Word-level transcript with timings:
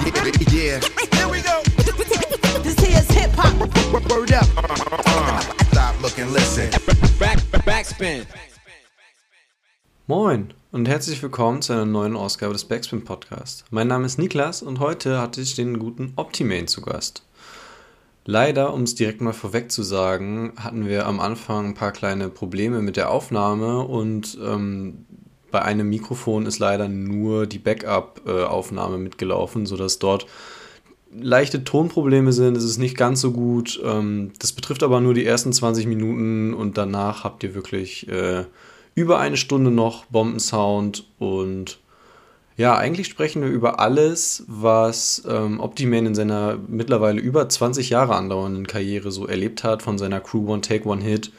Yeah. 0.00 0.80
Here 1.12 1.28
we 1.28 1.42
go. 1.42 1.60
This 2.62 2.78
here's 2.78 3.10
hip 3.10 3.30
hop. 3.36 3.52
Word 4.10 4.32
up. 4.32 4.46
Stop, 5.70 6.00
look 6.00 6.18
and 6.18 6.32
listen. 6.32 6.70
Back, 7.18 7.38
backspin. 7.66 8.24
Moin 10.06 10.54
und 10.72 10.88
herzlich 10.88 11.22
willkommen 11.22 11.60
zu 11.60 11.74
einer 11.74 11.84
neuen 11.84 12.16
Ausgabe 12.16 12.54
des 12.54 12.64
Backspin 12.64 13.04
Podcast. 13.04 13.66
Mein 13.70 13.88
Name 13.88 14.06
ist 14.06 14.18
Niklas 14.18 14.62
und 14.62 14.80
heute 14.80 15.20
hatte 15.20 15.42
ich 15.42 15.54
den 15.54 15.78
guten 15.78 16.14
Optimane 16.16 16.64
zu 16.64 16.80
Gast. 16.80 17.22
Leider, 18.24 18.72
um 18.72 18.84
es 18.84 18.94
direkt 18.94 19.20
mal 19.20 19.34
vorweg 19.34 19.70
zu 19.70 19.82
sagen, 19.82 20.52
hatten 20.56 20.86
wir 20.86 21.06
am 21.06 21.20
Anfang 21.20 21.66
ein 21.66 21.74
paar 21.74 21.92
kleine 21.92 22.30
Probleme 22.30 22.80
mit 22.80 22.96
der 22.96 23.10
Aufnahme 23.10 23.80
und 23.80 24.38
ähm, 24.42 25.04
bei 25.50 25.62
einem 25.62 25.88
Mikrofon 25.88 26.46
ist 26.46 26.58
leider 26.58 26.88
nur 26.88 27.46
die 27.46 27.58
Backup-Aufnahme 27.58 28.98
mitgelaufen, 28.98 29.66
sodass 29.66 29.98
dort 29.98 30.26
leichte 31.12 31.64
Tonprobleme 31.64 32.32
sind. 32.32 32.56
Es 32.56 32.64
ist 32.64 32.78
nicht 32.78 32.96
ganz 32.96 33.20
so 33.20 33.32
gut. 33.32 33.80
Ähm, 33.84 34.32
das 34.38 34.52
betrifft 34.52 34.82
aber 34.82 35.00
nur 35.00 35.14
die 35.14 35.26
ersten 35.26 35.52
20 35.52 35.86
Minuten 35.86 36.54
und 36.54 36.78
danach 36.78 37.24
habt 37.24 37.42
ihr 37.42 37.54
wirklich 37.54 38.08
äh, 38.08 38.44
über 38.94 39.18
eine 39.18 39.36
Stunde 39.36 39.70
noch 39.70 40.04
Bombensound 40.06 41.06
und 41.18 41.78
ja, 42.56 42.76
eigentlich 42.76 43.06
sprechen 43.06 43.40
wir 43.40 43.48
über 43.48 43.80
alles, 43.80 44.44
was 44.46 45.22
ähm, 45.26 45.60
Optiman 45.60 46.04
in 46.04 46.14
seiner 46.14 46.58
mittlerweile 46.68 47.18
über 47.18 47.48
20 47.48 47.88
Jahre 47.88 48.14
andauernden 48.14 48.66
Karriere 48.66 49.10
so 49.10 49.26
erlebt 49.26 49.64
hat, 49.64 49.82
von 49.82 49.96
seiner 49.96 50.20
Crew 50.20 50.46
One 50.46 50.60
Take 50.60 50.86
One 50.86 51.02
Hit 51.02 51.32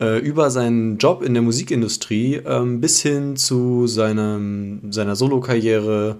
äh, 0.00 0.18
über 0.18 0.50
seinen 0.50 0.98
Job 0.98 1.22
in 1.22 1.34
der 1.34 1.42
Musikindustrie 1.42 2.36
ähm, 2.36 2.80
bis 2.80 3.00
hin 3.00 3.36
zu 3.36 3.86
seinem, 3.86 4.92
seiner 4.92 5.16
Solokarriere, 5.16 6.18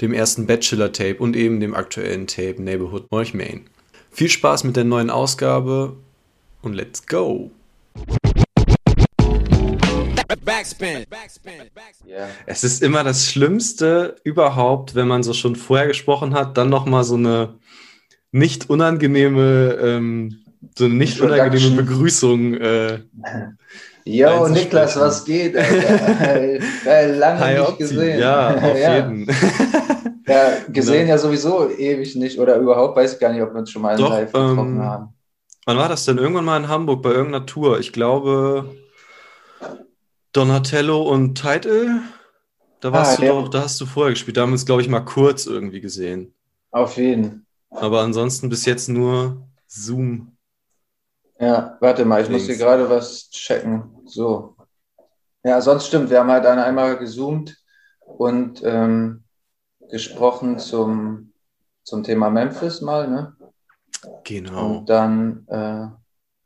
dem 0.00 0.12
ersten 0.12 0.46
Bachelor-Tape 0.46 1.16
und 1.16 1.36
eben 1.36 1.60
dem 1.60 1.74
aktuellen 1.74 2.26
Tape 2.26 2.62
Neighborhood 2.62 3.10
Morch 3.10 3.34
Main. 3.34 3.62
Viel 4.10 4.28
Spaß 4.28 4.64
mit 4.64 4.76
der 4.76 4.84
neuen 4.84 5.10
Ausgabe 5.10 5.96
und 6.62 6.74
let's 6.74 7.06
go! 7.06 7.50
Backspin. 10.44 11.06
Yeah. 12.06 12.28
Es 12.46 12.64
ist 12.64 12.82
immer 12.82 13.04
das 13.04 13.26
Schlimmste 13.26 14.16
überhaupt, 14.24 14.94
wenn 14.94 15.08
man 15.08 15.22
so 15.22 15.32
schon 15.32 15.56
vorher 15.56 15.86
gesprochen 15.86 16.34
hat, 16.34 16.56
dann 16.56 16.68
nochmal 16.68 17.04
so 17.04 17.16
eine 17.16 17.54
nicht 18.32 18.70
unangenehme 18.70 19.78
ähm, 19.80 20.44
so 20.76 20.84
eine 20.84 20.94
nicht 20.94 21.20
unangenehme 21.20 21.82
Begrüßung. 21.82 22.54
Äh, 22.54 23.00
Yo, 24.04 24.48
Niklas, 24.48 24.98
was 24.98 25.24
geht? 25.24 25.54
Lange 25.54 27.40
Hi, 27.40 27.52
nicht 27.54 27.68
Opti. 27.68 27.76
gesehen. 27.78 28.20
Ja, 28.20 28.54
auf 28.62 28.78
ja. 28.78 28.96
jeden. 28.96 29.26
ja, 30.26 30.50
gesehen 30.68 31.06
ja. 31.06 31.14
ja. 31.14 31.18
sowieso 31.18 31.70
ewig 31.70 32.16
nicht 32.16 32.38
oder 32.38 32.56
überhaupt, 32.56 32.96
weiß 32.96 33.14
ich 33.14 33.18
gar 33.20 33.32
nicht, 33.32 33.42
ob 33.42 33.52
wir 33.52 33.60
uns 33.60 33.70
schon 33.70 33.82
mal 33.82 33.96
Doch, 33.96 34.10
live 34.10 34.32
getroffen 34.32 34.76
ähm, 34.76 34.82
haben. 34.82 35.14
Wann 35.66 35.76
war 35.76 35.88
das 35.88 36.04
denn? 36.04 36.18
Irgendwann 36.18 36.44
mal 36.44 36.56
in 36.56 36.68
Hamburg 36.68 37.02
bei 37.02 37.10
irgendeiner 37.10 37.46
Tour. 37.46 37.78
Ich 37.78 37.92
glaube 37.92 38.74
Donatello 40.32 41.02
und 41.02 41.40
Title. 41.40 42.00
Da 42.80 42.92
warst 42.92 43.18
ah, 43.18 43.20
du 43.20 43.26
ja. 43.26 43.32
doch, 43.32 43.48
da 43.48 43.62
hast 43.62 43.80
du 43.80 43.86
vorher 43.86 44.12
gespielt. 44.12 44.36
Da 44.36 44.42
haben 44.42 44.50
wir 44.50 44.54
uns, 44.54 44.64
glaube 44.64 44.80
ich, 44.80 44.88
mal 44.88 45.00
kurz 45.00 45.46
irgendwie 45.46 45.80
gesehen. 45.80 46.34
Auf 46.70 46.96
jeden. 46.96 47.46
Aber 47.70 48.00
ansonsten 48.00 48.48
bis 48.48 48.64
jetzt 48.64 48.88
nur 48.88 49.46
Zoom. 49.66 50.36
Ja, 51.40 51.78
warte 51.80 52.04
mal, 52.04 52.20
ich 52.20 52.28
Links. 52.28 52.42
muss 52.42 52.54
hier 52.54 52.64
gerade 52.64 52.88
was 52.90 53.30
checken. 53.30 54.02
So. 54.04 54.56
Ja, 55.42 55.60
sonst 55.62 55.86
stimmt, 55.86 56.10
wir 56.10 56.20
haben 56.20 56.30
halt 56.30 56.44
einmal 56.44 56.98
gezoomt 56.98 57.56
und 58.00 58.62
ähm, 58.62 59.24
gesprochen 59.90 60.58
zum, 60.58 61.32
zum 61.82 62.02
Thema 62.02 62.28
Memphis 62.28 62.82
mal, 62.82 63.08
ne? 63.08 63.34
Genau. 64.24 64.76
Und 64.76 64.90
dann, 64.90 65.46
äh, 65.48 65.86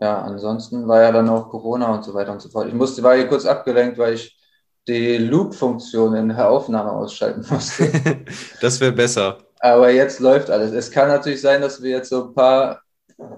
ja, 0.04 0.22
ansonsten 0.22 0.86
war 0.86 1.02
ja 1.02 1.10
dann 1.10 1.28
auch 1.28 1.48
Corona 1.50 1.92
und 1.92 2.04
so 2.04 2.14
weiter 2.14 2.30
und 2.30 2.40
so 2.40 2.48
fort. 2.48 2.68
Ich 2.68 2.74
musste, 2.74 3.02
war 3.02 3.16
hier 3.16 3.26
kurz 3.26 3.46
abgelenkt, 3.46 3.98
weil 3.98 4.14
ich 4.14 4.38
die 4.86 5.16
Loop-Funktion 5.18 6.14
in 6.14 6.28
der 6.28 6.48
Aufnahme 6.48 6.92
ausschalten 6.92 7.44
musste. 7.50 8.24
das 8.60 8.80
wäre 8.80 8.92
besser. 8.92 9.38
Aber 9.58 9.90
jetzt 9.90 10.20
läuft 10.20 10.50
alles. 10.50 10.72
Es 10.72 10.90
kann 10.90 11.08
natürlich 11.08 11.40
sein, 11.40 11.62
dass 11.62 11.82
wir 11.82 11.90
jetzt 11.90 12.10
so 12.10 12.28
ein 12.28 12.34
paar 12.34 12.83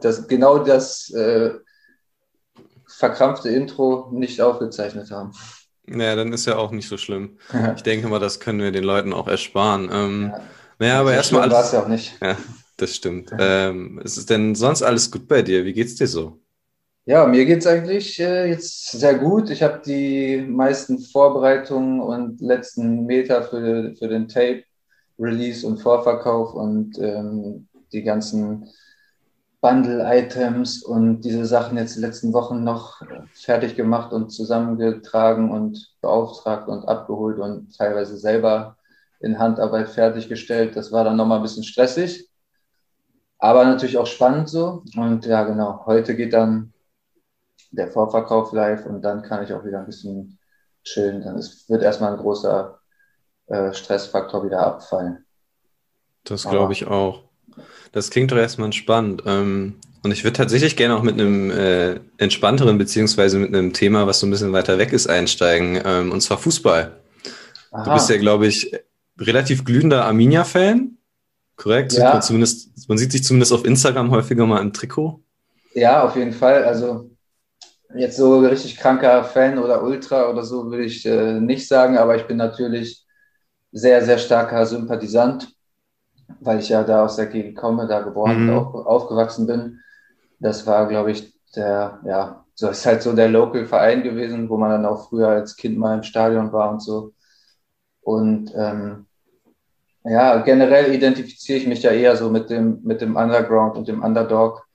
das, 0.01 0.27
genau 0.29 0.59
das 0.59 1.11
äh, 1.11 1.51
verkrampfte 2.87 3.49
Intro 3.49 4.11
nicht 4.13 4.41
aufgezeichnet 4.41 5.11
haben. 5.11 5.33
Naja, 5.87 6.17
dann 6.17 6.33
ist 6.33 6.47
ja 6.47 6.57
auch 6.57 6.73
nicht 6.73 6.89
so 6.89 6.97
schlimm. 6.97 7.39
Ich 7.77 7.83
denke 7.83 8.09
mal, 8.09 8.19
das 8.19 8.41
können 8.41 8.61
wir 8.61 8.73
den 8.73 8.85
Leuten 8.85 9.13
auch 9.13 9.29
ersparen. 9.29 9.89
Ähm, 9.93 10.33
ja. 10.33 10.41
Naja, 10.79 11.01
aber 11.01 11.15
erstmal 11.15 11.43
alles. 11.43 11.55
war 11.55 11.65
es 11.65 11.73
ja 11.73 11.83
auch 11.83 11.89
nicht. 11.89 12.19
Ja, 12.21 12.37
das 12.77 12.95
stimmt. 12.95 13.31
Ähm, 13.39 14.01
ist 14.05 14.17
es 14.17 14.27
denn 14.27 14.55
sonst 14.55 14.83
alles 14.83 15.11
gut 15.11 15.29
bei 15.29 15.43
dir? 15.43 15.65
Wie 15.65 15.73
geht's 15.73 15.95
dir 15.95 16.09
so? 16.09 16.41
Ja, 17.07 17.25
mir 17.25 17.47
geht 17.47 17.61
es 17.61 17.67
eigentlich 17.69 18.19
äh, 18.19 18.49
jetzt 18.49 18.91
sehr 18.91 19.15
gut. 19.15 19.49
Ich 19.51 19.63
habe 19.63 19.81
die 19.87 20.39
meisten 20.39 20.99
Vorbereitungen 20.99 22.01
und 22.01 22.41
letzten 22.41 23.07
Meter 23.07 23.45
für, 23.45 23.95
für 23.97 24.09
den 24.09 24.27
Tape, 24.27 24.65
Release 25.19 25.65
und 25.65 25.79
Vorverkauf 25.79 26.53
und 26.53 26.99
ähm, 26.99 27.69
die 27.93 28.03
ganzen 28.03 28.69
Bundle-Items 29.67 30.85
und 30.85 31.23
diese 31.23 31.45
Sachen 31.45 31.77
jetzt 31.77 31.97
die 31.97 32.01
letzten 32.01 32.33
Wochen 32.33 32.63
noch 32.63 33.03
fertig 33.33 33.75
gemacht 33.75 34.13
und 34.13 34.31
zusammengetragen 34.31 35.51
und 35.51 35.93
beauftragt 36.01 36.69
und 36.69 36.85
abgeholt 36.85 37.41
und 37.41 37.77
teilweise 37.77 38.17
selber 38.17 38.77
in 39.19 39.41
Handarbeit 39.41 39.89
fertiggestellt. 39.89 40.77
Das 40.77 40.93
war 40.93 41.03
dann 41.03 41.17
nochmal 41.17 41.39
ein 41.39 41.43
bisschen 41.43 41.65
stressig, 41.65 42.31
aber 43.39 43.65
natürlich 43.65 43.99
auch 43.99 44.07
spannend 44.07 44.49
so. 44.49 44.85
Und 44.97 45.27
ja, 45.27 45.43
genau, 45.43 45.85
heute 45.85 46.15
geht 46.15 46.33
dann 46.33 46.73
der 47.73 47.89
Vorverkauf 47.89 48.53
live 48.53 48.87
und 48.87 49.03
dann 49.03 49.23
kann 49.23 49.43
ich 49.43 49.53
auch 49.53 49.65
wieder 49.65 49.81
ein 49.81 49.87
bisschen 49.87 50.39
chillen. 50.85 51.23
Dann 51.23 51.39
ist, 51.39 51.69
wird 51.69 51.83
erstmal 51.83 52.13
ein 52.13 52.21
großer 52.21 52.79
äh, 53.49 53.73
Stressfaktor 53.73 54.45
wieder 54.45 54.65
abfallen. 54.65 55.27
Das 56.23 56.45
glaube 56.49 56.73
ich 56.73 56.87
auch. 56.87 57.26
Das 57.93 58.11
klingt 58.11 58.33
doch 58.33 58.37
erstmal 58.37 58.73
spannend. 58.73 59.23
Ähm, 59.27 59.77
und 60.03 60.13
ich 60.13 60.23
würde 60.23 60.37
tatsächlich 60.37 60.77
gerne 60.77 60.97
auch 60.97 61.03
mit 61.03 61.15
einem 61.15 61.51
äh, 61.51 61.99
entspannteren, 62.19 62.79
beziehungsweise 62.79 63.39
mit 63.39 63.55
einem 63.55 63.73
Thema, 63.73 64.07
was 64.07 64.21
so 64.21 64.27
ein 64.27 64.31
bisschen 64.31 64.53
weiter 64.53 64.79
weg 64.79 64.93
ist, 64.93 65.09
einsteigen. 65.09 65.81
Ähm, 65.85 66.13
und 66.13 66.21
zwar 66.21 66.39
Fußball. 66.39 67.01
Aha. 67.73 67.85
Du 67.85 67.93
bist 67.93 68.09
ja, 68.09 68.17
glaube 68.17 68.47
ich, 68.47 68.73
relativ 69.19 69.65
glühender 69.65 70.05
Arminia-Fan. 70.05 70.97
Korrekt? 71.57 71.95
Ja. 71.95 72.13
Man, 72.13 72.23
zumindest, 72.23 72.89
man 72.89 72.99
sieht 72.99 73.13
sich 73.13 73.25
zumindest 73.25 73.53
auf 73.53 73.65
Instagram 73.65 74.11
häufiger 74.11 74.47
mal 74.47 74.61
im 74.61 74.73
Trikot. 74.73 75.21
Ja, 75.75 76.05
auf 76.05 76.17
jeden 76.17 76.33
Fall. 76.33 76.65
Also 76.65 77.11
jetzt 77.95 78.17
so 78.17 78.41
richtig 78.41 78.77
kranker 78.77 79.25
Fan 79.25 79.59
oder 79.59 79.83
Ultra 79.83 80.31
oder 80.31 80.45
so 80.45 80.71
würde 80.71 80.85
ich 80.85 81.05
äh, 81.07 81.41
nicht 81.41 81.67
sagen, 81.67 81.99
aber 81.99 82.17
ich 82.17 82.27
bin 82.27 82.37
natürlich 82.37 83.05
sehr, 83.73 84.05
sehr 84.05 84.19
starker 84.19 84.65
Sympathisant 84.67 85.49
weil 86.41 86.59
ich 86.59 86.69
ja 86.69 86.83
da 86.83 87.05
aus 87.05 87.17
der 87.17 87.27
Gegend 87.27 87.57
komme, 87.57 87.87
da 87.87 88.01
geboren 88.01 88.45
mhm. 88.45 88.49
und 88.49 88.55
auf, 88.57 88.75
aufgewachsen 88.87 89.47
bin. 89.47 89.81
Das 90.39 90.67
war, 90.67 90.89
glaube 90.89 91.13
ich, 91.13 91.33
der, 91.55 92.01
ja, 92.05 92.45
so 92.55 92.69
ist 92.69 92.87
halt 92.87 93.03
so 93.03 93.13
der 93.13 93.29
Local 93.29 93.67
Verein 93.67 94.03
gewesen, 94.03 94.49
wo 94.49 94.57
man 94.57 94.71
dann 94.71 94.87
auch 94.87 95.09
früher 95.09 95.29
als 95.29 95.57
Kind 95.57 95.79
mal 95.79 95.95
im 95.95 96.03
Stadion 96.03 96.53
war 96.53 96.71
und 96.71 96.83
so. 96.83 97.13
Und 98.01 98.53
ähm, 98.57 99.07
ja, 100.05 100.39
generell 100.39 100.95
identifiziere 100.95 101.59
ich 101.59 101.67
mich 101.67 101.83
ja 101.83 101.91
eher 101.91 102.17
so 102.17 102.31
mit 102.31 102.49
dem, 102.49 102.81
mit 102.85 103.01
dem 103.01 103.17
Underground 103.17 103.77
und 103.77 103.89
dem 103.89 104.03
Underdog. 104.03 104.67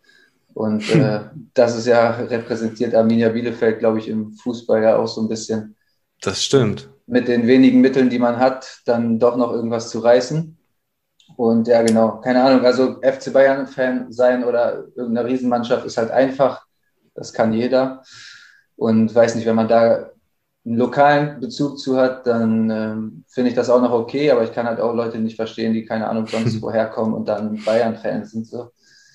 Und 0.53 0.89
äh, 0.93 1.21
das 1.53 1.77
ist 1.77 1.87
ja 1.87 2.11
repräsentiert 2.11 2.93
Arminia 2.93 3.29
Bielefeld, 3.29 3.79
glaube 3.79 3.99
ich, 3.99 4.09
im 4.09 4.33
Fußball 4.33 4.83
ja 4.83 4.97
auch 4.97 5.07
so 5.07 5.21
ein 5.21 5.29
bisschen. 5.29 5.75
Das 6.21 6.43
stimmt. 6.43 6.89
Mit 7.07 7.27
den 7.27 7.47
wenigen 7.47 7.81
Mitteln, 7.81 8.09
die 8.09 8.19
man 8.19 8.37
hat, 8.37 8.81
dann 8.85 9.17
doch 9.17 9.37
noch 9.37 9.51
irgendwas 9.51 9.89
zu 9.89 9.99
reißen. 9.99 10.57
Und 11.41 11.67
ja, 11.67 11.81
genau, 11.81 12.21
keine 12.21 12.43
Ahnung. 12.43 12.63
Also 12.63 13.01
FC 13.01 13.33
Bayern-Fan 13.33 14.11
sein 14.11 14.43
oder 14.43 14.83
irgendeine 14.95 15.27
Riesenmannschaft 15.27 15.87
ist 15.87 15.97
halt 15.97 16.11
einfach. 16.11 16.67
Das 17.15 17.33
kann 17.33 17.51
jeder. 17.51 18.03
Und 18.75 19.15
weiß 19.15 19.33
nicht, 19.33 19.47
wenn 19.47 19.55
man 19.55 19.67
da 19.67 20.11
einen 20.63 20.77
lokalen 20.77 21.39
Bezug 21.39 21.79
zu 21.79 21.97
hat, 21.97 22.27
dann 22.27 22.69
ähm, 22.69 23.23
finde 23.27 23.49
ich 23.49 23.55
das 23.55 23.71
auch 23.71 23.81
noch 23.81 23.89
okay. 23.89 24.29
Aber 24.29 24.43
ich 24.43 24.53
kann 24.53 24.67
halt 24.67 24.79
auch 24.79 24.93
Leute 24.93 25.17
nicht 25.17 25.35
verstehen, 25.35 25.73
die 25.73 25.83
keine 25.83 26.07
Ahnung 26.07 26.27
sonst 26.27 26.61
woher 26.61 26.85
kommen 26.85 27.15
und 27.15 27.27
dann 27.27 27.59
Bayern-Fans 27.65 28.29
sind. 28.29 28.45
So. 28.45 28.69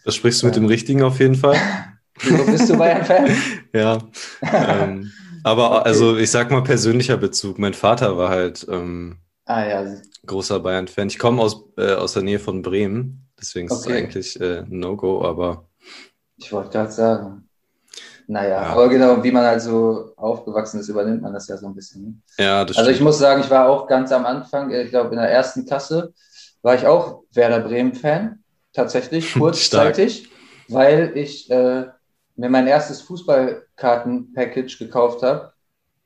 Das 0.04 0.16
sprichst 0.16 0.42
du 0.42 0.46
mit 0.46 0.56
dem 0.56 0.66
Richtigen 0.66 1.04
auf 1.04 1.20
jeden 1.20 1.36
Fall. 1.36 1.54
Wieso 2.22 2.44
bist 2.44 2.68
du 2.68 2.76
Bayern-Fan? 2.76 3.30
ja. 3.72 3.98
Ähm, 4.42 5.12
aber 5.44 5.70
okay. 5.70 5.90
also 5.90 6.16
ich 6.16 6.32
sag 6.32 6.50
mal 6.50 6.64
persönlicher 6.64 7.18
Bezug. 7.18 7.60
Mein 7.60 7.74
Vater 7.74 8.18
war 8.18 8.30
halt 8.30 8.66
ähm, 8.68 9.18
Ah 9.46 9.64
ja. 9.64 9.84
Großer 10.26 10.60
Bayern-Fan. 10.60 11.08
Ich 11.08 11.18
komme 11.18 11.42
aus, 11.42 11.64
äh, 11.76 11.94
aus 11.94 12.14
der 12.14 12.22
Nähe 12.22 12.38
von 12.38 12.62
Bremen, 12.62 13.28
deswegen 13.40 13.70
okay. 13.70 13.78
ist 13.78 13.86
es 13.86 13.92
eigentlich 13.92 14.40
äh, 14.40 14.64
No-Go, 14.68 15.24
aber. 15.24 15.68
Ich 16.36 16.52
wollte 16.52 16.70
gerade 16.70 16.92
sagen. 16.92 17.48
Naja, 18.28 18.48
ja. 18.48 18.62
aber 18.62 18.88
genau, 18.88 19.22
wie 19.22 19.30
man 19.30 19.44
halt 19.44 19.62
so 19.62 20.12
aufgewachsen 20.16 20.80
ist, 20.80 20.88
übernimmt 20.88 21.22
man 21.22 21.32
das 21.32 21.46
ja 21.46 21.56
so 21.56 21.66
ein 21.66 21.74
bisschen. 21.74 22.02
Ne? 22.02 22.14
Ja, 22.44 22.64
das 22.64 22.76
Also 22.76 22.90
ich 22.90 23.00
muss 23.00 23.18
sagen, 23.18 23.40
ich 23.40 23.50
war 23.50 23.68
auch 23.68 23.86
ganz 23.86 24.10
am 24.10 24.26
Anfang, 24.26 24.72
ich 24.72 24.90
glaube 24.90 25.10
in 25.10 25.20
der 25.20 25.30
ersten 25.30 25.64
Klasse, 25.64 26.12
war 26.62 26.74
ich 26.74 26.86
auch 26.86 27.22
Werder 27.32 27.60
Bremen-Fan, 27.60 28.42
tatsächlich, 28.72 29.32
kurzzeitig, 29.38 30.28
weil 30.68 31.12
ich 31.14 31.48
äh, 31.50 31.86
mir 32.34 32.48
mein 32.48 32.66
erstes 32.66 33.00
Fußballkarten-Package 33.02 34.78
gekauft 34.78 35.22
habe. 35.22 35.52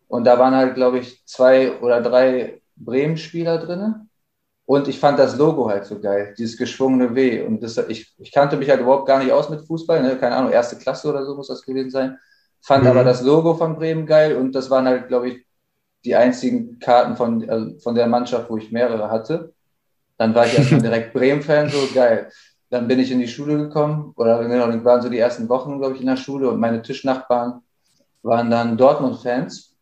Und 0.09 0.25
da 0.25 0.39
waren 0.39 0.55
halt, 0.55 0.75
glaube 0.75 0.99
ich, 0.99 1.25
zwei 1.25 1.81
oder 1.81 2.03
drei 2.03 2.61
Bremen-Spieler 2.77 3.59
drin. 3.59 4.10
Und 4.71 4.87
ich 4.87 5.01
fand 5.01 5.19
das 5.19 5.37
Logo 5.37 5.69
halt 5.69 5.85
so 5.85 5.99
geil, 5.99 6.33
dieses 6.39 6.57
geschwungene 6.57 7.13
W. 7.17 7.43
Und 7.43 7.61
das, 7.61 7.77
ich, 7.89 8.15
ich 8.19 8.31
kannte 8.31 8.57
mich 8.57 8.71
halt 8.71 8.81
überhaupt 8.81 9.05
gar 9.05 9.19
nicht 9.19 9.33
aus 9.33 9.51
mit 9.51 9.67
Fußball, 9.67 10.01
ne? 10.01 10.17
keine 10.17 10.37
Ahnung, 10.37 10.53
erste 10.53 10.77
Klasse 10.77 11.09
oder 11.09 11.25
so 11.25 11.35
muss 11.35 11.49
das 11.49 11.67
gewesen 11.67 11.91
sein. 11.91 12.19
Fand 12.61 12.85
mhm. 12.85 12.91
aber 12.91 13.03
das 13.03 13.21
Logo 13.21 13.55
von 13.55 13.75
Bremen 13.75 14.07
geil 14.07 14.37
und 14.37 14.55
das 14.55 14.71
waren 14.71 14.87
halt, 14.87 15.09
glaube 15.09 15.29
ich, 15.29 15.45
die 16.05 16.15
einzigen 16.15 16.79
Karten 16.79 17.17
von, 17.17 17.51
also 17.51 17.81
von 17.81 17.97
der 17.97 18.07
Mannschaft, 18.07 18.49
wo 18.49 18.59
ich 18.59 18.71
mehrere 18.71 19.11
hatte. 19.11 19.53
Dann 20.19 20.37
war 20.37 20.47
ich 20.47 20.57
erstmal 20.57 20.83
direkt 20.83 21.15
Bremen-Fan, 21.15 21.69
so 21.69 21.89
geil. 21.93 22.31
Dann 22.69 22.87
bin 22.87 23.01
ich 23.01 23.11
in 23.11 23.19
die 23.19 23.27
Schule 23.27 23.59
gekommen, 23.59 24.13
oder 24.15 24.39
genau, 24.45 24.69
waren 24.85 25.03
so 25.03 25.09
die 25.09 25.19
ersten 25.19 25.49
Wochen, 25.49 25.81
glaube 25.81 25.97
ich, 25.97 26.01
in 26.01 26.07
der 26.07 26.17
Schule 26.17 26.49
und 26.49 26.61
meine 26.61 26.81
Tischnachbarn 26.81 27.61
waren 28.23 28.49
dann 28.49 28.77
Dortmund-Fans. 28.77 29.75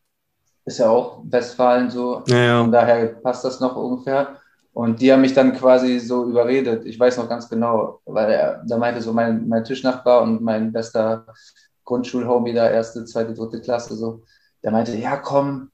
Ist 0.64 0.78
ja 0.78 0.88
auch 0.88 1.20
Westfalen 1.24 1.90
so. 1.90 2.22
Ja, 2.26 2.38
ja. 2.38 2.60
Von 2.62 2.72
daher 2.72 3.06
passt 3.08 3.44
das 3.44 3.60
noch 3.60 3.76
ungefähr. 3.76 4.37
Und 4.78 5.00
die 5.00 5.12
haben 5.12 5.22
mich 5.22 5.34
dann 5.34 5.54
quasi 5.54 5.98
so 5.98 6.26
überredet. 6.26 6.86
Ich 6.86 7.00
weiß 7.00 7.16
noch 7.16 7.28
ganz 7.28 7.48
genau, 7.48 8.00
weil 8.06 8.30
er, 8.30 8.62
da 8.64 8.78
meinte 8.78 9.02
so 9.02 9.12
mein, 9.12 9.48
mein 9.48 9.64
Tischnachbar 9.64 10.22
und 10.22 10.40
mein 10.40 10.70
bester 10.70 11.26
Grundschulhomie 11.84 12.52
da, 12.52 12.70
erste, 12.70 13.04
zweite, 13.04 13.34
dritte 13.34 13.60
Klasse, 13.60 13.96
so, 13.96 14.22
der 14.62 14.70
meinte, 14.70 14.96
ja 14.96 15.16
komm, 15.16 15.72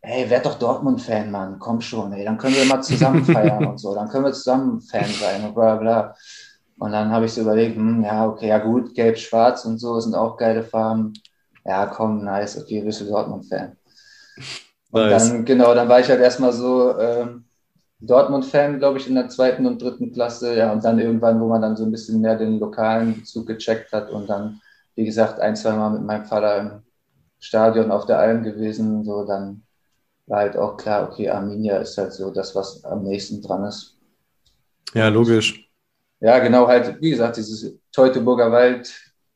hey, 0.00 0.28
werd 0.28 0.44
doch 0.44 0.58
Dortmund-Fan, 0.58 1.30
Mann, 1.30 1.60
komm 1.60 1.80
schon, 1.80 2.12
ey, 2.14 2.24
dann 2.24 2.36
können 2.36 2.56
wir 2.56 2.64
mal 2.64 2.82
zusammen 2.82 3.24
feiern 3.32 3.64
und 3.64 3.78
so, 3.78 3.94
dann 3.94 4.08
können 4.08 4.24
wir 4.24 4.32
zusammen 4.32 4.80
Fan 4.80 5.04
sein 5.04 5.44
und 5.44 5.54
bla 5.54 5.76
bla. 5.76 6.16
Und 6.78 6.90
dann 6.90 7.12
habe 7.12 7.26
ich 7.26 7.34
so 7.34 7.42
überlegt, 7.42 7.76
hm, 7.76 8.02
ja, 8.02 8.26
okay, 8.26 8.48
ja 8.48 8.58
gut, 8.58 8.92
gelb, 8.96 9.18
schwarz 9.18 9.64
und 9.66 9.78
so 9.78 10.00
sind 10.00 10.16
auch 10.16 10.36
geile 10.36 10.64
Farben. 10.64 11.12
Ja, 11.64 11.86
komm, 11.86 12.24
nice, 12.24 12.60
okay, 12.60 12.82
bist 12.82 13.02
du 13.02 13.04
Dortmund-Fan. 13.04 13.76
Und 14.90 15.00
nice. 15.00 15.28
dann, 15.28 15.44
genau, 15.44 15.76
dann 15.76 15.88
war 15.88 16.00
ich 16.00 16.08
halt 16.08 16.20
erstmal 16.20 16.52
so 16.52 16.98
ähm, 16.98 17.44
Dortmund-Fan, 18.06 18.78
glaube 18.78 18.98
ich, 18.98 19.06
in 19.08 19.14
der 19.14 19.28
zweiten 19.28 19.66
und 19.66 19.80
dritten 19.80 20.12
Klasse. 20.12 20.56
Ja, 20.56 20.72
und 20.72 20.84
dann 20.84 20.98
irgendwann, 20.98 21.40
wo 21.40 21.48
man 21.48 21.62
dann 21.62 21.76
so 21.76 21.84
ein 21.84 21.92
bisschen 21.92 22.20
mehr 22.20 22.36
den 22.36 22.58
lokalen 22.58 23.20
Bezug 23.20 23.46
gecheckt 23.46 23.92
hat 23.92 24.10
und 24.10 24.28
dann, 24.28 24.60
wie 24.94 25.04
gesagt, 25.04 25.40
ein, 25.40 25.56
zwei 25.56 25.72
Mal 25.72 25.90
mit 25.90 26.02
meinem 26.02 26.24
Vater 26.24 26.60
im 26.60 26.82
Stadion 27.38 27.90
auf 27.90 28.06
der 28.06 28.18
Alm 28.18 28.42
gewesen, 28.42 29.04
so 29.04 29.24
dann 29.24 29.62
war 30.26 30.40
halt 30.40 30.56
auch 30.56 30.76
klar, 30.76 31.08
okay, 31.08 31.28
Arminia 31.28 31.78
ist 31.78 31.98
halt 31.98 32.12
so 32.12 32.30
das, 32.30 32.54
was 32.54 32.84
am 32.84 33.02
nächsten 33.02 33.42
dran 33.42 33.64
ist. 33.64 33.98
Ja, 34.94 35.08
logisch. 35.08 35.68
Ja, 36.20 36.38
genau, 36.38 36.68
halt, 36.68 37.00
wie 37.00 37.10
gesagt, 37.10 37.36
dieses 37.36 37.78
Teutoburger 37.90 38.52
Wald, 38.52 38.92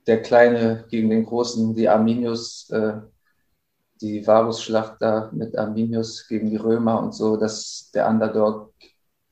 der 0.06 0.22
Kleine 0.22 0.84
gegen 0.88 1.10
den 1.10 1.24
Großen, 1.24 1.74
die 1.74 1.88
Arminius, 1.88 2.70
äh, 2.70 2.92
die 4.00 4.26
Varusschlacht 4.26 4.96
da 5.00 5.30
mit 5.32 5.56
Arminius 5.56 6.26
gegen 6.28 6.50
die 6.50 6.56
Römer 6.56 7.02
und 7.02 7.14
so, 7.14 7.36
dass 7.36 7.90
der 7.94 8.08
Underdog, 8.08 8.72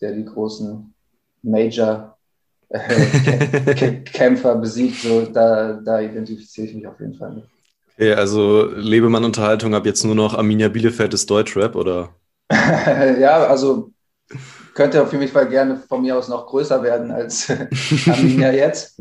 der 0.01 0.13
die 0.13 0.25
großen 0.25 0.95
Major 1.43 2.17
äh, 2.71 4.01
Kämpfer 4.05 4.57
besiegt, 4.57 5.03
so, 5.03 5.27
da, 5.27 5.75
da 5.75 6.01
identifiziere 6.01 6.69
ich 6.69 6.75
mich 6.75 6.87
auf 6.87 6.99
jeden 7.01 7.15
Fall 7.15 7.33
mit. 7.33 7.45
Okay, 7.97 8.15
also 8.15 8.67
Lebemann 8.75 9.25
Unterhaltung 9.25 9.75
ab 9.75 9.87
jetzt 9.87 10.05
nur 10.05 10.17
noch 10.17 10.35
Arminia 10.35 10.69
Bielefeld 10.69 11.15
ist 11.15 11.31
Deutschrap, 11.31 11.77
oder? 11.77 12.11
ja, 12.51 13.47
also 13.47 13.93
könnte 14.75 15.01
auf 15.01 15.13
jeden 15.13 15.29
Fall 15.29 15.49
gerne 15.49 15.77
von 15.77 16.03
mir 16.03 16.17
aus 16.17 16.29
noch 16.29 16.47
größer 16.47 16.83
werden 16.83 17.13
als 17.13 17.49
Arminia 18.09 18.51
jetzt. 18.51 19.01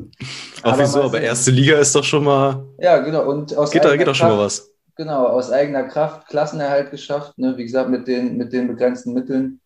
Auch 0.61 0.77
wieso, 0.77 1.01
aber 1.01 1.21
erste 1.21 1.49
Liga 1.49 1.79
ist 1.79 1.95
doch 1.95 2.03
schon 2.03 2.23
mal. 2.23 2.63
Ja, 2.77 2.99
genau. 2.99 3.27
Und 3.27 3.57
aus 3.57 3.71
geht 3.71 3.83
da 3.83 3.95
geht 3.97 4.07
doch 4.07 4.15
schon 4.15 4.29
mal 4.29 4.37
was. 4.37 4.72
Genau, 4.95 5.25
aus 5.25 5.51
eigener 5.51 5.83
Kraft 5.83 6.27
Klassenerhalt 6.27 6.91
geschafft. 6.91 7.37
Ne? 7.37 7.57
Wie 7.57 7.63
gesagt, 7.63 7.89
mit 7.89 8.07
den, 8.07 8.37
mit 8.37 8.53
den 8.53 8.67
begrenzten 8.67 9.13
Mitteln. 9.13 9.59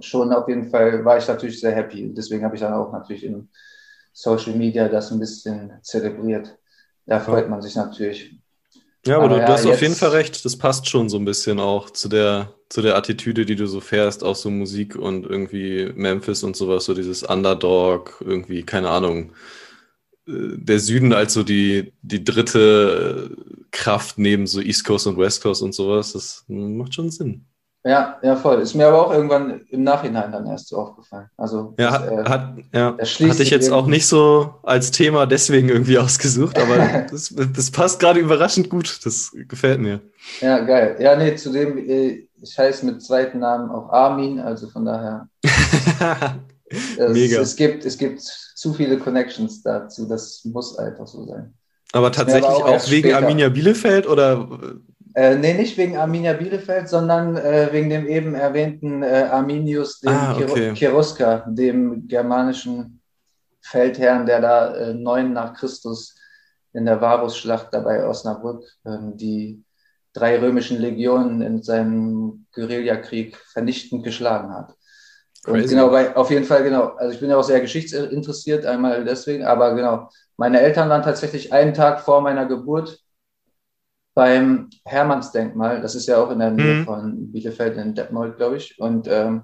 Schon 0.00 0.32
auf 0.32 0.48
jeden 0.48 0.70
Fall 0.70 1.04
war 1.04 1.16
ich 1.16 1.26
natürlich 1.26 1.60
sehr 1.60 1.72
happy. 1.72 2.12
Deswegen 2.12 2.44
habe 2.44 2.54
ich 2.54 2.60
dann 2.60 2.74
auch 2.74 2.92
natürlich 2.92 3.24
in 3.24 3.48
Social 4.12 4.54
Media 4.54 4.88
das 4.88 5.10
ein 5.10 5.18
bisschen 5.18 5.72
zelebriert. 5.82 6.56
Da 7.06 7.20
freut 7.20 7.48
man 7.48 7.62
sich 7.62 7.74
natürlich. 7.74 8.36
Ja, 9.06 9.16
aber, 9.16 9.24
aber 9.24 9.34
du, 9.36 9.40
ja, 9.40 9.48
hast 9.48 9.66
auf 9.66 9.82
jeden 9.82 9.94
Fall 9.94 10.10
recht. 10.10 10.44
Das 10.44 10.56
passt 10.56 10.88
schon 10.88 11.08
so 11.08 11.16
ein 11.16 11.24
bisschen 11.24 11.58
auch 11.58 11.90
zu 11.90 12.08
der, 12.08 12.52
zu 12.68 12.82
der 12.82 12.96
Attitüde, 12.96 13.44
die 13.44 13.56
du 13.56 13.66
so 13.66 13.80
fährst, 13.80 14.22
auch 14.22 14.36
so 14.36 14.50
Musik 14.50 14.94
und 14.96 15.26
irgendwie 15.26 15.90
Memphis 15.94 16.44
und 16.44 16.56
sowas, 16.56 16.84
so 16.84 16.94
dieses 16.94 17.22
Underdog, 17.22 18.22
irgendwie, 18.24 18.62
keine 18.62 18.90
Ahnung. 18.90 19.32
Äh, 20.26 20.56
der 20.56 20.78
Süden 20.78 21.12
als 21.12 21.34
so 21.34 21.42
die, 21.42 21.92
die 22.02 22.24
dritte 22.24 23.36
Kraft 23.70 24.18
neben 24.18 24.46
so 24.46 24.60
East 24.60 24.84
Coast 24.84 25.06
und 25.06 25.18
West 25.18 25.42
Coast 25.42 25.62
und 25.62 25.74
sowas, 25.74 26.12
das 26.12 26.44
macht 26.48 26.94
schon 26.94 27.10
Sinn. 27.10 27.46
Ja, 27.84 28.18
ja, 28.22 28.36
voll. 28.36 28.60
Ist 28.60 28.74
mir 28.74 28.86
aber 28.86 29.06
auch 29.06 29.12
irgendwann 29.12 29.62
im 29.68 29.82
Nachhinein 29.82 30.30
dann 30.30 30.46
erst 30.46 30.68
so 30.68 30.76
aufgefallen. 30.76 31.28
Also, 31.36 31.74
ja, 31.80 31.98
das, 31.98 32.10
äh, 32.10 32.28
hat, 32.28 32.54
ja. 32.72 32.96
hatte 32.96 33.42
ich 33.42 33.50
jetzt 33.50 33.72
auch 33.72 33.88
nicht 33.88 34.06
so 34.06 34.54
als 34.62 34.92
Thema 34.92 35.26
deswegen 35.26 35.68
irgendwie 35.68 35.98
ausgesucht, 35.98 36.58
aber 36.60 36.76
das, 37.10 37.34
das 37.34 37.70
passt 37.72 37.98
gerade 37.98 38.20
überraschend 38.20 38.70
gut. 38.70 39.00
Das 39.04 39.32
gefällt 39.48 39.80
mir. 39.80 40.00
Ja, 40.40 40.60
geil. 40.60 40.96
Ja, 41.00 41.16
nee, 41.16 41.34
zudem, 41.34 41.76
äh, 41.76 42.28
ich 42.40 42.56
heiße 42.56 42.86
mit 42.86 43.02
zweiten 43.02 43.40
Namen 43.40 43.68
auch 43.70 43.88
Armin, 43.90 44.38
also 44.38 44.68
von 44.68 44.84
daher. 44.84 45.28
es, 46.68 47.12
Mega. 47.12 47.40
Es 47.40 47.56
gibt, 47.56 47.84
es 47.84 47.98
gibt 47.98 48.20
zu 48.62 48.72
viele 48.72 48.96
Connections 48.98 49.60
dazu, 49.62 50.06
das 50.06 50.44
muss 50.44 50.78
einfach 50.78 51.08
so 51.08 51.26
sein. 51.26 51.52
Aber 51.92 52.12
tatsächlich 52.12 52.44
aber 52.44 52.56
auch, 52.56 52.68
auch 52.68 52.90
wegen 52.90 53.08
später. 53.08 53.16
Arminia 53.16 53.48
Bielefeld 53.48 54.06
oder 54.06 54.48
äh, 55.14 55.36
nee, 55.36 55.52
nicht 55.54 55.76
wegen 55.76 55.96
Arminia 55.96 56.32
Bielefeld, 56.32 56.88
sondern 56.88 57.36
äh, 57.36 57.68
wegen 57.72 57.90
dem 57.90 58.06
eben 58.06 58.34
erwähnten 58.34 59.02
äh, 59.02 59.28
Arminius 59.30 60.00
dem 60.00 60.12
ah, 60.12 60.36
okay. 60.40 60.74
Cherusker, 60.74 61.44
dem 61.48 62.06
germanischen 62.06 63.00
Feldherrn, 63.60 64.26
der 64.26 64.40
da 64.40 64.74
äh, 64.74 64.94
neun 64.94 65.32
nach 65.32 65.54
Christus 65.54 66.14
in 66.72 66.86
der 66.86 67.00
Varusschlacht 67.00 67.68
dabei 67.72 68.06
Osnabrück 68.06 68.64
ähm, 68.86 69.16
die 69.16 69.62
drei 70.14 70.38
römischen 70.38 70.78
Legionen 70.78 71.42
in 71.42 71.62
seinem 71.62 72.46
Guerillakrieg 72.52 73.36
vernichtend 73.36 74.04
geschlagen 74.04 74.54
hat. 74.54 74.72
Und 75.46 75.66
genau, 75.68 75.90
bei, 75.90 76.14
auf 76.14 76.30
jeden 76.30 76.44
Fall, 76.44 76.62
genau. 76.62 76.94
Also 76.96 77.14
ich 77.14 77.20
bin 77.20 77.28
ja 77.28 77.36
auch 77.36 77.42
sehr 77.42 77.60
geschichtsinteressiert, 77.60 78.64
einmal 78.64 79.04
deswegen, 79.04 79.44
aber 79.44 79.74
genau. 79.74 80.08
Meine 80.36 80.60
Eltern 80.60 80.88
waren 80.88 81.02
tatsächlich 81.02 81.52
einen 81.52 81.74
Tag 81.74 82.00
vor 82.00 82.20
meiner 82.20 82.46
Geburt 82.46 83.00
beim 84.14 84.70
Hermannsdenkmal. 84.84 85.80
Das 85.80 85.94
ist 85.94 86.06
ja 86.06 86.22
auch 86.22 86.30
in 86.30 86.38
der 86.38 86.50
Nähe 86.50 86.74
mhm. 86.74 86.84
von 86.84 87.32
Bielefeld 87.32 87.76
in 87.76 87.94
Detmold, 87.94 88.36
glaube 88.36 88.56
ich. 88.56 88.78
Und 88.78 89.08
ähm, 89.08 89.42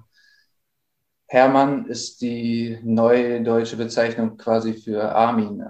Hermann 1.27 1.85
ist 1.85 2.21
die 2.21 2.79
neue 2.83 3.43
deutsche 3.43 3.77
Bezeichnung 3.77 4.37
quasi 4.37 4.73
für 4.73 5.03
Armin. 5.03 5.63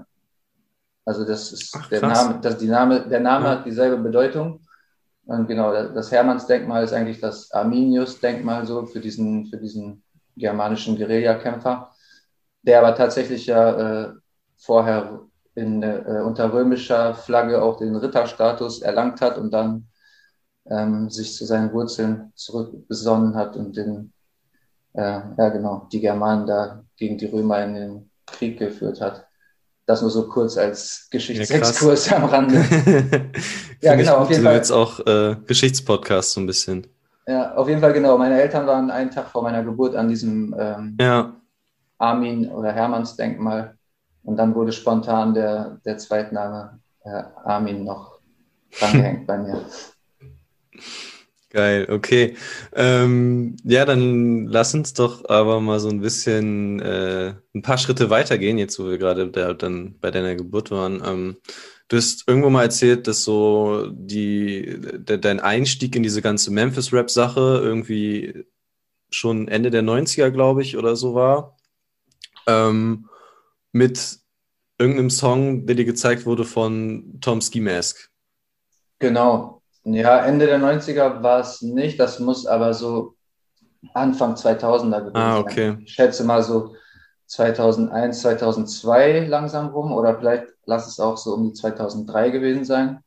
Also 1.05 1.25
das 1.25 1.51
ist 1.51 1.75
Ach, 1.75 1.89
der 1.89 2.01
Name, 2.01 2.39
das, 2.41 2.57
die 2.57 2.67
Name, 2.67 3.07
der 3.07 3.19
Name 3.19 3.45
ja. 3.45 3.51
hat 3.51 3.65
dieselbe 3.65 3.97
Bedeutung. 3.97 4.61
Und 5.25 5.47
genau, 5.47 5.71
das 5.71 6.11
Hermannsdenkmal 6.11 6.83
ist 6.83 6.93
eigentlich 6.93 7.19
das 7.19 7.51
Arminius-Denkmal 7.51 8.65
so 8.65 8.85
für 8.85 8.99
diesen, 8.99 9.45
für 9.47 9.57
diesen 9.57 10.03
germanischen 10.39 10.97
Guerillakämpfer, 10.97 11.91
der 12.63 12.79
aber 12.79 12.95
tatsächlich 12.95 13.45
ja 13.45 14.07
äh, 14.07 14.13
vorher 14.57 15.21
in, 15.55 15.83
äh, 15.83 16.21
unter 16.25 16.51
römischer 16.51 17.13
Flagge 17.13 17.61
auch 17.61 17.77
den 17.77 17.95
Ritterstatus 17.95 18.81
erlangt 18.81 19.21
hat 19.21 19.37
und 19.37 19.51
dann 19.51 19.87
ähm, 20.69 21.09
sich 21.09 21.35
zu 21.35 21.45
seinen 21.45 21.73
Wurzeln 21.73 22.31
zurückbesonnen 22.35 23.35
hat 23.35 23.55
und 23.55 23.75
den, 23.75 24.13
äh, 24.93 25.19
ja 25.37 25.49
genau, 25.49 25.87
die 25.91 25.99
Germanen 25.99 26.47
da 26.47 26.83
gegen 26.97 27.17
die 27.17 27.25
Römer 27.25 27.63
in 27.63 27.73
den 27.75 28.11
Krieg 28.25 28.59
geführt 28.59 29.01
hat. 29.01 29.25
Das 29.85 30.01
nur 30.01 30.11
so 30.11 30.27
kurz 30.27 30.55
als 30.55 31.07
Geschichtsexkurs 31.09 32.09
ja, 32.09 32.17
am 32.17 32.25
Rande. 32.25 32.63
ja, 33.81 33.95
genau, 33.95 34.17
auf 34.17 34.29
jeden 34.29 34.43
Fall. 34.43 34.55
jetzt 34.55 34.71
auch 34.71 34.99
äh, 35.07 35.35
Geschichtspodcast 35.47 36.33
so 36.33 36.41
ein 36.41 36.45
bisschen. 36.45 36.85
Ja, 37.29 37.53
auf 37.53 37.67
jeden 37.69 37.79
Fall 37.79 37.93
genau. 37.93 38.17
Meine 38.17 38.41
Eltern 38.41 38.65
waren 38.65 38.89
einen 38.89 39.11
Tag 39.11 39.29
vor 39.29 39.43
meiner 39.43 39.63
Geburt 39.63 39.95
an 39.95 40.09
diesem 40.09 40.55
ähm, 40.57 40.97
ja. 40.99 41.39
Armin- 41.99 42.49
oder 42.49 42.71
Hermannsdenkmal 42.71 43.77
und 44.23 44.37
dann 44.37 44.55
wurde 44.55 44.71
spontan 44.71 45.35
der, 45.35 45.79
der 45.85 45.99
Zweitname 45.99 46.79
äh, 47.03 47.21
Armin 47.43 47.83
noch 47.83 48.17
drangehängt 48.79 49.27
bei 49.27 49.37
mir. 49.37 49.63
Geil, 51.51 51.87
okay. 51.91 52.35
Ähm, 52.73 53.57
ja, 53.63 53.85
dann 53.85 54.47
lass 54.47 54.73
uns 54.73 54.93
doch 54.93 55.29
aber 55.29 55.61
mal 55.61 55.79
so 55.79 55.89
ein 55.89 56.01
bisschen 56.01 56.79
äh, 56.79 57.35
ein 57.53 57.61
paar 57.61 57.77
Schritte 57.77 58.09
weitergehen, 58.09 58.57
jetzt 58.57 58.79
wo 58.79 58.87
wir 58.87 58.97
gerade 58.97 59.29
da, 59.29 59.53
dann 59.53 59.99
bei 59.99 60.09
deiner 60.09 60.35
Geburt 60.35 60.71
waren. 60.71 61.01
Ähm, 61.05 61.37
du 61.89 61.97
hast 61.97 62.27
irgendwo 62.27 62.49
mal 62.49 62.63
erzählt, 62.63 63.07
dass 63.07 63.23
so 63.23 63.87
die, 63.91 64.79
de, 64.79 65.17
dein 65.17 65.39
Einstieg 65.39 65.95
in 65.95 66.03
diese 66.03 66.21
ganze 66.21 66.51
Memphis-Rap-Sache 66.51 67.59
irgendwie 67.61 68.45
schon 69.09 69.47
Ende 69.47 69.71
der 69.71 69.83
90er, 69.83 70.29
glaube 70.29 70.61
ich, 70.61 70.77
oder 70.77 70.95
so 70.95 71.15
war. 71.15 71.57
Ähm, 72.47 73.09
mit 73.71 74.19
irgendeinem 74.77 75.09
Song, 75.09 75.65
der 75.65 75.75
dir 75.75 75.85
gezeigt 75.85 76.25
wurde 76.25 76.45
von 76.45 77.17
Tom 77.21 77.41
Ski 77.41 77.59
Mask. 77.59 78.09
Genau. 78.99 79.61
Ja, 79.83 80.25
Ende 80.25 80.45
der 80.45 80.59
90er 80.59 81.23
war 81.23 81.39
es 81.39 81.61
nicht. 81.61 81.99
Das 81.99 82.19
muss 82.19 82.45
aber 82.45 82.73
so 82.73 83.15
Anfang 83.93 84.35
2000er 84.35 84.99
gewesen 84.99 85.15
ah, 85.15 85.39
okay. 85.39 85.69
sein. 85.69 85.81
Ich 85.85 85.93
schätze 85.93 86.23
mal 86.23 86.43
so 86.43 86.75
2001, 87.29 88.21
2002 88.21 89.27
langsam 89.27 89.67
rum 89.67 89.93
oder 89.93 90.17
vielleicht 90.17 90.47
lass 90.65 90.87
es 90.87 90.99
auch 90.99 91.17
so 91.17 91.35
um 91.35 91.43
die 91.43 91.53
2003 91.53 92.31
gewesen 92.31 92.65
sein. 92.65 93.03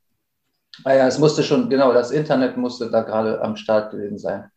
Ah 0.84 0.94
ja, 0.94 1.06
es 1.06 1.18
musste 1.18 1.42
schon, 1.42 1.68
genau, 1.68 1.92
das 1.92 2.10
Internet 2.10 2.56
musste 2.56 2.90
da 2.90 3.02
gerade 3.02 3.42
am 3.42 3.56
Start 3.56 3.90
gewesen 3.90 4.18
sein. 4.18 4.50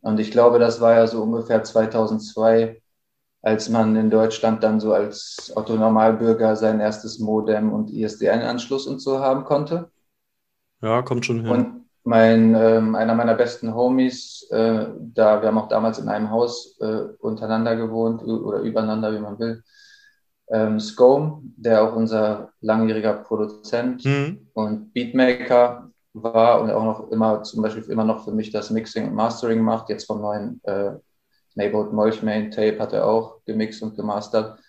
Und 0.00 0.18
ich 0.18 0.30
glaube, 0.30 0.58
das 0.58 0.80
war 0.80 0.94
ja 0.94 1.06
so 1.06 1.22
ungefähr 1.22 1.62
2002, 1.62 2.80
als 3.42 3.68
man 3.68 3.94
in 3.96 4.10
Deutschland 4.10 4.62
dann 4.62 4.80
so 4.80 4.92
als 4.92 5.52
Otto 5.54 5.76
Normalbürger 5.76 6.56
sein 6.56 6.80
erstes 6.80 7.18
Modem 7.18 7.72
und 7.72 7.90
ISDN-Anschluss 7.90 8.86
und 8.86 9.00
so 9.00 9.20
haben 9.20 9.44
konnte. 9.44 9.90
Ja, 10.80 11.02
kommt 11.02 11.26
schon 11.26 11.44
hin. 11.44 11.50
Und 11.50 11.85
mein, 12.06 12.54
ähm, 12.54 12.94
einer 12.94 13.16
meiner 13.16 13.34
besten 13.34 13.74
Homies, 13.74 14.46
äh, 14.52 14.86
da 14.96 15.42
wir 15.42 15.48
haben 15.48 15.58
auch 15.58 15.68
damals 15.68 15.98
in 15.98 16.08
einem 16.08 16.30
Haus 16.30 16.78
äh, 16.80 17.02
untereinander 17.18 17.74
gewohnt 17.74 18.22
oder 18.22 18.60
übereinander, 18.60 19.12
wie 19.12 19.18
man 19.18 19.36
will, 19.40 19.64
ähm, 20.48 20.78
Scome, 20.78 21.42
der 21.56 21.82
auch 21.82 21.96
unser 21.96 22.52
langjähriger 22.60 23.12
Produzent 23.12 24.04
mhm. 24.04 24.46
und 24.54 24.92
Beatmaker 24.92 25.90
war 26.12 26.60
und 26.60 26.70
auch 26.70 26.84
noch 26.84 27.10
immer, 27.10 27.42
zum 27.42 27.62
Beispiel 27.62 27.82
immer 27.90 28.04
noch 28.04 28.24
für 28.24 28.30
mich 28.30 28.52
das 28.52 28.70
Mixing 28.70 29.08
und 29.08 29.14
Mastering 29.14 29.60
macht, 29.60 29.88
jetzt 29.88 30.06
vom 30.06 30.20
neuen 30.20 30.60
äh, 30.62 30.92
Neighborhood 31.56 31.92
Molchmain 31.92 32.52
Tape 32.52 32.78
hat 32.78 32.92
er 32.92 33.04
auch 33.04 33.44
gemixt 33.46 33.82
und 33.82 33.96
gemastert 33.96 34.60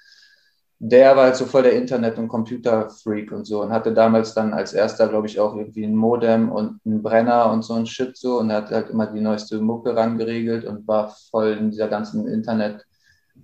der 0.80 1.16
war 1.16 1.26
halt 1.26 1.36
so 1.36 1.46
voll 1.46 1.64
der 1.64 1.74
Internet- 1.74 2.18
und 2.18 2.28
Computerfreak 2.28 3.32
und 3.32 3.46
so 3.46 3.62
und 3.62 3.72
hatte 3.72 3.94
damals 3.94 4.34
dann 4.34 4.54
als 4.54 4.74
erster, 4.74 5.08
glaube 5.08 5.28
ich, 5.28 5.40
auch 5.40 5.56
irgendwie 5.56 5.86
ein 5.86 5.96
Modem 5.96 6.52
und 6.52 6.80
einen 6.86 7.02
Brenner 7.02 7.52
und 7.52 7.64
so 7.64 7.74
ein 7.74 7.88
Shit 7.88 8.16
so 8.16 8.40
und 8.40 8.52
hat 8.52 8.70
halt 8.72 8.90
immer 8.92 9.08
die 9.08 9.22
neueste 9.22 9.60
Mucke 9.60 9.96
rangeregelt 9.96 10.66
und 10.66 10.88
war 10.88 11.16
voll 11.32 11.58
in 11.60 11.72
dieser 11.72 11.88
ganzen 11.88 12.28
Internet- 12.28 12.86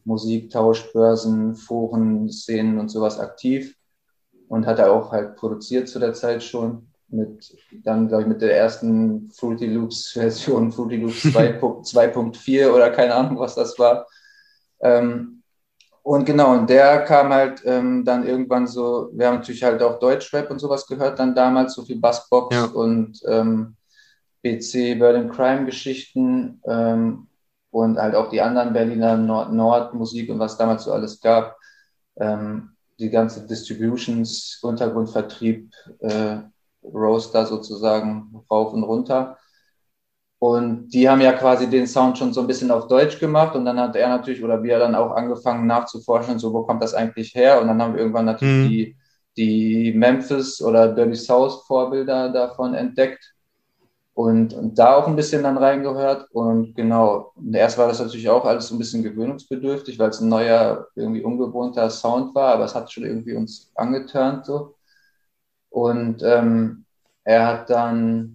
Musik, 0.05 0.49
Tauschbörsen, 0.49 1.55
Foren, 1.55 2.29
Szenen 2.29 2.79
und 2.79 2.89
sowas 2.89 3.19
aktiv 3.19 3.75
und 4.47 4.65
hat 4.65 4.79
er 4.79 4.91
auch 4.91 5.11
halt 5.11 5.35
produziert 5.35 5.87
zu 5.87 5.99
der 5.99 6.13
Zeit 6.13 6.43
schon 6.43 6.87
mit 7.07 7.55
dann 7.83 8.07
glaube 8.07 8.23
ich 8.23 8.27
mit 8.29 8.41
der 8.41 8.57
ersten 8.57 9.29
Fruity 9.31 9.67
Loops 9.67 10.11
Version 10.11 10.71
Fruity 10.71 10.97
Loops 10.97 11.25
2.4 11.25 12.71
oder 12.73 12.89
keine 12.89 13.13
Ahnung 13.15 13.39
was 13.39 13.55
das 13.55 13.77
war. 13.77 14.07
Ähm, 14.81 15.42
und 16.03 16.25
genau, 16.25 16.51
und 16.51 16.69
der 16.69 17.05
kam 17.05 17.33
halt 17.33 17.63
ähm, 17.65 18.03
dann 18.03 18.27
irgendwann 18.27 18.67
so, 18.67 19.09
wir 19.13 19.27
haben 19.27 19.37
natürlich 19.37 19.63
halt 19.63 19.81
auch 19.81 19.99
Deutschrap 19.99 20.51
und 20.51 20.59
sowas 20.59 20.85
gehört 20.85 21.17
dann 21.17 21.33
damals, 21.33 21.75
so 21.75 21.83
viel 21.83 21.99
Bassbox 21.99 22.53
ja. 22.53 22.65
und 22.65 23.21
ähm, 23.25 23.77
BC, 24.41 24.99
Berlin 24.99 25.31
Crime 25.31 25.65
Geschichten 25.65 26.61
ähm, 26.65 27.27
und 27.71 27.97
halt 27.97 28.15
auch 28.15 28.29
die 28.29 28.41
anderen 28.41 28.73
Berliner 28.73 29.15
Nord-Nord-Musik 29.15 30.29
und 30.29 30.39
was 30.39 30.57
damals 30.57 30.83
so 30.83 30.91
alles 30.91 31.21
gab. 31.21 31.57
Ähm, 32.17 32.73
die 32.99 33.09
ganze 33.09 33.47
Distributions, 33.47 34.59
Untergrundvertrieb, 34.61 35.71
äh, 35.99 36.37
Roaster 36.83 37.45
sozusagen 37.45 38.43
rauf 38.51 38.73
und 38.73 38.83
runter. 38.83 39.37
Und 40.43 40.89
die 40.89 41.07
haben 41.07 41.21
ja 41.21 41.31
quasi 41.31 41.69
den 41.69 41.87
Sound 41.87 42.17
schon 42.17 42.33
so 42.33 42.41
ein 42.41 42.47
bisschen 42.47 42.69
auf 42.69 42.89
Deutsch 42.89 43.17
gemacht 43.17 43.55
und 43.55 43.63
dann 43.63 43.79
hat 43.79 43.95
er 43.95 44.09
natürlich 44.09 44.43
oder 44.43 44.61
wir 44.61 44.77
dann 44.77 44.93
auch 44.93 45.11
angefangen 45.11 45.65
nachzuforschen, 45.67 46.37
so 46.37 46.51
wo 46.51 46.63
kommt 46.63 46.83
das 46.83 46.93
eigentlich 46.93 47.33
her? 47.33 47.61
Und 47.61 47.67
dann 47.67 47.81
haben 47.81 47.93
wir 47.93 48.01
irgendwann 48.01 48.25
natürlich 48.25 48.65
mhm. 48.65 48.69
die, 48.69 48.97
die 49.37 49.93
Memphis 49.93 50.61
oder 50.61 50.93
Dirty 50.93 51.15
South 51.15 51.65
Vorbilder 51.65 52.27
davon 52.27 52.73
entdeckt 52.73 53.33
und, 54.13 54.53
und 54.53 54.77
da 54.77 54.97
auch 54.97 55.07
ein 55.07 55.15
bisschen 55.15 55.43
dann 55.43 55.57
reingehört. 55.57 56.27
Und 56.31 56.75
genau, 56.75 57.31
und 57.35 57.53
erst 57.55 57.77
war 57.77 57.87
das 57.87 57.99
natürlich 57.99 58.27
auch 58.27 58.43
alles 58.43 58.67
so 58.67 58.75
ein 58.75 58.79
bisschen 58.79 59.01
gewöhnungsbedürftig, 59.01 59.97
weil 59.97 60.09
es 60.09 60.19
ein 60.19 60.27
neuer, 60.27 60.87
irgendwie 60.95 61.23
ungewohnter 61.23 61.89
Sound 61.89 62.35
war, 62.35 62.55
aber 62.55 62.65
es 62.65 62.75
hat 62.75 62.91
schon 62.91 63.05
irgendwie 63.05 63.33
uns 63.33 63.71
angeturnt 63.75 64.45
so. 64.45 64.75
Und 65.69 66.21
ähm, 66.21 66.83
er 67.23 67.47
hat 67.47 67.69
dann 67.69 68.32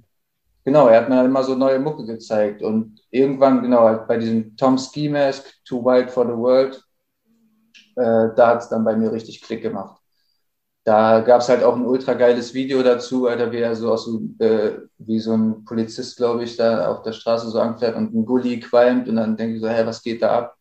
genau, 0.68 0.88
er 0.88 1.00
hat 1.00 1.08
mir 1.08 1.24
immer 1.24 1.42
so 1.42 1.54
neue 1.54 1.78
Mucke 1.78 2.04
gezeigt. 2.04 2.62
Und 2.62 3.00
irgendwann, 3.10 3.62
genau, 3.62 3.84
halt 3.84 4.06
bei 4.06 4.18
diesem 4.18 4.54
Tom 4.54 4.76
Ski 4.76 5.08
Mask, 5.08 5.46
Too 5.64 5.82
Wild 5.82 6.10
for 6.10 6.26
the 6.26 6.36
World, 6.36 6.76
äh, 7.96 8.28
da 8.36 8.48
hat 8.48 8.62
es 8.62 8.68
dann 8.68 8.84
bei 8.84 8.94
mir 8.94 9.10
richtig 9.10 9.40
Klick 9.40 9.62
gemacht. 9.62 9.98
Da 10.84 11.20
gab 11.20 11.40
es 11.40 11.48
halt 11.48 11.62
auch 11.62 11.74
ein 11.74 11.86
ultra 11.86 12.12
geiles 12.12 12.52
Video 12.52 12.82
dazu, 12.82 13.26
Alter, 13.28 13.50
wie 13.50 13.58
er 13.58 13.74
so 13.76 13.92
aus 13.92 14.10
äh, 14.40 14.72
wie 14.98 15.18
so 15.20 15.32
ein 15.32 15.64
Polizist, 15.64 16.18
glaube 16.18 16.44
ich, 16.44 16.56
da 16.56 16.88
auf 16.90 17.02
der 17.02 17.12
Straße 17.12 17.48
so 17.48 17.60
anfährt 17.60 17.96
und 17.96 18.14
ein 18.14 18.26
Gully 18.26 18.60
qualmt 18.60 19.08
und 19.08 19.16
dann 19.16 19.36
denke 19.36 19.56
ich 19.56 19.62
so, 19.62 19.68
hä, 19.68 19.86
was 19.86 20.02
geht 20.02 20.20
da 20.20 20.38
ab? 20.38 20.57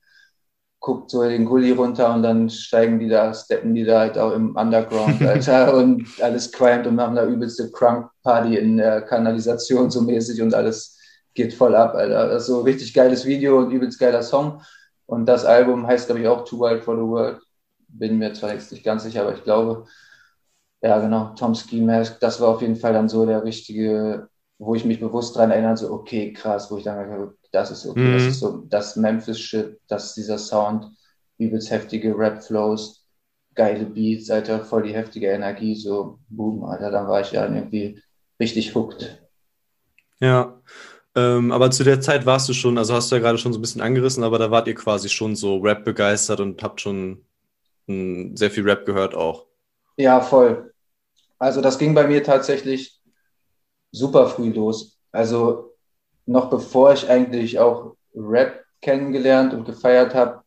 Guckt 0.80 1.10
so 1.10 1.24
den 1.24 1.46
Gully 1.46 1.72
runter 1.72 2.14
und 2.14 2.24
dann 2.24 2.50
steigen 2.50 3.00
die 3.00 3.10
da, 3.10 3.34
steppen 3.34 3.74
die 3.74 3.84
da 3.84 4.02
halt 4.02 4.18
auch 4.18 4.34
im 4.34 4.56
Underground, 4.56 5.22
Alter, 5.22 5.74
und 5.78 6.06
alles 6.22 6.52
qualmt 6.52 6.88
und 6.88 6.96
machen 6.96 7.16
da 7.16 7.26
übelste 7.26 7.72
Crunk-Party 7.72 8.58
in 8.58 8.78
der 8.78 9.02
Kanalisation 9.02 9.90
so 9.90 10.02
mäßig 10.02 10.42
und 10.42 10.54
alles 10.54 10.98
geht 11.34 11.54
voll 11.54 11.76
ab, 11.76 11.96
Alter. 11.96 12.30
Das 12.30 12.44
ist 12.44 12.48
so 12.48 12.60
ein 12.60 12.64
richtig 12.66 12.94
geiles 12.94 13.26
Video 13.26 13.60
und 13.60 13.72
übelst 13.72 14.00
geiler 14.00 14.24
Song. 14.24 14.62
Und 15.06 15.26
das 15.26 15.46
Album 15.46 15.88
heißt, 15.88 16.08
glaube 16.08 16.22
ich, 16.22 16.28
auch 16.28 16.46
Too 16.46 16.60
Wild 16.60 16.84
for 16.84 16.96
the 16.96 17.02
World. 17.02 17.40
Bin 17.88 18.18
mir 18.18 18.34
zwar 18.34 18.54
jetzt 18.54 18.72
nicht 18.72 18.84
ganz 18.84 19.04
sicher, 19.04 19.22
aber 19.22 19.34
ich 19.34 19.44
glaube, 19.44 19.86
ja, 20.82 21.00
genau, 21.00 21.34
Tom 21.36 21.56
Ski 21.56 21.82
Mask, 21.82 22.20
das 22.20 22.40
war 22.40 22.50
auf 22.50 22.62
jeden 22.62 22.76
Fall 22.76 22.94
dann 22.94 23.10
so 23.10 23.26
der 23.26 23.44
richtige, 23.44 24.30
wo 24.60 24.76
ich 24.76 24.86
mich 24.86 25.00
bewusst 25.00 25.36
dran 25.36 25.52
erinnere, 25.52 25.78
so, 25.78 25.92
okay, 25.92 26.34
krass, 26.34 26.70
wo 26.70 26.78
ich 26.78 26.84
dann 26.84 26.98
das 27.52 27.72
ist 27.72 27.86
okay, 27.86 28.00
mhm. 28.00 28.14
das 28.14 28.24
ist 28.24 28.40
so 28.40 28.64
das 28.70 28.96
Memphis-Shit, 28.96 29.80
das 29.88 30.08
ist 30.08 30.18
dieser 30.18 30.38
Sound, 30.38 30.88
übelst 31.38 31.72
heftige 31.72 32.18
Rap-Flows, 32.18 33.06
geile 33.56 33.86
Beats, 33.86 34.30
Alter, 34.30 34.64
voll 34.64 34.84
die 34.84 34.94
heftige 34.94 35.28
Energie, 35.28 35.76
so 35.76 36.20
boom, 36.30 36.64
Alter, 36.64 36.92
dann 36.92 37.08
war 37.08 37.22
ich 37.22 37.32
ja 37.32 37.46
irgendwie 37.46 38.02
richtig 38.40 38.76
hooked. 38.76 39.22
Ja, 40.20 40.62
ähm, 41.16 41.52
aber 41.52 41.72
zu 41.72 41.84
der 41.84 42.00
Zeit 42.02 42.26
warst 42.26 42.48
du 42.50 42.54
schon, 42.54 42.78
also 42.78 42.94
hast 42.94 43.12
du 43.12 43.16
ja 43.16 43.22
gerade 43.22 43.38
schon 43.38 43.54
so 43.54 43.60
ein 43.60 43.62
bisschen 43.62 43.82
angerissen, 43.82 44.24
aber 44.24 44.38
da 44.38 44.52
wart 44.52 44.68
ihr 44.68 44.76
quasi 44.76 45.10
schon 45.10 45.36
so 45.36 45.58
Rap 45.58 45.84
begeistert 45.84 46.40
und 46.40 46.62
habt 46.62 46.82
schon 46.82 47.26
m, 47.88 47.96
hm, 48.30 48.38
sehr 48.38 48.52
viel 48.52 48.64
Rap 48.64 48.86
gehört 48.86 49.16
auch. 49.16 49.48
Ja, 49.96 50.22
voll. 50.22 50.74
Also 51.40 51.62
das 51.62 51.78
ging 51.78 51.94
bei 51.94 52.08
mir 52.08 52.24
tatsächlich 52.24 53.00
super 53.92 54.28
früh 54.28 54.52
los. 54.52 55.00
Also 55.12 55.77
noch 56.28 56.50
bevor 56.50 56.94
ich 56.94 57.10
eigentlich 57.10 57.60
auch 57.60 57.96
Rap 58.16 58.64
kennengelernt 58.82 59.54
und 59.54 59.66
gefeiert 59.66 60.14
habe, 60.14 60.42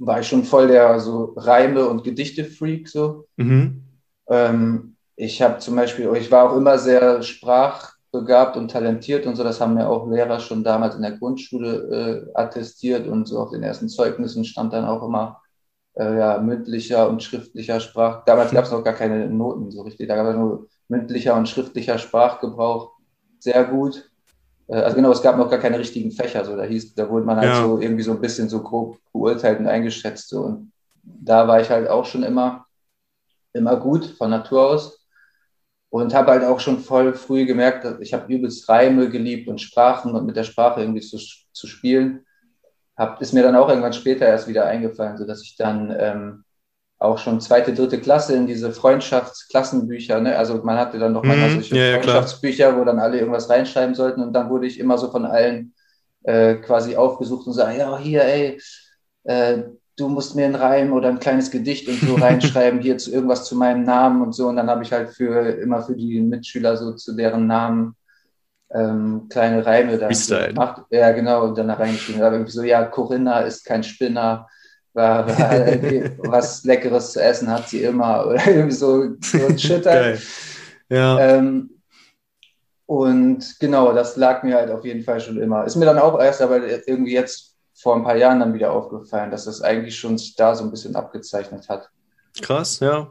war 0.00 0.20
ich 0.20 0.28
schon 0.28 0.44
voll 0.44 0.68
der 0.68 1.00
so 1.00 1.34
Reime- 1.36 1.88
und 1.88 2.04
Gedichte-Freak 2.04 2.88
so. 2.88 3.26
Mhm. 3.36 3.82
Ähm, 4.28 4.96
ich 5.16 5.42
habe 5.42 5.58
zum 5.58 5.74
Beispiel, 5.76 6.08
ich 6.16 6.30
war 6.30 6.50
auch 6.50 6.56
immer 6.56 6.78
sehr 6.78 7.22
sprachbegabt 7.22 8.56
und 8.56 8.70
talentiert 8.70 9.26
und 9.26 9.36
so. 9.36 9.42
Das 9.42 9.60
haben 9.60 9.74
mir 9.74 9.88
auch 9.88 10.08
Lehrer 10.08 10.38
schon 10.38 10.62
damals 10.62 10.94
in 10.94 11.02
der 11.02 11.18
Grundschule 11.18 12.28
äh, 12.34 12.38
attestiert 12.38 13.08
und 13.08 13.26
so 13.26 13.40
auf 13.40 13.50
den 13.50 13.62
ersten 13.62 13.88
Zeugnissen 13.88 14.44
stand 14.44 14.72
dann 14.72 14.84
auch 14.84 15.02
immer 15.02 15.40
äh, 15.94 16.16
ja, 16.18 16.38
mündlicher 16.38 17.08
und 17.08 17.22
schriftlicher 17.22 17.80
Sprach. 17.80 18.24
Damals 18.24 18.52
gab 18.52 18.64
es 18.64 18.70
noch 18.70 18.84
gar 18.84 18.94
keine 18.94 19.28
Noten 19.28 19.70
so 19.70 19.82
richtig. 19.82 20.08
Da 20.08 20.14
gab 20.14 20.26
es 20.26 20.36
nur 20.36 20.68
mündlicher 20.88 21.34
und 21.36 21.48
schriftlicher 21.48 21.98
Sprachgebrauch. 21.98 22.92
Sehr 23.40 23.64
gut. 23.64 24.08
Äh, 24.68 24.76
also 24.76 24.96
genau, 24.96 25.10
es 25.10 25.22
gab 25.22 25.36
noch 25.36 25.50
gar 25.50 25.58
keine 25.58 25.78
richtigen 25.78 26.12
Fächer, 26.12 26.44
so 26.44 26.56
da 26.56 26.64
hieß, 26.64 26.94
da 26.94 27.08
wurde 27.08 27.26
man 27.26 27.38
halt 27.38 27.48
ja. 27.48 27.62
so 27.62 27.78
irgendwie 27.78 28.02
so 28.02 28.12
ein 28.12 28.20
bisschen 28.20 28.48
so 28.48 28.62
grob 28.62 28.98
beurteilt 29.12 29.58
und 29.58 29.66
eingeschätzt. 29.66 30.28
So. 30.28 30.42
Und 30.42 30.72
da 31.02 31.48
war 31.48 31.60
ich 31.60 31.70
halt 31.70 31.88
auch 31.88 32.04
schon 32.04 32.22
immer, 32.22 32.66
immer 33.52 33.76
gut 33.76 34.04
von 34.04 34.30
Natur 34.30 34.70
aus 34.70 35.06
und 35.90 36.14
habe 36.14 36.32
halt 36.32 36.44
auch 36.44 36.60
schon 36.60 36.80
voll 36.80 37.14
früh 37.14 37.46
gemerkt, 37.46 37.84
dass 37.84 38.00
ich 38.00 38.12
habe 38.12 38.32
übelst 38.32 38.68
Reime 38.68 39.08
geliebt 39.08 39.48
und 39.48 39.60
Sprachen 39.60 40.14
und 40.14 40.26
mit 40.26 40.36
der 40.36 40.44
Sprache 40.44 40.80
irgendwie 40.80 41.00
zu, 41.00 41.18
zu 41.52 41.66
spielen. 41.66 42.24
Hab, 42.96 43.20
ist 43.22 43.32
mir 43.32 43.42
dann 43.42 43.56
auch 43.56 43.68
irgendwann 43.68 43.92
später 43.92 44.26
erst 44.26 44.48
wieder 44.48 44.66
eingefallen, 44.66 45.16
so 45.16 45.24
dass 45.24 45.42
ich 45.42 45.56
dann 45.56 45.94
ähm, 45.98 46.44
auch 46.98 47.18
schon 47.18 47.40
zweite, 47.40 47.72
dritte 47.72 48.00
Klasse 48.00 48.34
in 48.34 48.46
diese 48.46 48.72
Freundschaftsklassenbücher. 48.72 50.20
Ne? 50.20 50.36
Also 50.36 50.62
man 50.64 50.76
hatte 50.76 50.98
dann 50.98 51.12
noch 51.12 51.22
mal 51.22 51.36
mhm, 51.36 51.54
solche 51.54 51.76
ja, 51.76 51.92
Freundschaftsbücher, 51.94 52.76
wo 52.76 52.84
dann 52.84 52.98
alle 52.98 53.18
irgendwas 53.18 53.48
reinschreiben 53.48 53.94
sollten 53.94 54.20
und 54.20 54.32
dann 54.32 54.50
wurde 54.50 54.66
ich 54.66 54.80
immer 54.80 54.98
so 54.98 55.10
von 55.10 55.24
allen 55.24 55.74
äh, 56.24 56.56
quasi 56.56 56.96
aufgesucht 56.96 57.46
und 57.46 57.52
sagen, 57.52 57.78
ja, 57.78 57.96
hier, 57.98 58.24
ey, 58.24 58.60
äh, 59.24 59.62
du 59.96 60.08
musst 60.08 60.34
mir 60.34 60.46
einen 60.46 60.54
Reim 60.56 60.92
oder 60.92 61.08
ein 61.08 61.20
kleines 61.20 61.50
Gedicht 61.50 61.88
und 61.88 62.00
so 62.00 62.14
reinschreiben, 62.20 62.80
hier 62.80 62.98
zu 62.98 63.12
irgendwas 63.12 63.44
zu 63.44 63.56
meinem 63.56 63.84
Namen 63.84 64.22
und 64.22 64.32
so. 64.32 64.48
Und 64.48 64.56
dann 64.56 64.68
habe 64.68 64.82
ich 64.82 64.92
halt 64.92 65.10
für 65.10 65.40
immer 65.40 65.82
für 65.82 65.94
die 65.94 66.20
Mitschüler 66.20 66.76
so 66.76 66.92
zu 66.94 67.14
deren 67.14 67.46
Namen 67.46 67.94
ähm, 68.74 69.26
kleine 69.28 69.64
Reime 69.64 69.98
da 69.98 70.08
gemacht. 70.08 70.82
Ja, 70.90 71.12
genau, 71.12 71.44
und 71.44 71.58
dann 71.58 71.68
da 71.68 71.74
reingeschrieben. 71.74 72.22
Aber 72.22 72.34
irgendwie 72.34 72.52
so, 72.52 72.62
ja, 72.62 72.84
Corinna 72.84 73.40
ist 73.40 73.64
kein 73.64 73.82
Spinner, 73.82 74.48
war, 74.98 75.26
was 76.28 76.64
Leckeres 76.64 77.12
zu 77.12 77.22
essen 77.22 77.50
hat 77.50 77.68
sie 77.68 77.82
immer. 77.82 78.26
Oder 78.26 78.46
irgendwie 78.46 78.74
so, 78.74 79.14
so 79.22 79.46
ein 79.46 79.58
Shit. 79.58 79.86
Ja. 80.90 81.18
Ähm, 81.18 81.70
und 82.84 83.58
genau, 83.60 83.92
das 83.92 84.16
lag 84.16 84.42
mir 84.42 84.56
halt 84.56 84.70
auf 84.70 84.84
jeden 84.84 85.02
Fall 85.02 85.20
schon 85.20 85.40
immer. 85.40 85.64
Ist 85.64 85.76
mir 85.76 85.84
dann 85.84 85.98
auch 85.98 86.18
erst 86.18 86.42
aber 86.42 86.66
irgendwie 86.86 87.12
jetzt 87.12 87.54
vor 87.74 87.94
ein 87.94 88.02
paar 88.02 88.16
Jahren 88.16 88.40
dann 88.40 88.54
wieder 88.54 88.72
aufgefallen, 88.72 89.30
dass 89.30 89.44
das 89.44 89.62
eigentlich 89.62 89.98
schon 89.98 90.18
sich 90.18 90.34
da 90.34 90.54
so 90.54 90.64
ein 90.64 90.70
bisschen 90.70 90.96
abgezeichnet 90.96 91.68
hat. 91.68 91.90
Krass, 92.40 92.80
ja. 92.80 93.10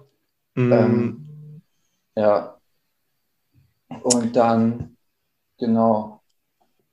Mhm. 0.56 0.72
Ähm, 0.74 1.62
ja. 2.16 2.58
Und 4.02 4.36
dann, 4.36 4.98
genau, 5.58 6.22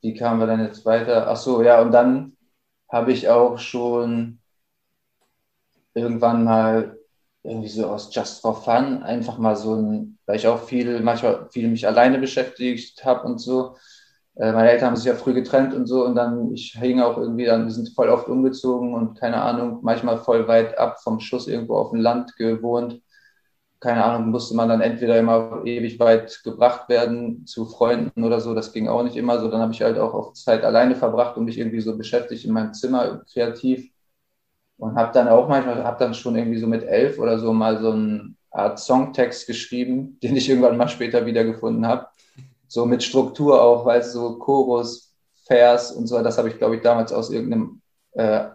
wie 0.01 0.13
kamen 0.13 0.39
wir 0.39 0.47
denn 0.47 0.65
jetzt 0.65 0.85
weiter? 0.85 1.27
Ach 1.27 1.35
so, 1.35 1.63
ja, 1.63 1.81
und 1.81 1.91
dann 1.91 2.37
habe 2.87 3.11
ich 3.11 3.27
auch 3.27 3.57
schon 3.57 4.39
irgendwann 5.95 6.43
mal 6.43 6.97
irgendwie 7.43 7.69
so 7.69 7.87
aus 7.87 8.13
Just 8.13 8.41
for 8.41 8.55
Fun 8.63 9.03
einfach 9.03 9.37
mal 9.37 9.55
so 9.55 9.75
ein, 9.75 10.17
weil 10.25 10.37
ich 10.37 10.47
auch 10.47 10.63
viel, 10.63 11.01
manchmal 11.01 11.47
viel 11.51 11.69
mich 11.69 11.87
alleine 11.87 12.19
beschäftigt 12.19 13.05
habe 13.05 13.25
und 13.27 13.39
so. 13.39 13.75
Äh, 14.35 14.51
meine 14.51 14.71
Eltern 14.71 14.89
haben 14.89 14.95
sich 14.97 15.05
ja 15.05 15.15
früh 15.15 15.33
getrennt 15.33 15.73
und 15.73 15.87
so 15.87 16.05
und 16.05 16.15
dann, 16.15 16.53
ich 16.53 16.73
hing 16.73 17.01
auch 17.01 17.17
irgendwie, 17.17 17.45
dann, 17.45 17.65
wir 17.65 17.71
sind 17.71 17.89
voll 17.95 18.09
oft 18.09 18.27
umgezogen 18.27 18.93
und 18.93 19.15
keine 19.19 19.41
Ahnung, 19.41 19.79
manchmal 19.83 20.17
voll 20.17 20.47
weit 20.47 20.77
ab 20.77 21.01
vom 21.01 21.19
Schuss 21.19 21.47
irgendwo 21.47 21.75
auf 21.77 21.91
dem 21.91 22.01
Land 22.01 22.35
gewohnt. 22.37 23.01
Keine 23.79 24.03
Ahnung, 24.03 24.29
musste 24.31 24.55
man 24.55 24.69
dann 24.69 24.81
entweder 24.81 25.19
immer 25.19 25.61
ewig 25.65 25.99
weit 25.99 26.41
gebracht 26.43 26.89
werden 26.89 27.45
zu 27.45 27.65
Freunden 27.65 28.23
oder 28.23 28.39
so, 28.41 28.55
das 28.55 28.73
ging 28.73 28.87
auch 28.87 29.03
nicht 29.03 29.15
immer 29.17 29.39
so. 29.39 29.49
Dann 29.49 29.61
habe 29.61 29.73
ich 29.73 29.81
halt 29.81 29.97
auch 29.99 30.13
oft 30.13 30.37
Zeit 30.37 30.63
alleine 30.63 30.95
verbracht 30.95 31.37
und 31.37 31.45
mich 31.45 31.59
irgendwie 31.59 31.81
so 31.81 31.97
beschäftigt 31.97 32.45
in 32.45 32.53
meinem 32.53 32.73
Zimmer 32.73 33.23
kreativ 33.31 33.91
und 34.77 34.95
habe 34.95 35.13
dann 35.13 35.27
auch 35.27 35.47
manchmal, 35.47 35.83
habe 35.83 35.99
dann 35.99 36.13
schon 36.13 36.35
irgendwie 36.35 36.59
so 36.59 36.67
mit 36.67 36.83
elf 36.83 37.19
oder 37.19 37.39
so 37.39 37.53
mal 37.53 37.79
so 37.81 37.91
eine 37.91 38.33
Art 38.51 38.79
Songtext 38.79 39.47
geschrieben, 39.47 40.17
den 40.23 40.35
ich 40.35 40.49
irgendwann 40.49 40.77
mal 40.77 40.87
später 40.87 41.25
wiedergefunden 41.25 41.85
habe. 41.87 42.07
So 42.67 42.85
mit 42.85 43.03
Struktur 43.03 43.61
auch, 43.61 43.85
weil 43.85 44.03
so 44.03 44.37
Chorus, 44.37 45.13
Vers 45.45 45.91
und 45.91 46.07
so, 46.07 46.21
das 46.23 46.37
habe 46.37 46.49
ich, 46.49 46.57
glaube 46.57 46.75
ich, 46.75 46.81
damals 46.81 47.13
aus 47.13 47.29
irgendeinem, 47.29 47.81
äh, 48.13 48.45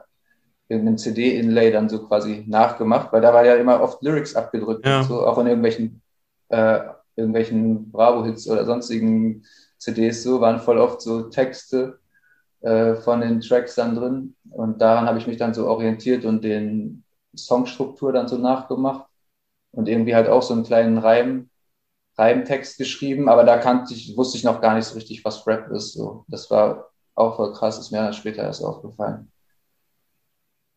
irgendeinem 0.68 0.98
CD-Inlay 0.98 1.70
dann 1.70 1.88
so 1.88 2.04
quasi 2.06 2.44
nachgemacht, 2.48 3.12
weil 3.12 3.20
da 3.20 3.32
war 3.32 3.44
ja 3.44 3.54
immer 3.54 3.80
oft 3.80 4.02
Lyrics 4.02 4.34
abgedrückt, 4.34 4.84
Ja. 4.84 5.02
so, 5.04 5.24
auch 5.24 5.38
in 5.38 5.46
irgendwelchen, 5.46 6.02
äh, 6.48 6.80
irgendwelchen 7.14 7.90
Bravo-Hits 7.92 8.48
oder 8.48 8.64
sonstigen 8.64 9.44
CDs 9.78 10.24
so, 10.24 10.40
waren 10.40 10.58
voll 10.58 10.78
oft 10.78 11.00
so 11.00 11.22
Texte 11.22 12.00
äh, 12.60 12.94
von 12.96 13.20
den 13.20 13.40
Tracks 13.40 13.76
dann 13.76 13.94
drin. 13.94 14.34
Und 14.50 14.80
daran 14.80 15.07
habe 15.07 15.19
ich 15.19 15.26
mich 15.26 15.37
dann 15.38 15.54
so 15.54 15.66
orientiert 15.69 16.25
und 16.25 16.45
den 16.45 17.04
Songstruktur 17.37 18.12
dann 18.12 18.28
so 18.28 18.38
nachgemacht. 18.38 19.07
Und 19.73 19.88
irgendwie 19.88 20.14
halt 20.14 20.28
auch 20.28 20.42
so 20.42 20.54
einen 20.54 20.64
kleinen 20.64 20.99
Reim, 20.99 21.50
Reimtext 22.19 22.78
geschrieben, 22.78 23.28
aber 23.28 23.45
da 23.45 23.59
kannte 23.59 23.95
ich, 23.95 24.16
wusste 24.16 24.38
ich 24.38 24.45
noch 24.45 24.61
gar 24.62 24.75
nicht 24.76 24.87
so 24.87 24.95
richtig, 24.97 25.25
was 25.25 25.47
Rap 25.47 25.71
ist. 25.73 25.95
So. 25.95 26.25
Das 26.28 26.50
war 26.50 26.90
auch 27.16 27.37
voll 27.37 27.52
krass, 27.54 27.78
ist 27.78 27.92
mir 27.92 27.99
dann 27.99 28.12
später 28.14 28.42
erst 28.45 28.64
aufgefallen. 28.64 29.33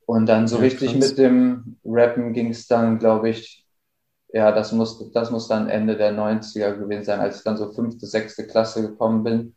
Und 0.06 0.26
dann 0.28 0.48
so 0.48 0.58
Ja, 0.58 0.60
richtig 0.60 0.96
krass. 0.96 0.96
mit 0.96 1.18
dem 1.18 1.78
Rappen 1.86 2.34
ging 2.34 2.50
es 2.52 2.68
dann, 2.68 3.00
glaube 3.00 3.30
ich, 3.30 3.66
ja, 4.34 4.52
das 4.52 4.72
muss, 4.74 5.12
das 5.14 5.32
muss 5.32 5.48
dann 5.50 5.70
Ende 5.70 5.98
der 5.98 6.12
90er 6.14 6.76
gewesen 6.78 7.06
sein, 7.06 7.20
als 7.22 7.40
ich 7.40 7.44
dann 7.44 7.58
so 7.58 7.72
fünfte, 7.74 8.08
sechste 8.08 8.48
Klasse 8.48 8.82
gekommen 8.90 9.24
bin 9.24 9.56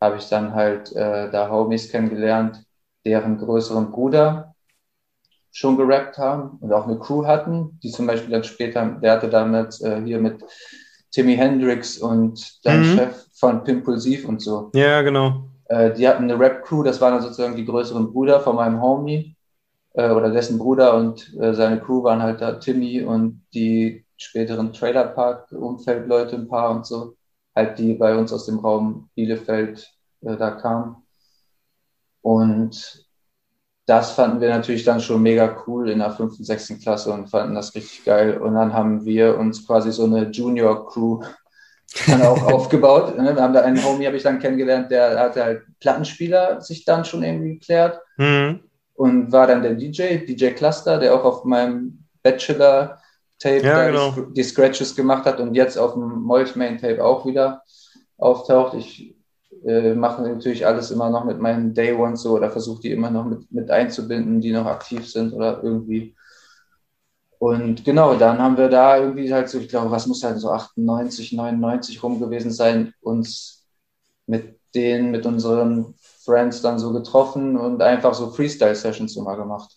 habe 0.00 0.16
ich 0.16 0.28
dann 0.28 0.54
halt 0.54 0.92
äh, 0.92 1.30
da 1.30 1.48
Homies 1.50 1.90
kennengelernt, 1.90 2.64
deren 3.04 3.38
größeren 3.38 3.90
Bruder 3.90 4.54
schon 5.50 5.76
gerappt 5.76 6.18
haben 6.18 6.58
und 6.60 6.72
auch 6.72 6.86
eine 6.86 6.98
Crew 6.98 7.26
hatten, 7.26 7.78
die 7.82 7.90
zum 7.90 8.06
Beispiel 8.06 8.30
dann 8.30 8.44
später, 8.44 8.86
der 9.02 9.12
hatte 9.12 9.28
damit 9.28 9.80
äh, 9.82 10.00
hier 10.02 10.18
mit 10.18 10.42
Timmy 11.10 11.36
Hendrix 11.36 11.98
und 11.98 12.64
dein 12.64 12.80
Mhm. 12.80 12.84
Chef 12.84 13.26
von 13.34 13.64
Pimpulsiv 13.64 14.26
und 14.26 14.40
so. 14.40 14.70
Ja, 14.74 15.02
genau. 15.02 15.44
Äh, 15.66 15.92
die 15.92 16.08
hatten 16.08 16.24
eine 16.24 16.38
Rap-Crew, 16.38 16.82
das 16.82 17.00
waren 17.00 17.14
dann 17.14 17.22
sozusagen 17.22 17.56
die 17.56 17.66
größeren 17.66 18.12
Brüder 18.12 18.40
von 18.40 18.56
meinem 18.56 18.80
Homie 18.80 19.36
äh, 19.94 20.10
oder 20.10 20.30
dessen 20.30 20.58
Bruder 20.58 20.94
und 20.96 21.34
äh, 21.38 21.54
seine 21.54 21.80
Crew 21.80 22.02
waren 22.02 22.22
halt 22.22 22.40
da 22.40 22.52
Timmy 22.54 23.02
und 23.02 23.42
die 23.54 24.04
späteren 24.16 24.72
Trailer 24.72 25.04
Park 25.04 25.52
Umfeldleute 25.52 26.36
ein 26.36 26.48
paar 26.48 26.70
und 26.70 26.86
so, 26.86 27.16
halt 27.54 27.78
die 27.78 27.94
bei 27.94 28.16
uns 28.16 28.32
aus 28.32 28.46
dem 28.46 28.60
Raum 28.60 29.10
Bielefeld 29.14 29.92
äh, 30.22 30.36
da 30.36 30.52
kamen. 30.52 30.96
Und 32.22 33.01
das 33.86 34.12
fanden 34.12 34.40
wir 34.40 34.48
natürlich 34.48 34.84
dann 34.84 35.00
schon 35.00 35.22
mega 35.22 35.56
cool 35.66 35.90
in 35.90 35.98
der 35.98 36.12
fünften, 36.12 36.44
sechsten 36.44 36.78
Klasse 36.78 37.12
und 37.12 37.28
fanden 37.28 37.54
das 37.54 37.74
richtig 37.74 38.04
geil. 38.04 38.38
Und 38.38 38.54
dann 38.54 38.72
haben 38.72 39.04
wir 39.04 39.36
uns 39.38 39.66
quasi 39.66 39.90
so 39.92 40.04
eine 40.04 40.30
Junior-Crew 40.30 41.22
dann 42.06 42.22
auch 42.22 42.42
aufgebaut. 42.52 43.18
ne? 43.18 43.34
Wir 43.34 43.42
haben 43.42 43.52
da 43.54 43.62
einen 43.62 43.84
Homie, 43.84 44.06
habe 44.06 44.16
ich 44.16 44.22
dann 44.22 44.38
kennengelernt, 44.38 44.90
der 44.90 45.18
hatte 45.18 45.44
halt 45.44 45.62
Plattenspieler 45.80 46.60
sich 46.60 46.84
dann 46.84 47.04
schon 47.04 47.22
irgendwie 47.22 47.54
geklärt 47.58 48.00
Mhm. 48.18 48.60
und 48.94 49.32
war 49.32 49.46
dann 49.48 49.62
der 49.62 49.74
DJ, 49.74 50.18
DJ 50.26 50.50
Cluster, 50.50 50.98
der 50.98 51.14
auch 51.14 51.24
auf 51.24 51.44
meinem 51.44 52.04
Bachelor-Tape 52.22 53.62
Ja, 53.66 53.76
da 53.76 53.86
genau. 53.88 54.12
die, 54.32 54.42
Scratches 54.44 54.94
gemacht 54.94 55.24
hat 55.24 55.40
und 55.40 55.54
jetzt 55.54 55.76
auf 55.76 55.94
dem 55.94 56.22
Moltmain-Tape 56.22 57.02
auch 57.04 57.26
wieder 57.26 57.62
auftaucht. 58.18 58.74
Ich 58.74 59.16
äh, 59.66 59.94
mache 59.94 60.22
natürlich 60.22 60.66
alles 60.66 60.90
immer 60.90 61.10
noch 61.10 61.24
mit 61.24 61.40
meinen 61.40 61.74
Day 61.74 61.92
Ones 61.92 62.22
so 62.22 62.36
oder 62.36 62.50
versuche 62.50 62.82
die 62.82 62.92
immer 62.92 63.10
noch 63.10 63.24
mit, 63.24 63.50
mit 63.52 63.70
einzubinden, 63.70 64.40
die 64.40 64.52
noch 64.52 64.66
aktiv 64.66 65.08
sind 65.10 65.32
oder 65.32 65.62
irgendwie. 65.62 66.14
Und 67.38 67.84
genau, 67.84 68.14
dann 68.14 68.38
haben 68.38 68.56
wir 68.56 68.68
da 68.68 68.98
irgendwie 68.98 69.32
halt 69.32 69.48
so, 69.48 69.58
ich 69.58 69.68
glaube, 69.68 69.90
was 69.90 70.06
muss 70.06 70.22
halt 70.22 70.38
so 70.38 70.50
98, 70.50 71.32
99 71.32 72.02
rum 72.02 72.20
gewesen 72.20 72.52
sein, 72.52 72.94
uns 73.00 73.66
mit 74.26 74.60
denen, 74.74 75.10
mit 75.10 75.26
unseren 75.26 75.94
Friends 76.24 76.62
dann 76.62 76.78
so 76.78 76.92
getroffen 76.92 77.56
und 77.56 77.82
einfach 77.82 78.14
so 78.14 78.30
Freestyle-Sessions 78.30 79.16
immer 79.16 79.36
gemacht. 79.36 79.76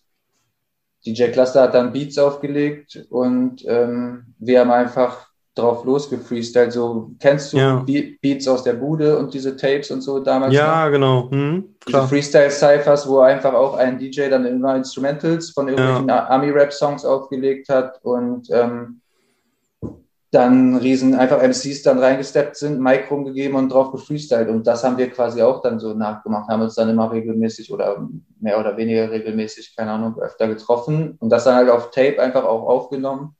DJ 1.06 1.32
Cluster 1.32 1.63
hat 1.63 1.74
dann 1.74 1.91
Beats 1.91 2.17
aufgelegt 2.17 3.06
und 3.10 3.63
ähm, 3.67 4.36
wir 4.39 4.60
haben 4.60 4.71
einfach 4.71 5.24
drauf 5.56 5.86
losgefreestylt. 5.86 6.74
So, 6.74 7.12
kennst 7.20 7.54
du 7.54 7.58
Ja. 7.58 7.76
Be 7.78 8.18
Beats 8.22 8.48
aus 8.48 8.63
der 8.63 8.74
Bude 8.74 9.18
und 9.18 9.34
diese 9.34 9.56
Tapes 9.56 9.89
und 9.89 10.02
so 10.02 10.20
damals? 10.20 10.54
noch? 10.54 10.60
Ja, 10.60 10.89
genau. 10.89 11.30
Mhm. 11.32 11.76
diese. 11.88 12.08
Freestyle-Cyphers, 12.08 13.08
wo 13.08 13.20
einfach 13.20 13.54
auch 13.54 13.76
ein 13.78 13.98
DJ 13.98 14.30
dann 14.30 14.46
immer 14.46 14.76
Instrumentals 14.76 15.52
von 15.52 15.68
irgendwelchen 15.68 16.10
Army-Rap-Songs 16.10 17.06
aufgelegt 17.06 17.70
hat 17.70 18.00
und 18.04 18.50
ähm, 18.52 19.02
dann 20.36 20.76
riesen 20.76 21.15
einfach 21.15 21.41
MCs 21.41 21.84
dann 21.84 22.00
reingesteppt 22.00 22.58
sind, 22.58 22.82
Mic 22.82 23.06
rumgegeben 23.10 23.56
und 23.56 23.70
drauf 23.70 23.94
gefreestylt. 23.94 24.50
Und 24.50 24.68
das 24.68 24.84
haben 24.84 24.98
wir 24.98 25.10
quasi 25.10 25.41
auch 25.41 25.62
dann 25.62 25.80
so 25.80 25.94
nachgemacht, 25.94 26.50
haben 26.50 26.62
uns 26.62 26.76
dann 26.76 26.89
immer 26.89 27.10
regelmäßig 27.10 27.72
oder 27.72 28.06
mehr 28.41 28.60
oder 28.60 28.76
weniger 28.76 29.10
regelmäßig, 29.10 29.76
keine 29.78 29.91
Ahnung, 29.91 30.20
öfter 30.20 30.50
getroffen 30.50 31.15
und 31.20 31.30
das 31.30 31.46
dann 31.46 31.56
halt 31.56 31.70
auf 31.70 31.91
Tape 31.91 32.22
einfach 32.22 32.44
auch 32.44 32.68
aufgenommen. 32.68 33.36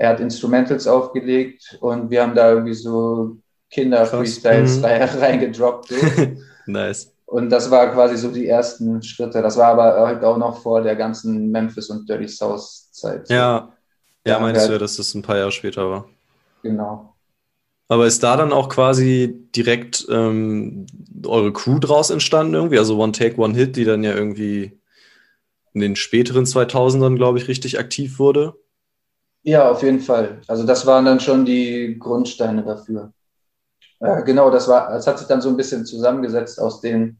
Er 0.00 0.08
hat 0.08 0.20
Instrumentals 0.20 0.86
aufgelegt 0.86 1.76
und 1.80 2.10
wir 2.10 2.22
haben 2.22 2.34
da 2.34 2.50
irgendwie 2.52 2.72
so 2.72 3.36
Kinder-Freestyles 3.70 4.78
Mhm. 4.78 4.84
rein- 4.84 5.02
reingedroppt. 5.20 5.88
So. 5.88 5.96
Nice. 6.66 7.12
Und 7.26 7.50
das 7.50 7.70
war 7.70 7.92
quasi 7.92 8.16
so 8.16 8.30
die 8.30 8.46
ersten 8.46 9.02
Schritte. 9.02 9.42
Das 9.42 9.56
war 9.58 9.68
aber 9.72 10.06
halt 10.06 10.24
auch 10.24 10.38
noch 10.38 10.62
vor 10.62 10.82
der 10.82 10.96
ganzen 10.96 11.50
Memphis 11.50 11.90
und 11.90 12.08
Dirty 12.08 12.28
South 12.28 12.90
Zeit. 12.92 13.28
Ja. 13.28 13.72
Ja, 14.26 14.32
Ja, 14.34 14.38
meinst 14.40 14.66
du 14.68 14.72
ja, 14.72 14.78
dass 14.78 14.96
das 14.96 15.14
ein 15.14 15.22
paar 15.22 15.36
Jahre 15.36 15.52
später 15.52 15.90
war. 15.90 16.08
Genau. 16.62 17.14
Aber 17.88 18.06
ist 18.06 18.22
da 18.22 18.36
dann 18.36 18.52
auch 18.52 18.68
quasi 18.70 19.46
direkt 19.54 20.06
ähm, 20.10 20.86
eure 21.26 21.52
Crew 21.52 21.78
draus 21.78 22.08
entstanden 22.10 22.54
irgendwie? 22.54 22.78
Also 22.78 22.98
One 22.98 23.12
Take, 23.12 23.38
One 23.40 23.54
Hit, 23.54 23.76
die 23.76 23.84
dann 23.84 24.02
ja 24.04 24.14
irgendwie 24.14 24.78
in 25.74 25.80
den 25.82 25.96
späteren 25.96 26.44
2000ern, 26.44 27.16
glaube 27.16 27.38
ich, 27.38 27.48
richtig 27.48 27.78
aktiv 27.78 28.18
wurde? 28.18 28.54
Ja, 29.42 29.70
auf 29.70 29.82
jeden 29.82 30.00
Fall. 30.00 30.40
Also 30.48 30.66
das 30.66 30.86
waren 30.86 31.04
dann 31.04 31.20
schon 31.20 31.44
die 31.44 31.98
Grundsteine 31.98 32.62
dafür. 32.62 33.12
Äh, 34.00 34.22
genau, 34.24 34.50
das 34.50 34.68
war, 34.68 34.90
das 34.90 35.06
hat 35.06 35.18
sich 35.18 35.28
dann 35.28 35.42
so 35.42 35.48
ein 35.50 35.56
bisschen 35.56 35.86
zusammengesetzt 35.86 36.60
aus 36.60 36.80
den, 36.80 37.18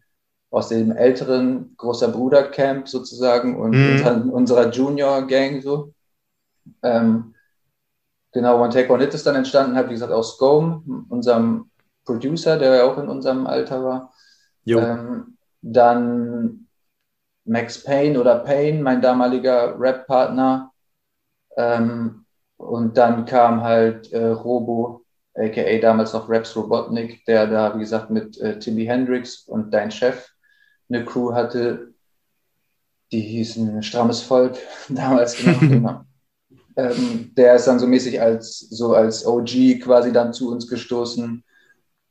aus 0.51 0.69
dem 0.69 0.93
älteren 0.93 1.75
großer 1.77 2.09
Bruder 2.09 2.45
Camp 2.45 2.89
sozusagen 2.89 3.59
und 3.61 3.75
Mhm. 3.75 4.31
unserer, 4.33 4.71
Junior 4.71 5.27
Gang 5.27 5.63
so. 5.63 5.93
Ähm, 6.83 7.35
genau, 8.33 8.61
One 8.63 8.71
Take 8.73 8.93
One 8.93 9.03
Hit 9.05 9.15
ist 9.15 9.27
dann 9.27 9.37
entstanden, 9.37 9.77
halt 9.77 9.89
wie 9.89 9.95
gesagt 9.95 10.13
aus 10.13 10.37
Scome, 10.37 10.83
unserem 11.09 11.71
Producer, 12.05 12.59
der 12.59 12.77
ja 12.77 12.85
auch 12.85 12.99
in 12.99 13.09
unserem 13.09 13.47
Alter 13.47 13.85
war. 13.85 14.15
Ähm, 14.67 15.37
dann 15.63 16.67
Max 17.45 17.83
Payne 17.85 18.21
oder 18.21 18.41
Payne, 18.41 18.83
mein 18.83 19.03
damaliger 19.03 19.79
Rap-Partner. 19.79 20.70
Ähm, 21.57 22.25
und 22.57 22.97
dann 22.97 23.25
kam 23.25 23.63
halt 23.63 24.13
äh, 24.13 24.27
Robo, 24.27 25.05
aka 25.35 25.79
damals 25.79 26.13
noch 26.13 26.29
Raps 26.29 26.55
Robotnik, 26.57 27.25
der 27.25 27.47
da, 27.47 27.75
wie 27.75 27.81
gesagt, 27.81 28.11
mit 28.11 28.39
äh, 28.39 28.59
Timmy 28.59 28.85
Hendrix 28.85 29.47
und 29.47 29.73
Dein 29.73 29.91
Chef 29.91 30.29
eine 30.89 31.05
Crew 31.05 31.33
hatte, 31.33 31.95
die 33.13 33.21
hießen 33.21 33.83
Strammes 33.83 34.23
Volk, 34.23 34.57
damals 34.89 35.37
genau. 35.37 35.59
genau. 35.61 36.01
Ähm, 36.77 37.33
der 37.37 37.57
ist 37.57 37.67
dann 37.67 37.79
so 37.79 37.87
mäßig 37.87 38.21
als, 38.21 38.59
so 38.59 38.95
als 38.95 39.27
OG 39.27 39.81
quasi 39.83 40.13
dann 40.13 40.33
zu 40.33 40.51
uns 40.51 40.69
gestoßen. 40.69 41.43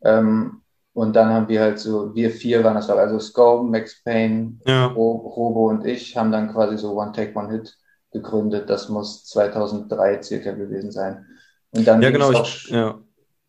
Ähm, 0.03 0.61
und 0.93 1.15
dann 1.15 1.29
haben 1.29 1.47
wir 1.47 1.61
halt 1.61 1.79
so, 1.79 2.13
wir 2.13 2.31
vier 2.31 2.63
waren 2.63 2.75
das, 2.75 2.89
also 2.89 3.19
Scone, 3.19 3.69
Max 3.69 4.03
Payne, 4.03 4.59
ja. 4.65 4.87
Robo 4.87 5.69
und 5.69 5.85
ich 5.85 6.17
haben 6.17 6.31
dann 6.31 6.51
quasi 6.51 6.77
so 6.77 6.99
One 6.99 7.11
Take, 7.13 7.37
One 7.37 7.51
Hit 7.51 7.77
gegründet. 8.11 8.69
Das 8.69 8.89
muss 8.89 9.25
2003 9.25 10.21
circa 10.23 10.51
gewesen 10.51 10.91
sein. 10.91 11.25
Und 11.71 11.87
dann 11.87 12.01
ja, 12.01 12.09
genau. 12.09 12.31
Ich, 12.31 12.69
ja. 12.69 12.99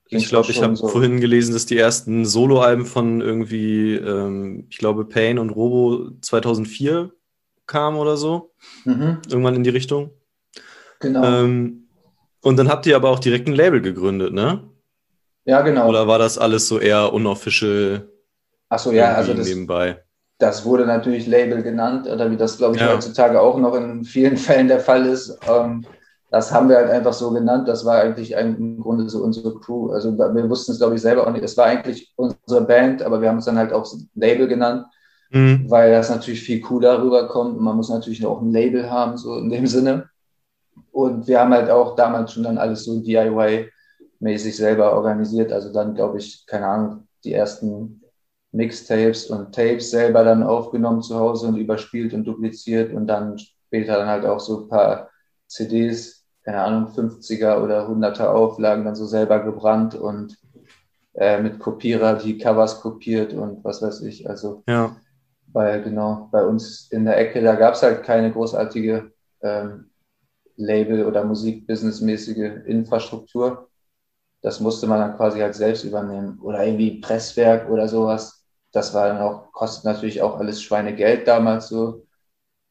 ich 0.08 0.28
glaube, 0.28 0.50
ich 0.50 0.62
habe 0.62 0.76
so 0.76 0.88
vorhin 0.88 1.20
gelesen, 1.20 1.52
dass 1.52 1.66
die 1.66 1.78
ersten 1.78 2.24
Soloalben 2.24 2.86
von 2.86 3.20
irgendwie, 3.20 3.94
ähm, 3.94 4.66
ich 4.68 4.78
glaube, 4.78 5.04
Payne 5.04 5.40
und 5.40 5.50
Robo 5.50 6.10
2004 6.20 7.12
kamen 7.66 7.96
oder 7.96 8.16
so. 8.16 8.52
Mhm. 8.84 9.18
Irgendwann 9.28 9.54
in 9.56 9.64
die 9.64 9.70
Richtung. 9.70 10.10
Genau. 11.00 11.24
Ähm, 11.24 11.88
und 12.42 12.58
dann 12.58 12.68
habt 12.68 12.86
ihr 12.86 12.96
aber 12.96 13.10
auch 13.10 13.18
direkt 13.18 13.48
ein 13.48 13.54
Label 13.54 13.80
gegründet, 13.80 14.32
ne? 14.32 14.68
Ja, 15.44 15.62
genau. 15.62 15.88
Oder 15.88 16.06
war 16.06 16.18
das 16.18 16.38
alles 16.38 16.68
so 16.68 16.78
eher 16.78 17.12
unofficial? 17.12 18.08
Achso, 18.68 18.92
ja, 18.92 19.14
also 19.14 19.34
das, 19.34 19.48
nebenbei? 19.48 20.02
Das 20.40 20.64
wurde 20.64 20.86
natürlich 20.86 21.26
Label 21.26 21.62
genannt, 21.62 22.08
oder 22.08 22.30
wie 22.30 22.36
das, 22.36 22.56
glaube 22.56 22.74
ich, 22.74 22.80
ja. 22.80 22.92
heutzutage 22.92 23.40
auch 23.40 23.58
noch 23.58 23.74
in 23.74 24.04
vielen 24.04 24.36
Fällen 24.38 24.68
der 24.68 24.80
Fall 24.80 25.06
ist. 25.06 25.38
Ähm, 25.46 25.84
das 26.30 26.52
haben 26.52 26.68
wir 26.68 26.76
halt 26.76 26.90
einfach 26.90 27.12
so 27.12 27.30
genannt. 27.30 27.68
Das 27.68 27.84
war 27.84 28.00
eigentlich 28.00 28.32
im 28.32 28.80
Grunde 28.80 29.08
so 29.08 29.22
unsere 29.22 29.54
Crew. 29.58 29.90
Also 29.90 30.16
wir 30.16 30.48
wussten 30.48 30.72
es, 30.72 30.78
glaube 30.78 30.94
ich, 30.94 31.02
selber 31.02 31.26
auch 31.26 31.32
nicht. 31.32 31.44
Es 31.44 31.56
war 31.56 31.66
eigentlich 31.66 32.12
unsere 32.16 32.62
Band, 32.62 33.02
aber 33.02 33.20
wir 33.20 33.28
haben 33.28 33.38
es 33.38 33.44
dann 33.44 33.58
halt 33.58 33.72
auch 33.72 33.86
Label 34.14 34.46
genannt, 34.46 34.86
mhm. 35.30 35.68
weil 35.68 35.90
das 35.90 36.08
natürlich 36.08 36.40
viel 36.42 36.60
cooler 36.60 37.02
rüberkommt. 37.02 37.58
Und 37.58 37.64
man 37.64 37.76
muss 37.76 37.90
natürlich 37.90 38.24
auch 38.24 38.40
ein 38.40 38.52
Label 38.52 38.88
haben, 38.88 39.16
so 39.16 39.36
in 39.38 39.50
dem 39.50 39.66
Sinne. 39.66 40.08
Und 40.92 41.26
wir 41.26 41.40
haben 41.40 41.52
halt 41.52 41.68
auch 41.68 41.96
damals 41.96 42.32
schon 42.32 42.44
dann 42.44 42.58
alles 42.58 42.84
so 42.84 43.00
DIY-mäßig 43.00 44.56
selber 44.56 44.94
organisiert. 44.94 45.52
Also 45.52 45.72
dann, 45.72 45.94
glaube 45.94 46.18
ich, 46.18 46.46
keine 46.46 46.66
Ahnung, 46.66 47.08
die 47.24 47.34
ersten 47.34 47.99
Mixtapes 48.52 49.26
und 49.26 49.54
Tapes 49.54 49.90
selber 49.90 50.24
dann 50.24 50.42
aufgenommen 50.42 51.02
zu 51.02 51.18
Hause 51.18 51.48
und 51.48 51.56
überspielt 51.56 52.12
und 52.14 52.24
dupliziert 52.24 52.92
und 52.92 53.06
dann 53.06 53.38
später 53.38 53.96
dann 53.96 54.08
halt 54.08 54.24
auch 54.24 54.40
so 54.40 54.62
ein 54.62 54.68
paar 54.68 55.10
CDs, 55.46 56.24
keine 56.44 56.60
Ahnung, 56.60 56.88
50er 56.90 57.62
oder 57.62 57.88
100er 57.88 58.26
Auflagen 58.26 58.84
dann 58.84 58.96
so 58.96 59.06
selber 59.06 59.40
gebrannt 59.40 59.94
und 59.94 60.36
äh, 61.14 61.40
mit 61.40 61.58
Kopierer 61.58 62.14
die 62.14 62.38
Covers 62.38 62.80
kopiert 62.80 63.32
und 63.32 63.64
was 63.64 63.82
weiß 63.82 64.02
ich. 64.02 64.28
Also, 64.28 64.64
ja. 64.66 64.96
weil 65.52 65.82
genau 65.82 66.28
bei 66.32 66.44
uns 66.44 66.88
in 66.90 67.04
der 67.04 67.18
Ecke, 67.18 67.42
da 67.42 67.54
gab 67.54 67.74
es 67.74 67.82
halt 67.82 68.02
keine 68.02 68.32
großartige 68.32 69.12
ähm, 69.42 69.90
Label- 70.56 71.06
oder 71.06 71.24
Musikbusinessmäßige 71.24 72.66
Infrastruktur. 72.66 73.68
Das 74.42 74.60
musste 74.60 74.86
man 74.86 75.00
dann 75.00 75.16
quasi 75.16 75.40
halt 75.40 75.54
selbst 75.54 75.84
übernehmen. 75.84 76.38
Oder 76.40 76.64
irgendwie 76.64 77.00
Presswerk 77.00 77.68
oder 77.70 77.88
sowas 77.88 78.39
das 78.72 78.94
war 78.94 79.08
dann 79.08 79.20
auch, 79.20 79.52
kostet 79.52 79.84
natürlich 79.84 80.22
auch 80.22 80.38
alles 80.38 80.62
Schweinegeld 80.62 81.26
damals 81.26 81.68
so. 81.68 82.06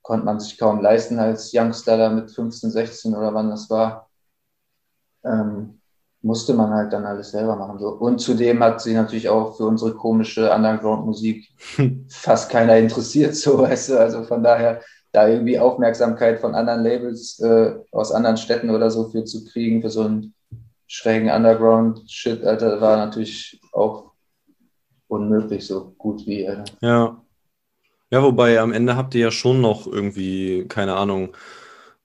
Konnte 0.01 0.25
man 0.25 0.39
sich 0.39 0.57
kaum 0.57 0.81
leisten 0.81 1.19
als 1.19 1.51
Youngster 1.53 1.97
da 1.97 2.09
mit 2.09 2.31
15, 2.31 2.71
16 2.71 3.15
oder 3.15 3.33
wann 3.33 3.49
das 3.49 3.69
war. 3.69 4.09
Ähm, 5.23 5.79
musste 6.21 6.53
man 6.53 6.71
halt 6.71 6.91
dann 6.93 7.05
alles 7.05 7.31
selber 7.31 7.55
machen. 7.55 7.79
So. 7.79 7.89
Und 7.89 8.19
zudem 8.19 8.61
hat 8.63 8.81
sich 8.81 8.93
natürlich 8.93 9.29
auch 9.29 9.55
für 9.57 9.65
unsere 9.65 9.93
komische 9.93 10.51
Underground-Musik 10.51 11.47
fast 12.09 12.49
keiner 12.49 12.77
interessiert, 12.77 13.35
so 13.35 13.59
weißt 13.59 13.89
du. 13.89 13.99
Also 13.99 14.23
von 14.23 14.43
daher, 14.43 14.81
da 15.11 15.27
irgendwie 15.27 15.59
Aufmerksamkeit 15.59 16.39
von 16.39 16.55
anderen 16.55 16.83
Labels 16.83 17.39
äh, 17.39 17.75
aus 17.91 18.11
anderen 18.11 18.37
Städten 18.37 18.69
oder 18.69 18.91
so 18.91 19.09
für 19.09 19.25
zu 19.25 19.43
kriegen, 19.45 19.81
für 19.81 19.89
so 19.89 20.03
einen 20.03 20.33
schrägen 20.87 21.29
Underground-Shit, 21.29 22.43
Alter, 22.43 22.81
war 22.81 22.97
natürlich 22.97 23.59
auch 23.71 24.08
unmöglich, 25.09 25.67
so 25.67 25.93
gut 25.97 26.25
wie 26.25 26.43
er. 26.43 26.63
Ja. 26.81 27.21
Ja, 28.11 28.23
wobei 28.23 28.59
am 28.59 28.73
Ende 28.73 28.95
habt 28.95 29.13
ihr 29.13 29.21
ja 29.21 29.31
schon 29.31 29.61
noch 29.61 29.85
irgendwie, 29.85 30.65
keine 30.67 30.95
Ahnung, 30.95 31.35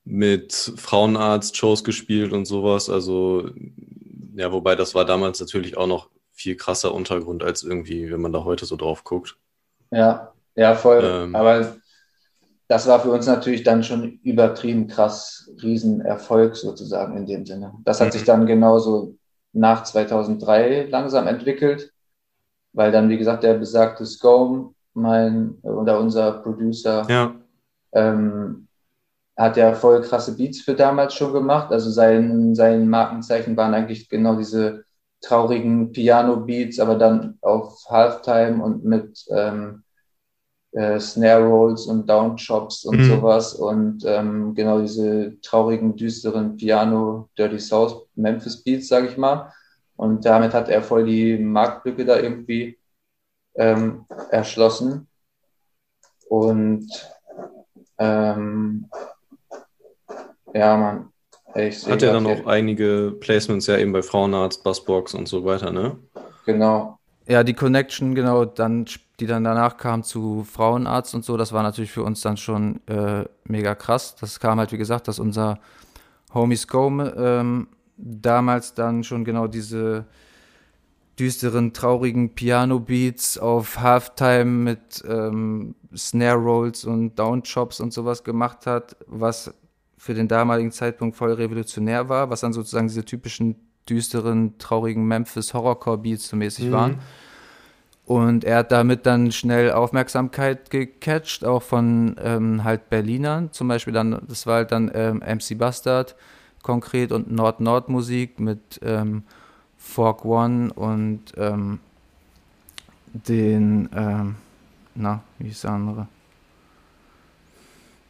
mit 0.05 0.53
Frauenarzt-Shows 0.77 1.83
gespielt 1.83 2.33
und 2.33 2.45
sowas. 2.45 2.91
Also, 2.91 3.49
ja, 4.37 4.53
wobei 4.53 4.77
das 4.77 4.95
war 4.95 5.07
damals 5.07 5.41
natürlich 5.41 5.79
auch 5.79 5.87
noch 5.87 6.11
viel 6.33 6.57
krasser 6.57 6.93
Untergrund 6.93 7.43
als 7.43 7.63
irgendwie, 7.63 8.11
wenn 8.11 8.21
man 8.21 8.33
da 8.33 8.45
heute 8.45 8.67
so 8.67 8.77
drauf 8.77 9.03
guckt. 9.05 9.39
Ja, 9.91 10.35
ja, 10.57 10.75
voll. 10.75 11.01
Ähm, 11.03 11.35
Aber 11.35 11.77
das 12.69 12.87
war 12.87 13.01
für 13.01 13.11
uns 13.11 13.27
natürlich 13.27 13.63
dann 13.63 13.83
schon 13.83 14.19
übertrieben 14.23 14.89
krass, 14.89 15.51
Riesenerfolg 15.63 16.57
sozusagen 16.57 17.17
in 17.17 17.25
dem 17.25 17.47
Sinne. 17.47 17.73
Das 17.85 18.01
hat 18.03 18.13
sich 18.13 18.23
mhm. 18.23 18.27
dann 18.27 18.47
genauso 18.47 19.17
nach 19.53 19.85
2003 19.85 20.89
langsam 20.91 21.29
entwickelt 21.29 21.94
weil 22.75 22.93
dann, 22.93 23.09
wie 23.09 23.17
gesagt, 23.17 23.43
der 23.43 23.55
besagte 23.55 24.05
Scone, 24.05 24.75
mein 24.93 25.57
oder 25.63 25.99
unser 25.99 26.33
Producer, 26.33 27.07
ja. 27.09 27.35
ähm, 27.93 28.69
hat 29.37 29.57
ja 29.57 29.73
voll 29.73 30.01
krasse 30.03 30.37
Beats 30.37 30.61
für 30.61 30.75
damals 30.75 31.15
schon 31.15 31.33
gemacht. 31.33 31.73
Also 31.73 31.91
sein, 31.91 32.55
sein 32.55 32.89
Markenzeichen 32.89 33.57
waren 33.57 33.75
eigentlich 33.75 34.09
genau 34.09 34.37
diese 34.37 34.85
traurigen 35.21 35.91
Piano-Beats, 35.93 36.79
aber 36.79 36.97
dann 36.97 37.39
auf 37.41 37.85
Halftime 37.89 38.63
und 38.63 38.85
mit 38.85 39.25
ähm, 39.31 39.83
äh, 40.73 41.01
Snare 41.01 41.45
Rolls 41.47 41.87
und 41.87 42.09
Downchops 42.09 42.85
und 42.85 42.99
mhm. 42.99 43.05
sowas 43.05 43.55
und 43.55 44.05
ähm, 44.07 44.55
genau 44.55 44.81
diese 44.81 45.41
traurigen, 45.41 45.97
düsteren 45.97 46.57
Piano, 46.57 47.29
Dirty 47.39 47.59
South, 47.59 48.07
Memphis 48.15 48.63
Beats, 48.63 48.89
sag 48.89 49.05
ich 49.09 49.17
mal. 49.17 49.53
Und 49.97 50.25
damit 50.25 50.55
hat 50.55 50.69
er 50.69 50.83
voll 50.83 51.05
die 51.05 51.39
Marktlücke 51.39 52.05
da 52.05 52.19
irgendwie 52.19 52.79
ähm, 53.55 54.07
erschlossen. 54.31 55.09
Und 56.29 56.89
ähm, 57.99 58.91
ja, 60.53 60.77
man. 60.77 61.11
Ich 61.57 61.87
Hat 61.87 62.03
er 62.03 62.13
dann 62.13 62.27
auch 62.27 62.47
einige 62.47 63.17
Placements 63.21 63.69
ja 63.69 63.79
eben 63.79 63.93
bei 63.93 64.03
Frauenarzt, 64.03 64.65
Bassbox 64.65 65.15
und 65.15 65.29
so 65.29 65.45
weiter, 65.45 65.71
ne? 65.71 65.97
Genau. 66.47 66.99
Ja, 67.27 67.45
die 67.45 67.55
Connection, 67.55 68.17
genau, 68.17 68.45
dann, 68.45 68.87
die 69.21 69.27
dann 69.27 69.45
danach 69.45 69.77
kam 69.77 70.03
zu 70.03 70.43
Frauenarzt 70.43 71.15
und 71.15 71.25
so, 71.25 71.37
das 71.37 71.53
war 71.53 71.63
natürlich 71.63 71.93
für 71.93 72.03
uns 72.03 72.23
dann 72.23 72.37
schon 72.37 72.81
äh, 72.89 73.25
mega 73.45 73.77
krass. 73.77 74.17
Das 74.21 74.41
kam 74.41 74.59
halt, 74.59 74.73
wie 74.73 74.79
gesagt, 74.79 75.07
dass 75.07 75.21
unser 75.21 75.61
Homie 76.35 76.57
Scome 76.57 77.15
ähm, 77.17 77.69
damals 77.97 78.75
dann 78.75 79.05
schon 79.05 79.25
genau 79.25 79.47
diese 79.47 80.07
düsteren, 81.19 81.73
traurigen 81.73 82.35
Piano-Beats 82.35 83.39
auf 83.39 83.79
Halftime 83.81 84.45
mit 84.45 85.05
ähm, 85.09 85.75
Snare 85.97 86.39
Rolls 86.39 86.85
und 86.85 87.19
Downchops 87.19 87.81
und 87.81 87.93
sowas 87.93 88.25
gemacht 88.25 88.67
hat, 88.67 88.97
was 89.07 89.55
für 89.97 90.15
den 90.15 90.29
damaligen 90.29 90.73
Zeitpunkt 90.73 91.17
voll 91.17 91.33
revolutionär 91.33 92.09
war, 92.09 92.31
was 92.31 92.41
dann 92.41 92.53
sozusagen 92.53 92.89
diese 92.89 93.05
typischen 93.05 93.57
düsteren, 93.89 94.59
traurigen 94.59 95.07
Memphis 95.07 95.55
Horrorcore-Beats 95.55 96.29
so 96.29 96.37
mäßig 96.37 96.67
mhm. 96.67 96.73
waren. 96.73 96.99
Und 98.07 98.45
er 98.45 98.59
hat 98.59 98.73
damit 98.73 99.07
dann 99.07 99.33
schnell 99.33 99.73
Aufmerksamkeit 99.73 100.71
gecatcht, 100.71 101.45
auch 101.45 101.63
von 101.63 102.17
ähm, 102.23 102.63
halt 102.63 102.91
Berlinern. 102.91 103.51
Zum 103.53 103.69
Beispiel 103.69 103.95
dann, 103.95 104.21
das 104.29 104.47
war 104.47 104.57
halt 104.57 104.73
dann 104.73 104.91
ähm, 104.95 105.19
MC 105.21 105.57
Bastard, 105.57 106.15
konkret 106.65 107.13
und 107.13 107.31
Nord-Nord-Musik 107.31 108.41
mit 108.41 108.81
ähm, 108.83 109.23
Fork 109.77 110.25
One 110.25 110.73
und 110.73 111.21
ähm, 111.37 111.79
den, 113.13 113.89
ähm, 113.95 114.35
na, 114.97 115.23
wie 115.39 115.51
ist 115.51 115.63
der 115.63 115.71
andere? 115.71 116.09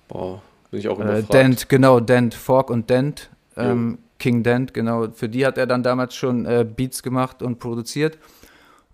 Boah, 0.09 0.41
bin 0.71 0.81
ich 0.81 0.89
auch 0.89 0.99
äh, 1.01 1.23
Dent, 1.25 1.69
genau, 1.69 2.01
Dent, 2.01 2.33
Fork 2.33 2.71
und 2.71 2.89
Dent, 2.89 3.29
ähm, 3.57 3.99
King 4.19 4.45
Dent, 4.45 4.73
genau. 4.73 5.11
Für 5.11 5.29
die 5.29 5.45
hat 5.45 5.59
er 5.59 5.67
dann 5.67 5.83
damals 5.83 6.15
schon 6.15 6.47
äh, 6.47 6.65
Beats 6.65 7.03
gemacht 7.03 7.43
und 7.43 7.59
produziert 7.59 8.19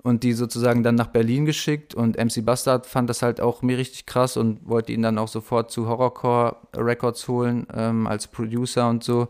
und 0.03 0.23
die 0.23 0.33
sozusagen 0.33 0.83
dann 0.83 0.95
nach 0.95 1.09
Berlin 1.09 1.45
geschickt 1.45 1.95
und 1.95 2.17
MC 2.17 2.45
Bastard 2.45 2.87
fand 2.87 3.11
das 3.11 3.23
halt 3.23 3.41
auch 3.41 3.63
mir 3.63 3.79
richtig 3.79 4.07
krass 4.07 4.37
und 4.37 4.67
wollte 4.69 4.93
ihn 4.93 5.03
dann 5.03 5.19
auch 5.19 5.29
sofort 5.29 5.71
zu 5.71 5.89
Horrorcore 5.89 6.57
Records 6.77 7.29
holen 7.29 7.67
ähm, 7.75 8.07
als 8.07 8.27
Producer 8.27 8.89
und 8.89 9.05
so. 9.05 9.29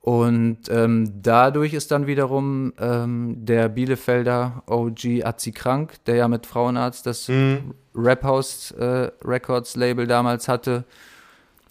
Und 0.00 0.70
ähm, 0.70 1.20
dadurch 1.22 1.74
ist 1.74 1.90
dann 1.90 2.06
wiederum 2.06 2.72
ähm, 2.78 3.44
der 3.44 3.68
Bielefelder 3.68 4.62
OG 4.66 5.24
Azi 5.24 5.52
Krank, 5.52 6.02
der 6.06 6.16
ja 6.16 6.28
mit 6.28 6.46
Frauenarzt 6.46 7.04
das 7.04 7.28
mhm. 7.28 7.74
Rap 7.94 8.22
House 8.22 8.70
äh, 8.72 9.10
Records 9.24 9.76
Label 9.76 10.06
damals 10.06 10.48
hatte, 10.48 10.84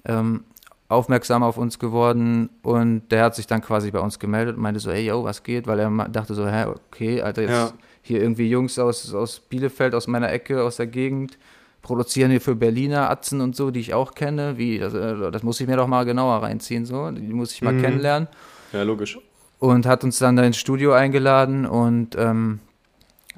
ähm, 0.05 0.43
aufmerksam 0.89 1.43
auf 1.43 1.57
uns 1.57 1.79
geworden 1.79 2.49
und 2.61 3.09
der 3.11 3.25
hat 3.25 3.35
sich 3.35 3.47
dann 3.47 3.61
quasi 3.61 3.91
bei 3.91 3.99
uns 3.99 4.19
gemeldet 4.19 4.55
und 4.55 4.61
meinte 4.61 4.79
so, 4.79 4.89
ey, 4.89 5.05
yo, 5.07 5.23
was 5.23 5.43
geht? 5.43 5.67
Weil 5.67 5.79
er 5.79 5.89
dachte 6.09 6.33
so, 6.33 6.47
hä, 6.47 6.65
okay, 6.65 7.21
Alter, 7.21 7.41
jetzt 7.41 7.51
ja. 7.51 7.73
hier 8.01 8.21
irgendwie 8.21 8.49
Jungs 8.49 8.79
aus, 8.79 9.13
aus 9.13 9.39
Bielefeld, 9.39 9.93
aus 9.93 10.07
meiner 10.07 10.31
Ecke, 10.31 10.63
aus 10.63 10.77
der 10.77 10.87
Gegend, 10.87 11.37
produzieren 11.81 12.31
hier 12.31 12.41
für 12.41 12.55
Berliner 12.55 13.09
Atzen 13.09 13.41
und 13.41 13.55
so, 13.55 13.69
die 13.69 13.81
ich 13.81 13.93
auch 13.93 14.13
kenne. 14.13 14.57
Wie, 14.57 14.79
das, 14.79 14.93
äh, 14.93 15.31
das 15.31 15.43
muss 15.43 15.59
ich 15.59 15.67
mir 15.67 15.75
doch 15.75 15.87
mal 15.87 16.05
genauer 16.05 16.41
reinziehen, 16.41 16.85
so, 16.85 17.11
die 17.11 17.33
muss 17.33 17.51
ich 17.51 17.61
mal 17.61 17.73
mhm. 17.73 17.81
kennenlernen. 17.81 18.29
Ja, 18.71 18.83
logisch. 18.83 19.19
Und 19.59 19.85
hat 19.85 20.03
uns 20.03 20.19
dann 20.19 20.35
da 20.35 20.43
ins 20.43 20.57
Studio 20.57 20.93
eingeladen 20.93 21.65
und 21.65 22.15
ähm, 22.15 22.59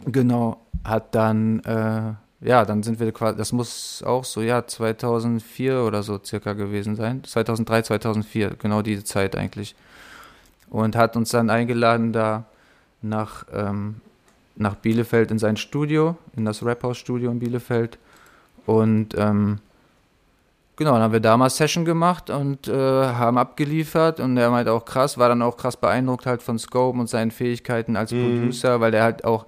genau, 0.05 0.57
hat 0.83 1.15
dann 1.15 1.59
äh, 1.61 2.13
ja, 2.41 2.63
dann 2.63 2.83
sind 2.83 2.99
wir 2.99 3.11
quasi, 3.11 3.37
das 3.37 3.51
muss 3.51 4.01
auch 4.05 4.23
so, 4.23 4.41
ja, 4.41 4.65
2004 4.65 5.81
oder 5.81 6.03
so 6.03 6.19
circa 6.23 6.53
gewesen 6.53 6.95
sein. 6.95 7.23
2003, 7.23 7.81
2004, 7.83 8.55
genau 8.59 8.81
diese 8.81 9.03
Zeit 9.03 9.35
eigentlich. 9.35 9.75
Und 10.69 10.95
hat 10.95 11.17
uns 11.17 11.31
dann 11.31 11.49
eingeladen 11.49 12.13
da 12.13 12.45
nach, 13.01 13.45
ähm, 13.53 13.95
nach 14.55 14.75
Bielefeld 14.75 15.31
in 15.31 15.39
sein 15.39 15.57
Studio, 15.57 16.15
in 16.35 16.45
das 16.45 16.63
Rap-House-Studio 16.63 17.29
in 17.29 17.39
Bielefeld. 17.39 17.97
Und 18.65 19.15
ähm, 19.17 19.59
genau, 20.77 20.93
dann 20.93 21.01
haben 21.01 21.13
wir 21.13 21.19
da 21.19 21.35
mal 21.35 21.49
Session 21.49 21.83
gemacht 21.83 22.29
und 22.29 22.69
äh, 22.69 22.73
haben 22.73 23.37
abgeliefert. 23.37 24.21
Und 24.21 24.37
er 24.37 24.49
meinte 24.49 24.71
auch 24.71 24.85
krass, 24.85 25.17
war 25.17 25.27
dann 25.27 25.41
auch 25.41 25.57
krass 25.57 25.75
beeindruckt 25.75 26.25
halt 26.25 26.41
von 26.41 26.57
Scope 26.57 26.99
und 26.99 27.07
seinen 27.07 27.31
Fähigkeiten 27.31 27.97
als 27.97 28.13
mhm. 28.13 28.39
Producer, 28.39 28.79
weil 28.79 28.91
der 28.91 29.03
halt 29.03 29.25
auch 29.25 29.45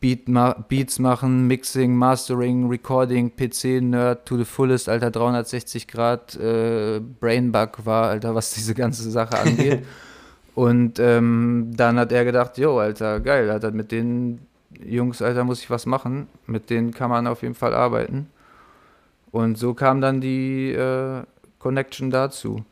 Beat 0.00 0.28
ma 0.28 0.52
Beats 0.52 0.98
machen, 0.98 1.46
Mixing, 1.46 1.96
Mastering, 1.96 2.68
Recording, 2.68 3.32
PC-Nerd 3.36 4.24
to 4.24 4.36
the 4.36 4.44
fullest, 4.44 4.88
Alter, 4.88 5.10
360 5.10 5.88
Grad 5.88 6.36
äh, 6.36 7.00
Brainbug 7.00 7.84
war, 7.84 8.08
Alter, 8.10 8.34
was 8.34 8.54
diese 8.54 8.74
ganze 8.74 9.10
Sache 9.10 9.38
angeht. 9.38 9.84
Und 10.54 10.98
ähm, 10.98 11.70
dann 11.76 11.98
hat 11.98 12.10
er 12.10 12.24
gedacht, 12.24 12.58
jo, 12.58 12.78
Alter, 12.78 13.20
geil, 13.20 13.50
Alter, 13.50 13.70
mit 13.70 13.92
den 13.92 14.40
Jungs, 14.84 15.22
Alter, 15.22 15.44
muss 15.44 15.60
ich 15.60 15.70
was 15.70 15.86
machen. 15.86 16.26
Mit 16.46 16.70
denen 16.70 16.92
kann 16.92 17.10
man 17.10 17.26
auf 17.26 17.42
jeden 17.42 17.54
Fall 17.54 17.74
arbeiten. 17.74 18.28
Und 19.30 19.58
so 19.58 19.74
kam 19.74 20.00
dann 20.00 20.20
die 20.20 20.72
äh, 20.72 21.22
Connection 21.58 22.10
dazu. 22.10 22.64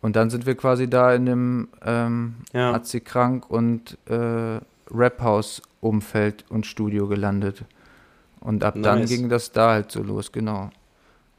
Und 0.00 0.16
dann 0.16 0.30
sind 0.30 0.46
wir 0.46 0.54
quasi 0.56 0.88
da 0.88 1.14
in 1.14 1.26
dem 1.26 1.68
ähm, 1.84 2.36
ja. 2.52 2.72
Azi 2.72 3.00
krank 3.00 3.50
und 3.50 3.98
äh, 4.08 4.60
Rap 4.92 5.20
House 5.20 5.62
Umfeld 5.80 6.44
und 6.48 6.66
Studio 6.66 7.06
gelandet. 7.08 7.64
Und 8.40 8.64
ab 8.64 8.76
nice. 8.76 8.84
dann 8.84 9.06
ging 9.06 9.28
das 9.28 9.52
da 9.52 9.72
halt 9.72 9.92
so 9.92 10.02
los, 10.02 10.32
genau. 10.32 10.70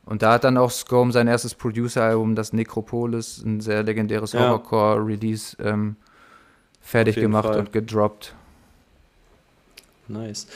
Und 0.06 0.22
da 0.24 0.34
hat 0.34 0.44
dann 0.44 0.58
auch 0.58 0.72
Scome 0.72 1.12
sein 1.12 1.28
erstes 1.28 1.56
Producer-Album, 1.56 2.36
das 2.36 2.54
Necropolis, 2.54 3.44
ein 3.44 3.62
sehr 3.62 3.84
legendäres 3.84 4.34
ja. 4.34 4.42
Horrorcore-Release, 4.42 5.58
ähm, 5.64 5.96
fertig 6.82 7.16
gemacht 7.16 7.46
Fall. 7.46 7.60
und 7.60 7.72
gedroppt. 7.72 8.36
Nice. 10.08 10.48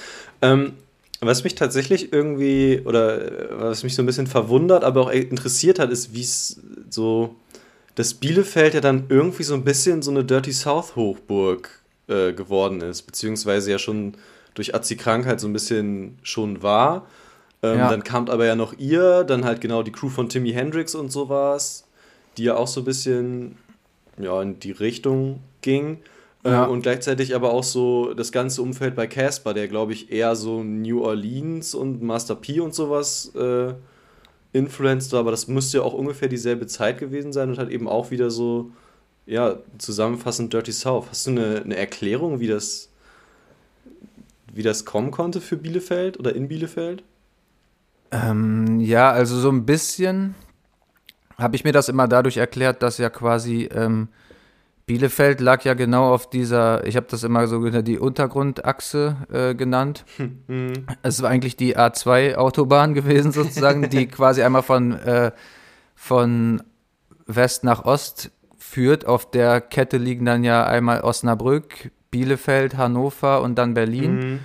Ähm, 0.41 0.73
was 1.21 1.43
mich 1.43 1.55
tatsächlich 1.55 2.12
irgendwie, 2.12 2.81
oder 2.86 3.51
äh, 3.51 3.62
was 3.62 3.84
mich 3.84 3.95
so 3.95 4.03
ein 4.03 4.05
bisschen 4.05 4.27
verwundert, 4.27 4.84
aber 4.84 5.01
auch 5.01 5.12
interessiert 5.12 5.79
hat, 5.79 5.91
ist, 5.91 6.13
wie 6.13 6.21
es 6.21 6.60
so, 6.89 7.36
dass 7.95 8.13
Bielefeld 8.13 8.73
ja 8.73 8.81
dann 8.81 9.05
irgendwie 9.10 9.43
so 9.43 9.53
ein 9.53 9.63
bisschen 9.63 10.01
so 10.01 10.12
eine 10.12 10.25
Dirty 10.25 10.51
South 10.51 10.95
Hochburg 10.95 11.69
äh, 12.07 12.33
geworden 12.33 12.81
ist, 12.81 13.03
beziehungsweise 13.03 13.71
ja 13.71 13.79
schon 13.79 14.15
durch 14.53 14.73
Azi-Krankheit 14.73 15.39
so 15.39 15.47
ein 15.47 15.53
bisschen 15.53 16.17
schon 16.23 16.63
war. 16.63 17.07
Ähm, 17.61 17.79
ja. 17.79 17.89
Dann 17.89 18.03
kam 18.03 18.29
aber 18.29 18.45
ja 18.45 18.55
noch 18.55 18.77
ihr, 18.77 19.23
dann 19.23 19.45
halt 19.45 19.61
genau 19.61 19.83
die 19.83 19.91
Crew 19.91 20.09
von 20.09 20.29
Timmy 20.29 20.51
Hendrix 20.51 20.95
und 20.95 21.11
sowas, 21.11 21.87
die 22.37 22.43
ja 22.43 22.55
auch 22.55 22.67
so 22.67 22.81
ein 22.81 22.85
bisschen 22.85 23.57
ja, 24.17 24.41
in 24.41 24.59
die 24.59 24.71
Richtung 24.71 25.41
ging. 25.61 25.99
Ähm, 26.43 26.51
ja. 26.51 26.65
und 26.65 26.83
gleichzeitig 26.83 27.33
aber 27.33 27.51
auch 27.51 27.63
so 27.63 28.13
das 28.13 28.31
ganze 28.31 28.61
Umfeld 28.61 28.95
bei 28.95 29.07
Casper, 29.07 29.55
der 29.55 29.67
glaube 29.67 29.93
ich 29.93 30.11
eher 30.11 30.35
so 30.35 30.63
New 30.63 31.03
Orleans 31.03 31.73
und 31.73 32.03
Master 32.03 32.35
P 32.35 32.59
und 32.59 32.75
sowas 32.75 33.33
äh, 33.33 33.73
influenced 34.53 35.11
war, 35.11 35.21
aber 35.21 35.31
das 35.31 35.47
müsste 35.47 35.79
ja 35.79 35.83
auch 35.83 35.93
ungefähr 35.93 36.27
dieselbe 36.27 36.67
Zeit 36.67 36.99
gewesen 36.99 37.33
sein 37.33 37.49
und 37.49 37.57
halt 37.57 37.71
eben 37.71 37.87
auch 37.87 38.11
wieder 38.11 38.29
so 38.29 38.69
ja, 39.25 39.57
zusammenfassend 39.77 40.53
Dirty 40.53 40.71
South. 40.71 41.07
Hast 41.09 41.27
du 41.27 41.31
eine, 41.31 41.61
eine 41.63 41.75
Erklärung, 41.75 42.39
wie 42.39 42.47
das, 42.47 42.89
wie 44.53 44.63
das 44.63 44.85
kommen 44.85 45.11
konnte 45.11 45.41
für 45.41 45.57
Bielefeld 45.57 46.19
oder 46.19 46.35
in 46.35 46.47
Bielefeld? 46.47 47.03
Ähm, 48.11 48.79
ja, 48.79 49.11
also 49.11 49.38
so 49.38 49.49
ein 49.49 49.65
bisschen 49.65 50.35
habe 51.38 51.55
ich 51.55 51.63
mir 51.63 51.73
das 51.73 51.89
immer 51.89 52.07
dadurch 52.07 52.38
erklärt, 52.38 52.81
dass 52.81 52.97
ja 52.97 53.09
quasi 53.09 53.67
ähm, 53.73 54.07
Bielefeld 54.85 55.41
lag 55.41 55.63
ja 55.63 55.73
genau 55.73 56.13
auf 56.13 56.29
dieser, 56.29 56.85
ich 56.85 56.95
habe 56.95 57.07
das 57.09 57.23
immer 57.23 57.47
so 57.47 57.67
die 57.81 57.97
Untergrundachse 57.97 59.17
äh, 59.31 59.55
genannt. 59.55 60.05
Mhm. 60.47 60.85
Es 61.01 61.23
war 61.23 61.31
eigentlich 61.31 61.55
die 61.55 61.75
A2-Autobahn 61.75 62.93
gewesen 62.93 63.31
sozusagen, 63.31 63.89
die 63.89 64.05
quasi 64.07 64.43
einmal 64.43 64.61
von, 64.61 64.91
äh, 64.91 65.31
von 65.95 66.61
West 67.25 67.63
nach 67.63 67.83
Ost 67.83 68.31
führt. 68.75 69.05
Auf 69.05 69.31
der 69.31 69.61
Kette 69.61 69.95
liegen 69.95 70.25
dann 70.25 70.43
ja 70.43 70.65
einmal 70.65 70.99
Osnabrück, 70.99 71.91
Bielefeld, 72.11 72.75
Hannover 72.75 73.41
und 73.41 73.55
dann 73.55 73.73
Berlin. 73.73 74.15
Mhm. 74.15 74.39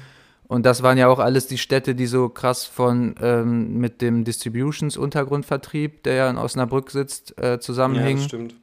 Und 0.47 0.67
das 0.67 0.85
waren 0.85 0.99
ja 0.99 1.09
auch 1.09 1.19
alles 1.19 1.49
die 1.49 1.59
Städte, 1.59 1.97
die 1.97 2.07
so 2.07 2.29
krass 2.29 2.65
von 2.65 3.17
ähm, 3.21 3.79
mit 3.79 4.01
dem 4.01 4.23
Distributions-Untergrundvertrieb, 4.23 6.05
der 6.05 6.15
ja 6.15 6.31
in 6.31 6.39
Osnabrück 6.39 6.93
sitzt, 6.93 7.41
äh, 7.43 7.59
zusammenhängen. 7.59 8.19
Ja, 8.19 8.23
das 8.23 8.25
stimmt. 8.27 8.55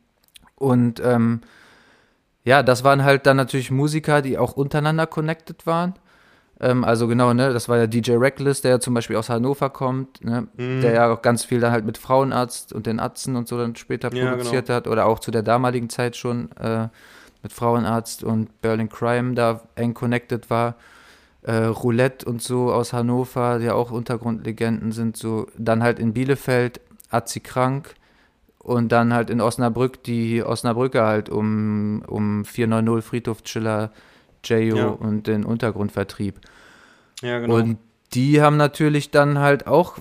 Und 0.55 1.01
ähm, 1.03 1.41
ja, 2.45 2.63
das 2.63 2.85
waren 2.85 3.03
halt 3.03 3.25
dann 3.25 3.35
natürlich 3.35 3.69
Musiker, 3.69 4.21
die 4.21 4.37
auch 4.37 4.53
untereinander 4.53 5.05
connected 5.05 5.67
waren. 5.67 5.95
Ähm, 6.59 6.83
also 6.83 7.07
genau, 7.07 7.33
ne, 7.33 7.53
das 7.53 7.69
war 7.69 7.77
ja 7.77 7.87
DJ 7.87 8.13
Reckless, 8.13 8.61
der 8.61 8.71
ja 8.71 8.79
zum 8.79 8.93
Beispiel 8.93 9.15
aus 9.15 9.29
Hannover 9.29 9.69
kommt, 9.69 10.23
ne, 10.23 10.47
mhm. 10.55 10.81
der 10.81 10.93
ja 10.93 11.13
auch 11.13 11.21
ganz 11.21 11.45
viel 11.45 11.59
dann 11.59 11.71
halt 11.71 11.85
mit 11.85 11.97
Frauenarzt 11.97 12.73
und 12.73 12.85
den 12.85 12.99
Atzen 12.99 13.35
und 13.35 13.47
so 13.47 13.57
dann 13.57 13.75
später 13.75 14.13
ja, 14.13 14.31
produziert 14.31 14.67
genau. 14.67 14.77
hat 14.77 14.87
oder 14.87 15.05
auch 15.05 15.19
zu 15.19 15.31
der 15.31 15.43
damaligen 15.43 15.89
Zeit 15.89 16.15
schon 16.15 16.51
äh, 16.53 16.87
mit 17.43 17.53
Frauenarzt 17.53 18.23
und 18.23 18.61
Berlin 18.61 18.89
Crime 18.89 19.35
da 19.35 19.61
eng 19.75 19.93
connected 19.93 20.49
war. 20.49 20.75
Äh, 21.43 21.65
Roulette 21.65 22.25
und 22.25 22.41
so 22.41 22.73
aus 22.73 22.91
Hannover, 22.91 23.59
die 23.59 23.69
auch 23.69 23.91
Untergrundlegenden 23.91 24.91
sind, 24.91 25.15
so 25.15 25.47
dann 25.57 25.83
halt 25.83 25.99
in 25.99 26.13
Bielefeld, 26.13 26.81
Azi 27.09 27.39
Krank 27.39 27.93
und 28.57 28.91
dann 28.91 29.13
halt 29.13 29.29
in 29.29 29.39
Osnabrück 29.39 30.03
die 30.03 30.43
Osnabrücker 30.43 31.05
halt 31.05 31.29
um, 31.29 32.03
um 32.07 32.43
490 32.43 33.07
Friedhof 33.07 33.43
Chiller 33.43 33.91
JO 34.47 34.75
ja. 34.75 34.87
und 34.87 35.27
den 35.27 35.43
Untergrundvertrieb. 35.43 36.39
Ja, 37.21 37.39
genau. 37.39 37.55
Und 37.55 37.77
die 38.13 38.41
haben 38.41 38.57
natürlich 38.57 39.11
dann 39.11 39.39
halt 39.39 39.67
auch 39.67 39.97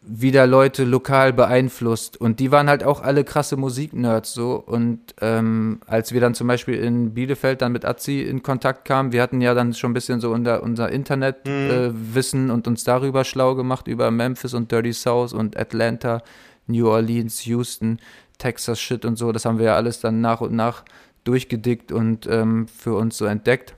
wieder 0.00 0.46
Leute 0.46 0.84
lokal 0.84 1.34
beeinflusst 1.34 2.18
und 2.18 2.40
die 2.40 2.50
waren 2.50 2.68
halt 2.68 2.82
auch 2.82 3.02
alle 3.02 3.24
krasse 3.24 3.56
Musiknerds 3.56 4.32
so 4.32 4.54
und 4.54 5.00
ähm, 5.20 5.80
als 5.86 6.12
wir 6.12 6.20
dann 6.20 6.34
zum 6.34 6.46
Beispiel 6.46 6.76
in 6.76 7.12
Bielefeld 7.12 7.60
dann 7.60 7.72
mit 7.72 7.84
Azi 7.84 8.22
in 8.22 8.42
Kontakt 8.42 8.86
kamen, 8.86 9.12
wir 9.12 9.20
hatten 9.20 9.42
ja 9.42 9.52
dann 9.52 9.74
schon 9.74 9.90
ein 9.90 9.94
bisschen 9.94 10.20
so 10.20 10.30
unser, 10.30 10.62
unser 10.62 10.90
Internetwissen 10.90 12.44
mhm. 12.44 12.50
äh, 12.50 12.52
und 12.52 12.66
uns 12.66 12.84
darüber 12.84 13.24
schlau 13.24 13.54
gemacht 13.54 13.86
über 13.86 14.10
Memphis 14.10 14.54
und 14.54 14.72
Dirty 14.72 14.94
South 14.94 15.34
und 15.34 15.58
Atlanta, 15.58 16.22
New 16.66 16.88
Orleans, 16.88 17.44
Houston, 17.44 17.98
Texas 18.38 18.80
Shit 18.80 19.04
und 19.04 19.16
so, 19.16 19.30
das 19.32 19.44
haben 19.44 19.58
wir 19.58 19.66
ja 19.66 19.74
alles 19.74 20.00
dann 20.00 20.22
nach 20.22 20.40
und 20.40 20.54
nach 20.54 20.84
durchgedickt 21.24 21.92
und 21.92 22.26
ähm, 22.26 22.66
für 22.68 22.94
uns 22.94 23.18
so 23.18 23.26
entdeckt. 23.26 23.74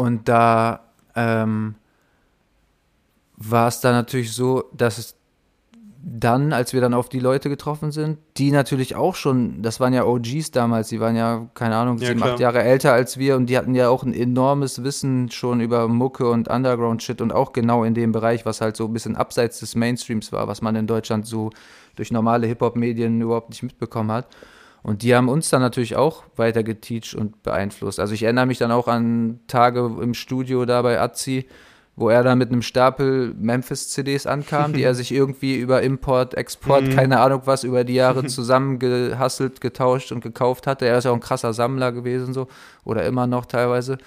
Und 0.00 0.30
da 0.30 0.80
ähm, 1.14 1.74
war 3.36 3.68
es 3.68 3.82
dann 3.82 3.92
natürlich 3.92 4.32
so, 4.32 4.64
dass 4.72 4.96
es 4.96 5.14
dann, 6.02 6.54
als 6.54 6.72
wir 6.72 6.80
dann 6.80 6.94
auf 6.94 7.10
die 7.10 7.18
Leute 7.18 7.50
getroffen 7.50 7.92
sind, 7.92 8.16
die 8.38 8.50
natürlich 8.50 8.96
auch 8.96 9.14
schon, 9.14 9.60
das 9.60 9.78
waren 9.78 9.92
ja 9.92 10.06
OGs 10.06 10.52
damals, 10.52 10.88
die 10.88 11.00
waren 11.00 11.16
ja, 11.16 11.50
keine 11.52 11.76
Ahnung, 11.76 11.98
ja, 11.98 12.08
sieben, 12.08 12.22
acht 12.22 12.40
Jahre 12.40 12.62
älter 12.62 12.94
als 12.94 13.18
wir 13.18 13.36
und 13.36 13.44
die 13.50 13.58
hatten 13.58 13.74
ja 13.74 13.90
auch 13.90 14.02
ein 14.02 14.14
enormes 14.14 14.82
Wissen 14.82 15.30
schon 15.30 15.60
über 15.60 15.86
Mucke 15.86 16.30
und 16.30 16.48
Underground-Shit 16.48 17.20
und 17.20 17.34
auch 17.34 17.52
genau 17.52 17.84
in 17.84 17.92
dem 17.92 18.12
Bereich, 18.12 18.46
was 18.46 18.62
halt 18.62 18.78
so 18.78 18.86
ein 18.86 18.94
bisschen 18.94 19.16
abseits 19.16 19.60
des 19.60 19.74
Mainstreams 19.74 20.32
war, 20.32 20.48
was 20.48 20.62
man 20.62 20.76
in 20.76 20.86
Deutschland 20.86 21.26
so 21.26 21.50
durch 21.96 22.10
normale 22.10 22.46
Hip-Hop-Medien 22.46 23.20
überhaupt 23.20 23.50
nicht 23.50 23.62
mitbekommen 23.62 24.12
hat. 24.12 24.28
Und 24.82 25.02
die 25.02 25.14
haben 25.14 25.28
uns 25.28 25.50
dann 25.50 25.60
natürlich 25.60 25.96
auch 25.96 26.24
weiter 26.36 26.62
geteacht 26.62 27.14
und 27.14 27.42
beeinflusst. 27.42 28.00
Also 28.00 28.14
ich 28.14 28.22
erinnere 28.22 28.46
mich 28.46 28.58
dann 28.58 28.72
auch 28.72 28.88
an 28.88 29.40
Tage 29.46 29.80
im 30.00 30.14
Studio 30.14 30.64
da 30.64 30.80
bei 30.82 31.00
Azi, 31.00 31.46
wo 31.96 32.08
er 32.08 32.22
dann 32.22 32.38
mit 32.38 32.50
einem 32.50 32.62
Stapel 32.62 33.34
Memphis-CDs 33.38 34.26
ankam, 34.26 34.72
die 34.72 34.82
er 34.82 34.94
sich 34.96 35.12
irgendwie 35.12 35.56
über 35.56 35.82
Import, 35.82 36.34
Export, 36.34 36.84
mhm. 36.84 36.96
keine 36.96 37.20
Ahnung 37.20 37.42
was, 37.44 37.62
über 37.62 37.84
die 37.84 37.94
Jahre 37.94 38.24
zusammengehasselt, 38.26 39.60
getauscht 39.60 40.12
und 40.12 40.22
gekauft 40.22 40.66
hatte. 40.66 40.86
Er 40.86 40.98
ist 40.98 41.04
ja 41.04 41.10
auch 41.10 41.16
ein 41.16 41.20
krasser 41.20 41.52
Sammler 41.52 41.92
gewesen 41.92 42.32
so 42.32 42.48
oder 42.84 43.04
immer 43.04 43.26
noch 43.26 43.44
teilweise. 43.44 43.98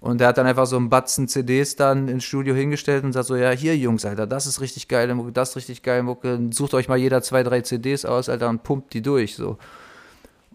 Und 0.00 0.18
der 0.20 0.28
hat 0.28 0.38
dann 0.38 0.46
einfach 0.46 0.66
so 0.66 0.76
einen 0.76 0.88
Batzen 0.88 1.28
CDs 1.28 1.76
dann 1.76 2.08
ins 2.08 2.24
Studio 2.24 2.54
hingestellt 2.54 3.04
und 3.04 3.12
sagt 3.12 3.26
so, 3.26 3.36
ja, 3.36 3.50
hier 3.50 3.76
Jungs, 3.76 4.06
Alter, 4.06 4.26
das 4.26 4.46
ist 4.46 4.60
richtig 4.60 4.88
geile 4.88 5.14
Mucke, 5.14 5.32
das 5.32 5.50
ist 5.50 5.56
richtig 5.56 5.82
geile 5.82 6.02
Mucke. 6.02 6.40
Sucht 6.52 6.72
euch 6.72 6.88
mal 6.88 6.96
jeder 6.96 7.22
zwei, 7.22 7.42
drei 7.42 7.60
CDs 7.60 8.06
aus, 8.06 8.30
Alter, 8.30 8.48
und 8.48 8.62
pumpt 8.62 8.94
die 8.94 9.02
durch, 9.02 9.36
so. 9.36 9.58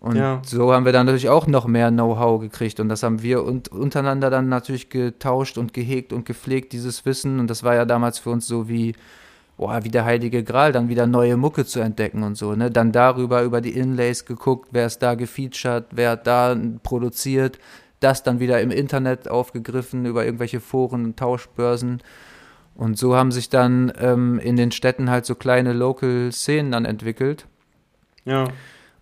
Und 0.06 0.18
ja. 0.18 0.40
so 0.46 0.72
haben 0.72 0.86
wir 0.86 0.92
dann 0.92 1.08
natürlich 1.08 1.30
auch 1.30 1.48
noch 1.48 1.66
mehr 1.66 1.90
Know-how 1.90 2.40
gekriegt 2.40 2.80
und 2.80 2.90
das 2.90 3.02
haben 3.02 3.24
wir 3.24 3.44
und, 3.44 3.70
untereinander 3.70 4.30
dann 4.30 4.50
natürlich 4.50 4.92
getauscht 4.92 5.58
und 5.58 5.74
gehegt 5.74 6.14
und 6.14 6.28
gepflegt, 6.28 6.74
dieses 6.74 7.08
Wissen. 7.08 7.40
Und 7.40 7.50
das 7.50 7.64
war 7.64 7.74
ja 7.74 7.86
damals 7.86 8.20
für 8.20 8.30
uns 8.30 8.46
so 8.46 8.70
wie, 8.70 8.94
boah, 9.58 9.84
wie 9.84 9.90
der 9.90 10.06
heilige 10.06 10.44
Gral, 10.44 10.72
dann 10.74 10.90
wieder 10.90 11.08
neue 11.08 11.38
Mucke 11.38 11.66
zu 11.66 11.80
entdecken 11.80 12.22
und 12.22 12.38
so, 12.38 12.54
ne? 12.54 12.70
Dann 12.70 12.92
darüber, 12.92 13.42
über 13.42 13.62
die 13.62 13.72
Inlays 13.72 14.26
geguckt, 14.26 14.70
wer 14.74 14.86
ist 14.86 15.00
da 15.00 15.16
gefeatured, 15.16 15.86
wer 15.90 16.12
hat 16.12 16.28
da 16.28 16.56
produziert, 16.84 17.58
das 18.00 18.22
dann 18.22 18.40
wieder 18.40 18.62
im 18.62 18.70
Internet 18.70 19.28
aufgegriffen, 19.28 20.06
über 20.06 20.24
irgendwelche 20.24 20.60
Foren 20.60 21.04
und 21.04 21.18
Tauschbörsen. 21.18 22.04
Und 22.76 23.00
so 23.00 23.16
haben 23.16 23.32
sich 23.32 23.50
dann 23.50 23.92
ähm, 24.00 24.38
in 24.38 24.56
den 24.56 24.72
Städten 24.72 25.10
halt 25.10 25.26
so 25.26 25.34
kleine 25.34 25.74
Local-Szenen 25.74 26.72
dann 26.72 26.86
entwickelt. 26.86 27.48
Ja. 28.24 28.50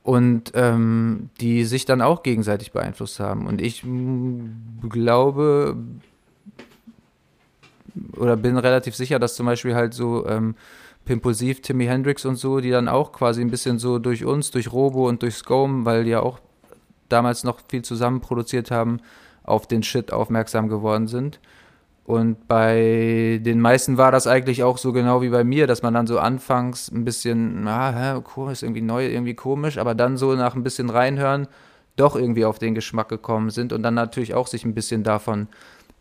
Und 0.03 0.51
ähm, 0.53 1.29
die 1.39 1.63
sich 1.63 1.85
dann 1.85 2.01
auch 2.01 2.23
gegenseitig 2.23 2.73
beeinflusst 2.73 3.21
haben. 3.21 3.47
Und 3.47 3.61
ich 3.61 3.83
glaube, 4.89 5.77
oder 8.17 8.35
bin 8.35 8.57
relativ 8.57 8.95
sicher, 8.95 9.17
dass 9.17 9.35
zum 9.35 9.45
Beispiel 9.45 9.75
halt 9.75 9.93
so 9.93 10.27
ähm, 10.27 10.55
Pimpulsiv, 11.05 11.61
Timmy 11.61 11.85
Hendrix 11.85 12.25
und 12.25 12.35
so, 12.35 12.59
die 12.59 12.69
dann 12.69 12.87
auch 12.87 13.11
quasi 13.11 13.41
ein 13.41 13.51
bisschen 13.51 13.79
so 13.79 13.99
durch 13.99 14.25
uns, 14.25 14.51
durch 14.51 14.71
Robo 14.71 15.07
und 15.07 15.21
durch 15.21 15.35
Scome, 15.35 15.85
weil 15.85 16.03
die 16.03 16.11
ja 16.11 16.21
auch 16.21 16.39
damals 17.09 17.43
noch 17.43 17.59
viel 17.67 17.83
zusammen 17.83 18.21
produziert 18.21 18.71
haben, 18.71 18.99
auf 19.43 19.67
den 19.67 19.83
Shit 19.83 20.13
aufmerksam 20.13 20.69
geworden 20.69 21.07
sind. 21.07 21.39
Und 22.05 22.47
bei 22.49 23.39
den 23.41 23.61
meisten 23.61 23.97
war 23.97 24.11
das 24.11 24.27
eigentlich 24.27 24.63
auch 24.63 24.77
so 24.77 24.91
genau 24.91 25.21
wie 25.21 25.29
bei 25.29 25.45
mir, 25.45 25.67
dass 25.67 25.83
man 25.83 25.93
dann 25.93 26.05
so 26.05 26.19
anfangs 26.19 26.91
ein 26.91 27.05
bisschen, 27.05 27.65
ah, 27.67 27.91
hä, 27.91 28.21
cool, 28.35 28.51
ist 28.51 28.61
irgendwie 28.61 28.81
neu, 28.81 29.07
irgendwie 29.07 29.35
komisch, 29.35 29.77
aber 29.77 29.95
dann 29.95 30.17
so 30.17 30.33
nach 30.33 30.55
ein 30.55 30.63
bisschen 30.63 30.89
reinhören, 30.89 31.47
doch 31.95 32.17
irgendwie 32.17 32.43
auf 32.43 32.59
den 32.59 32.75
Geschmack 32.75 33.07
gekommen 33.07 33.51
sind 33.51 33.71
und 33.71 33.83
dann 33.83 33.93
natürlich 33.93 34.33
auch 34.33 34.47
sich 34.47 34.65
ein 34.65 34.73
bisschen 34.73 35.03
davon 35.03 35.47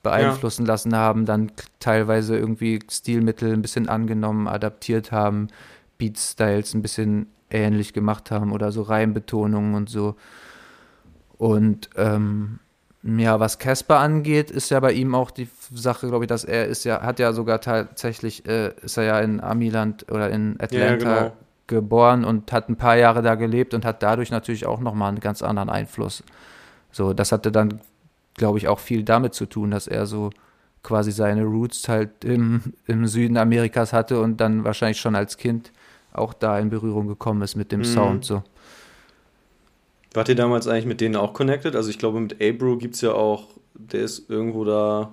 beeinflussen 0.03 0.63
ja. 0.67 0.73
lassen 0.73 0.97
haben, 0.97 1.25
dann 1.25 1.53
teilweise 1.79 2.37
irgendwie 2.37 2.81
Stilmittel 2.91 3.53
ein 3.53 3.63
bisschen 3.63 3.89
angenommen, 3.89 4.49
adaptiert 4.49 5.13
haben, 5.13 5.49
Beat-Styles 5.99 6.75
ein 6.75 6.83
bisschen 6.83 7.27
ähnlich 7.51 7.93
gemacht 7.93 8.33
haben 8.33 8.51
oder 8.51 8.73
so 8.73 8.83
Reimbetonungen 8.83 9.75
und 9.75 9.89
so. 9.89 10.17
Und 11.39 11.91
ähm, 11.97 12.59
ja, 13.03 13.41
was 13.41 13.59
Casper 13.59 13.99
angeht, 13.99 14.51
ist 14.51 14.71
ja 14.71 14.79
bei 14.81 14.93
ihm 14.93 15.15
auch 15.15 15.31
die 15.31 15.49
Sache, 15.75 16.09
glaube 16.09 16.25
ich, 16.25 16.29
dass 16.29 16.45
er 16.45 16.67
ist 16.67 16.85
ja, 16.85 17.03
hat 17.03 17.19
ja 17.19 17.33
sogar 17.33 17.61
tatsächlich, 17.61 18.47
äh, 18.47 18.73
ist 18.83 18.97
er 18.97 19.05
ja 19.05 19.21
in 19.21 19.41
Amiland 19.41 20.07
oder 20.11 20.31
in 20.31 20.57
Atlanta 20.61 21.15
ja, 21.15 21.21
genau. 21.23 21.33
geboren 21.67 22.25
und 22.25 22.53
hat 22.53 22.69
ein 22.69 22.77
paar 22.77 22.97
Jahre 22.97 23.23
da 23.23 23.35
gelebt 23.35 23.75
und 23.75 23.85
hat 23.85 24.03
dadurch 24.03 24.31
natürlich 24.31 24.67
auch 24.67 24.81
nochmal 24.81 25.09
einen 25.09 25.21
ganz 25.21 25.43
anderen 25.43 25.69
Einfluss. 25.69 26.23
So, 26.93 27.13
das 27.13 27.33
hatte 27.33 27.51
dann 27.51 27.81
glaube 28.35 28.59
ich, 28.59 28.69
auch 28.69 28.79
viel 28.79 29.05
damit 29.05 29.35
zu 29.35 29.47
tun, 29.47 29.71
dass 29.71 29.87
er 29.87 30.07
so 30.07 30.31
quasi 30.83 31.13
seine 31.13 31.45
Roots 31.45 31.89
halt 31.89 32.25
im, 32.25 32.75
im 32.87 33.07
Süden 33.07 33.37
Amerikas 33.37 33.93
hatte 33.93 34.21
und 34.21 34.41
dann 34.41 34.65
wahrscheinlich 34.65 35.01
schon 35.01 35.15
als 35.15 35.37
Kind 35.37 35.73
auch 36.13 36.35
da 36.35 36.59
in 36.59 36.71
Berührung 36.71 37.07
gekommen 37.07 37.43
ist 37.43 37.57
mit 37.57 37.73
dem 37.73 37.81
mhm. 37.81 37.85
Sound 37.85 38.25
so. 38.25 38.43
Wart 40.15 40.29
ihr 40.29 40.35
damals 40.35 40.69
eigentlich 40.69 40.87
mit 40.87 41.01
denen 41.01 41.17
auch 41.17 41.33
connected? 41.33 41.75
Also 41.75 41.89
ich 41.91 41.99
glaube, 41.99 42.21
mit 42.21 42.43
Abro 42.43 42.77
gibt 42.77 42.95
es 42.95 43.01
ja 43.01 43.13
auch, 43.13 43.49
der 43.75 44.03
ist 44.03 44.29
irgendwo 44.29 44.65
da. 44.65 45.13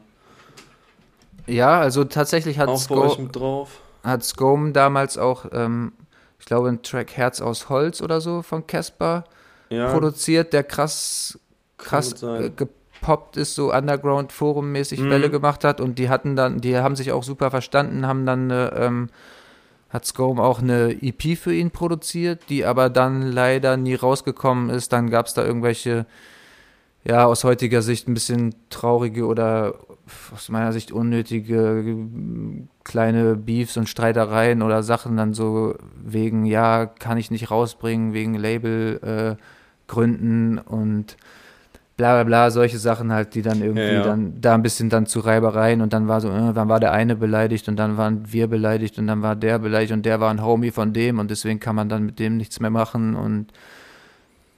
Ja, 1.47 1.79
also 1.79 2.03
tatsächlich 2.03 2.59
hat 2.59 2.77
Scome, 2.77 3.67
hat 4.03 4.23
Scome 4.23 4.71
damals 4.71 5.17
auch, 5.17 5.45
ähm, 5.51 5.93
ich 6.39 6.45
glaube, 6.45 6.67
einen 6.67 6.83
Track 6.83 7.13
Herz 7.17 7.41
aus 7.41 7.69
Holz 7.69 8.01
oder 8.01 8.21
so 8.21 8.41
von 8.41 8.67
Casper 8.67 9.23
ja. 9.69 9.91
produziert, 9.91 10.53
der 10.53 10.63
krass, 10.63 11.39
krass 11.77 12.21
äh, 12.21 12.51
gepoppt 12.55 13.37
ist, 13.37 13.55
so 13.55 13.73
Underground-Forum-mäßig 13.73 14.99
mhm. 14.99 15.09
Welle 15.09 15.29
gemacht 15.29 15.63
hat 15.63 15.81
und 15.81 15.97
die 15.97 16.09
hatten 16.09 16.35
dann, 16.35 16.59
die 16.59 16.77
haben 16.77 16.95
sich 16.95 17.11
auch 17.11 17.23
super 17.23 17.49
verstanden, 17.51 18.05
haben 18.05 18.25
dann 18.25 18.51
eine, 18.51 18.73
ähm, 18.75 19.09
hat 19.89 20.05
Scome 20.05 20.41
auch 20.41 20.61
eine 20.61 20.97
EP 21.01 21.37
für 21.37 21.53
ihn 21.53 21.71
produziert, 21.71 22.43
die 22.49 22.65
aber 22.65 22.89
dann 22.89 23.31
leider 23.31 23.75
nie 23.75 23.95
rausgekommen 23.95 24.69
ist. 24.69 24.93
Dann 24.93 25.09
gab 25.09 25.25
es 25.25 25.33
da 25.33 25.43
irgendwelche, 25.43 26.05
ja, 27.03 27.25
aus 27.25 27.43
heutiger 27.43 27.81
Sicht 27.81 28.07
ein 28.07 28.13
bisschen 28.13 28.55
traurige 28.69 29.25
oder 29.25 29.75
aus 30.33 30.49
meiner 30.49 30.73
Sicht 30.73 30.91
unnötige 30.91 31.95
kleine 32.83 33.35
Beefs 33.35 33.77
und 33.77 33.89
Streitereien 33.89 34.61
oder 34.61 34.83
Sachen 34.83 35.17
dann 35.17 35.33
so 35.33 35.75
wegen, 36.03 36.45
ja, 36.45 36.85
kann 36.85 37.17
ich 37.17 37.31
nicht 37.31 37.49
rausbringen, 37.51 38.13
wegen 38.13 38.35
Labelgründen 38.35 40.57
äh, 40.57 40.61
und 40.61 41.17
bla 41.99 42.13
bla 42.13 42.23
bla, 42.23 42.49
solche 42.49 42.79
Sachen 42.79 43.11
halt, 43.11 43.35
die 43.35 43.41
dann 43.41 43.61
irgendwie 43.61 43.81
ja, 43.81 43.91
ja. 43.91 44.03
dann 44.03 44.39
da 44.39 44.53
ein 44.53 44.61
bisschen 44.61 44.89
dann 44.89 45.05
zu 45.05 45.19
Reibereien 45.19 45.81
und 45.81 45.91
dann 45.91 46.07
war 46.07 46.21
so, 46.21 46.29
äh, 46.29 46.53
dann 46.53 46.69
war 46.69 46.79
der 46.79 46.93
eine 46.93 47.17
beleidigt 47.17 47.67
und 47.67 47.75
dann 47.75 47.97
waren 47.97 48.31
wir 48.31 48.47
beleidigt 48.47 48.97
und 48.97 49.07
dann 49.07 49.21
war 49.21 49.35
der 49.35 49.59
beleidigt 49.59 49.91
und 49.91 50.05
der 50.05 50.21
war 50.21 50.31
ein 50.31 50.41
Homie 50.41 50.71
von 50.71 50.93
dem 50.93 51.19
und 51.19 51.29
deswegen 51.29 51.59
kann 51.59 51.75
man 51.75 51.89
dann 51.89 52.05
mit 52.05 52.17
dem 52.17 52.37
nichts 52.37 52.61
mehr 52.61 52.69
machen 52.69 53.15
und 53.15 53.47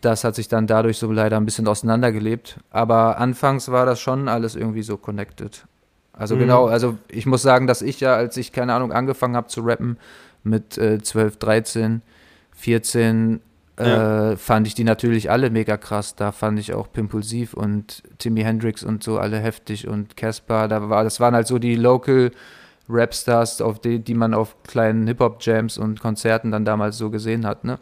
das 0.02 0.24
hat 0.24 0.36
sich 0.36 0.50
dann 0.50 0.68
dadurch 0.68 1.00
so 1.00 1.12
leider 1.12 1.38
ein 1.38 1.46
bisschen 1.46 1.68
auseinandergelebt. 1.68 2.60
Aber 2.70 3.18
anfangs 3.18 3.72
war 3.72 3.88
das 3.88 4.00
schon 4.00 4.28
alles 4.28 4.56
irgendwie 4.56 4.84
so 4.84 4.98
connected. 4.98 5.66
Also 6.14 6.36
mhm. 6.36 6.42
genau, 6.42 6.68
also 6.68 7.00
ich 7.08 7.26
muss 7.26 7.42
sagen, 7.42 7.66
dass 7.66 7.82
ich 7.82 8.02
ja, 8.02 8.16
als 8.16 8.38
ich, 8.38 8.52
keine 8.52 8.76
Ahnung, 8.76 8.92
angefangen 8.92 9.36
habe 9.36 9.48
zu 9.48 9.62
rappen 9.62 9.98
mit 10.44 10.78
äh, 10.78 11.02
12, 11.02 11.38
13, 11.38 12.02
14, 12.52 13.42
ja. 13.80 14.32
äh, 14.32 14.38
fand 14.38 14.68
ich 14.68 14.76
die 14.76 14.84
natürlich 14.84 15.30
alle 15.30 15.50
mega 15.50 15.78
krass. 15.78 16.16
Da 16.16 16.32
fand 16.32 16.60
ich 16.60 16.74
auch 16.74 16.92
Pimpulsiv 16.92 17.54
und 17.54 18.04
Timmy 18.18 18.42
Hendrix 18.42 18.84
und 18.84 19.04
so 19.04 19.18
alle 19.18 19.40
heftig 19.40 19.88
und 19.88 20.18
Casper. 20.18 20.68
Da 20.68 20.90
war, 20.90 21.04
das 21.04 21.20
waren 21.20 21.36
halt 21.36 21.48
so 21.48 21.60
die 21.60 21.76
Local 21.76 22.32
Rapstars, 22.90 23.62
auf 23.62 23.80
die, 23.80 24.00
die 24.00 24.14
man 24.14 24.34
auf 24.34 24.62
kleinen 24.64 25.08
Hip-Hop-Jams 25.08 25.78
und 25.78 26.00
Konzerten 26.00 26.52
dann 26.52 26.66
damals 26.66 26.98
so 26.98 27.10
gesehen 27.10 27.46
hat, 27.46 27.64
ne? 27.64 27.80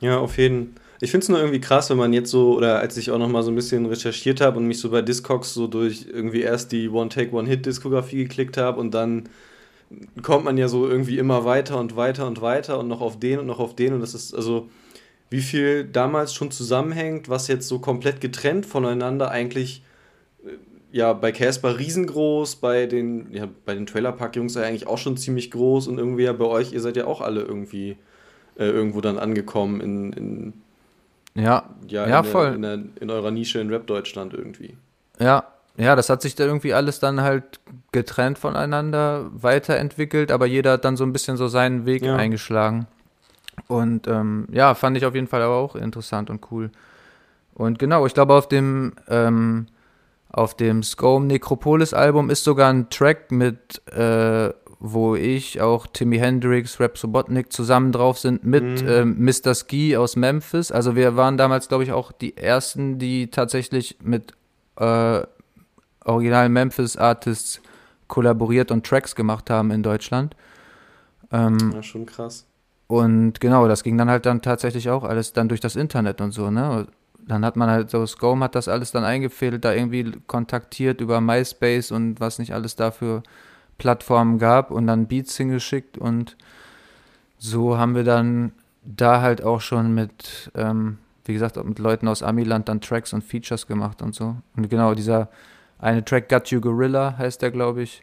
Ja, 0.00 0.18
auf 0.18 0.38
jeden 0.38 0.74
Fall. 0.74 0.84
Ich 1.00 1.10
finde 1.10 1.24
es 1.24 1.28
nur 1.28 1.38
irgendwie 1.38 1.60
krass, 1.60 1.90
wenn 1.90 1.98
man 1.98 2.12
jetzt 2.12 2.30
so, 2.30 2.56
oder 2.56 2.78
als 2.78 2.96
ich 2.96 3.10
auch 3.10 3.18
noch 3.18 3.28
mal 3.28 3.42
so 3.42 3.50
ein 3.50 3.54
bisschen 3.54 3.84
recherchiert 3.84 4.40
habe 4.40 4.58
und 4.58 4.66
mich 4.66 4.78
so 4.78 4.90
bei 4.90 5.02
Discogs 5.02 5.52
so 5.52 5.66
durch 5.66 6.06
irgendwie 6.10 6.40
erst 6.40 6.72
die 6.72 6.88
One-Take, 6.88 7.34
One-Hit-Diskografie 7.34 8.18
geklickt 8.24 8.56
habe 8.56 8.80
und 8.80 8.94
dann 8.94 9.28
kommt 10.22 10.44
man 10.44 10.56
ja 10.56 10.68
so 10.68 10.88
irgendwie 10.88 11.18
immer 11.18 11.44
weiter 11.44 11.78
und 11.78 11.96
weiter 11.96 12.26
und 12.26 12.40
weiter 12.40 12.78
und 12.78 12.88
noch 12.88 13.00
auf 13.00 13.18
den 13.18 13.40
und 13.40 13.46
noch 13.46 13.58
auf 13.58 13.76
den 13.76 13.92
und 13.92 14.00
das 14.00 14.14
ist, 14.14 14.34
also 14.34 14.68
wie 15.34 15.40
viel 15.40 15.84
damals 15.84 16.32
schon 16.32 16.52
zusammenhängt, 16.52 17.28
was 17.28 17.48
jetzt 17.48 17.66
so 17.66 17.80
komplett 17.80 18.20
getrennt 18.20 18.66
voneinander 18.66 19.32
eigentlich 19.32 19.82
äh, 20.46 20.50
ja 20.92 21.12
bei 21.12 21.32
Casper 21.32 21.76
riesengroß, 21.76 22.56
bei 22.56 22.86
den 22.86 23.32
ja 23.32 23.48
bei 23.64 23.74
den 23.74 23.84
Trailerpark 23.84 24.36
Jungs 24.36 24.56
eigentlich 24.56 24.86
auch 24.86 24.98
schon 24.98 25.16
ziemlich 25.16 25.50
groß 25.50 25.88
und 25.88 25.98
irgendwie 25.98 26.22
ja 26.22 26.32
bei 26.32 26.44
euch, 26.44 26.72
ihr 26.72 26.80
seid 26.80 26.96
ja 26.96 27.08
auch 27.08 27.20
alle 27.20 27.40
irgendwie 27.40 27.96
äh, 28.56 28.66
irgendwo 28.66 29.00
dann 29.00 29.18
angekommen 29.18 29.80
in, 29.80 30.12
in 30.12 30.52
ja, 31.34 31.68
ja, 31.88 32.08
ja 32.08 32.20
in 32.20 32.24
voll. 32.26 32.44
Der, 32.46 32.54
in, 32.54 32.62
der, 32.62 33.02
in 33.02 33.10
eurer 33.10 33.32
Nische 33.32 33.58
in 33.58 33.70
Rap 33.70 33.88
Deutschland 33.88 34.34
irgendwie. 34.34 34.76
Ja, 35.18 35.48
ja, 35.76 35.96
das 35.96 36.10
hat 36.10 36.22
sich 36.22 36.36
da 36.36 36.44
irgendwie 36.44 36.74
alles 36.74 37.00
dann 37.00 37.22
halt 37.22 37.58
getrennt 37.90 38.38
voneinander 38.38 39.32
weiterentwickelt, 39.32 40.30
aber 40.30 40.46
jeder 40.46 40.74
hat 40.74 40.84
dann 40.84 40.96
so 40.96 41.02
ein 41.02 41.12
bisschen 41.12 41.36
so 41.36 41.48
seinen 41.48 41.86
Weg 41.86 42.04
ja. 42.04 42.14
eingeschlagen. 42.14 42.86
Und 43.68 44.06
ähm, 44.08 44.46
ja, 44.50 44.74
fand 44.74 44.96
ich 44.96 45.06
auf 45.06 45.14
jeden 45.14 45.26
Fall 45.26 45.42
aber 45.42 45.56
auch 45.56 45.76
interessant 45.76 46.30
und 46.30 46.50
cool. 46.50 46.70
Und 47.54 47.78
genau, 47.78 48.04
ich 48.06 48.14
glaube, 48.14 48.34
auf 48.34 48.48
dem, 48.48 48.92
ähm, 49.08 49.66
auf 50.30 50.56
dem 50.56 50.82
Scome 50.82 51.26
Necropolis 51.26 51.94
Album 51.94 52.30
ist 52.30 52.44
sogar 52.44 52.70
ein 52.72 52.90
Track 52.90 53.30
mit, 53.30 53.80
äh, 53.92 54.52
wo 54.80 55.14
ich, 55.14 55.60
auch 55.60 55.86
Timmy 55.86 56.18
Hendrix, 56.18 56.80
Rap 56.80 56.98
Sobotnik 56.98 57.52
zusammen 57.52 57.92
drauf 57.92 58.18
sind 58.18 58.44
mit 58.44 58.82
mhm. 58.82 58.88
ähm, 58.88 59.24
Mr. 59.24 59.54
Ski 59.54 59.96
aus 59.96 60.16
Memphis. 60.16 60.72
Also 60.72 60.96
wir 60.96 61.16
waren 61.16 61.36
damals, 61.36 61.68
glaube 61.68 61.84
ich, 61.84 61.92
auch 61.92 62.10
die 62.10 62.36
ersten, 62.36 62.98
die 62.98 63.30
tatsächlich 63.30 63.96
mit 64.02 64.32
äh, 64.76 65.22
originalen 66.04 66.52
Memphis 66.52 66.96
Artists 66.96 67.60
kollaboriert 68.08 68.70
und 68.70 68.84
Tracks 68.84 69.14
gemacht 69.14 69.48
haben 69.48 69.70
in 69.70 69.82
Deutschland. 69.82 70.36
Ähm, 71.32 71.72
ja, 71.72 71.82
schon 71.82 72.04
krass. 72.04 72.46
Und 72.86 73.40
genau, 73.40 73.66
das 73.66 73.82
ging 73.82 73.96
dann 73.96 74.10
halt 74.10 74.26
dann 74.26 74.42
tatsächlich 74.42 74.90
auch 74.90 75.04
alles 75.04 75.32
dann 75.32 75.48
durch 75.48 75.60
das 75.60 75.76
Internet 75.76 76.20
und 76.20 76.32
so, 76.32 76.50
ne? 76.50 76.86
Dann 77.26 77.44
hat 77.44 77.56
man 77.56 77.70
halt 77.70 77.88
so, 77.88 78.04
Scome 78.04 78.44
hat 78.44 78.54
das 78.54 78.68
alles 78.68 78.92
dann 78.92 79.04
eingefädelt, 79.04 79.64
da 79.64 79.72
irgendwie 79.72 80.12
kontaktiert 80.26 81.00
über 81.00 81.22
MySpace 81.22 81.90
und 81.90 82.20
was 82.20 82.38
nicht 82.38 82.52
alles 82.52 82.76
dafür 82.76 83.22
Plattformen 83.78 84.38
gab 84.38 84.70
und 84.70 84.86
dann 84.86 85.06
Beats 85.06 85.36
hingeschickt 85.36 85.96
und 85.96 86.36
so 87.38 87.78
haben 87.78 87.94
wir 87.94 88.04
dann 88.04 88.52
da 88.84 89.20
halt 89.20 89.42
auch 89.42 89.60
schon 89.60 89.94
mit, 89.94 90.50
ähm, 90.54 90.98
wie 91.24 91.32
gesagt, 91.32 91.62
mit 91.64 91.78
Leuten 91.78 92.08
aus 92.08 92.22
Amiland 92.22 92.68
dann 92.68 92.80
Tracks 92.80 93.12
und 93.12 93.24
Features 93.24 93.66
gemacht 93.66 94.02
und 94.02 94.14
so. 94.14 94.36
Und 94.56 94.68
genau, 94.68 94.94
dieser 94.94 95.28
eine 95.78 96.04
Track 96.04 96.28
Got 96.28 96.48
You 96.48 96.60
Gorilla 96.60 97.16
heißt 97.18 97.42
der, 97.42 97.50
glaube 97.50 97.82
ich. 97.82 98.02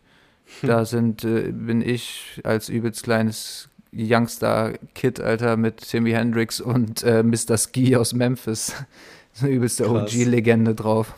Da 0.61 0.85
sind, 0.85 1.23
äh, 1.23 1.51
bin 1.51 1.81
ich 1.81 2.41
als 2.43 2.69
übelst 2.69 3.03
kleines 3.03 3.69
Youngster-Kid, 3.93 5.19
Alter, 5.19 5.57
mit 5.57 5.77
Timmy 5.77 6.11
Hendrix 6.11 6.61
und 6.61 7.03
äh, 7.03 7.23
Mr. 7.23 7.57
Ski 7.57 7.95
aus 7.95 8.13
Memphis. 8.13 8.73
Ist 9.33 9.43
eine 9.43 9.51
übelste 9.51 9.89
OG-Legende 9.89 10.75
drauf. 10.75 11.13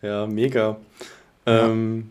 Ja, 0.00 0.26
mega. 0.26 0.76
Ja. 1.46 1.66
Ähm, 1.66 2.10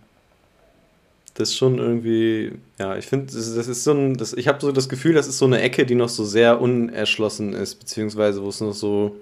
das 1.35 1.49
ist 1.49 1.57
schon 1.57 1.79
irgendwie, 1.79 2.53
ja, 2.79 2.97
ich 2.97 3.05
finde, 3.05 3.25
das, 3.25 3.55
das, 3.55 3.67
ist 3.67 3.83
so 3.83 3.91
ein, 3.91 4.15
das, 4.15 4.33
ich 4.33 4.47
habe 4.47 4.59
so 4.61 4.71
das 4.71 4.87
Gefühl, 4.87 5.13
das 5.13 5.27
ist 5.27 5.37
so 5.37 5.45
eine 5.45 5.61
Ecke, 5.61 5.85
die 5.85 5.95
noch 5.95 6.09
so 6.09 6.23
sehr 6.23 6.61
unerschlossen 6.61 7.53
ist, 7.53 7.75
beziehungsweise 7.75 8.41
wo 8.41 8.49
es 8.49 8.61
noch 8.61 8.73
so, 8.73 9.17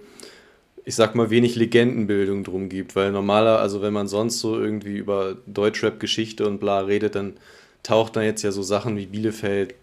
ich 0.86 0.93
sag 0.93 1.16
mal, 1.16 1.32
wenig 1.32 1.56
Legendenbildung 1.56 2.43
drum 2.43 2.70
gibt, 2.70 2.95
weil 2.95 3.12
normaler, 3.12 3.60
also 3.60 3.82
wenn 3.82 3.93
man 3.93 4.08
sonst 4.08 4.39
so 4.39 4.60
irgendwie 4.60 4.97
über 4.97 5.38
Deutschrap-Geschichte 5.47 6.47
und 6.47 6.60
bla 6.60 6.82
redet, 6.82 7.16
dann 7.16 7.34
taucht 7.82 8.16
da 8.16 8.22
jetzt 8.22 8.43
ja 8.43 8.51
so 8.51 8.62
Sachen 8.62 8.95
wie 8.95 9.08
Bielefeld 9.08 9.74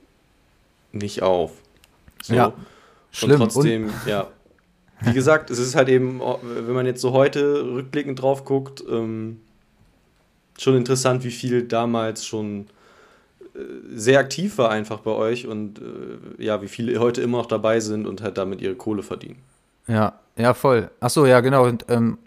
nicht 0.93 1.23
auf. 1.23 1.53
So. 2.23 2.35
Ja, 2.35 2.53
schlimm. 3.11 3.41
Und 3.41 3.53
trotzdem, 3.53 3.85
und 3.85 4.07
ja, 4.07 4.29
wie 5.01 5.13
gesagt, 5.13 5.51
es 5.51 5.59
ist 5.59 5.75
halt 5.75 5.89
eben, 5.89 6.21
wenn 6.21 6.75
man 6.75 6.87
jetzt 6.87 7.01
so 7.01 7.13
heute 7.13 7.65
rückblickend 7.65 8.21
drauf 8.21 8.45
guckt, 8.45 8.85
ähm, 8.89 9.41
schon 10.59 10.77
interessant, 10.77 11.25
wie 11.25 11.31
viel 11.31 11.63
damals 11.63 12.27
schon 12.27 12.67
äh, 13.55 13.59
sehr 13.95 14.19
aktiv 14.21 14.59
war 14.59 14.71
einfach 14.71 15.01
bei 15.01 15.13
euch 15.13 15.47
und 15.47 15.79
äh, 15.79 16.45
ja, 16.45 16.61
wie 16.61 16.69
viele 16.69 17.01
heute 17.01 17.23
immer 17.23 17.39
noch 17.39 17.47
dabei 17.47 17.81
sind 17.81 18.07
und 18.07 18.23
halt 18.23 18.37
damit 18.37 18.61
ihre 18.61 18.75
Kohle 18.75 19.03
verdienen. 19.03 19.39
Ja, 19.87 20.19
ja, 20.37 20.55
voll. 20.55 20.91
Achso, 21.01 21.25
ja, 21.27 21.41
genau. 21.41 21.65
Und 21.67 21.87
ähm, 21.89 22.19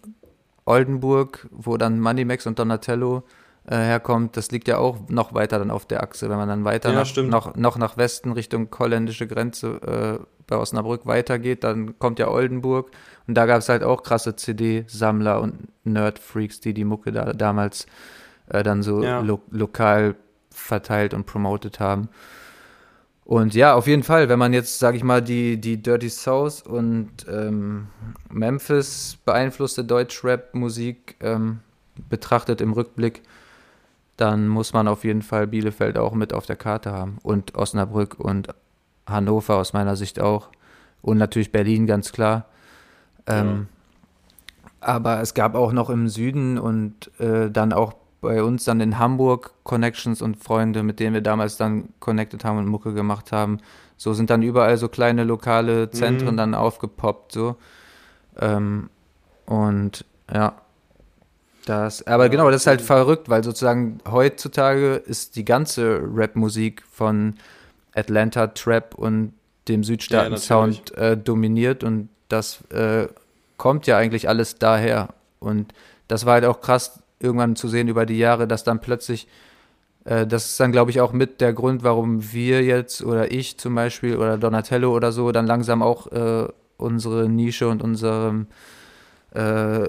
Oldenburg, 0.66 1.48
wo 1.52 1.78
dann 1.78 2.00
Moneymax 2.00 2.48
und 2.48 2.58
Donatello 2.58 3.24
äh, 3.66 3.76
herkommt, 3.76 4.36
das 4.36 4.52
liegt 4.52 4.68
ja 4.68 4.78
auch 4.78 4.98
noch 5.10 5.34
weiter 5.34 5.60
dann 5.60 5.72
auf 5.72 5.86
der 5.86 6.04
Achse. 6.04 6.30
Wenn 6.30 6.38
man 6.38 6.50
dann 6.50 6.66
weiter 6.66 6.92
ja, 6.92 7.04
nach, 7.04 7.16
noch, 7.16 7.56
noch 7.56 7.78
nach 7.78 7.98
Westen 7.98 8.32
Richtung 8.32 8.68
holländische 8.78 9.28
Grenze 9.28 10.20
äh, 10.22 10.26
bei 10.48 10.58
Osnabrück 10.58 11.06
weitergeht, 11.06 11.64
dann 11.64 11.98
kommt 12.00 12.20
ja 12.20 12.28
Oldenburg 12.28 12.92
und 13.28 13.36
da 13.36 13.46
gab 13.46 13.60
es 13.60 13.70
halt 13.70 13.84
auch 13.84 14.04
krasse 14.04 14.36
CD-Sammler 14.36 15.40
und 15.40 15.68
Nerd-Freaks, 15.86 16.60
die 16.60 16.74
die 16.74 16.84
Mucke 16.84 17.12
da 17.12 17.34
damals 17.34 17.86
äh, 18.50 18.64
dann 18.64 18.84
so 18.84 19.02
ja. 19.02 19.22
lo 19.22 19.42
lokal 19.50 20.16
verteilt 20.52 21.14
und 21.14 21.26
promoted 21.26 21.80
haben. 21.80 22.10
Und 23.26 23.56
ja, 23.56 23.74
auf 23.74 23.88
jeden 23.88 24.04
Fall, 24.04 24.28
wenn 24.28 24.38
man 24.38 24.52
jetzt, 24.52 24.80
sage 24.80 24.98
ich 24.98 25.04
mal, 25.04 25.22
die, 25.22 25.60
die 25.60 25.82
Dirty 25.82 26.10
South 26.10 26.62
und 26.62 27.10
ähm, 27.30 27.88
Memphis 28.30 29.18
beeinflusste 29.24 29.86
Deutsch-Rap-Musik 29.86 31.16
ähm, 31.22 31.60
betrachtet 32.10 32.60
im 32.60 32.74
Rückblick, 32.74 33.22
dann 34.18 34.48
muss 34.48 34.74
man 34.74 34.88
auf 34.88 35.04
jeden 35.04 35.22
Fall 35.22 35.48
Bielefeld 35.48 35.98
auch 35.98 36.14
mit 36.14 36.34
auf 36.34 36.46
der 36.46 36.56
Karte 36.56 36.92
haben. 36.92 37.18
Und 37.24 37.56
Osnabrück 37.56 38.20
und 38.20 38.50
Hannover 39.08 39.56
aus 39.56 39.74
meiner 39.74 39.96
Sicht 39.96 40.20
auch. 40.20 40.50
Und 41.02 41.18
natürlich 41.18 41.52
Berlin, 41.52 41.88
ganz 41.88 42.12
klar. 42.12 42.46
Ähm, 43.28 43.68
ja. 44.62 44.68
Aber 44.82 45.22
es 45.22 45.34
gab 45.34 45.56
auch 45.56 45.72
noch 45.72 45.90
im 45.90 46.08
Süden 46.08 46.58
und 46.58 47.12
äh, 47.20 47.50
dann 47.50 47.74
auch 47.74 47.94
bei 48.22 48.42
uns 48.42 48.64
dann 48.64 48.80
in 48.80 49.00
Hamburg 49.00 49.54
Connections 49.64 50.22
und 50.22 50.38
Freunde, 50.38 50.82
mit 50.84 51.00
denen 51.00 51.14
wir 51.14 51.22
damals 51.22 51.58
dann 51.58 51.90
connected 52.00 52.46
haben 52.46 52.58
und 52.58 52.68
Mucke 52.68 52.94
gemacht 52.94 53.32
haben. 53.32 53.60
So 53.98 54.14
sind 54.14 54.30
dann 54.30 54.42
überall 54.42 54.78
so 54.78 54.88
kleine 54.88 55.24
lokale 55.24 55.90
Zentren 55.92 56.34
mhm. 56.34 56.38
dann 56.38 56.56
aufgepoppt, 56.56 57.34
so. 57.34 57.58
Ähm, 58.40 58.90
und 59.46 60.06
ja, 60.34 60.54
das, 61.66 62.06
aber 62.08 62.30
genau, 62.30 62.50
das 62.52 62.64
ist 62.64 62.68
halt 62.68 62.82
verrückt, 62.82 63.30
weil 63.30 63.44
sozusagen 63.44 64.00
heutzutage 64.10 64.96
ist 64.96 65.36
die 65.36 65.46
ganze 65.46 66.02
Rap-Musik 66.14 66.84
von 66.92 67.36
Atlanta 67.96 68.48
Trap 68.48 68.96
und 68.96 69.34
dem 69.68 69.84
Südstaaten-Sound 69.84 70.94
ja, 70.96 71.12
äh, 71.12 71.18
dominiert 71.18 71.84
und 71.84 72.10
das 72.28 72.62
äh, 72.72 73.08
kommt 73.58 73.88
ja 73.88 73.98
eigentlich 73.98 74.28
alles 74.28 74.56
daher. 74.56 75.10
Und 75.40 75.74
das 76.08 76.26
war 76.26 76.34
halt 76.34 76.46
auch 76.46 76.60
krass, 76.60 77.00
irgendwann 77.20 77.56
zu 77.56 77.68
sehen 77.68 77.88
über 77.88 78.06
die 78.06 78.18
Jahre, 78.18 78.48
dass 78.48 78.64
dann 78.64 78.82
plötzlich, 78.82 79.28
äh, 80.04 80.28
das 80.28 80.48
ist 80.48 80.60
dann, 80.60 80.72
glaube 80.72 80.92
ich, 80.92 81.00
auch 81.00 81.14
mit 81.14 81.40
der 81.40 81.54
Grund, 81.54 81.84
warum 81.84 82.34
wir 82.34 82.64
jetzt 82.64 83.04
oder 83.04 83.32
ich 83.32 83.58
zum 83.58 83.76
Beispiel 83.76 84.18
oder 84.18 84.38
Donatello 84.38 84.94
oder 84.94 85.12
so 85.12 85.32
dann 85.32 85.48
langsam 85.48 85.82
auch 85.82 86.12
äh, 86.12 86.48
unsere 86.78 87.30
Nische 87.30 87.70
und 87.70 87.82
unsere 87.82 88.46
äh, 89.32 89.88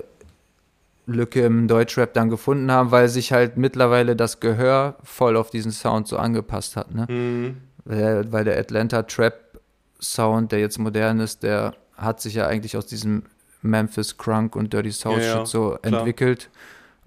Lücke 1.07 1.45
im 1.45 1.69
Deutschrap 1.69 2.15
dann 2.15 2.31
gefunden 2.31 2.71
haben, 2.73 2.91
weil 2.91 3.09
sich 3.09 3.33
halt 3.33 3.57
mittlerweile 3.57 4.17
das 4.17 4.41
Gehör 4.41 4.97
voll 5.03 5.37
auf 5.37 5.51
diesen 5.51 5.73
Sound 5.73 6.09
so 6.09 6.17
angepasst 6.17 6.77
hat. 6.77 6.95
Ne? 6.95 7.07
Mhm. 7.09 7.57
Weil, 7.85 8.33
weil 8.33 8.45
der 8.45 8.59
Atlanta 8.59 9.03
Trap 9.03 9.61
Sound, 10.01 10.53
der 10.53 10.61
jetzt 10.61 10.79
modern 10.79 11.21
ist, 11.21 11.43
der 11.43 11.75
hat 11.97 12.21
sich 12.21 12.35
ja 12.35 12.47
eigentlich 12.47 12.77
aus 12.77 12.87
diesem 12.87 13.25
Memphis 13.63 14.17
Crunk 14.17 14.57
und 14.57 14.73
Dirty 14.73 14.93
South 14.93 15.19
ja, 15.19 15.39
ja, 15.39 15.47
so 15.47 15.77
klar. 15.81 16.01
entwickelt. 16.01 16.51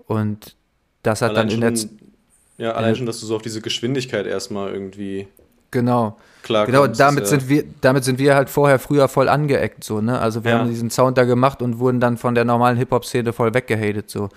Und 0.06 0.56
das 1.04 1.22
hat 1.22 1.32
allein 1.32 1.50
dann 1.50 1.64
in 1.64 1.78
schon, 1.78 1.98
der. 2.58 2.66
Ja, 2.66 2.72
allein 2.74 2.96
schon, 2.96 3.06
dass 3.06 3.20
du 3.20 3.26
so 3.26 3.36
auf 3.36 3.42
diese 3.42 3.62
Geschwindigkeit 3.62 4.26
erstmal 4.26 4.74
irgendwie. 4.74 5.28
Genau. 5.72 6.18
Klar 6.48 6.66
genau, 6.66 6.88
damit 6.88 7.26
ja 7.26 7.30
sind 7.30 7.50
wir, 7.50 7.66
damit 7.82 8.06
sind 8.06 8.20
wir 8.20 8.36
halt 8.36 8.50
vorher 8.50 8.80
früher 8.80 9.10
voll 9.10 9.28
angeeckt, 9.28 9.84
so, 9.84 10.00
ne? 10.00 10.18
Also 10.20 10.44
wir 10.46 10.52
ja. 10.52 10.60
haben 10.60 10.70
diesen 10.70 10.90
Sound 10.90 11.18
da 11.18 11.26
gemacht 11.26 11.62
und 11.62 11.80
wurden 11.80 12.00
dann 12.00 12.18
von 12.18 12.36
der 12.36 12.46
normalen 12.46 12.78
Hip-Hop-Szene 12.78 13.34
voll 13.34 13.54
weggehatet, 13.54 14.10
so. 14.10 14.30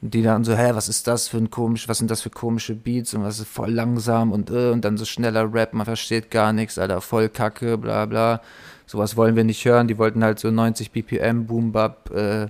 Die 0.00 0.22
dann 0.22 0.44
so, 0.44 0.54
hä, 0.54 0.70
was 0.74 0.88
ist 0.88 1.08
das 1.08 1.26
für 1.26 1.38
ein 1.38 1.50
komisch, 1.50 1.88
was 1.88 1.98
sind 1.98 2.10
das 2.10 2.22
für 2.22 2.30
komische 2.30 2.74
Beats 2.74 3.14
und 3.14 3.24
was 3.24 3.40
ist 3.40 3.48
voll 3.48 3.72
langsam 3.72 4.30
und 4.30 4.50
äh, 4.50 4.70
und 4.70 4.84
dann 4.84 4.96
so 4.96 5.04
schneller 5.04 5.52
Rap, 5.52 5.72
man 5.72 5.86
versteht 5.86 6.30
gar 6.30 6.52
nichts, 6.52 6.78
Alter, 6.78 7.00
voll 7.00 7.28
Kacke, 7.28 7.76
bla 7.78 8.06
bla. 8.06 8.40
Sowas 8.86 9.16
wollen 9.16 9.34
wir 9.34 9.42
nicht 9.42 9.64
hören. 9.64 9.88
Die 9.88 9.98
wollten 9.98 10.22
halt 10.22 10.38
so 10.38 10.50
90 10.50 10.92
BPM, 10.92 11.46
Boom 11.46 11.72
Bap, 11.72 12.10
äh, 12.14 12.46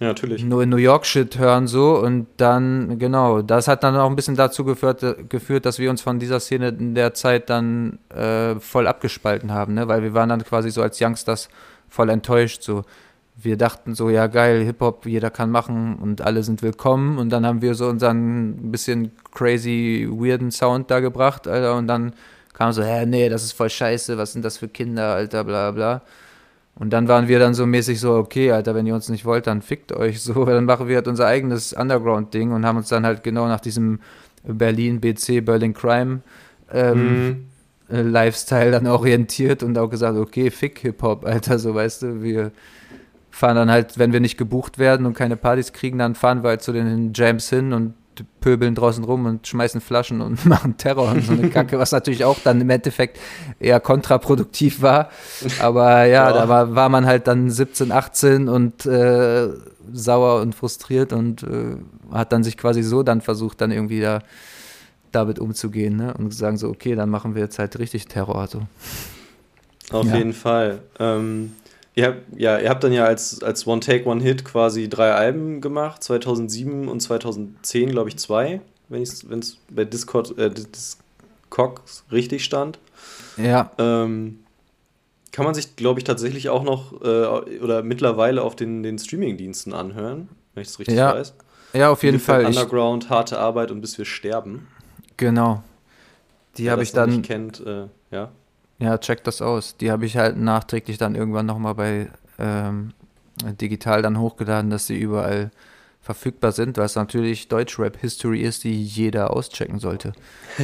ja, 0.00 0.06
natürlich. 0.06 0.42
Nur 0.42 0.62
in 0.62 0.70
New 0.70 0.78
York 0.78 1.04
Shit 1.04 1.38
hören 1.38 1.66
so 1.66 1.98
und 1.98 2.26
dann, 2.38 2.98
genau, 2.98 3.42
das 3.42 3.68
hat 3.68 3.84
dann 3.84 3.94
auch 3.96 4.08
ein 4.08 4.16
bisschen 4.16 4.34
dazu 4.34 4.64
geführt, 4.64 5.04
geführt 5.28 5.66
dass 5.66 5.78
wir 5.78 5.90
uns 5.90 6.00
von 6.00 6.18
dieser 6.18 6.40
Szene 6.40 6.68
in 6.68 6.94
der 6.94 7.12
Zeit 7.12 7.50
dann 7.50 7.98
äh, 8.08 8.54
voll 8.60 8.86
abgespalten 8.86 9.52
haben, 9.52 9.74
ne? 9.74 9.88
weil 9.88 10.02
wir 10.02 10.14
waren 10.14 10.30
dann 10.30 10.42
quasi 10.42 10.70
so 10.70 10.80
als 10.80 10.98
Youngsters 11.02 11.50
voll 11.88 12.08
enttäuscht, 12.08 12.62
so. 12.62 12.84
Wir 13.42 13.56
dachten 13.56 13.94
so, 13.94 14.10
ja 14.10 14.26
geil, 14.26 14.62
Hip-Hop, 14.64 15.06
jeder 15.06 15.30
kann 15.30 15.50
machen 15.50 15.96
und 15.96 16.20
alle 16.20 16.42
sind 16.42 16.60
willkommen 16.60 17.16
und 17.16 17.30
dann 17.30 17.46
haben 17.46 17.62
wir 17.62 17.74
so 17.74 17.88
unseren 17.88 18.70
bisschen 18.70 19.12
crazy, 19.32 20.06
weirden 20.10 20.50
Sound 20.50 20.90
da 20.90 21.00
gebracht, 21.00 21.48
Alter, 21.48 21.76
und 21.76 21.86
dann 21.86 22.12
kam 22.52 22.72
so, 22.72 22.82
hä, 22.82 23.06
nee, 23.06 23.30
das 23.30 23.42
ist 23.42 23.52
voll 23.52 23.70
scheiße, 23.70 24.18
was 24.18 24.32
sind 24.34 24.44
das 24.44 24.58
für 24.58 24.68
Kinder, 24.68 25.14
Alter, 25.14 25.44
bla 25.44 25.70
bla. 25.70 26.02
Und 26.80 26.94
dann 26.94 27.08
waren 27.08 27.28
wir 27.28 27.38
dann 27.38 27.52
so 27.52 27.66
mäßig 27.66 28.00
so, 28.00 28.14
okay, 28.14 28.52
Alter, 28.52 28.74
wenn 28.74 28.86
ihr 28.86 28.94
uns 28.94 29.10
nicht 29.10 29.26
wollt, 29.26 29.46
dann 29.46 29.60
fickt 29.60 29.92
euch 29.92 30.22
so. 30.22 30.44
Dann 30.46 30.64
machen 30.64 30.88
wir 30.88 30.96
halt 30.96 31.08
unser 31.08 31.26
eigenes 31.26 31.74
Underground-Ding 31.74 32.52
und 32.52 32.64
haben 32.64 32.78
uns 32.78 32.88
dann 32.88 33.04
halt 33.04 33.22
genau 33.22 33.46
nach 33.48 33.60
diesem 33.60 34.00
Berlin 34.44 34.98
BC, 34.98 35.44
Berlin 35.44 35.74
Crime 35.74 36.20
ähm, 36.72 37.26
mhm. 37.26 37.46
Äh, 37.90 38.00
Lifestyle 38.00 38.70
dann 38.70 38.86
orientiert 38.86 39.62
und 39.62 39.76
auch 39.76 39.90
gesagt, 39.90 40.16
okay, 40.16 40.50
fick 40.50 40.78
Hip-Hop, 40.78 41.26
Alter, 41.26 41.58
so 41.58 41.74
weißt 41.74 42.02
du, 42.02 42.22
wir 42.22 42.50
fahren 43.30 43.56
dann 43.56 43.70
halt, 43.70 43.98
wenn 43.98 44.14
wir 44.14 44.20
nicht 44.20 44.38
gebucht 44.38 44.78
werden 44.78 45.04
und 45.04 45.12
keine 45.12 45.36
Partys 45.36 45.74
kriegen, 45.74 45.98
dann 45.98 46.14
fahren 46.14 46.42
wir 46.42 46.48
halt 46.48 46.62
zu 46.62 46.72
den 46.72 47.12
Jams 47.14 47.50
hin 47.50 47.74
und 47.74 47.92
pöbeln 48.40 48.74
draußen 48.74 49.04
rum 49.04 49.26
und 49.26 49.46
schmeißen 49.46 49.80
Flaschen 49.80 50.20
und 50.20 50.44
machen 50.46 50.76
Terror 50.76 51.10
und 51.12 51.24
so 51.24 51.32
eine 51.32 51.48
Kacke, 51.50 51.78
was 51.78 51.92
natürlich 51.92 52.24
auch 52.24 52.38
dann 52.42 52.60
im 52.60 52.70
Endeffekt 52.70 53.18
eher 53.58 53.80
kontraproduktiv 53.80 54.82
war. 54.82 55.10
Aber 55.60 56.04
ja, 56.04 56.28
ja. 56.28 56.32
da 56.32 56.48
war, 56.48 56.74
war 56.74 56.88
man 56.88 57.06
halt 57.06 57.26
dann 57.26 57.50
17, 57.50 57.92
18 57.92 58.48
und 58.48 58.86
äh, 58.86 59.48
sauer 59.92 60.40
und 60.40 60.54
frustriert 60.54 61.12
und 61.12 61.42
äh, 61.42 61.76
hat 62.12 62.32
dann 62.32 62.44
sich 62.44 62.56
quasi 62.56 62.82
so 62.82 63.02
dann 63.02 63.20
versucht, 63.20 63.60
dann 63.60 63.70
irgendwie 63.70 64.00
da 64.00 64.20
damit 65.12 65.38
umzugehen 65.38 65.96
ne? 65.96 66.14
und 66.14 66.32
sagen 66.32 66.56
so, 66.56 66.68
okay, 66.68 66.94
dann 66.94 67.10
machen 67.10 67.34
wir 67.34 67.42
jetzt 67.42 67.58
halt 67.58 67.78
richtig 67.78 68.06
Terror. 68.06 68.46
So. 68.46 68.62
Auf 69.90 70.06
ja. 70.06 70.16
jeden 70.16 70.32
Fall. 70.32 70.80
Ähm, 70.98 71.52
Ihr 71.94 72.06
habt, 72.06 72.38
ja, 72.38 72.58
ihr 72.58 72.70
habt 72.70 72.84
dann 72.84 72.92
ja 72.92 73.04
als, 73.04 73.42
als 73.42 73.66
One 73.66 73.80
Take, 73.80 74.08
One 74.08 74.22
Hit 74.22 74.44
quasi 74.44 74.88
drei 74.88 75.12
Alben 75.12 75.60
gemacht, 75.60 76.02
2007 76.04 76.88
und 76.88 77.00
2010, 77.00 77.90
glaube 77.90 78.08
ich, 78.08 78.16
zwei, 78.16 78.60
wenn 78.88 79.02
es 79.02 79.58
bei 79.68 79.84
Discord, 79.84 80.38
äh, 80.38 80.50
Discogs 80.50 82.04
richtig 82.12 82.44
stand. 82.44 82.78
Ja. 83.36 83.70
Ähm, 83.78 84.40
kann 85.32 85.44
man 85.44 85.54
sich, 85.54 85.76
glaube 85.76 86.00
ich, 86.00 86.04
tatsächlich 86.04 86.48
auch 86.48 86.62
noch 86.62 86.92
äh, 87.02 87.58
oder 87.58 87.82
mittlerweile 87.82 88.42
auf 88.42 88.56
den, 88.56 88.82
den 88.82 88.98
Streaming-Diensten 88.98 89.72
anhören, 89.72 90.28
wenn 90.54 90.62
ich 90.62 90.68
es 90.68 90.78
richtig 90.78 90.96
ja. 90.96 91.14
weiß. 91.14 91.34
Ja, 91.72 91.90
auf 91.90 92.02
jeden 92.02 92.18
Fall. 92.18 92.46
Underground, 92.46 93.04
ich, 93.04 93.10
harte 93.10 93.38
Arbeit 93.38 93.70
und 93.70 93.80
bis 93.80 93.96
wir 93.96 94.04
sterben. 94.04 94.66
Genau. 95.16 95.62
Die 96.56 96.70
habe 96.70 96.82
ich 96.82 96.92
dann. 96.92 97.10
Nicht 97.10 97.26
kennt, 97.26 97.64
äh, 97.64 97.86
ja. 98.10 98.30
Ja, 98.80 98.98
check 98.98 99.22
das 99.24 99.42
aus. 99.42 99.76
Die 99.76 99.90
habe 99.90 100.06
ich 100.06 100.16
halt 100.16 100.36
nachträglich 100.36 100.98
dann 100.98 101.14
irgendwann 101.14 101.46
nochmal 101.46 101.74
bei 101.74 102.08
ähm, 102.38 102.92
digital 103.60 104.02
dann 104.02 104.18
hochgeladen, 104.18 104.70
dass 104.70 104.86
sie 104.86 104.98
überall 104.98 105.50
verfügbar 106.00 106.52
sind, 106.52 106.78
was 106.78 106.96
natürlich 106.96 107.48
Deutschrap-History 107.48 108.40
ist, 108.40 108.64
die 108.64 108.82
jeder 108.82 109.30
auschecken 109.32 109.78
sollte. 109.78 110.12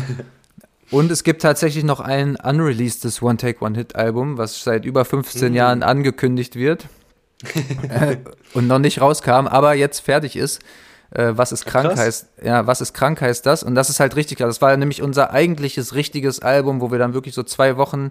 Und 0.91 1.11
es 1.11 1.25
gibt 1.25 1.43
tatsächlich 1.43 1.85
noch 1.85 2.01
ein 2.01 2.37
unreleasedes 2.37 3.21
One-Take, 3.21 3.65
One-Hit-Album, 3.65 4.39
was 4.39 4.63
seit 4.63 4.85
über 4.85 5.05
15 5.05 5.53
mm. 5.53 5.57
Jahren 5.57 5.83
angekündigt 5.83 6.55
wird 6.55 6.89
äh, 7.89 8.19
und 8.55 8.67
noch 8.67 8.79
nicht 8.79 9.01
rauskam, 9.01 9.47
aber 9.47 9.75
jetzt 9.75 10.01
fertig 10.01 10.37
ist. 10.37 10.63
Äh, 11.11 11.33
was 11.37 11.53
ist 11.53 11.67
krank 11.67 11.89
Krass. 11.89 11.99
heißt, 11.99 12.27
ja, 12.45 12.67
was 12.67 12.81
ist 12.81 12.93
krank 12.93 13.21
heißt 13.21 13.47
das? 13.47 13.63
Und 13.63 13.75
das 13.75 13.91
ist 13.91 14.01
halt 14.01 14.17
richtig 14.17 14.37
klar. 14.39 14.49
Das 14.49 14.61
war 14.61 14.77
nämlich 14.77 15.03
unser 15.03 15.31
eigentliches 15.31 15.95
richtiges 15.95 16.41
Album, 16.41 16.81
wo 16.81 16.91
wir 16.91 16.99
dann 16.99 17.15
wirklich 17.15 17.35
so 17.35 17.43
zwei 17.43 17.77
Wochen 17.77 18.11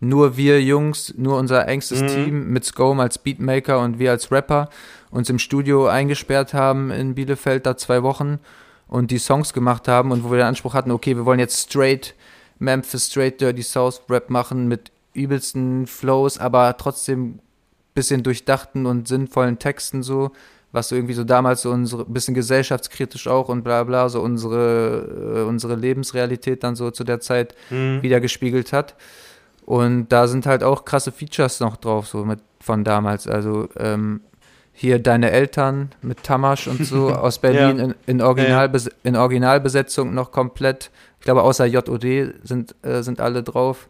nur 0.00 0.36
wir 0.36 0.62
Jungs, 0.62 1.14
nur 1.16 1.38
unser 1.38 1.66
engstes 1.66 2.02
mhm. 2.02 2.06
Team 2.08 2.52
mit 2.52 2.64
Scome 2.64 3.02
als 3.02 3.18
Beatmaker 3.18 3.80
und 3.80 3.98
wir 3.98 4.12
als 4.12 4.30
Rapper 4.30 4.68
uns 5.10 5.28
im 5.28 5.38
Studio 5.38 5.88
eingesperrt 5.88 6.54
haben 6.54 6.90
in 6.90 7.14
Bielefeld 7.14 7.66
da 7.66 7.76
zwei 7.76 8.02
Wochen 8.02 8.38
und 8.86 9.10
die 9.10 9.18
Songs 9.18 9.52
gemacht 9.52 9.88
haben 9.88 10.12
und 10.12 10.22
wo 10.22 10.30
wir 10.30 10.38
den 10.38 10.46
Anspruch 10.46 10.74
hatten, 10.74 10.90
okay, 10.90 11.16
wir 11.16 11.24
wollen 11.24 11.40
jetzt 11.40 11.70
straight 11.70 12.14
Memphis, 12.58 13.06
straight 13.06 13.40
Dirty 13.40 13.62
South 13.62 14.02
Rap 14.08 14.30
machen 14.30 14.68
mit 14.68 14.90
übelsten 15.14 15.86
Flows, 15.86 16.38
aber 16.38 16.76
trotzdem 16.76 17.40
bisschen 17.94 18.22
durchdachten 18.22 18.86
und 18.86 19.08
sinnvollen 19.08 19.58
Texten 19.58 20.02
so, 20.02 20.30
was 20.78 20.88
so 20.88 20.96
irgendwie 20.96 21.14
so 21.14 21.24
damals 21.24 21.62
so 21.62 21.70
unsere, 21.70 22.04
bisschen 22.04 22.34
gesellschaftskritisch 22.34 23.26
auch 23.26 23.48
und 23.48 23.62
bla 23.62 23.84
bla, 23.84 24.08
so 24.08 24.20
unsere, 24.20 25.42
äh, 25.42 25.48
unsere 25.48 25.74
Lebensrealität 25.74 26.62
dann 26.62 26.76
so 26.76 26.90
zu 26.90 27.04
der 27.04 27.20
Zeit 27.20 27.54
mhm. 27.70 28.02
wieder 28.02 28.20
gespiegelt 28.20 28.72
hat. 28.72 28.94
Und 29.66 30.08
da 30.08 30.28
sind 30.28 30.46
halt 30.46 30.62
auch 30.62 30.84
krasse 30.84 31.12
Features 31.12 31.60
noch 31.60 31.76
drauf, 31.76 32.06
so 32.06 32.24
mit 32.24 32.40
von 32.60 32.84
damals. 32.84 33.26
Also 33.26 33.68
ähm, 33.76 34.20
hier 34.72 34.98
deine 34.98 35.30
Eltern 35.30 35.90
mit 36.02 36.22
Tamasch 36.22 36.68
und 36.68 36.84
so 36.86 37.10
aus 37.14 37.38
Berlin 37.38 37.78
ja. 37.78 37.84
in, 37.84 37.94
in, 38.06 38.22
Originalbes 38.22 38.86
ja. 38.86 38.92
in 39.02 39.16
Originalbesetzung 39.16 40.14
noch 40.14 40.30
komplett. 40.32 40.90
Ich 41.18 41.24
glaube, 41.24 41.42
außer 41.42 41.66
JOD 41.66 42.34
sind, 42.44 42.74
äh, 42.82 43.02
sind 43.02 43.20
alle 43.20 43.42
drauf. 43.42 43.88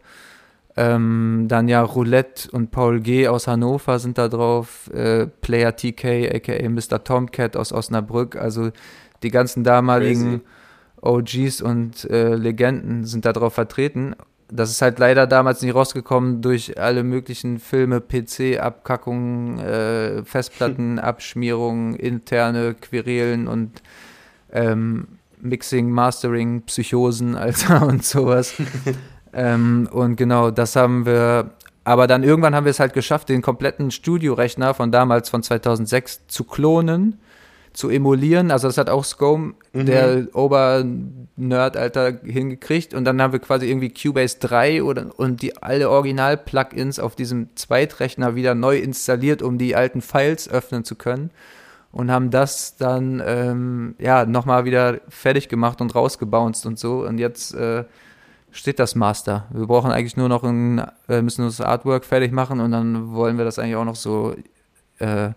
Ähm, 0.81 1.45
dann 1.49 1.67
ja 1.67 1.81
Roulette 1.81 2.49
und 2.51 2.71
Paul 2.71 3.01
G. 3.01 3.27
aus 3.27 3.47
Hannover 3.47 3.99
sind 3.99 4.17
da 4.17 4.29
drauf. 4.29 4.89
Äh, 4.93 5.27
Player 5.27 5.75
TK, 5.75 6.33
aka 6.35 6.69
Mr. 6.69 7.03
Tomcat 7.03 7.57
aus 7.57 7.73
Osnabrück. 7.73 8.35
Also 8.35 8.71
die 9.21 9.31
ganzen 9.31 9.63
damaligen 9.63 10.41
Crazy. 11.01 11.47
OGs 11.49 11.61
und 11.61 12.09
äh, 12.09 12.35
Legenden 12.35 13.05
sind 13.05 13.25
da 13.25 13.33
drauf 13.33 13.53
vertreten 13.53 14.15
das 14.51 14.71
ist 14.71 14.81
halt 14.81 14.99
leider 14.99 15.27
damals 15.27 15.61
nicht 15.61 15.75
rausgekommen 15.75 16.41
durch 16.41 16.79
alle 16.79 17.03
möglichen 17.03 17.59
Filme, 17.59 18.01
PC-Abkackungen, 18.01 19.59
äh, 19.59 20.23
Festplattenabschmierungen, 20.23 21.95
interne 21.95 22.73
Querelen 22.73 23.47
und 23.47 23.81
ähm, 24.51 25.07
Mixing, 25.41 25.89
Mastering, 25.89 26.63
Psychosen, 26.63 27.35
Alter, 27.35 27.83
und 27.87 28.03
sowas. 28.03 28.55
ähm, 29.33 29.89
und 29.91 30.15
genau, 30.15 30.51
das 30.51 30.75
haben 30.75 31.05
wir, 31.05 31.51
aber 31.83 32.07
dann 32.07 32.23
irgendwann 32.23 32.55
haben 32.55 32.65
wir 32.65 32.71
es 32.71 32.79
halt 32.79 32.93
geschafft, 32.93 33.29
den 33.29 33.41
kompletten 33.41 33.91
Studiorechner 33.91 34.73
von 34.73 34.91
damals, 34.91 35.29
von 35.29 35.43
2006, 35.43 36.27
zu 36.27 36.43
klonen 36.43 37.19
zu 37.73 37.89
emulieren. 37.89 38.51
Also 38.51 38.67
das 38.67 38.77
hat 38.77 38.89
auch 38.89 39.03
Scome, 39.03 39.53
mhm. 39.73 39.85
der 39.85 40.27
Ober-Nerd, 40.33 41.77
Alter, 41.77 42.19
hingekriegt. 42.23 42.93
Und 42.93 43.05
dann 43.05 43.21
haben 43.21 43.33
wir 43.33 43.39
quasi 43.39 43.67
irgendwie 43.67 43.93
Cubase 43.93 44.37
3 44.39 44.83
oder, 44.83 45.07
und 45.17 45.41
die 45.41 45.55
alle 45.61 45.89
Original-Plugins 45.89 46.99
auf 46.99 47.15
diesem 47.15 47.55
Zweitrechner 47.55 48.35
wieder 48.35 48.55
neu 48.55 48.77
installiert, 48.77 49.41
um 49.41 49.57
die 49.57 49.75
alten 49.75 50.01
Files 50.01 50.49
öffnen 50.49 50.83
zu 50.83 50.95
können. 50.95 51.31
Und 51.91 52.11
haben 52.11 52.29
das 52.29 52.75
dann, 52.77 53.21
ähm, 53.25 53.95
ja, 53.97 54.25
nochmal 54.25 54.65
wieder 54.65 54.99
fertig 55.09 55.49
gemacht 55.49 55.81
und 55.81 55.95
rausgebounced 55.95 56.65
und 56.65 56.77
so. 56.77 57.05
Und 57.05 57.17
jetzt 57.17 57.55
äh, 57.55 57.83
steht 58.51 58.79
das 58.79 58.95
Master. 58.95 59.45
Wir 59.51 59.67
brauchen 59.67 59.91
eigentlich 59.91 60.17
nur 60.17 60.29
noch 60.29 60.43
ein, 60.43 60.81
äh, 61.07 61.21
müssen 61.21 61.45
das 61.45 61.61
Artwork 61.61 62.05
fertig 62.05 62.31
machen 62.31 62.59
und 62.59 62.71
dann 62.71 63.13
wollen 63.13 63.37
wir 63.37 63.45
das 63.45 63.59
eigentlich 63.59 63.75
auch 63.75 63.85
noch 63.85 63.95
so 63.95 64.35
äh, 64.99 65.31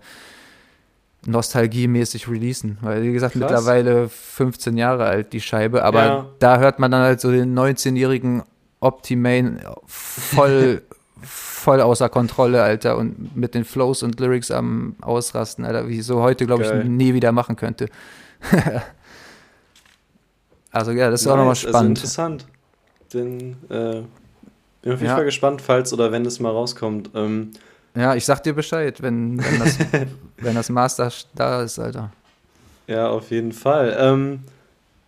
nostalgiemäßig 1.27 2.29
releasen. 2.29 2.79
Weil, 2.81 3.03
wie 3.03 3.13
gesagt, 3.13 3.35
Krass. 3.35 3.41
mittlerweile 3.41 4.09
15 4.09 4.77
Jahre 4.77 5.05
alt, 5.05 5.33
die 5.33 5.41
Scheibe. 5.41 5.85
Aber 5.85 6.05
ja. 6.05 6.27
da 6.39 6.59
hört 6.59 6.79
man 6.79 6.91
dann 6.91 7.03
halt 7.03 7.21
so 7.21 7.31
den 7.31 7.57
19-jährigen 7.57 8.43
Optimane 8.81 9.61
voll, 9.87 10.83
voll 11.23 11.81
außer 11.81 12.09
Kontrolle, 12.09 12.63
Alter. 12.63 12.97
Und 12.97 13.37
mit 13.37 13.55
den 13.55 13.65
Flows 13.65 14.03
und 14.03 14.19
Lyrics 14.19 14.51
am 14.51 14.97
Ausrasten, 15.01 15.65
Alter. 15.65 15.89
Wie 15.89 15.99
ich 15.99 16.07
so 16.07 16.23
heute, 16.23 16.47
glaube 16.47 16.65
ich, 16.65 16.89
nie 16.89 17.15
wieder 17.15 17.31
machen 17.33 17.57
könnte. 17.57 17.89
also, 20.73 20.91
ja, 20.91 21.11
das 21.11 21.21
ist 21.21 21.27
nice. 21.27 21.33
auch 21.33 21.37
nochmal 21.37 21.57
spannend. 21.57 21.99
Interessant. 21.99 22.47
Bin, 23.13 23.57
äh, 23.69 24.03
bin 24.83 24.93
auf 24.93 25.01
jeden 25.01 25.07
ja. 25.07 25.15
Fall 25.17 25.25
gespannt, 25.25 25.61
falls 25.61 25.93
oder 25.93 26.13
wenn 26.13 26.25
es 26.27 26.41
mal 26.41 26.51
rauskommt. 26.51 27.11
Ähm, 27.15 27.51
ja, 27.95 28.15
ich 28.15 28.25
sag 28.25 28.43
dir 28.43 28.55
Bescheid, 28.55 29.03
wenn, 29.03 29.39
wenn, 29.43 29.59
das, 29.59 29.79
wenn 30.39 30.55
das 30.55 30.69
Master 30.71 31.11
da 31.35 31.63
ist, 31.63 31.79
Alter. 31.79 32.11
Ja, 32.87 33.09
auf 33.09 33.31
jeden 33.31 33.53
Fall. 33.53 33.97
Ähm, 33.99 34.41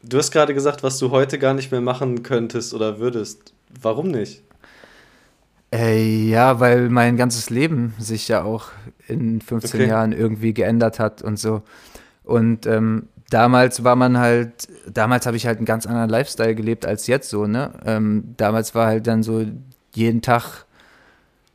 du 0.03 0.19
hast 0.19 0.31
gerade 0.31 0.55
gesagt, 0.55 0.83
was 0.83 0.99
du 0.99 1.11
heute 1.11 1.39
gar 1.39 1.55
nicht 1.55 1.71
mehr 1.71 1.81
machen 1.81 2.23
könntest 2.23 2.75
oder 2.75 2.99
würdest. 2.99 3.53
Warum 3.81 4.09
nicht? 4.09 4.43
Ey, 5.71 6.29
ja, 6.31 6.61
weil 6.61 6.89
mein 6.89 7.17
ganzes 7.17 7.51
Leben 7.51 7.95
sich 7.99 8.29
ja 8.29 8.45
auch 8.45 8.69
in 9.09 9.41
15 9.41 9.81
okay. 9.81 9.91
Jahren 9.91 10.13
irgendwie 10.13 10.55
geändert 10.55 11.01
hat 11.01 11.23
und 11.23 11.39
so. 11.39 11.63
Und 12.23 12.67
ähm, 12.67 13.09
damals 13.31 13.85
war 13.85 13.97
man 13.97 14.19
halt, 14.19 14.69
damals 14.93 15.27
habe 15.27 15.37
ich 15.37 15.47
halt 15.47 15.59
einen 15.59 15.67
ganz 15.67 15.87
anderen 15.87 16.11
Lifestyle 16.11 16.55
gelebt 16.55 16.87
als 16.87 17.07
jetzt 17.07 17.31
so, 17.31 17.47
ne? 17.47 17.73
Ähm, 17.85 18.35
damals 18.37 18.75
war 18.75 18.87
halt 18.87 19.07
dann 19.07 19.23
so 19.23 19.45
jeden 19.95 20.23
Tag 20.23 20.65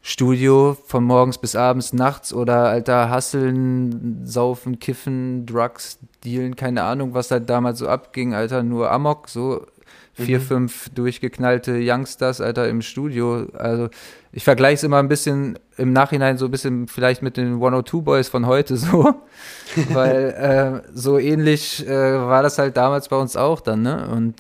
Studio 0.02 0.78
von 0.86 1.04
morgens 1.04 1.38
bis 1.38 1.56
abends, 1.56 1.94
nachts 1.94 2.34
oder 2.34 2.70
alter 2.70 3.10
Hasseln, 3.10 4.26
Saufen, 4.26 4.80
Kiffen, 4.80 5.46
Drugs, 5.46 6.00
Dealen, 6.24 6.56
keine 6.56 6.84
Ahnung, 6.84 7.14
was 7.14 7.32
halt 7.32 7.50
damals 7.50 7.80
so 7.80 7.88
abging, 7.88 8.34
alter, 8.34 8.64
nur 8.64 8.92
Amok, 8.92 9.28
so 9.28 9.66
vier, 10.14 10.40
mhm. 10.40 10.44
fünf 10.44 10.90
durchgeknallte 10.90 11.80
Youngsters, 11.82 12.42
alter, 12.42 12.68
im 12.70 12.82
Studio. 12.82 13.48
Also 13.54 13.90
ich 14.32 14.44
vergleiche 14.44 14.76
es 14.76 14.84
immer 14.84 14.98
ein 14.98 15.08
bisschen 15.08 15.58
im 15.78 15.92
Nachhinein 15.92 16.38
so 16.38 16.46
ein 16.46 16.52
bisschen 16.52 16.88
vielleicht 16.88 17.22
mit 17.22 17.38
den 17.38 17.54
102 17.56 18.02
Boys 18.02 18.28
von 18.28 18.46
heute 18.46 18.78
so, 18.78 19.16
weil 19.92 20.84
äh, 20.86 20.90
so 20.94 21.18
ähnlich 21.18 21.88
äh, 21.88 22.14
war 22.14 22.44
das 22.44 22.58
halt 22.58 22.78
damals 22.78 23.10
bei 23.10 23.16
uns 23.16 23.36
auch 23.36 23.62
dann, 23.62 23.82
ne? 23.82 24.08
Und 24.10 24.36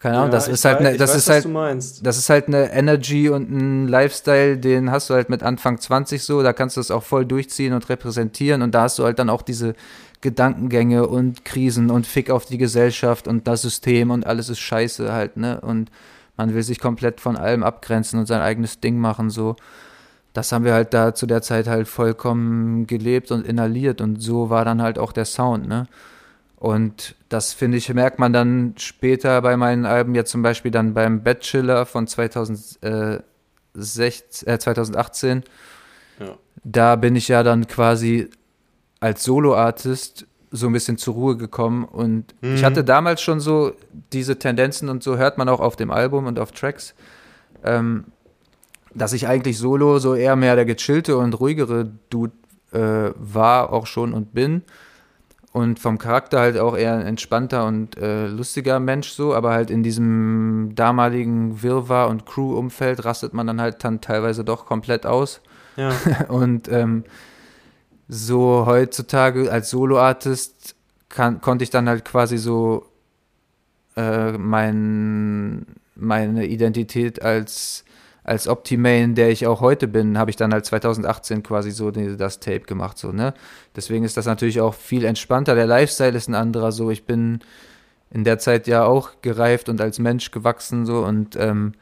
keine 0.00 0.18
Ahnung, 0.18 0.32
ja, 0.32 0.32
das 0.32 0.48
ist 0.48 0.66
halt 0.66 0.80
weiß, 0.80 0.92
ne, 0.92 0.96
das 0.98 1.14
ist 1.14 1.28
weiß, 1.28 1.46
halt 1.46 2.06
das 2.06 2.18
ist 2.18 2.28
halt 2.28 2.48
eine 2.48 2.70
Energy 2.74 3.30
und 3.30 3.50
ein 3.50 3.88
Lifestyle, 3.88 4.58
den 4.58 4.90
hast 4.90 5.08
du 5.08 5.14
halt 5.14 5.30
mit 5.30 5.42
Anfang 5.42 5.78
20 5.78 6.22
so, 6.22 6.42
da 6.42 6.52
kannst 6.52 6.76
du 6.76 6.80
es 6.82 6.90
auch 6.90 7.02
voll 7.02 7.24
durchziehen 7.24 7.72
und 7.72 7.88
repräsentieren 7.88 8.60
und 8.60 8.74
da 8.74 8.82
hast 8.82 8.98
du 8.98 9.04
halt 9.04 9.18
dann 9.18 9.30
auch 9.30 9.40
diese 9.40 9.74
Gedankengänge 10.20 11.06
und 11.06 11.46
Krisen 11.46 11.90
und 11.90 12.06
Fick 12.06 12.30
auf 12.30 12.44
die 12.44 12.58
Gesellschaft 12.58 13.28
und 13.28 13.48
das 13.48 13.62
System 13.62 14.10
und 14.10 14.26
alles 14.26 14.50
ist 14.50 14.58
scheiße 14.58 15.10
halt, 15.10 15.38
ne? 15.38 15.60
Und 15.62 15.90
man 16.36 16.54
will 16.54 16.62
sich 16.62 16.80
komplett 16.80 17.20
von 17.20 17.36
allem 17.36 17.62
abgrenzen 17.62 18.18
und 18.18 18.26
sein 18.26 18.40
eigenes 18.40 18.80
Ding 18.80 18.98
machen 18.98 19.30
so. 19.30 19.56
Das 20.32 20.50
haben 20.50 20.64
wir 20.64 20.74
halt 20.74 20.92
da 20.94 21.14
zu 21.14 21.26
der 21.26 21.42
Zeit 21.42 21.68
halt 21.68 21.86
vollkommen 21.86 22.86
gelebt 22.86 23.30
und 23.30 23.46
inhaliert 23.46 24.00
und 24.00 24.20
so 24.20 24.50
war 24.50 24.64
dann 24.64 24.82
halt 24.82 24.98
auch 24.98 25.12
der 25.12 25.24
Sound, 25.24 25.68
ne? 25.68 25.86
Und 26.56 27.14
das 27.28 27.52
finde 27.52 27.76
ich, 27.76 27.92
merkt 27.92 28.18
man 28.18 28.32
dann 28.32 28.74
später 28.78 29.42
bei 29.42 29.54
meinen 29.56 29.84
Alben, 29.84 30.14
jetzt 30.14 30.30
zum 30.30 30.40
Beispiel 30.40 30.70
dann 30.70 30.94
beim 30.94 31.22
Bachelor 31.22 31.84
von 31.84 32.06
2016, 32.06 33.28
äh, 34.48 34.58
2018. 34.58 35.42
Ja. 36.20 36.38
Da 36.62 36.96
bin 36.96 37.16
ich 37.16 37.28
ja 37.28 37.42
dann 37.42 37.66
quasi 37.66 38.30
als 38.98 39.24
Solo-Artist 39.24 40.26
so 40.54 40.66
ein 40.68 40.72
bisschen 40.72 40.98
zur 40.98 41.14
Ruhe 41.14 41.36
gekommen 41.36 41.84
und 41.84 42.34
mhm. 42.40 42.54
ich 42.54 42.64
hatte 42.64 42.84
damals 42.84 43.20
schon 43.20 43.40
so 43.40 43.72
diese 44.12 44.38
Tendenzen 44.38 44.88
und 44.88 45.02
so 45.02 45.16
hört 45.16 45.36
man 45.36 45.48
auch 45.48 45.60
auf 45.60 45.76
dem 45.76 45.90
Album 45.90 46.26
und 46.26 46.38
auf 46.38 46.52
Tracks, 46.52 46.94
ähm, 47.64 48.04
dass 48.94 49.12
ich 49.12 49.26
eigentlich 49.26 49.58
solo 49.58 49.98
so 49.98 50.14
eher 50.14 50.36
mehr 50.36 50.54
der 50.54 50.64
gechillte 50.64 51.16
und 51.16 51.38
ruhigere 51.40 51.90
Dude 52.08 52.32
äh, 52.72 53.12
war, 53.16 53.72
auch 53.72 53.86
schon 53.86 54.14
und 54.14 54.32
bin 54.32 54.62
und 55.54 55.78
vom 55.78 55.98
Charakter 55.98 56.40
halt 56.40 56.58
auch 56.58 56.76
eher 56.76 56.94
ein 56.94 57.06
entspannter 57.06 57.64
und 57.66 57.96
äh, 57.96 58.26
lustiger 58.26 58.80
Mensch 58.80 59.10
so, 59.10 59.34
aber 59.34 59.52
halt 59.52 59.70
in 59.70 59.84
diesem 59.84 60.72
damaligen 60.74 61.62
Wirrwarr 61.62 62.08
und 62.08 62.26
Crew-Umfeld 62.26 63.04
rastet 63.04 63.34
man 63.34 63.46
dann 63.46 63.60
halt 63.60 63.84
dann 63.84 64.00
teilweise 64.00 64.42
doch 64.44 64.66
komplett 64.66 65.06
aus. 65.06 65.40
Ja. 65.76 65.92
und 66.28 66.68
ähm, 66.68 67.04
so 68.14 68.64
heutzutage 68.66 69.50
als 69.50 69.70
Solo-Artist 69.70 70.76
konnte 71.08 71.64
ich 71.64 71.70
dann 71.70 71.88
halt 71.88 72.04
quasi 72.04 72.38
so 72.38 72.86
äh, 73.96 74.32
mein, 74.32 75.66
meine 75.96 76.46
Identität 76.46 77.22
als 77.22 77.84
als 78.24 78.48
Optimane, 78.48 79.12
der 79.12 79.28
ich 79.28 79.46
auch 79.46 79.60
heute 79.60 79.86
bin, 79.86 80.16
habe 80.16 80.30
ich 80.30 80.36
dann 80.36 80.54
halt 80.54 80.64
2018 80.64 81.42
quasi 81.42 81.70
so 81.70 81.90
das 81.90 82.40
Tape 82.40 82.60
gemacht, 82.60 82.96
so, 82.96 83.12
ne? 83.12 83.34
Deswegen 83.76 84.02
ist 84.02 84.16
das 84.16 84.24
natürlich 84.24 84.62
auch 84.62 84.72
viel 84.72 85.04
entspannter. 85.04 85.54
Der 85.54 85.66
Lifestyle 85.66 86.16
ist 86.16 86.28
ein 86.28 86.34
anderer, 86.34 86.72
so. 86.72 86.90
Ich 86.90 87.04
bin 87.04 87.40
in 88.10 88.24
der 88.24 88.38
Zeit 88.38 88.66
ja 88.66 88.84
auch 88.84 89.10
gereift 89.20 89.68
und 89.68 89.82
als 89.82 89.98
Mensch 89.98 90.30
gewachsen, 90.30 90.86
so, 90.86 91.04
und 91.04 91.36
ähm, 91.36 91.74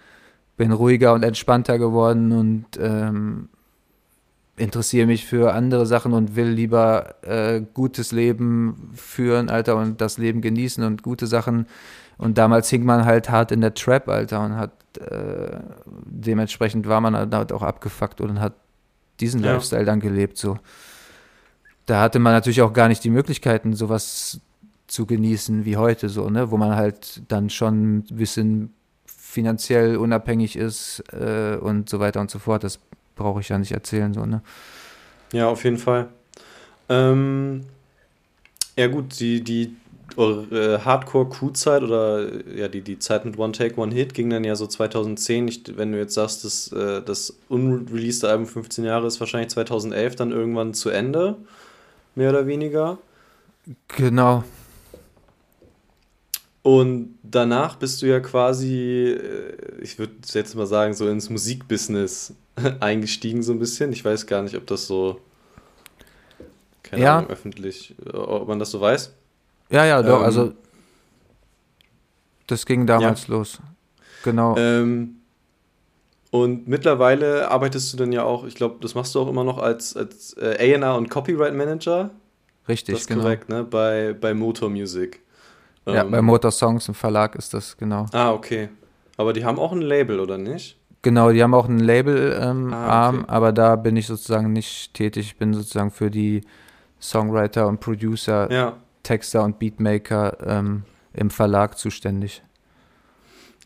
bin 0.57 0.73
ruhiger 0.73 1.13
und 1.13 1.23
entspannter 1.23 1.79
geworden 1.79 2.33
und 2.33 2.67
ähm, 2.81 3.49
interessiere 4.57 5.07
mich 5.07 5.27
für 5.27 5.55
andere 5.55 5.87
Sachen 5.87 6.13
und 6.13 6.37
will 6.37 6.49
lieber 6.49 7.15
äh, 7.23 7.63
gutes 7.75 8.13
Leben 8.13 8.91
führen, 8.95 9.49
Alter, 9.49 9.77
und 9.77 10.01
das 10.01 10.19
Leben 10.19 10.41
genießen 10.41 10.85
und 10.85 11.03
gute 11.03 11.27
Sachen. 11.27 11.67
Und 12.19 12.39
damals 12.39 12.69
hing 12.69 12.85
man 12.85 13.05
halt 13.05 13.31
hart 13.31 13.51
in 13.51 13.61
der 13.61 13.75
Trap, 13.75 14.09
Alter, 14.09 14.45
und 14.45 14.57
hat 14.57 14.73
äh, 14.99 15.59
dementsprechend 16.05 16.87
war 16.87 17.01
man 17.01 17.17
halt 17.17 17.53
auch 17.53 17.63
abgefuckt 17.63 18.21
und 18.21 18.41
hat 18.41 18.55
diesen 19.21 19.43
ja. 19.43 19.53
Lifestyle 19.53 19.85
dann 19.85 20.01
gelebt. 20.01 20.37
So. 20.37 20.59
Da 21.87 22.01
hatte 22.01 22.19
man 22.19 22.33
natürlich 22.33 22.63
auch 22.63 22.73
gar 22.73 22.89
nicht 22.89 23.03
die 23.05 23.11
Möglichkeiten, 23.11 23.75
sowas 23.75 24.41
zu 24.87 25.07
genießen 25.07 25.65
wie 25.65 25.79
heute, 25.79 26.11
so, 26.11 26.29
ne? 26.29 26.51
Wo 26.51 26.59
man 26.59 26.77
halt 26.77 27.23
dann 27.29 27.49
schon 27.49 27.97
ein 27.97 28.05
bisschen 28.11 28.75
finanziell 29.07 29.97
unabhängig 29.97 30.57
ist 30.57 31.03
äh, 31.13 31.57
und 31.57 31.89
so 31.89 31.99
weiter 31.99 32.21
und 32.21 32.31
so 32.31 32.39
fort. 32.39 32.65
Das 32.65 32.79
brauche 33.15 33.41
ich 33.41 33.49
ja 33.49 33.59
nicht 33.59 33.73
erzählen, 33.73 34.13
so, 34.13 34.27
ne? 34.27 34.43
Ja, 35.33 35.49
auf 35.49 35.65
jeden 35.65 35.79
Fall. 35.79 36.09
Ähm, 36.89 37.63
ja, 38.77 38.87
gut, 38.87 39.19
die, 39.21 39.43
die 39.43 39.77
eure 40.17 40.75
äh, 40.75 40.79
Hardcore-Crew-Zeit 40.81 41.83
oder 41.83 42.27
ja, 42.55 42.69
die, 42.69 42.83
die 42.83 42.99
Zeit 42.99 43.25
mit 43.25 43.39
One 43.39 43.53
Take, 43.53 43.81
One 43.81 43.95
Hit 43.95 44.15
ging 44.15 44.31
dann 44.31 44.45
ja 44.45 44.57
so 44.57 44.67
2010. 44.67 45.49
Ich, 45.49 45.63
wenn 45.77 45.93
du 45.93 45.99
jetzt 45.99 46.15
sagst, 46.15 46.45
dass 46.45 46.71
äh, 46.73 47.03
das 47.03 47.37
unreleased 47.49 48.25
Album 48.25 48.47
15 48.47 48.85
Jahre 48.85 49.07
ist, 49.07 49.21
wahrscheinlich 49.21 49.51
2011 49.51 50.17
dann 50.17 50.33
irgendwann 50.33 50.75
zu 50.75 50.91
Ende, 50.91 51.37
mehr 52.15 52.31
oder 52.31 52.47
weniger. 52.47 52.99
Genau. 53.97 54.45
Und 56.63 57.19
danach 57.25 57.77
bist 57.77 58.03
du 58.03 58.07
ja 58.07 58.21
quasi, 58.21 59.09
äh, 59.09 59.81
ich 59.81 59.99
würde 59.99 60.15
jetzt 60.33 60.55
mal 60.55 60.67
sagen, 60.67 60.95
so 60.95 61.09
ins 61.09 61.29
Musikbusiness 61.29 62.35
eingestiegen, 62.81 63.43
so 63.43 63.53
ein 63.53 63.59
bisschen. 63.59 63.93
Ich 63.93 64.05
weiß 64.05 64.27
gar 64.27 64.43
nicht, 64.43 64.57
ob 64.57 64.67
das 64.67 64.87
so, 64.87 65.21
keine 66.85 67.03
ja. 67.03 67.19
Ahnung, 67.19 67.31
öffentlich, 67.31 67.97
ob 68.13 68.47
man 68.47 68.59
das 68.59 68.71
so 68.71 68.81
weiß. 68.81 69.13
Ja, 69.71 69.87
ja, 69.87 70.03
doch, 70.03 70.19
ähm, 70.21 70.25
also 70.25 70.53
das 72.47 72.67
ging 72.67 72.87
damals 72.87 73.27
ja. 73.27 73.35
los. 73.35 73.59
Genau. 74.23 74.57
Ähm, 74.57 75.17
und 76.31 76.69
mittlerweile 76.69 77.51
arbeitest 77.51 77.93
du 77.93 77.97
dann 77.97 78.13
ja 78.13 78.23
auch, 78.25 78.45
ich 78.45 78.55
glaube, 78.55 78.77
das 78.81 78.95
machst 78.95 79.15
du 79.15 79.21
auch 79.21 79.29
immer 79.29 79.43
noch 79.43 79.59
als, 79.59 79.97
als 79.97 80.35
äh, 80.35 80.77
A&R 80.77 80.97
und 80.97 81.11
Copyright 81.11 81.55
Manager. 81.55 82.11
Richtig, 82.69 82.95
das 82.95 83.03
ist 83.03 83.09
genau. 83.09 83.23
korrekt, 83.23 83.49
ne? 83.49 83.65
Bei, 83.65 84.13
bei 84.13 84.33
Motor 84.33 84.71
Music. 84.71 85.22
Ja, 85.87 86.03
ähm, 86.03 86.11
bei 86.11 86.23
Motor 86.23 86.51
Songs 86.51 86.89
im 86.89 86.95
Verlag 86.95 87.35
ist 87.35 87.55
das, 87.55 87.77
genau. 87.77 88.07
Ah, 88.13 88.33
okay. 88.33 88.69
Aber 89.17 89.33
die 89.33 89.45
haben 89.45 89.59
auch 89.59 89.73
ein 89.73 89.83
Label, 89.83 90.21
oder 90.21 90.39
nicht? 90.39 90.79
Genau, 91.03 91.33
die 91.33 91.43
haben 91.43 91.55
auch 91.55 91.69
ein 91.69 91.81
Label-Arm, 91.81 92.67
ähm, 92.69 92.73
ah, 92.73 93.09
okay. 93.09 93.25
aber 93.27 93.53
da 93.53 93.75
bin 93.77 93.97
ich 93.97 94.07
sozusagen 94.07 94.53
nicht 94.53 94.95
tätig. 94.95 95.27
Ich 95.27 95.37
bin 95.37 95.53
sozusagen 95.53 95.91
für 95.91 96.11
die 96.11 96.43
Songwriter 97.01 97.67
und 97.67 97.81
Producer 97.81 98.51
ja. 98.53 98.77
Texter 99.03 99.43
und 99.43 99.59
Beatmaker 99.59 100.37
ähm, 100.47 100.85
im 101.13 101.31
Verlag 101.31 101.77
zuständig. 101.77 102.43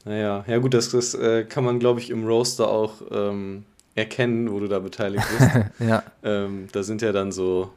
Naja, 0.06 0.44
ja 0.46 0.58
gut, 0.58 0.72
das, 0.72 0.90
das 0.90 1.14
äh, 1.14 1.44
kann 1.44 1.64
man, 1.64 1.78
glaube 1.78 2.00
ich, 2.00 2.10
im 2.10 2.24
Roaster 2.24 2.68
auch 2.68 2.94
ähm, 3.10 3.64
erkennen, 3.94 4.50
wo 4.50 4.60
du 4.60 4.68
da 4.68 4.78
beteiligt 4.78 5.24
bist. 5.36 5.50
ja. 5.80 6.02
Ähm, 6.22 6.68
da 6.72 6.82
sind 6.82 7.02
ja 7.02 7.12
dann 7.12 7.32
so, 7.32 7.70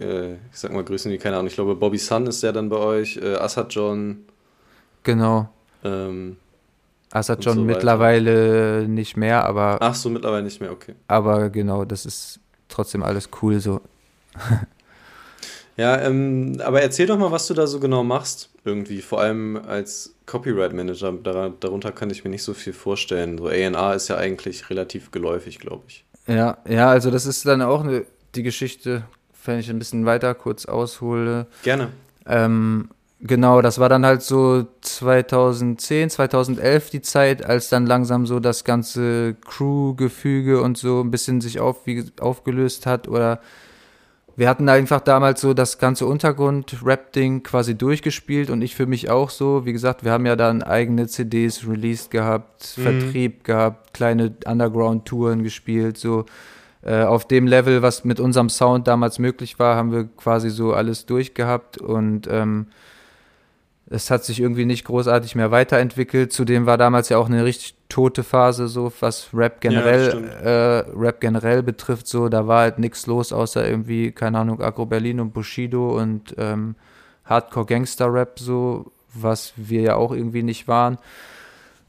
äh, 0.00 0.34
ich 0.34 0.38
sag 0.52 0.72
mal 0.72 0.84
Größen 0.84 1.10
wie, 1.12 1.18
keine 1.18 1.36
Ahnung, 1.36 1.48
ich 1.48 1.54
glaube 1.54 1.74
Bobby 1.74 1.98
Sun 1.98 2.26
ist 2.26 2.42
ja 2.42 2.52
dann 2.52 2.68
bei 2.68 2.76
euch, 2.76 3.16
äh, 3.16 3.34
Assad 3.36 3.72
John. 3.74 4.24
Genau. 5.02 5.48
Ähm, 5.84 6.36
Assad 7.10 7.44
John 7.44 7.54
so 7.54 7.62
mittlerweile 7.62 8.86
nicht 8.88 9.16
mehr, 9.16 9.44
aber... 9.44 9.78
Ach 9.80 9.94
so, 9.94 10.10
mittlerweile 10.10 10.44
nicht 10.44 10.60
mehr, 10.60 10.72
okay. 10.72 10.94
Aber 11.06 11.50
genau, 11.50 11.84
das 11.84 12.04
ist 12.06 12.40
trotzdem 12.68 13.02
alles 13.02 13.28
cool 13.42 13.60
so. 13.60 13.80
Ja, 15.78 16.00
ähm, 16.00 16.60
aber 16.64 16.82
erzähl 16.82 17.06
doch 17.06 17.16
mal, 17.16 17.30
was 17.30 17.46
du 17.46 17.54
da 17.54 17.68
so 17.68 17.78
genau 17.78 18.02
machst, 18.02 18.50
irgendwie. 18.64 19.00
Vor 19.00 19.20
allem 19.20 19.56
als 19.56 20.12
Copyright 20.26 20.72
Manager. 20.72 21.12
Dar 21.12 21.50
darunter 21.50 21.92
kann 21.92 22.10
ich 22.10 22.24
mir 22.24 22.30
nicht 22.30 22.42
so 22.42 22.52
viel 22.52 22.72
vorstellen. 22.72 23.38
So 23.38 23.46
ANA 23.46 23.92
ist 23.94 24.08
ja 24.08 24.16
eigentlich 24.16 24.70
relativ 24.70 25.12
geläufig, 25.12 25.60
glaube 25.60 25.84
ich. 25.86 26.04
Ja, 26.26 26.58
ja, 26.68 26.90
also 26.90 27.12
das 27.12 27.26
ist 27.26 27.46
dann 27.46 27.62
auch 27.62 27.84
eine, 27.84 28.04
die 28.34 28.42
Geschichte, 28.42 29.04
wenn 29.48 29.58
ich 29.58 29.68
ein 29.70 29.78
bisschen 29.78 30.06
weiter 30.06 30.34
kurz 30.34 30.66
aushole. 30.66 31.46
Gerne. 31.64 31.88
Ähm, 32.26 32.90
genau, 33.20 33.60
das 33.62 33.80
war 33.80 33.88
dann 33.88 34.06
halt 34.06 34.22
so 34.22 34.66
2010, 34.82 36.10
2011 36.10 36.90
die 36.90 37.02
Zeit, 37.02 37.44
als 37.44 37.68
dann 37.68 37.86
langsam 37.86 38.26
so 38.26 38.38
das 38.38 38.62
ganze 38.64 39.34
Crew-Gefüge 39.44 40.62
und 40.62 40.78
so 40.78 41.00
ein 41.00 41.10
bisschen 41.10 41.40
sich 41.40 41.58
auf, 41.58 41.86
wie, 41.86 42.04
aufgelöst 42.20 42.86
hat 42.86 43.08
oder 43.08 43.40
wir 44.38 44.48
hatten 44.48 44.68
einfach 44.68 45.00
damals 45.00 45.40
so 45.40 45.52
das 45.52 45.78
ganze 45.78 46.06
Untergrund-Rap-Ding 46.06 47.42
quasi 47.42 47.74
durchgespielt 47.74 48.50
und 48.50 48.62
ich 48.62 48.76
für 48.76 48.86
mich 48.86 49.10
auch 49.10 49.30
so. 49.30 49.66
Wie 49.66 49.72
gesagt, 49.72 50.04
wir 50.04 50.12
haben 50.12 50.26
ja 50.26 50.36
dann 50.36 50.62
eigene 50.62 51.08
CDs 51.08 51.66
released 51.66 52.12
gehabt, 52.12 52.74
mhm. 52.76 52.82
Vertrieb 52.82 53.42
gehabt, 53.42 53.94
kleine 53.94 54.32
Underground-Touren 54.46 55.42
gespielt, 55.42 55.98
so. 55.98 56.24
Äh, 56.88 57.04
auf 57.04 57.28
dem 57.28 57.46
Level, 57.46 57.82
was 57.82 58.04
mit 58.04 58.18
unserem 58.18 58.48
Sound 58.48 58.88
damals 58.88 59.18
möglich 59.18 59.58
war, 59.58 59.76
haben 59.76 59.92
wir 59.92 60.04
quasi 60.04 60.48
so 60.48 60.72
alles 60.72 61.04
durchgehabt 61.04 61.76
und 61.76 62.26
ähm, 62.30 62.68
es 63.90 64.10
hat 64.10 64.24
sich 64.24 64.40
irgendwie 64.40 64.64
nicht 64.64 64.86
großartig 64.86 65.34
mehr 65.34 65.50
weiterentwickelt. 65.50 66.32
Zudem 66.32 66.64
war 66.64 66.78
damals 66.78 67.10
ja 67.10 67.18
auch 67.18 67.26
eine 67.26 67.44
richtig 67.44 67.74
tote 67.90 68.22
Phase, 68.22 68.68
so 68.68 68.90
was 69.00 69.28
Rap 69.34 69.60
generell, 69.60 70.30
ja, 70.42 70.78
äh, 70.78 70.84
Rap 70.96 71.20
generell 71.20 71.62
betrifft. 71.62 72.06
So, 72.06 72.30
da 72.30 72.46
war 72.46 72.62
halt 72.62 72.78
nichts 72.78 73.06
los, 73.06 73.34
außer 73.34 73.68
irgendwie, 73.68 74.10
keine 74.10 74.38
Ahnung, 74.38 74.62
Agro 74.62 74.86
Berlin 74.86 75.20
und 75.20 75.34
Bushido 75.34 75.94
und 76.00 76.34
ähm, 76.38 76.74
Hardcore 77.26 77.66
Gangster 77.66 78.10
Rap, 78.10 78.38
so, 78.38 78.90
was 79.12 79.52
wir 79.56 79.82
ja 79.82 79.96
auch 79.96 80.12
irgendwie 80.12 80.42
nicht 80.42 80.68
waren. 80.68 80.96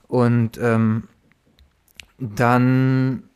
Und 0.10 0.58
ähm, 0.58 1.08
dann 2.18 3.29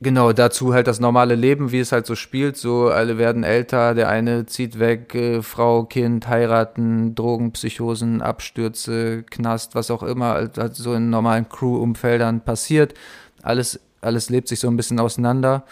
Genau, 0.00 0.32
dazu 0.32 0.74
halt 0.74 0.86
das 0.86 1.00
normale 1.00 1.34
Leben, 1.34 1.72
wie 1.72 1.80
es 1.80 1.90
halt 1.90 2.06
so 2.06 2.14
spielt. 2.14 2.56
So, 2.56 2.88
alle 2.88 3.18
werden 3.18 3.42
älter, 3.42 3.94
der 3.94 4.08
eine 4.08 4.46
zieht 4.46 4.78
weg, 4.78 5.12
äh, 5.14 5.42
Frau, 5.42 5.84
Kind, 5.84 6.28
heiraten, 6.28 7.16
Drogen, 7.16 7.50
Psychosen, 7.52 8.22
Abstürze, 8.22 9.24
Knast, 9.24 9.74
was 9.74 9.90
auch 9.90 10.04
immer, 10.04 10.28
halt, 10.34 10.56
halt 10.56 10.76
so 10.76 10.94
in 10.94 11.10
normalen 11.10 11.48
Crew-Umfeldern 11.48 12.42
passiert. 12.42 12.94
Alles, 13.42 13.80
alles 14.00 14.30
lebt 14.30 14.46
sich 14.46 14.60
so 14.60 14.68
ein 14.68 14.76
bisschen 14.76 15.00
auseinander. 15.00 15.64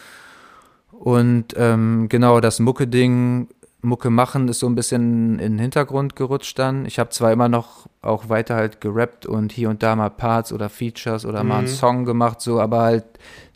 Und 0.90 1.54
ähm, 1.56 2.08
genau, 2.08 2.40
das 2.40 2.58
Mucke-Ding 2.58 3.48
Mucke 3.86 4.10
machen 4.10 4.48
ist 4.48 4.58
so 4.58 4.66
ein 4.66 4.74
bisschen 4.74 5.38
in 5.38 5.52
den 5.52 5.58
Hintergrund 5.58 6.16
gerutscht 6.16 6.58
dann. 6.58 6.86
Ich 6.86 6.98
habe 6.98 7.10
zwar 7.10 7.32
immer 7.32 7.48
noch 7.48 7.86
auch 8.02 8.28
weiter 8.28 8.56
halt 8.56 8.80
gerappt 8.80 9.26
und 9.26 9.52
hier 9.52 9.70
und 9.70 9.82
da 9.82 9.94
mal 9.94 10.10
Parts 10.10 10.52
oder 10.52 10.68
Features 10.68 11.24
oder 11.24 11.42
mhm. 11.42 11.48
mal 11.48 11.58
einen 11.58 11.68
mhm. 11.68 11.72
Song 11.72 12.04
gemacht, 12.04 12.40
so, 12.40 12.60
aber 12.60 12.82
halt 12.82 13.04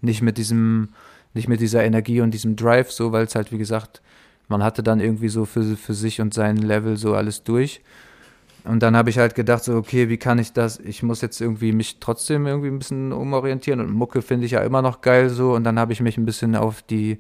nicht 0.01 0.23
mit 0.23 0.39
diesem, 0.39 0.91
nicht 1.35 1.49
mit 1.49 1.61
dieser 1.61 1.83
Energie 1.85 2.21
und 2.21 2.31
diesem 2.33 2.55
Drive, 2.55 2.93
so, 2.93 3.11
weil 3.13 3.25
es 3.25 3.35
halt, 3.35 3.51
wie 3.51 3.59
gesagt, 3.59 4.01
man 4.49 4.63
hatte 4.63 4.83
dann 4.83 5.01
irgendwie 5.01 5.29
so 5.29 5.45
für, 5.45 5.77
für 5.77 5.95
sich 5.95 6.21
und 6.21 6.33
sein 6.33 6.57
Level 6.57 6.97
so 6.97 7.15
alles 7.15 7.43
durch. 7.43 7.83
Und 8.65 8.83
dann 8.83 8.97
habe 8.97 9.11
ich 9.11 9.19
halt 9.19 9.35
gedacht, 9.35 9.65
so, 9.65 9.75
okay, 9.75 10.09
wie 10.09 10.19
kann 10.19 10.39
ich 10.39 10.53
das? 10.53 10.79
Ich 10.79 11.03
muss 11.03 11.23
jetzt 11.23 11.41
irgendwie 11.41 11.73
mich 11.73 11.99
trotzdem 11.99 12.47
irgendwie 12.47 12.69
ein 12.69 12.79
bisschen 12.79 13.13
umorientieren 13.13 13.81
und 13.81 13.91
Mucke 13.91 14.23
finde 14.23 14.47
ich 14.47 14.53
ja 14.53 14.61
immer 14.61 14.83
noch 14.83 15.01
geil 15.01 15.31
so. 15.31 15.55
Und 15.55 15.65
dann 15.65 15.79
habe 15.79 15.93
ich 15.93 16.01
mich 16.01 16.19
ein 16.19 16.27
bisschen 16.27 16.55
auf 16.55 16.83
die 16.83 17.19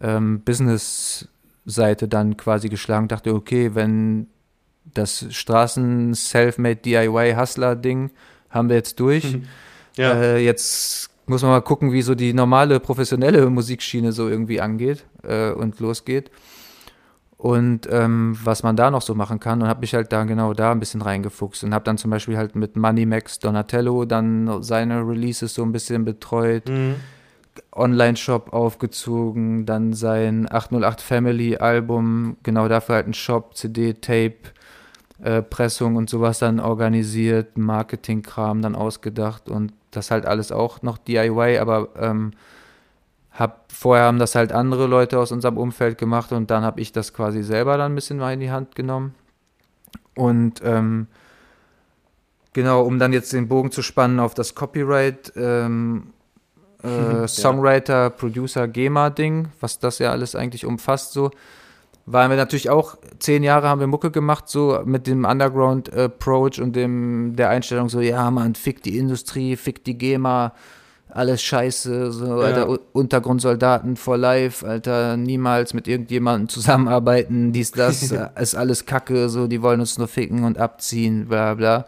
ähm, 0.00 0.40
Business- 0.40 1.28
Seite 1.68 2.08
dann 2.08 2.36
quasi 2.36 2.68
geschlagen, 2.68 3.08
dachte, 3.08 3.34
okay, 3.34 3.74
wenn 3.74 4.28
das 4.84 5.26
Straßen 5.30 6.14
Selfmade 6.14 6.76
DIY 6.76 7.34
Hustler 7.38 7.76
Ding 7.76 8.10
haben 8.50 8.68
wir 8.68 8.76
jetzt 8.76 8.98
durch. 9.00 9.38
ja. 9.96 10.14
Äh, 10.14 10.44
jetzt 10.44 11.10
muss 11.26 11.42
man 11.42 11.50
mal 11.50 11.60
gucken, 11.60 11.92
wie 11.92 12.02
so 12.02 12.14
die 12.14 12.32
normale 12.32 12.80
professionelle 12.80 13.48
Musikschiene 13.50 14.12
so 14.12 14.28
irgendwie 14.28 14.60
angeht 14.60 15.04
äh, 15.22 15.50
und 15.50 15.78
losgeht. 15.78 16.30
Und 17.36 17.86
ähm, 17.90 18.36
was 18.42 18.62
man 18.62 18.74
da 18.74 18.90
noch 18.90 19.02
so 19.02 19.14
machen 19.14 19.38
kann. 19.38 19.62
Und 19.62 19.68
habe 19.68 19.80
mich 19.80 19.94
halt 19.94 20.10
da 20.10 20.24
genau 20.24 20.54
da 20.54 20.72
ein 20.72 20.80
bisschen 20.80 21.02
reingefuchst 21.02 21.62
und 21.62 21.74
habe 21.74 21.84
dann 21.84 21.98
zum 21.98 22.10
Beispiel 22.10 22.36
halt 22.36 22.56
mit 22.56 22.76
Money 22.76 23.06
Max 23.06 23.38
Donatello 23.38 24.06
dann 24.06 24.62
seine 24.62 25.06
Releases 25.06 25.54
so 25.54 25.62
ein 25.62 25.70
bisschen 25.70 26.04
betreut. 26.04 26.68
Mhm 26.68 26.96
Online-Shop 27.72 28.52
aufgezogen, 28.52 29.66
dann 29.66 29.92
sein 29.92 30.50
808 30.50 31.00
Family 31.00 31.56
Album, 31.56 32.36
genau 32.42 32.68
dafür 32.68 32.96
halt 32.96 33.06
ein 33.06 33.14
Shop, 33.14 33.54
CD, 33.54 33.94
Tape, 33.94 34.36
äh, 35.22 35.42
Pressung 35.42 35.96
und 35.96 36.08
sowas 36.10 36.38
dann 36.38 36.60
organisiert, 36.60 37.58
Marketingkram 37.58 38.62
dann 38.62 38.74
ausgedacht 38.74 39.48
und 39.48 39.72
das 39.90 40.10
halt 40.10 40.26
alles 40.26 40.52
auch 40.52 40.82
noch 40.82 40.98
DIY, 40.98 41.58
aber 41.58 41.88
ähm, 41.98 42.32
hab, 43.32 43.72
vorher 43.72 44.06
haben 44.06 44.18
das 44.18 44.34
halt 44.34 44.52
andere 44.52 44.86
Leute 44.86 45.18
aus 45.18 45.32
unserem 45.32 45.58
Umfeld 45.58 45.98
gemacht 45.98 46.32
und 46.32 46.50
dann 46.50 46.64
habe 46.64 46.80
ich 46.80 46.92
das 46.92 47.14
quasi 47.14 47.42
selber 47.42 47.76
dann 47.78 47.92
ein 47.92 47.94
bisschen 47.94 48.18
mal 48.18 48.32
in 48.32 48.40
die 48.40 48.50
Hand 48.50 48.74
genommen. 48.74 49.14
Und 50.16 50.60
ähm, 50.64 51.06
genau, 52.52 52.82
um 52.82 52.98
dann 52.98 53.12
jetzt 53.12 53.32
den 53.32 53.46
Bogen 53.46 53.70
zu 53.70 53.82
spannen 53.82 54.18
auf 54.18 54.34
das 54.34 54.56
Copyright, 54.56 55.32
ähm, 55.36 56.12
äh, 56.82 57.26
Songwriter, 57.28 58.02
ja. 58.02 58.10
Producer, 58.10 58.68
GEMA-Ding, 58.68 59.48
was 59.60 59.78
das 59.78 59.98
ja 59.98 60.10
alles 60.10 60.34
eigentlich 60.34 60.64
umfasst, 60.64 61.12
so 61.12 61.30
waren 62.10 62.30
wir 62.30 62.36
natürlich 62.38 62.70
auch 62.70 62.96
zehn 63.18 63.42
Jahre 63.42 63.68
haben 63.68 63.80
wir 63.80 63.86
Mucke 63.86 64.10
gemacht, 64.10 64.48
so 64.48 64.80
mit 64.84 65.06
dem 65.06 65.24
Underground-Approach 65.24 66.60
und 66.60 66.74
dem 66.74 67.36
der 67.36 67.50
Einstellung 67.50 67.88
so, 67.88 68.00
ja 68.00 68.30
man, 68.30 68.54
fick 68.54 68.82
die 68.82 68.96
Industrie, 68.96 69.56
fick 69.56 69.84
die 69.84 69.98
GEMA, 69.98 70.54
alles 71.10 71.42
scheiße, 71.42 72.12
so, 72.12 72.40
ja. 72.40 72.46
Alter, 72.46 72.78
Untergrundsoldaten 72.92 73.96
for 73.96 74.16
life, 74.16 74.66
Alter, 74.66 75.16
niemals 75.16 75.74
mit 75.74 75.88
irgendjemandem 75.88 76.48
zusammenarbeiten, 76.48 77.52
dies, 77.52 77.72
das, 77.72 78.02
ist 78.40 78.54
alles 78.54 78.86
Kacke, 78.86 79.28
so, 79.28 79.46
die 79.46 79.62
wollen 79.62 79.80
uns 79.80 79.98
nur 79.98 80.08
ficken 80.08 80.44
und 80.44 80.58
abziehen, 80.58 81.28
bla, 81.28 81.54
bla. 81.54 81.86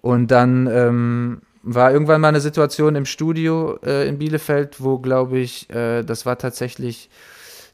Und 0.00 0.30
dann, 0.30 0.66
ähm, 0.66 1.42
war 1.64 1.92
irgendwann 1.92 2.20
mal 2.20 2.28
eine 2.28 2.40
Situation 2.40 2.94
im 2.94 3.06
Studio 3.06 3.78
äh, 3.84 4.06
in 4.06 4.18
Bielefeld, 4.18 4.82
wo, 4.82 4.98
glaube 4.98 5.38
ich, 5.38 5.68
äh, 5.70 6.02
das 6.02 6.26
war 6.26 6.38
tatsächlich 6.38 7.08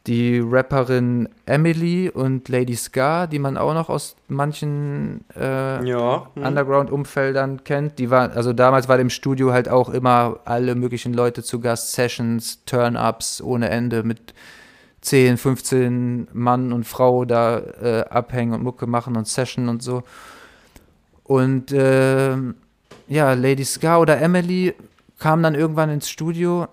die 0.06 0.38
Rapperin 0.42 1.28
Emily 1.44 2.08
und 2.08 2.48
Lady 2.48 2.74
Scar, 2.74 3.26
die 3.26 3.38
man 3.38 3.58
auch 3.58 3.74
noch 3.74 3.90
aus 3.90 4.16
manchen 4.28 5.24
äh, 5.36 5.84
ja, 5.84 6.26
hm. 6.34 6.42
Underground-Umfeldern 6.42 7.64
kennt. 7.64 7.98
Die 7.98 8.10
war, 8.10 8.30
also 8.32 8.52
damals 8.52 8.88
war 8.88 8.98
im 8.98 9.10
Studio 9.10 9.52
halt 9.52 9.68
auch 9.68 9.90
immer 9.90 10.40
alle 10.44 10.74
möglichen 10.74 11.12
Leute 11.12 11.42
zu 11.42 11.60
Gast, 11.60 11.92
Sessions, 11.92 12.64
Turn-Ups 12.64 13.42
ohne 13.42 13.68
Ende 13.68 14.02
mit 14.02 14.32
10, 15.02 15.36
15 15.36 16.28
Mann 16.32 16.72
und 16.72 16.84
Frau 16.84 17.24
da 17.24 17.58
äh, 17.58 18.04
abhängen 18.08 18.54
und 18.54 18.62
Mucke 18.62 18.86
machen 18.86 19.16
und 19.16 19.26
Session 19.28 19.68
und 19.68 19.82
so. 19.82 20.02
Und 21.24 21.72
äh, 21.72 22.36
ja, 23.10 23.32
Lady 23.34 23.64
Scar 23.64 24.00
oder 24.00 24.20
Emily 24.20 24.72
kamen 25.18 25.42
dann 25.42 25.54
irgendwann 25.56 25.90
ins 25.90 26.08
Studio 26.08 26.68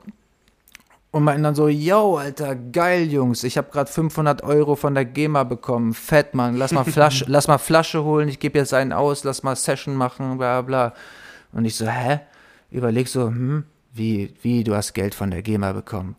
und 1.10 1.24
meinten 1.24 1.42
dann 1.42 1.56
so, 1.56 1.68
yo, 1.68 2.18
Alter, 2.18 2.56
geil, 2.56 3.12
Jungs, 3.12 3.44
ich 3.44 3.58
habe 3.58 3.72
gerade 3.72 3.92
500 3.92 4.44
Euro 4.44 4.76
von 4.76 4.94
der 4.94 5.04
GEMA 5.04 5.44
bekommen, 5.44 5.96
fett, 5.96 6.36
Mann, 6.36 6.56
lass 6.56 6.72
mal 6.72 6.86
Flasche, 6.86 7.26
lass 7.28 7.48
mal 7.48 7.58
Flasche 7.58 8.04
holen, 8.04 8.30
ich 8.30 8.40
gebe 8.40 8.60
jetzt 8.60 8.74
einen 8.76 8.94
aus, 8.94 9.24
lass 9.24 9.42
mal 9.42 9.56
Session 9.56 9.96
machen, 9.96 10.38
bla 10.38 10.62
bla. 10.62 10.94
Und 11.54 11.66
ich 11.66 11.76
so, 11.76 11.88
hä? 11.88 12.20
Überleg 12.70 13.08
so, 13.08 13.28
hm, 13.28 13.64
wie, 13.94 14.36
wie, 14.44 14.64
du 14.64 14.76
hast 14.76 14.94
Geld 14.94 15.16
von 15.16 15.32
der 15.32 15.42
GEMA 15.42 15.72
bekommen? 15.72 16.16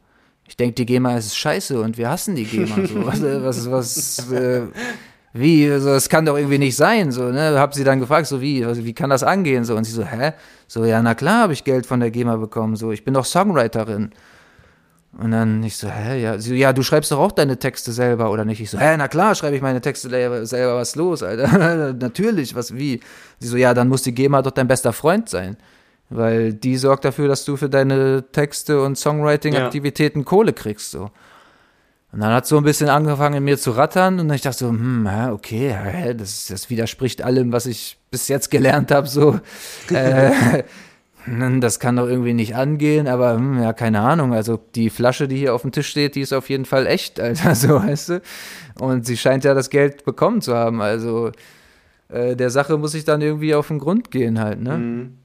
Ich 0.49 0.57
denke, 0.57 0.75
die 0.75 0.87
GEMA 0.87 1.17
ist 1.17 1.37
scheiße 1.37 1.81
und 1.81 1.97
wir 1.97 2.11
hassen 2.11 2.35
die 2.35 2.45
GEMA. 2.45 2.87
So. 2.87 3.07
Was, 3.07 3.23
was, 3.23 3.71
was, 3.71 4.33
äh, 4.33 4.63
wie, 5.33 5.71
also, 5.71 5.91
das 5.91 6.09
kann 6.09 6.25
doch 6.25 6.37
irgendwie 6.37 6.59
nicht 6.59 6.77
sein, 6.77 7.13
so, 7.13 7.25
ne? 7.25 7.59
Hab 7.59 7.75
sie 7.75 7.85
dann 7.85 8.01
gefragt, 8.01 8.27
so, 8.27 8.41
wie, 8.41 8.65
also, 8.65 8.85
wie 8.85 8.95
kann 8.95 9.11
das 9.11 9.23
angehen, 9.23 9.65
so, 9.65 9.77
und 9.77 9.85
sie 9.85 9.93
so, 9.93 10.05
hä? 10.05 10.33
So, 10.67 10.85
ja, 10.85 11.03
na 11.03 11.15
klar 11.15 11.43
habe 11.43 11.53
ich 11.53 11.65
Geld 11.65 11.87
von 11.87 12.01
der 12.01 12.11
GEMA 12.11 12.37
bekommen, 12.37 12.77
so, 12.77 12.93
ich 12.93 13.05
bin 13.05 13.15
doch 13.15 13.25
Songwriterin. 13.25 14.11
Und 15.17 15.33
dann 15.33 15.63
ich 15.65 15.77
so, 15.77 15.89
hä, 15.89 16.21
ja, 16.21 16.39
sie 16.39 16.51
so, 16.51 16.55
ja, 16.55 16.73
du 16.73 16.83
schreibst 16.83 17.11
doch 17.11 17.19
auch 17.19 17.33
deine 17.33 17.59
Texte 17.59 17.93
selber, 17.93 18.31
oder 18.31 18.45
nicht? 18.45 18.61
Ich 18.61 18.71
so, 18.71 18.79
hä, 18.79 18.97
na 18.97 19.09
klar, 19.09 19.35
schreibe 19.35 19.57
ich 19.57 19.63
meine 19.63 19.81
Texte 19.81 20.09
selber, 20.09 20.77
was 20.77 20.97
los, 20.97 21.23
Alter? 21.23 21.93
Natürlich, 21.99 22.55
was, 22.55 22.75
wie? 22.75 23.01
Sie 23.39 23.49
so, 23.49 23.57
ja, 23.57 23.75
dann 23.75 23.89
muss 23.89 24.03
die 24.03 24.15
GEMA 24.15 24.43
doch 24.43 24.53
dein 24.53 24.69
bester 24.69 24.93
Freund 24.93 25.29
sein. 25.29 25.57
Weil 26.11 26.55
die 26.55 26.77
sorgt 26.77 27.05
dafür, 27.05 27.29
dass 27.29 27.45
du 27.45 27.57
für 27.57 27.69
deine 27.69 28.25
Texte 28.33 28.83
und 28.83 28.97
Songwriting-Aktivitäten 28.97 30.21
ja. 30.21 30.25
Kohle 30.25 30.53
kriegst, 30.53 30.91
so. 30.91 31.11
Und 32.11 32.21
dann 32.21 32.33
hat 32.33 32.47
so 32.47 32.57
ein 32.57 32.65
bisschen 32.65 32.89
angefangen, 32.89 33.37
in 33.37 33.45
mir 33.45 33.59
zu 33.59 33.73
rattern 33.73 34.19
und 34.19 34.33
ich 34.33 34.41
dachte 34.41 34.59
so, 34.59 34.69
hm, 34.71 35.07
okay, 35.31 36.15
das, 36.17 36.47
das 36.47 36.71
widerspricht 36.71 37.23
allem, 37.23 37.53
was 37.53 37.67
ich 37.67 37.99
bis 38.11 38.29
jetzt 38.29 38.51
gelernt 38.51 38.91
habe, 38.91 39.07
so. 39.07 39.39
äh, 39.91 40.63
das 41.61 41.81
kann 41.81 41.97
doch 41.97 42.09
irgendwie 42.09 42.33
nicht 42.33 42.57
angehen, 42.57 43.09
aber 43.09 43.35
hm, 43.35 43.63
ja, 43.63 43.73
keine 43.73 44.01
Ahnung. 44.01 44.33
Also 44.33 44.59
die 44.75 44.89
Flasche, 44.89 45.29
die 45.29 45.37
hier 45.37 45.55
auf 45.55 45.63
dem 45.63 45.73
Tisch 45.73 45.89
steht, 45.89 46.15
die 46.15 46.23
ist 46.23 46.33
auf 46.33 46.49
jeden 46.49 46.65
Fall 46.65 46.87
echt, 46.87 47.21
Alter, 47.21 47.55
so 47.55 47.75
weißt 47.75 48.09
du. 48.11 48.23
Und 48.81 49.07
sie 49.07 49.17
scheint 49.17 49.45
ja 49.45 49.55
das 49.55 49.71
Geld 49.71 50.05
bekommen 50.05 50.41
zu 50.41 50.55
haben. 50.55 50.81
Also 50.81 51.33
äh, 52.09 52.37
der 52.37 52.51
Sache 52.51 52.79
muss 52.79 52.95
ich 52.95 53.05
dann 53.05 53.21
irgendwie 53.21 53.55
auf 53.55 53.69
den 53.69 53.79
Grund 53.79 54.11
gehen 54.11 54.41
halt, 54.41 54.61
ne? 54.61 54.79
Mhm. 54.79 55.19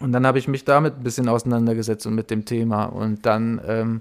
Und 0.00 0.10
dann 0.10 0.26
habe 0.26 0.40
ich 0.40 0.48
mich 0.48 0.64
damit 0.64 0.96
ein 0.96 1.04
bisschen 1.04 1.28
auseinandergesetzt 1.28 2.04
und 2.06 2.16
mit 2.16 2.28
dem 2.28 2.44
Thema. 2.44 2.86
Und 2.86 3.24
dann 3.24 3.60
ähm, 3.66 4.00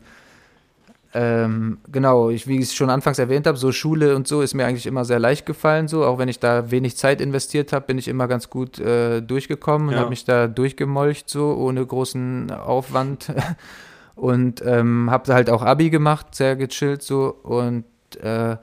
ähm, 1.14 1.78
genau, 1.92 2.30
ich, 2.30 2.48
wie 2.48 2.58
ich 2.58 2.64
es 2.64 2.74
schon 2.74 2.90
anfangs 2.90 3.20
erwähnt 3.20 3.46
habe, 3.46 3.58
so 3.58 3.72
Schule 3.72 4.16
und 4.16 4.28
so 4.28 4.42
ist 4.42 4.56
mir 4.56 4.66
eigentlich 4.66 4.88
immer 4.88 5.06
sehr 5.06 5.20
leicht 5.20 5.46
gefallen. 5.46 5.88
So, 5.88 6.06
auch 6.06 6.18
wenn 6.18 6.28
ich 6.28 6.40
da 6.40 6.72
wenig 6.72 6.98
Zeit 6.98 7.22
investiert 7.22 7.72
habe, 7.72 7.86
bin 7.86 7.98
ich 7.98 8.08
immer 8.08 8.28
ganz 8.28 8.50
gut 8.50 8.80
äh, 8.80 9.22
durchgekommen 9.22 9.90
und 9.90 9.94
ja. 9.94 10.00
habe 10.00 10.10
mich 10.10 10.26
da 10.26 10.48
durchgemolcht, 10.48 11.30
so 11.30 11.54
ohne 11.54 11.86
großen 11.86 12.52
Aufwand. 12.52 13.32
und 14.16 14.64
ähm, 14.66 15.10
habe 15.10 15.34
halt 15.34 15.50
auch 15.50 15.62
Abi 15.62 15.90
gemacht, 15.90 16.36
sehr 16.36 16.56
gechillt 16.56 17.02
so 17.02 17.30
und 17.44 17.86
äh, 18.22 18.58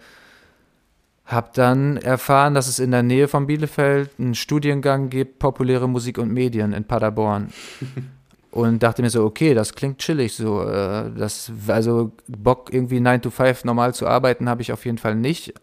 habe 1.24 1.50
dann 1.54 1.96
erfahren, 1.96 2.54
dass 2.54 2.66
es 2.66 2.78
in 2.78 2.90
der 2.90 3.02
Nähe 3.02 3.28
von 3.28 3.46
Bielefeld 3.46 4.10
einen 4.18 4.34
Studiengang 4.34 5.10
gibt, 5.10 5.38
populäre 5.38 5.88
Musik 5.88 6.18
und 6.18 6.32
Medien 6.32 6.72
in 6.72 6.84
Paderborn. 6.84 7.52
und 8.50 8.82
dachte 8.82 9.02
mir 9.02 9.10
so, 9.10 9.24
okay, 9.24 9.54
das 9.54 9.74
klingt 9.74 9.98
chillig 9.98 10.34
so. 10.34 10.62
Äh, 10.62 11.10
das, 11.16 11.52
also 11.68 12.12
Bock 12.26 12.72
irgendwie 12.72 13.00
9 13.00 13.22
to 13.22 13.30
5 13.30 13.64
normal 13.64 13.94
zu 13.94 14.06
arbeiten 14.06 14.48
habe 14.48 14.62
ich 14.62 14.72
auf 14.72 14.84
jeden 14.84 14.98
Fall 14.98 15.14
nicht. 15.14 15.54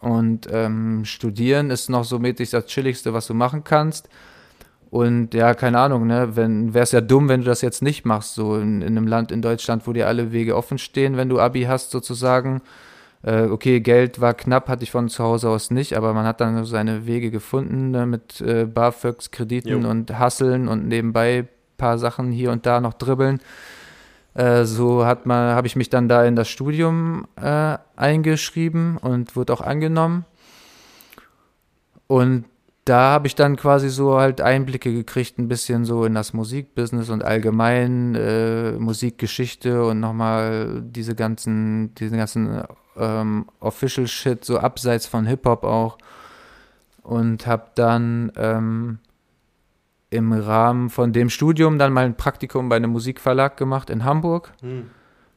Und 0.00 0.48
ähm, 0.52 1.04
studieren 1.04 1.70
ist 1.70 1.90
noch 1.90 2.04
so 2.04 2.20
mäßig 2.20 2.50
das 2.50 2.66
Chilligste, 2.66 3.12
was 3.12 3.26
du 3.26 3.34
machen 3.34 3.64
kannst. 3.64 4.08
Und 4.90 5.34
ja, 5.34 5.54
keine 5.54 5.80
Ahnung, 5.80 6.06
ne, 6.06 6.36
wenn 6.36 6.72
wäre 6.72 6.84
es 6.84 6.92
ja 6.92 7.00
dumm, 7.00 7.28
wenn 7.28 7.40
du 7.40 7.46
das 7.46 7.60
jetzt 7.60 7.82
nicht 7.82 8.06
machst, 8.06 8.34
so 8.34 8.56
in, 8.56 8.80
in, 8.80 8.96
einem 8.96 9.06
Land 9.06 9.32
in 9.32 9.42
Deutschland, 9.42 9.86
wo 9.86 9.92
dir 9.92 10.06
alle 10.06 10.32
Wege 10.32 10.56
offen 10.56 10.78
stehen, 10.78 11.16
wenn 11.16 11.28
du 11.28 11.40
Abi 11.40 11.62
hast, 11.64 11.90
sozusagen. 11.90 12.62
Äh, 13.22 13.46
okay, 13.46 13.80
Geld 13.80 14.20
war 14.20 14.32
knapp, 14.32 14.68
hatte 14.68 14.84
ich 14.84 14.92
von 14.92 15.08
zu 15.08 15.24
Hause 15.24 15.50
aus 15.50 15.72
nicht, 15.72 15.94
aber 15.96 16.14
man 16.14 16.24
hat 16.24 16.40
dann 16.40 16.64
seine 16.64 17.04
Wege 17.06 17.30
gefunden 17.32 17.90
ne, 17.90 18.06
mit 18.06 18.40
äh, 18.40 18.64
BAföGs, 18.64 19.32
Krediten 19.32 19.82
jo. 19.82 19.90
und 19.90 20.16
Hasseln 20.16 20.68
und 20.68 20.86
nebenbei 20.86 21.48
paar 21.78 21.98
Sachen 21.98 22.30
hier 22.30 22.52
und 22.52 22.66
da 22.66 22.80
noch 22.80 22.92
dribbeln. 22.92 23.40
Äh, 24.34 24.64
so 24.64 25.06
hat 25.06 25.24
man, 25.24 25.54
habe 25.54 25.66
ich 25.66 25.76
mich 25.76 25.88
dann 25.88 26.08
da 26.08 26.24
in 26.24 26.36
das 26.36 26.48
Studium 26.48 27.26
äh, 27.40 27.78
eingeschrieben 27.96 28.98
und 28.98 29.34
wurde 29.34 29.52
auch 29.54 29.62
angenommen. 29.62 30.26
Und 32.06 32.44
da 32.84 33.10
habe 33.10 33.26
ich 33.26 33.34
dann 33.34 33.56
quasi 33.56 33.90
so 33.90 34.18
halt 34.18 34.40
Einblicke 34.40 34.92
gekriegt, 34.92 35.38
ein 35.38 35.48
bisschen 35.48 35.84
so 35.84 36.04
in 36.04 36.14
das 36.14 36.32
Musikbusiness 36.32 37.10
und 37.10 37.22
allgemein 37.22 38.14
äh, 38.14 38.72
Musikgeschichte 38.72 39.84
und 39.84 40.00
nochmal 40.00 40.82
diese 40.82 41.14
ganzen, 41.14 41.94
diesen 41.96 42.16
ganzen 42.16 42.62
ähm, 42.96 43.46
Official 43.60 44.06
Shit, 44.06 44.44
so 44.44 44.58
abseits 44.58 45.06
von 45.06 45.26
Hip-Hop 45.26 45.64
auch. 45.64 45.98
Und 47.02 47.46
habe 47.46 47.66
dann 47.74 48.32
ähm, 48.36 48.98
im 50.10 50.32
Rahmen 50.32 50.90
von 50.90 51.12
dem 51.12 51.28
Studium 51.30 51.78
dann 51.78 51.92
mal 51.92 52.04
ein 52.04 52.16
Praktikum 52.16 52.68
bei 52.68 52.76
einem 52.76 52.90
Musikverlag 52.90 53.56
gemacht 53.56 53.90
in 53.90 54.04
Hamburg. 54.04 54.52
Hm. 54.60 54.90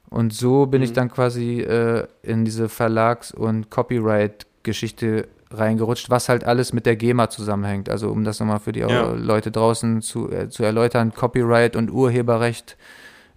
Und 0.09 0.34
so 0.34 0.65
bin 0.65 0.82
hm. 0.82 0.86
ich 0.86 0.93
dann 0.93 1.09
quasi 1.09 1.61
äh, 1.61 2.07
in 2.22 2.45
diese 2.45 2.69
Verlags- 2.69 3.32
und 3.32 3.69
Copyright-Geschichte 3.69 5.28
reingerutscht, 5.51 6.09
was 6.09 6.30
halt 6.30 6.45
alles 6.45 6.72
mit 6.72 6.86
der 6.86 6.95
GEMA 6.95 7.30
zusammenhängt. 7.30 7.89
Also 7.89 8.09
um 8.09 8.24
das 8.24 8.39
nochmal 8.39 8.59
für 8.59 8.72
die 8.72 8.82
ja. 8.82 9.11
Leute 9.11 9.51
draußen 9.51 10.01
zu, 10.01 10.32
äh, 10.32 10.49
zu 10.49 10.63
erläutern, 10.63 11.13
Copyright 11.13 11.76
und 11.76 11.91
Urheberrecht 11.91 12.78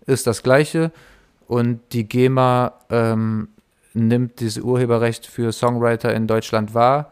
ist 0.06 0.26
das 0.26 0.42
gleiche. 0.42 0.92
Und 1.46 1.80
die 1.92 2.08
GEMA 2.08 2.74
ähm, 2.90 3.48
nimmt 3.92 4.40
dieses 4.40 4.62
Urheberrecht 4.62 5.26
für 5.26 5.52
Songwriter 5.52 6.14
in 6.14 6.26
Deutschland 6.26 6.74
wahr 6.74 7.10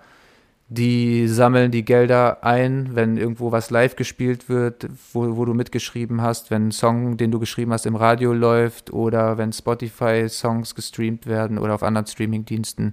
die 0.73 1.29
sammeln 1.29 1.71
die 1.71 1.85
Gelder 1.85 2.43
ein, 2.45 2.95
wenn 2.95 3.19
irgendwo 3.19 3.53
was 3.53 3.71
live 3.71 3.95
gespielt 3.95 4.49
wird, 4.49 4.89
wo, 5.13 5.37
wo 5.37 5.45
du 5.45 5.53
mitgeschrieben 5.53 6.23
hast, 6.23 6.51
wenn 6.51 6.69
ein 6.69 6.73
Song, 6.73 7.19
den 7.19 7.31
du 7.31 7.39
geschrieben 7.39 7.73
hast, 7.73 7.85
im 7.85 7.95
Radio 7.95 8.33
läuft 8.33 8.91
oder 8.91 9.37
wenn 9.37 9.53
Spotify-Songs 9.53 10.75
gestreamt 10.75 11.27
werden 11.27 11.59
oder 11.59 11.75
auf 11.75 11.83
anderen 11.83 12.07
Streaming-Diensten, 12.07 12.93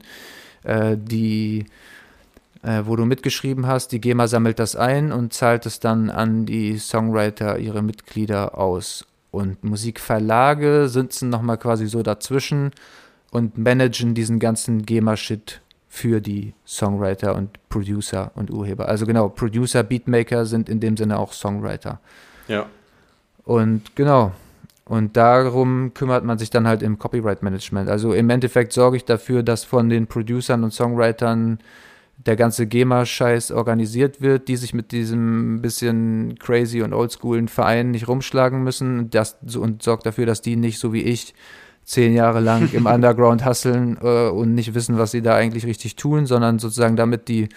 äh, 0.63 0.97
die, 0.97 1.67
äh, 2.63 2.81
wo 2.83 2.97
du 2.97 3.05
mitgeschrieben 3.05 3.65
hast. 3.65 3.93
Die 3.93 4.01
GEMA 4.01 4.27
sammelt 4.27 4.59
das 4.59 4.75
ein 4.75 5.13
und 5.13 5.33
zahlt 5.33 5.65
es 5.65 5.79
dann 5.79 6.09
an 6.09 6.45
die 6.45 6.77
Songwriter, 6.77 7.59
ihre 7.59 7.81
Mitglieder 7.81 8.57
aus. 8.57 9.05
Und 9.31 9.63
Musikverlage 9.63 10.89
sitzen 10.89 11.29
nochmal 11.29 11.57
quasi 11.57 11.87
so 11.87 12.03
dazwischen 12.03 12.71
und 13.31 13.57
managen 13.57 14.15
diesen 14.15 14.39
ganzen 14.39 14.85
GEMA-Shit 14.85 15.61
für 15.89 16.21
die 16.21 16.53
Songwriter 16.65 17.35
und 17.35 17.57
Producer 17.67 18.31
und 18.35 18.51
Urheber. 18.51 18.87
Also 18.87 19.05
genau, 19.05 19.27
Producer, 19.27 19.83
Beatmaker 19.83 20.45
sind 20.45 20.69
in 20.69 20.79
dem 20.79 20.95
Sinne 20.95 21.17
auch 21.17 21.33
Songwriter. 21.33 21.99
Ja. 22.47 22.67
Und 23.43 23.95
genau. 23.95 24.31
Und 24.85 25.17
darum 25.17 25.93
kümmert 25.93 26.23
man 26.23 26.37
sich 26.37 26.51
dann 26.51 26.67
halt 26.67 26.83
im 26.83 26.97
Copyright 26.97 27.43
Management. 27.43 27.89
Also 27.89 28.13
im 28.13 28.29
Endeffekt 28.29 28.71
sorge 28.71 28.97
ich 28.97 29.05
dafür, 29.05 29.43
dass 29.43 29.63
von 29.63 29.89
den 29.89 30.07
Producern 30.07 30.63
und 30.63 30.73
Songwritern 30.73 31.59
der 32.17 32.35
ganze 32.35 32.67
GEMA-Scheiß 32.67 33.51
organisiert 33.51 34.21
wird, 34.21 34.47
die 34.47 34.57
sich 34.57 34.73
mit 34.73 34.91
diesem 34.91 35.61
bisschen 35.61 36.37
crazy 36.37 36.81
und 36.81 36.93
oldschoolen 36.93 37.47
Verein 37.47 37.91
nicht 37.91 38.07
rumschlagen 38.07 38.63
müssen 38.63 39.09
das, 39.09 39.37
und 39.55 39.83
sorgt 39.83 40.05
dafür, 40.05 40.25
dass 40.25 40.41
die 40.41 40.55
nicht 40.55 40.79
so 40.79 40.91
wie 40.91 41.03
ich 41.03 41.33
zehn 41.89 42.13
Jahre 42.13 42.39
lang 42.39 42.71
im 42.73 42.85
Underground 42.85 43.43
hasseln 43.43 43.97
äh, 44.01 44.29
und 44.29 44.53
nicht 44.53 44.73
wissen, 44.75 44.97
was 44.97 45.11
sie 45.11 45.21
da 45.21 45.35
eigentlich 45.35 45.65
richtig 45.65 45.95
tun, 45.95 46.25
sondern 46.27 46.59
sozusagen 46.59 46.95
damit 46.95 47.27
die 47.27 47.49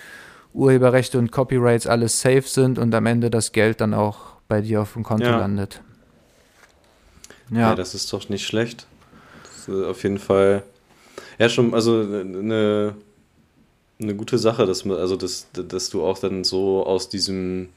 Urheberrechte 0.55 1.19
und 1.19 1.33
Copyrights 1.33 1.87
alles 1.87 2.21
safe 2.21 2.43
sind 2.43 2.79
und 2.79 2.95
am 2.95 3.07
Ende 3.07 3.31
das 3.31 3.53
Geld 3.53 3.81
dann 3.81 3.95
auch 3.95 4.37
bei 4.49 4.61
dir 4.61 4.83
auf 4.83 4.95
dem 4.95 5.03
Konto 5.03 5.27
ja. 5.27 5.39
landet. 5.39 5.83
Ja. 7.51 7.59
ja. 7.59 7.75
das 7.75 7.95
ist 7.95 8.13
doch 8.13 8.29
nicht 8.29 8.47
schlecht. 8.47 8.87
Das 9.45 9.69
ist 9.69 9.85
auf 9.85 10.03
jeden 10.03 10.19
Fall 10.19 10.63
ja 11.39 11.49
schon, 11.49 11.75
also 11.75 12.01
eine 12.01 12.95
eine 14.01 14.15
gute 14.17 14.39
Sache, 14.39 14.67
dass 14.67 14.85
man, 14.85 14.99
also 14.99 15.17
dass, 15.17 15.47
dass 15.53 15.91
du 15.91 16.03
auch 16.03 16.19
dann 16.19 16.45
so 16.45 16.85
aus 16.85 17.09
diesem, 17.09 17.69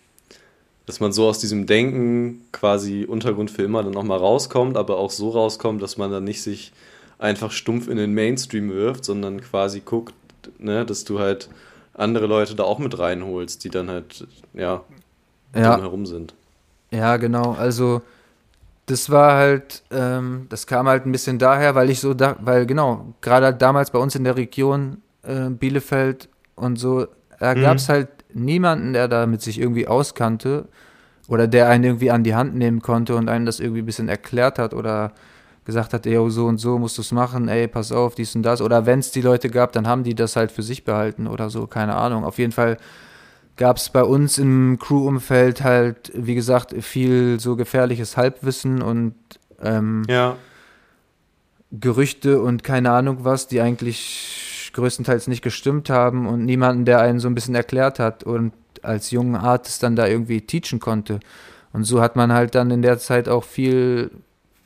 dass 0.86 1.00
man 1.00 1.12
so 1.12 1.28
aus 1.28 1.40
diesem 1.40 1.66
Denken 1.66 2.46
quasi 2.52 3.06
Untergrund 3.06 3.52
für 3.52 3.64
immer 3.64 3.84
dann 3.84 3.94
nochmal 3.94 4.20
rauskommt, 4.20 4.78
aber 4.78 4.98
auch 4.98 5.12
so 5.12 5.30
rauskommt, 5.30 5.82
dass 5.82 5.98
man 5.98 6.12
dann 6.12 6.24
nicht 6.24 6.42
sich 6.42 6.72
einfach 7.18 7.52
stumpf 7.52 7.88
in 7.88 7.98
den 7.98 8.14
Mainstream 8.14 8.70
wirft, 8.72 9.06
sondern 9.06 9.42
quasi 9.42 9.82
guckt, 9.82 10.14
ne, 10.60 10.86
dass 10.86 11.06
du 11.06 11.20
halt 11.20 11.50
andere 11.94 12.28
Leute 12.28 12.56
da 12.56 12.64
auch 12.64 12.80
mit 12.80 13.00
reinholst, 13.00 13.64
die 13.64 13.70
dann 13.70 13.90
halt, 13.90 14.28
ja, 14.54 14.84
ja. 15.56 15.80
herum 15.80 16.06
sind. 16.06 16.34
Ja, 16.92 17.18
genau. 17.18 17.54
Also 17.54 18.02
das 18.86 19.10
war 19.10 19.36
halt, 19.36 19.84
ähm, 19.92 20.46
das 20.50 20.68
kam 20.68 20.88
halt 20.88 21.06
ein 21.06 21.12
bisschen 21.12 21.40
daher, 21.40 21.74
weil 21.74 21.90
ich 21.90 22.00
so 22.00 22.14
da, 22.14 22.36
weil 22.42 22.66
genau, 22.66 23.14
gerade 23.22 23.54
damals 23.54 23.92
bei 23.92 24.00
uns 24.00 24.16
in 24.16 24.24
der 24.24 24.36
Region 24.36 25.02
äh, 25.24 25.50
Bielefeld 25.50 26.30
und 26.56 26.78
so, 26.78 27.08
da 27.40 27.56
mhm. 27.56 27.62
gab 27.62 27.78
es 27.78 27.90
halt 27.90 28.10
niemanden, 28.36 28.94
der 28.94 29.08
damit 29.08 29.42
sich 29.42 29.60
irgendwie 29.60 29.88
auskannte 29.88 30.68
oder 31.28 31.48
der 31.48 31.70
einen 31.70 31.84
irgendwie 31.84 32.12
an 32.12 32.24
die 32.24 32.36
Hand 32.36 32.56
nehmen 32.56 32.82
konnte 32.82 33.16
und 33.16 33.30
einen 33.30 33.46
das 33.46 33.60
irgendwie 33.60 33.82
ein 33.82 33.86
bisschen 33.86 34.10
erklärt 34.10 34.60
hat 34.60 34.74
oder 34.74 35.14
gesagt 35.66 35.94
hat, 35.94 36.06
ey, 36.06 36.30
so 36.30 36.46
und 36.46 36.60
so 36.60 36.78
musst 36.78 36.98
du 36.98 37.02
es 37.02 37.12
machen, 37.12 37.48
ey, 37.48 37.68
pass 37.68 37.92
auf, 37.92 38.14
dies 38.14 38.36
und 38.36 38.44
das. 38.44 38.62
Oder 38.62 38.86
wenn 38.86 39.00
es 39.00 39.12
die 39.12 39.22
Leute 39.22 39.50
gab, 39.50 39.72
dann 39.72 39.88
haben 39.88 40.04
die 40.04 40.14
das 40.14 40.36
halt 40.36 40.52
für 40.52 40.62
sich 40.62 40.84
behalten 40.84 41.26
oder 41.26 41.50
so, 41.50 41.66
keine 41.66 41.96
Ahnung. 41.96 42.24
Auf 42.24 42.38
jeden 42.38 42.52
Fall 42.52 42.78
gab 43.58 43.78
es 43.78 43.90
bei 43.90 44.04
uns 44.04 44.38
im 44.38 44.78
Crew-Umfeld 44.80 45.64
halt, 45.64 46.12
wie 46.14 46.36
gesagt, 46.36 46.76
viel 46.84 47.40
so 47.40 47.56
gefährliches 47.56 48.16
Halbwissen 48.16 48.84
und 48.84 49.16
ähm, 49.62 50.04
ja. 50.08 50.36
Gerüchte 51.72 52.42
und 52.42 52.64
keine 52.64 52.92
Ahnung 52.92 53.20
was, 53.22 53.48
die 53.48 53.60
eigentlich 53.60 54.45
größtenteils 54.76 55.28
nicht 55.28 55.42
gestimmt 55.42 55.90
haben 55.90 56.28
und 56.28 56.46
niemanden, 56.46 56.86
der 56.86 57.00
einen 57.02 57.20
so 57.20 57.28
ein 57.28 57.36
bisschen 57.36 57.56
erklärt 57.56 58.00
hat 58.00 58.24
und 58.24 58.54
als 58.84 59.12
junger 59.12 59.44
Artist 59.44 59.82
dann 59.82 59.96
da 59.96 60.08
irgendwie 60.08 60.42
teachen 60.42 60.80
konnte. 60.80 61.20
Und 61.74 61.84
so 61.84 62.02
hat 62.02 62.16
man 62.16 62.32
halt 62.32 62.56
dann 62.56 62.72
in 62.72 62.82
der 62.82 63.00
Zeit 63.00 63.28
auch 63.28 63.44
viel 63.44 64.12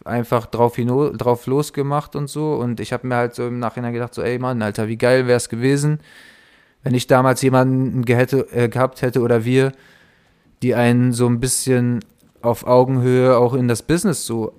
einfach 0.05 0.45
drauf, 0.45 0.77
drauf 0.77 1.45
losgemacht 1.47 2.15
und 2.15 2.29
so. 2.29 2.53
Und 2.53 2.79
ich 2.79 2.93
habe 2.93 3.07
mir 3.07 3.15
halt 3.15 3.35
so 3.35 3.47
im 3.47 3.59
Nachhinein 3.59 3.93
gedacht, 3.93 4.13
so, 4.13 4.21
ey 4.21 4.39
Mann, 4.39 4.61
Alter, 4.61 4.87
wie 4.87 4.97
geil 4.97 5.27
wäre 5.27 5.37
es 5.37 5.49
gewesen, 5.49 5.99
wenn 6.83 6.93
ich 6.93 7.07
damals 7.07 7.41
jemanden 7.41 8.05
gehätte, 8.05 8.47
äh, 8.51 8.69
gehabt 8.69 9.01
hätte 9.01 9.21
oder 9.21 9.45
wir, 9.45 9.71
die 10.61 10.75
einen 10.75 11.13
so 11.13 11.27
ein 11.27 11.39
bisschen 11.39 11.99
auf 12.41 12.65
Augenhöhe 12.65 13.37
auch 13.37 13.53
in 13.53 13.67
das 13.67 13.83
Business 13.83 14.25
so 14.25 14.53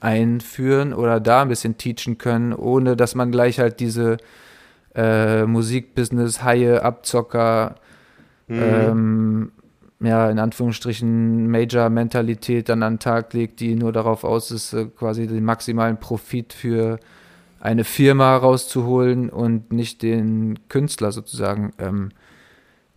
einführen 0.00 0.92
oder 0.92 1.20
da 1.20 1.42
ein 1.42 1.48
bisschen 1.48 1.78
teachen 1.78 2.18
können, 2.18 2.52
ohne 2.52 2.96
dass 2.96 3.14
man 3.14 3.30
gleich 3.30 3.58
halt 3.58 3.80
diese 3.80 4.16
äh, 4.94 5.44
Musikbusiness, 5.44 6.42
Haie, 6.42 6.82
Abzocker, 6.82 7.76
mhm. 8.48 8.62
ähm, 8.62 9.52
ja, 10.00 10.28
in 10.30 10.38
Anführungsstrichen 10.38 11.48
Major-Mentalität 11.48 12.68
dann 12.68 12.82
an 12.82 12.94
den 12.94 12.98
Tag 12.98 13.32
legt, 13.34 13.60
die 13.60 13.74
nur 13.74 13.92
darauf 13.92 14.24
aus 14.24 14.50
ist, 14.50 14.72
äh, 14.72 14.86
quasi 14.86 15.26
den 15.26 15.44
maximalen 15.44 15.98
Profit 15.98 16.52
für 16.52 16.98
eine 17.60 17.84
Firma 17.84 18.36
rauszuholen 18.36 19.30
und 19.30 19.72
nicht 19.72 20.02
den 20.02 20.58
Künstler 20.68 21.12
sozusagen 21.12 21.72
ähm, 21.78 22.10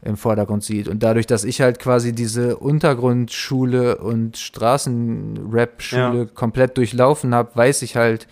im 0.02 0.18
Vordergrund 0.18 0.64
sieht. 0.64 0.88
Und 0.88 1.04
dadurch, 1.04 1.28
dass 1.28 1.44
ich 1.44 1.62
halt 1.62 1.80
quasi 1.80 2.14
diese 2.14 2.58
Untergrundschule 2.58 3.98
und 3.98 4.38
Straßenrap-Schule 4.38 6.18
ja. 6.18 6.26
komplett 6.26 6.78
durchlaufen 6.78 7.36
habe, 7.36 7.56
weiß 7.56 7.84
ich 7.84 7.96
halt, 7.96 8.28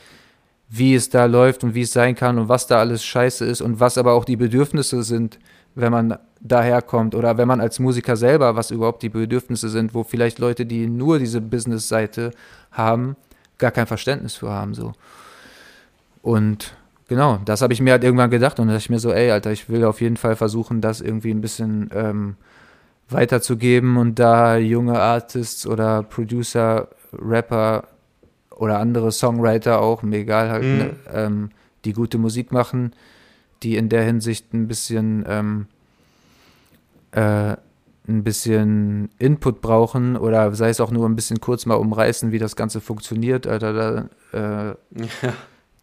wie 0.76 0.96
es 0.96 1.10
da 1.10 1.26
läuft 1.26 1.64
und 1.64 1.76
wie 1.76 1.84
es 1.84 1.94
sein 1.94 2.16
kann 2.16 2.40
und 2.40 2.50
was 2.50 2.66
da 2.66 2.80
alles 2.80 3.06
scheiße 3.06 3.46
ist 3.46 3.62
und 3.62 3.80
was 3.80 4.00
aber 4.00 4.14
auch 4.14 4.26
die 4.26 4.38
Bedürfnisse 4.38 5.04
sind, 5.04 5.38
wenn 5.76 5.92
man 5.92 6.18
daherkommt 6.40 7.14
oder 7.14 7.38
wenn 7.38 7.48
man 7.48 7.62
als 7.62 7.78
Musiker 7.78 8.18
selber, 8.18 8.56
was 8.56 8.72
überhaupt 8.72 9.04
die 9.04 9.10
Bedürfnisse 9.10 9.70
sind, 9.70 9.94
wo 9.94 10.04
vielleicht 10.04 10.40
Leute, 10.40 10.66
die 10.66 10.88
nur 10.88 11.20
diese 11.20 11.42
Business-Seite 11.42 12.32
haben, 12.72 13.16
gar 13.60 13.70
kein 13.70 13.86
Verständnis 13.86 14.34
für 14.34 14.50
haben, 14.50 14.74
so. 14.74 14.94
Und 16.24 16.74
genau, 17.08 17.40
das 17.46 17.62
habe 17.62 17.74
ich 17.74 17.80
mir 17.82 17.92
halt 17.92 18.04
irgendwann 18.04 18.32
gedacht 18.32 18.60
und 18.60 18.66
da 18.66 18.74
dachte 18.74 18.86
ich 18.86 18.90
mir 18.90 19.00
so, 19.00 19.14
ey, 19.14 19.30
Alter, 19.30 19.52
ich 19.52 19.70
will 19.70 19.86
auf 19.86 20.02
jeden 20.02 20.18
Fall 20.18 20.36
versuchen, 20.36 20.82
das 20.82 21.02
irgendwie 21.02 21.32
ein 21.32 21.42
bisschen 21.42 21.92
ähm, 21.94 22.36
weiterzugeben 23.10 23.98
und 23.98 24.18
da 24.18 24.58
junge 24.58 25.00
Artists 25.00 25.68
oder 25.68 26.02
Producer, 26.02 26.88
Rapper 27.14 27.84
oder 28.64 28.80
andere 28.80 29.12
Songwriter 29.12 29.82
auch, 29.82 30.02
mir 30.04 30.20
egal 30.20 30.50
halt, 30.50 30.64
mhm. 30.64 30.78
ne, 30.78 30.96
ähm, 31.14 31.50
die 31.86 31.94
gute 31.94 32.18
Musik 32.18 32.52
machen, 32.52 32.94
die 33.62 33.76
in 33.76 33.90
der 33.90 34.04
Hinsicht 34.04 34.54
ein 34.54 34.68
bisschen 34.68 35.26
ähm, 35.28 35.68
äh, 37.12 37.56
ein 38.08 38.24
bisschen 38.24 39.10
Input 39.18 39.62
brauchen 39.62 40.18
oder 40.18 40.54
sei 40.54 40.70
es 40.70 40.82
auch 40.82 40.92
nur 40.92 41.08
ein 41.08 41.16
bisschen 41.16 41.40
kurz 41.40 41.66
mal 41.66 41.76
umreißen, 41.76 42.32
wie 42.32 42.40
das 42.40 42.56
Ganze 42.56 42.82
funktioniert, 42.82 43.48
Alter, 43.48 43.74
da, 43.74 44.10
äh, 44.34 44.68
ja. 45.02 45.34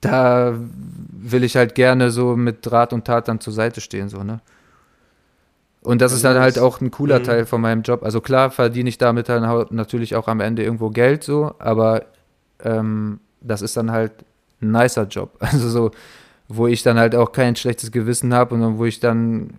da 0.01 0.55
will 0.59 1.45
ich 1.45 1.57
halt 1.57 1.75
gerne 1.75 2.11
so 2.11 2.37
mit 2.37 2.67
Draht 2.67 2.93
und 2.93 3.07
Tat 3.07 3.29
dann 3.29 3.41
zur 3.41 3.53
Seite 3.53 3.81
stehen, 3.81 4.09
so, 4.09 4.23
ne? 4.23 4.41
Und 5.83 6.03
das 6.03 6.13
ist 6.13 6.25
dann 6.25 6.39
halt 6.39 6.59
auch 6.59 6.83
ein 6.83 6.91
cooler 6.91 7.21
mhm. 7.21 7.25
Teil 7.25 7.47
von 7.47 7.63
meinem 7.63 7.81
Job. 7.81 8.03
Also 8.03 8.21
klar 8.21 8.51
verdiene 8.51 8.91
ich 8.91 8.99
damit 8.99 9.31
dann 9.31 9.67
natürlich 9.71 10.15
auch 10.15 10.29
am 10.29 10.41
Ende 10.41 10.63
irgendwo 10.63 10.91
Geld 10.91 11.25
so, 11.25 11.55
aber 11.59 12.05
ähm, 12.65 13.21
das 13.41 13.63
ist 13.63 13.77
dann 13.77 13.91
halt 13.91 14.13
ein 14.61 14.73
nicer 14.73 15.05
Job. 15.05 15.37
Also 15.41 15.69
so, 15.69 15.91
wo 16.49 16.67
ich 16.67 16.83
dann 16.83 16.99
halt 16.99 17.15
auch 17.15 17.33
kein 17.33 17.57
schlechtes 17.57 17.93
Gewissen 17.93 18.35
habe 18.35 18.55
und 18.55 18.79
wo 18.79 18.85
ich 18.85 19.01
dann 19.01 19.51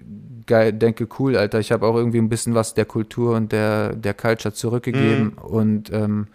geil 0.45 0.73
denke, 0.73 1.07
cool, 1.19 1.37
Alter, 1.37 1.59
ich 1.59 1.71
habe 1.71 1.85
auch 1.85 1.95
irgendwie 1.95 2.17
ein 2.17 2.29
bisschen 2.29 2.53
was 2.53 2.73
der 2.73 2.85
Kultur 2.85 3.35
und 3.35 3.51
der, 3.51 3.95
der 3.95 4.13
Culture 4.13 4.53
zurückgegeben 4.53 5.33
mhm. 5.35 5.37
und 5.37 5.93
ähm, 5.93 6.27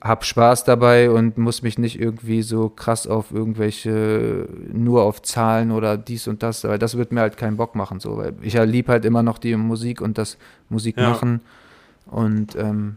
hab 0.00 0.24
Spaß 0.24 0.64
dabei 0.64 1.10
und 1.10 1.36
muss 1.36 1.62
mich 1.62 1.78
nicht 1.78 2.00
irgendwie 2.00 2.42
so 2.42 2.70
krass 2.70 3.06
auf 3.06 3.32
irgendwelche, 3.32 4.48
nur 4.72 5.02
auf 5.02 5.20
Zahlen 5.22 5.70
oder 5.70 5.98
dies 5.98 6.26
und 6.26 6.42
das, 6.42 6.64
weil 6.64 6.78
das 6.78 6.96
wird 6.96 7.12
mir 7.12 7.20
halt 7.20 7.36
keinen 7.36 7.56
Bock 7.56 7.74
machen, 7.74 8.00
so, 8.00 8.16
weil 8.16 8.34
ich 8.40 8.54
ja 8.54 8.64
lieb 8.64 8.88
halt 8.88 9.04
immer 9.04 9.22
noch 9.22 9.38
die 9.38 9.54
Musik 9.56 10.00
und 10.00 10.16
das 10.16 10.38
Musik 10.70 10.96
ja. 10.96 11.10
machen 11.10 11.40
und 12.06 12.56
ähm, 12.56 12.96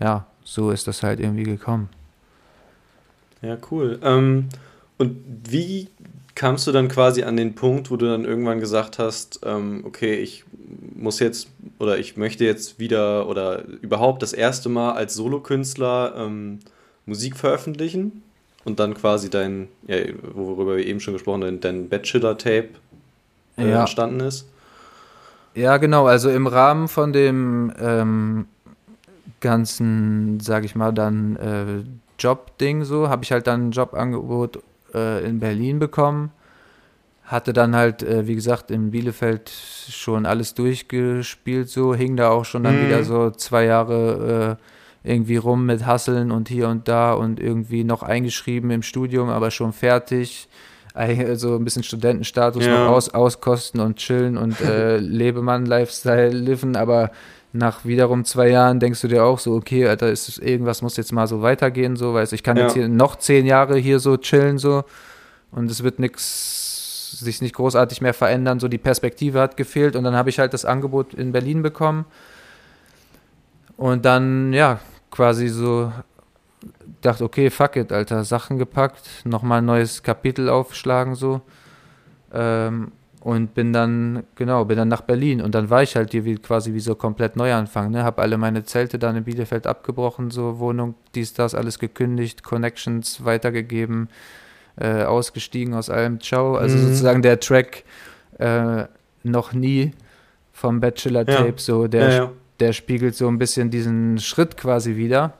ja, 0.00 0.26
so 0.44 0.70
ist 0.70 0.86
das 0.86 1.02
halt 1.02 1.20
irgendwie 1.20 1.44
gekommen. 1.44 1.88
Ja, 3.42 3.58
cool. 3.70 3.98
Ähm, 4.02 4.48
und 4.98 5.16
wie 5.48 5.88
kamst 6.34 6.66
du 6.66 6.72
dann 6.72 6.88
quasi 6.88 7.22
an 7.22 7.36
den 7.36 7.54
Punkt, 7.54 7.90
wo 7.90 7.96
du 7.96 8.06
dann 8.06 8.24
irgendwann 8.24 8.60
gesagt 8.60 8.98
hast, 8.98 9.40
ähm, 9.44 9.82
okay, 9.86 10.14
ich 10.14 10.44
muss 10.94 11.20
jetzt 11.20 11.48
oder 11.78 11.98
ich 11.98 12.16
möchte 12.16 12.44
jetzt 12.44 12.78
wieder 12.78 13.28
oder 13.28 13.64
überhaupt 13.82 14.22
das 14.22 14.32
erste 14.32 14.68
Mal 14.68 14.92
als 14.92 15.14
Solokünstler 15.14 16.14
ähm, 16.16 16.60
Musik 17.06 17.36
veröffentlichen 17.36 18.22
und 18.64 18.80
dann 18.80 18.94
quasi 18.94 19.30
dein, 19.30 19.68
ja, 19.86 19.96
worüber 20.34 20.76
wir 20.76 20.86
eben 20.86 21.00
schon 21.00 21.14
gesprochen 21.14 21.44
haben, 21.44 21.60
dein 21.60 21.88
Bachelor-Tape 21.88 22.68
äh, 23.58 23.70
ja. 23.70 23.80
entstanden 23.80 24.20
ist? 24.20 24.48
Ja, 25.54 25.76
genau. 25.76 26.06
Also 26.06 26.30
im 26.30 26.46
Rahmen 26.46 26.88
von 26.88 27.12
dem 27.12 27.72
ähm, 27.78 28.46
ganzen, 29.44 30.40
sag 30.40 30.64
ich 30.64 30.74
mal, 30.74 30.92
dann 30.92 31.36
äh, 31.36 31.84
Job-Ding 32.18 32.84
so, 32.84 33.08
habe 33.08 33.22
ich 33.22 33.30
halt 33.30 33.46
dann 33.46 33.68
ein 33.68 33.70
Jobangebot 33.70 34.62
äh, 34.94 35.24
in 35.24 35.38
Berlin 35.38 35.78
bekommen. 35.78 36.32
Hatte 37.22 37.52
dann 37.52 37.76
halt, 37.76 38.02
äh, 38.02 38.26
wie 38.26 38.34
gesagt, 38.34 38.70
in 38.70 38.90
Bielefeld 38.90 39.50
schon 39.50 40.26
alles 40.26 40.54
durchgespielt, 40.54 41.68
so, 41.68 41.94
hing 41.94 42.16
da 42.16 42.30
auch 42.30 42.44
schon 42.44 42.64
dann 42.64 42.80
mhm. 42.80 42.86
wieder 42.86 43.04
so 43.04 43.30
zwei 43.30 43.64
Jahre 43.64 44.58
äh, 45.04 45.08
irgendwie 45.08 45.36
rum 45.36 45.66
mit 45.66 45.86
Hasseln 45.86 46.32
und 46.32 46.48
hier 46.48 46.68
und 46.68 46.88
da 46.88 47.12
und 47.12 47.38
irgendwie 47.38 47.84
noch 47.84 48.02
eingeschrieben 48.02 48.70
im 48.70 48.82
Studium, 48.82 49.28
aber 49.28 49.50
schon 49.50 49.72
fertig. 49.72 50.48
so 51.34 51.56
ein 51.56 51.64
bisschen 51.64 51.82
Studentenstatus 51.82 52.64
ja. 52.64 52.84
noch 52.84 52.92
aus, 52.92 53.12
auskosten 53.12 53.80
und 53.80 53.96
chillen 53.96 54.38
und 54.38 54.60
äh, 54.60 54.96
Lebemann-Lifestyle 54.98 56.30
liven, 56.30 56.76
aber 56.76 57.10
nach 57.54 57.84
wiederum 57.84 58.24
zwei 58.24 58.48
Jahren 58.48 58.80
denkst 58.80 59.00
du 59.00 59.06
dir 59.06 59.24
auch 59.24 59.38
so, 59.38 59.54
okay, 59.54 59.86
Alter, 59.86 60.10
ist 60.10 60.38
irgendwas 60.38 60.82
muss 60.82 60.96
jetzt 60.96 61.12
mal 61.12 61.28
so 61.28 61.40
weitergehen, 61.40 61.94
so, 61.94 62.12
weißt 62.12 62.32
ich 62.32 62.42
kann 62.42 62.56
ja. 62.56 62.64
jetzt 62.64 62.72
hier 62.74 62.88
noch 62.88 63.16
zehn 63.16 63.46
Jahre 63.46 63.78
hier 63.78 64.00
so 64.00 64.16
chillen, 64.16 64.58
so, 64.58 64.82
und 65.52 65.70
es 65.70 65.84
wird 65.84 66.00
nichts, 66.00 67.16
sich 67.20 67.40
nicht 67.40 67.54
großartig 67.54 68.00
mehr 68.00 68.12
verändern, 68.12 68.58
so 68.58 68.66
die 68.66 68.78
Perspektive 68.78 69.40
hat 69.40 69.56
gefehlt 69.56 69.94
und 69.94 70.02
dann 70.02 70.16
habe 70.16 70.30
ich 70.30 70.40
halt 70.40 70.52
das 70.52 70.64
Angebot 70.64 71.14
in 71.14 71.30
Berlin 71.30 71.62
bekommen 71.62 72.06
und 73.76 74.04
dann, 74.04 74.52
ja, 74.52 74.80
quasi 75.12 75.46
so 75.46 75.92
dachte, 77.02 77.22
okay, 77.22 77.50
fuck 77.50 77.76
it, 77.76 77.92
Alter, 77.92 78.24
Sachen 78.24 78.58
gepackt, 78.58 79.08
nochmal 79.24 79.58
ein 79.58 79.66
neues 79.66 80.02
Kapitel 80.02 80.48
aufschlagen, 80.48 81.14
so. 81.14 81.40
Ähm, 82.32 82.90
und 83.24 83.54
bin 83.54 83.72
dann, 83.72 84.24
genau, 84.34 84.66
bin 84.66 84.76
dann 84.76 84.88
nach 84.88 85.00
Berlin. 85.00 85.40
Und 85.40 85.54
dann 85.54 85.70
war 85.70 85.82
ich 85.82 85.96
halt 85.96 86.12
hier 86.12 86.26
wie, 86.26 86.36
quasi 86.36 86.74
wie 86.74 86.80
so 86.80 86.94
komplett 86.94 87.36
Neuanfang, 87.36 87.90
ne? 87.90 88.04
Hab 88.04 88.20
alle 88.20 88.36
meine 88.36 88.64
Zelte 88.64 88.98
dann 88.98 89.16
in 89.16 89.24
Bielefeld 89.24 89.66
abgebrochen, 89.66 90.30
so 90.30 90.58
Wohnung, 90.58 90.94
dies, 91.14 91.32
das, 91.32 91.54
alles 91.54 91.78
gekündigt, 91.78 92.42
Connections 92.42 93.24
weitergegeben, 93.24 94.10
äh, 94.76 95.04
ausgestiegen 95.04 95.72
aus 95.72 95.88
allem, 95.88 96.20
ciao. 96.20 96.56
Also 96.56 96.76
mhm. 96.76 96.82
sozusagen 96.82 97.22
der 97.22 97.40
Track 97.40 97.84
äh, 98.38 98.84
noch 99.22 99.54
nie 99.54 99.92
vom 100.52 100.80
Bachelor-Tape, 100.80 101.48
ja. 101.48 101.54
so, 101.56 101.86
der, 101.86 102.08
ja, 102.10 102.14
ja. 102.14 102.32
der 102.60 102.74
spiegelt 102.74 103.14
so 103.14 103.26
ein 103.26 103.38
bisschen 103.38 103.70
diesen 103.70 104.18
Schritt 104.18 104.58
quasi 104.58 104.96
wieder 104.96 105.32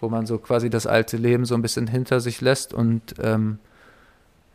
wo 0.00 0.08
man 0.08 0.26
so 0.26 0.38
quasi 0.38 0.70
das 0.70 0.86
alte 0.86 1.16
Leben 1.16 1.44
so 1.44 1.54
ein 1.54 1.62
bisschen 1.62 1.86
hinter 1.86 2.20
sich 2.20 2.40
lässt 2.40 2.72
und 2.72 3.14
ähm, 3.22 3.58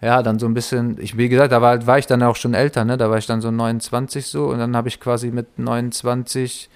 ja, 0.06 0.22
dann 0.22 0.38
so 0.38 0.45
ein 0.45 0.53
bisschen, 0.53 0.97
ich 0.99 1.18
wie 1.18 1.30
gesagt, 1.30 1.51
da 1.51 1.64
war, 1.64 1.88
war 1.88 1.97
ich 1.97 2.06
dann 2.06 2.22
auch 2.22 2.36
schon 2.36 2.53
älter, 2.53 2.86
ne? 2.86 2.95
Da 2.95 3.10
war 3.10 3.18
ich 3.18 3.26
dann 3.26 3.41
so 3.41 3.49
29 3.49 4.28
so 4.28 4.45
und 4.45 4.60
dann 4.60 4.78
habe 4.78 4.88
ich 4.88 4.99
quasi 4.99 5.32
mit 5.32 5.58
29 5.58 6.70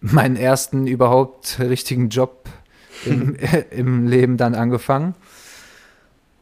meinen 0.00 0.36
ersten 0.36 0.86
überhaupt 0.86 1.58
richtigen 1.60 2.08
Job 2.08 2.48
im, 3.04 3.36
im 3.70 4.06
Leben 4.06 4.38
dann 4.38 4.54
angefangen. 4.54 5.14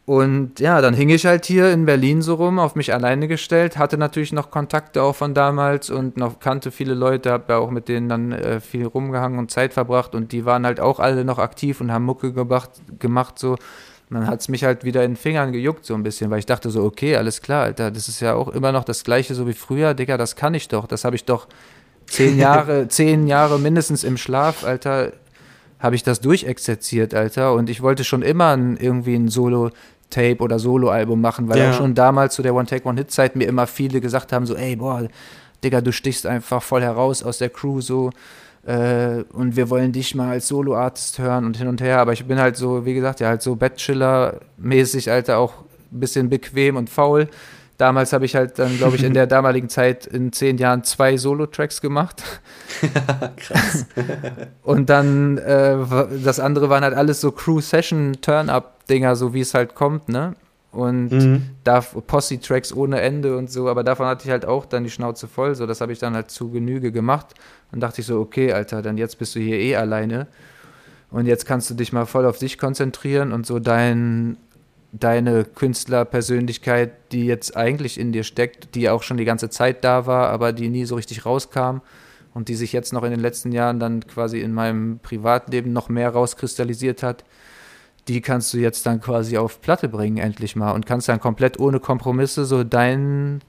Und 0.07 0.61
ja, 0.61 0.81
dann 0.81 0.95
hing 0.95 1.09
ich 1.09 1.27
halt 1.27 1.47
hier 1.47 1.73
in 1.73 1.85
Berlin 1.85 2.23
so 2.23 2.35
rum, 2.35 2.61
auf 2.61 2.77
mich 2.77 2.95
alleine 2.95 3.27
gestellt, 3.27 3.77
hatte 3.77 3.99
natürlich 3.99 4.33
noch 4.33 4.53
Kontakte 4.53 5.03
auch 5.03 5.17
von 5.17 5.35
damals 5.35 5.91
und 5.91 6.17
noch 6.17 6.39
kannte 6.39 6.71
viele 6.71 6.95
Leute, 6.95 7.33
habe 7.33 7.55
ja 7.55 7.59
auch 7.59 7.71
mit 7.71 7.89
denen 7.89 8.09
dann 8.09 8.31
äh, 8.31 8.61
viel 8.61 8.87
rumgehangen 8.87 9.41
und 9.41 9.51
Zeit 9.51 9.73
verbracht 9.73 10.15
und 10.15 10.31
die 10.31 10.45
waren 10.45 10.65
halt 10.65 10.79
auch 10.79 11.01
alle 11.01 11.25
noch 11.25 11.39
aktiv 11.39 11.81
und 11.81 11.91
haben 11.91 12.05
Mucke 12.05 12.33
gemacht, 12.33 12.71
gemacht 13.01 13.37
so. 13.37 13.57
Und 14.15 14.21
dann 14.21 14.31
hat 14.31 14.41
es 14.41 14.49
mich 14.49 14.63
halt 14.63 14.85
wieder 14.85 15.03
in 15.05 15.13
den 15.13 15.17
Fingern 15.17 15.51
gejuckt 15.51 15.85
so 15.85 15.95
ein 15.95 16.05
bisschen, 16.05 16.31
weil 16.31 16.39
ich 16.39 16.47
dachte 16.47 16.71
so, 16.71 16.85
okay, 16.85 17.17
alles 17.17 17.43
klar, 17.43 17.65
Alter, 17.65 17.91
das 17.91 18.09
ist 18.09 18.21
ja 18.21 18.35
auch 18.35 18.49
immer 18.49 18.71
noch 18.71 18.85
das 18.85 19.03
gleiche 19.03 19.35
so 19.35 19.49
wie 19.49 19.53
früher, 19.53 19.93
Digga, 19.95 20.17
das 20.17 20.37
kann 20.37 20.55
ich 20.55 20.69
doch, 20.69 20.87
das 20.87 21.05
habe 21.05 21.17
ich 21.17 21.25
doch 21.25 21.49
zehn 22.07 22.39
Jahre, 22.39 22.87
zehn 22.87 23.27
Jahre 23.27 23.59
mindestens 23.59 24.05
im 24.05 24.17
Schlaf, 24.17 24.63
Alter, 24.63 25.13
habe 25.81 25.97
ich 25.97 26.05
das 26.05 26.21
durchexerziert, 26.21 27.13
Alter. 27.13 27.55
Und 27.55 27.69
ich 27.69 27.83
wollte 27.83 28.05
schon 28.05 28.23
immer 28.23 28.57
ein, 28.57 28.77
irgendwie 28.77 29.17
ein 29.17 29.29
Solo 29.29 29.71
Tape 30.11 30.39
oder 30.39 30.61
Soloalbum 30.61 31.21
machen, 31.21 31.49
weil 31.49 31.59
ja. 31.59 31.71
auch 31.71 31.75
schon 31.75 31.95
damals 31.95 32.35
zu 32.35 32.43
der 32.43 32.55
One-Take-One-Hit-Zeit 32.55 33.35
mir 33.35 33.49
immer 33.49 33.67
viele 33.67 34.01
gesagt 34.01 34.33
haben, 34.33 34.47
so, 34.47 34.55
ey, 34.55 34.77
boah, 34.77 35.09
Digga, 35.65 35.81
du 35.81 35.93
stichst 35.93 36.25
einfach 36.27 36.63
voll 36.63 36.83
heraus 36.83 37.23
aus 37.25 37.39
der 37.39 37.51
Crew 37.51 37.81
so 37.81 38.11
äh, 38.67 39.25
und 39.33 39.57
wir 39.57 39.69
wollen 39.71 39.93
dich 39.93 40.15
mal 40.15 40.31
als 40.31 40.49
Solo-Artist 40.49 41.19
hören 41.19 41.45
und 41.45 41.57
hin 41.57 41.69
und 41.69 41.81
her, 41.81 41.99
aber 41.99 42.13
ich 42.13 42.25
bin 42.25 42.39
halt 42.39 42.57
so, 42.57 42.85
wie 42.87 42.95
gesagt, 42.95 43.21
ja, 43.21 43.29
halt 43.29 43.43
so 43.43 43.57
Bachelor-mäßig, 43.57 45.11
Alter, 45.11 45.39
auch 45.39 45.53
ein 45.93 46.01
bisschen 46.01 46.31
bequem 46.31 46.77
und 46.77 46.89
faul. 46.89 47.29
Damals 47.77 48.13
habe 48.13 48.25
ich 48.25 48.37
halt 48.37 48.59
dann, 48.59 48.77
glaube 48.77 48.97
ich, 48.97 49.03
in 49.03 49.15
der 49.15 49.27
damaligen 49.29 49.69
Zeit 49.69 50.07
in 50.07 50.33
zehn 50.33 50.59
Jahren 50.59 50.85
zwei 50.85 51.17
Solo-Tracks 51.17 51.81
gemacht. 51.81 52.23
Krass. 53.37 53.87
und 54.63 54.89
dann, 54.89 55.39
äh, 55.39 55.77
das 56.23 56.41
andere 56.41 56.71
waren 56.71 56.85
halt 56.85 56.95
alles 56.95 57.21
so 57.21 57.33
Crew-Session-Turn-Up-Dinger, 57.33 59.17
so 59.17 59.35
wie 59.35 59.41
es 59.41 59.55
halt 59.55 59.75
kommt, 59.75 60.09
ne? 60.09 60.37
Und 60.75 61.11
mhm. 61.11 61.43
da 61.63 61.81
Posse-Tracks 61.81 62.73
ohne 62.73 63.01
Ende 63.01 63.37
und 63.37 63.51
so, 63.51 63.69
aber 63.69 63.85
davon 63.85 64.07
hatte 64.07 64.25
ich 64.25 64.31
halt 64.31 64.45
auch 64.45 64.67
dann 64.67 64.85
die 64.85 64.91
Schnauze 64.91 65.29
voll, 65.29 65.55
so 65.55 65.67
das 65.67 65.81
habe 65.81 65.93
ich 65.93 66.01
dann 66.01 66.15
halt 66.15 66.31
zu 66.31 66.51
Genüge 66.51 66.91
gemacht. 66.91 67.35
Und 67.73 67.81
dachte 67.81 68.01
ich 68.01 68.07
so, 68.07 68.21
okay, 68.21 68.53
Alter, 68.53 68.83
dann 68.83 68.99
jetzt 68.99 69.19
bist 69.19 69.35
du 69.35 69.41
hier 69.41 69.59
eh 69.59 69.77
alleine. 69.77 70.27
Und 71.11 71.27
jetzt 71.27 71.47
kannst 71.47 71.71
du 71.71 71.75
dich 71.75 71.93
mal 71.93 72.07
voll 72.07 72.27
auf 72.27 72.39
dich 72.39 72.59
konzentrieren 72.59 73.33
und 73.33 73.47
so 73.47 73.61
dein 73.61 74.37
deine 74.97 75.45
Künstlerpersönlichkeit, 75.45 76.93
die 77.11 77.27
jetzt 77.27 77.57
eigentlich 77.57 77.99
in 77.99 78.13
dir 78.13 78.23
steckt, 78.23 78.77
die 78.77 78.89
auch 78.89 79.03
schon 79.03 79.17
die 79.17 79.25
ganze 79.25 79.51
Zeit 79.51 79.83
da 79.83 80.07
war, 80.07 80.29
aber 80.29 80.53
die 80.53 80.69
nie 80.69 80.85
so 80.85 80.95
richtig 80.95 81.27
rauskam 81.27 81.79
und 82.33 82.49
die 82.49 82.55
sich 82.55 82.73
jetzt 82.73 82.93
noch 82.93 83.03
in 83.03 83.11
den 83.11 83.21
letzten 83.21 83.51
Jahren 83.51 83.81
dann 83.81 84.07
quasi 84.07 84.41
in 84.41 84.53
meinem 84.53 85.01
Privatleben 85.01 85.73
noch 85.73 85.89
mehr 85.89 86.11
rauskristallisiert 86.11 87.03
hat, 87.03 87.25
die 88.09 88.21
kannst 88.21 88.53
du 88.53 88.59
jetzt 88.59 88.85
dann 88.87 89.01
quasi 89.01 89.39
auf 89.39 89.61
Platte 89.61 89.89
bringen, 89.89 90.19
endlich 90.19 90.57
mal, 90.57 90.73
und 90.73 90.87
kannst 90.87 91.09
dann 91.09 91.21
komplett 91.21 91.59
ohne 91.59 91.81
Kompromisse 91.81 92.45
so 92.45 92.65
deinen 92.65 93.41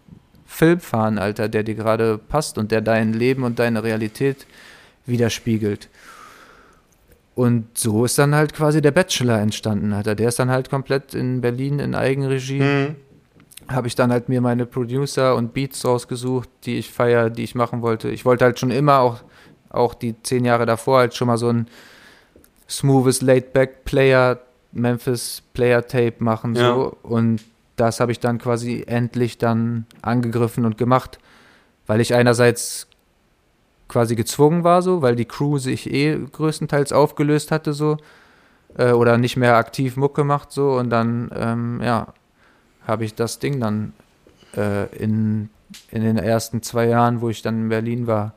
Film 0.45 0.80
fahren, 0.80 1.18
Alter, 1.18 1.49
der 1.49 1.64
dir 1.64 1.76
gerade 1.76 2.18
passt 2.18 2.58
und 2.58 2.72
der 2.72 2.82
dein 2.82 3.14
Leben 3.14 3.43
und 3.43 3.60
deine 3.60 3.84
Realität 3.84 4.45
widerspiegelt. 5.06 5.89
Und 7.36 7.78
so 7.78 8.06
ist 8.06 8.18
dann 8.18 8.34
halt 8.34 8.53
quasi 8.53 8.82
der 8.82 8.91
Bachelor 8.91 9.39
entstanden, 9.39 9.91
Alter. 9.91 10.16
Der 10.16 10.30
ist 10.30 10.39
dann 10.39 10.49
halt 10.49 10.70
komplett 10.70 11.14
in 11.14 11.41
Berlin 11.41 11.80
in 11.80 11.93
Eigenregie. 11.93 12.62
Mhm. 12.62 12.95
Habe 13.68 13.88
ich 13.88 13.95
dann 13.95 14.12
halt 14.12 14.30
mir 14.30 14.39
meine 14.39 14.66
Producer 14.66 15.36
und 15.36 15.53
Beats 15.53 15.84
rausgesucht, 15.84 16.47
die 16.64 16.78
ich 16.78 16.91
feiere, 16.91 17.30
die 17.30 17.43
ich 17.43 17.56
machen 17.56 17.82
wollte. 17.82 18.10
Ich 18.10 18.24
wollte 18.24 18.45
halt 18.45 18.60
schon 18.60 18.72
immer 18.72 18.99
auch, 18.99 19.22
auch 19.70 19.95
die 19.95 20.16
zehn 20.22 20.45
Jahre 20.45 20.66
davor 20.66 20.99
halt 20.99 21.16
schon 21.16 21.28
mal 21.28 21.38
so 21.38 21.49
ein 21.49 21.68
smoothes 22.70 23.22
Laid-Back 23.22 23.86
Player, 23.86 24.39
Memphis 24.72 25.43
Player 25.53 25.86
Tape 25.86 26.16
machen, 26.20 26.55
ja. 26.55 26.74
so. 26.74 26.97
Und 27.03 27.41
das 27.76 27.99
habe 27.99 28.11
ich 28.11 28.20
dann 28.20 28.38
quasi 28.38 28.84
endlich 28.88 29.38
dann 29.38 29.86
angegriffen 30.01 30.66
und 30.66 30.78
gemacht, 30.78 31.20
weil 31.88 32.01
ich 32.01 32.13
einerseits 32.13 32.88
quasi 33.88 34.16
gezwungen 34.16 34.63
war, 34.63 34.82
so, 34.82 35.01
weil 35.01 35.16
die 35.16 35.26
Crew 35.26 35.57
sich 35.57 35.91
eh 35.91 36.18
größtenteils 36.32 36.91
aufgelöst 36.91 37.51
hatte, 37.51 37.74
so, 37.74 37.97
äh, 38.78 38.91
oder 38.91 39.18
nicht 39.18 39.38
mehr 39.38 39.57
aktiv 39.57 39.95
Muck 39.97 40.16
gemacht, 40.16 40.51
so, 40.51 40.74
und 40.74 40.89
dann, 40.89 41.30
ähm, 41.36 41.82
ja, 41.84 42.13
habe 42.88 43.05
ich 43.05 43.13
das 43.16 43.39
Ding 43.39 43.59
dann 43.59 43.93
äh, 44.55 44.88
in, 44.95 45.49
in 45.91 46.01
den 46.01 46.18
ersten 46.18 46.61
zwei 46.61 46.88
Jahren, 46.88 47.22
wo 47.22 47.30
ich 47.30 47.41
dann 47.41 47.63
in 47.63 47.70
Berlin 47.70 48.07
war, 48.07 48.34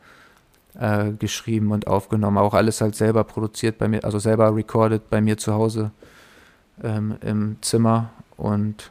äh, 0.79 1.13
geschrieben 1.13 1.73
und 1.73 1.87
aufgenommen. 1.87 2.39
Auch 2.39 2.55
alles 2.55 2.81
halt 2.81 2.95
selber 2.95 3.25
produziert 3.25 3.79
bei 3.79 3.89
mir, 3.89 4.05
also 4.05 4.19
selber 4.19 4.55
recorded 4.55 5.11
bei 5.11 5.21
mir 5.21 5.37
zu 5.37 5.55
Hause 5.55 5.91
ähm, 6.83 7.17
im 7.21 7.57
Zimmer 7.61 8.11
und 8.37 8.91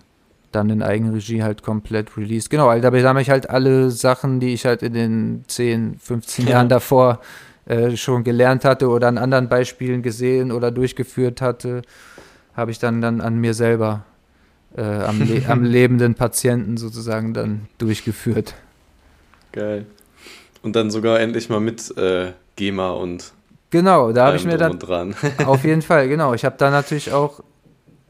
dann 0.52 0.70
in 0.70 0.82
Eigenregie 0.82 1.44
halt 1.44 1.64
komplett 1.64 2.18
released. 2.18 2.50
Genau, 2.50 2.68
also 2.68 2.82
da 2.82 3.10
habe 3.10 3.22
ich 3.22 3.30
halt 3.30 3.50
alle 3.50 3.92
Sachen, 3.92 4.40
die 4.40 4.54
ich 4.54 4.66
halt 4.66 4.82
in 4.82 4.94
den 4.94 5.44
10, 5.48 5.98
15 6.00 6.46
ja. 6.46 6.52
Jahren 6.54 6.70
davor 6.70 7.20
äh, 7.66 7.96
schon 7.96 8.24
gelernt 8.24 8.66
hatte 8.66 8.90
oder 8.90 9.08
an 9.08 9.18
anderen 9.18 9.50
Beispielen 9.50 10.02
gesehen 10.02 10.52
oder 10.52 10.72
durchgeführt 10.72 11.42
hatte, 11.42 11.82
habe 12.56 12.72
ich 12.72 12.80
dann, 12.80 13.02
dann 13.02 13.22
an 13.22 13.36
mir 13.38 13.54
selber, 13.54 14.04
äh, 14.76 14.82
am, 14.82 15.22
Le 15.22 15.44
am 15.48 15.64
lebenden 15.66 16.16
Patienten 16.16 16.78
sozusagen 16.78 17.34
dann 17.34 17.68
durchgeführt. 17.78 18.56
Geil. 19.52 19.86
Und 20.62 20.76
dann 20.76 20.92
sogar 20.92 21.20
endlich 21.20 21.50
mal 21.50 21.60
mit 21.60 21.96
äh, 21.98 22.34
GEMA 22.56 22.92
und 22.92 23.34
Genau, 23.70 24.14
da 24.14 24.28
habe 24.28 24.38
ich 24.38 24.46
mir 24.46 24.58
dann 24.58 24.80
auf 25.46 25.66
jeden 25.66 25.82
Fall, 25.82 26.08
genau. 26.08 26.34
Ich 26.34 26.46
habe 26.46 26.56
da 26.58 26.70
natürlich 26.70 27.12
auch 27.12 27.42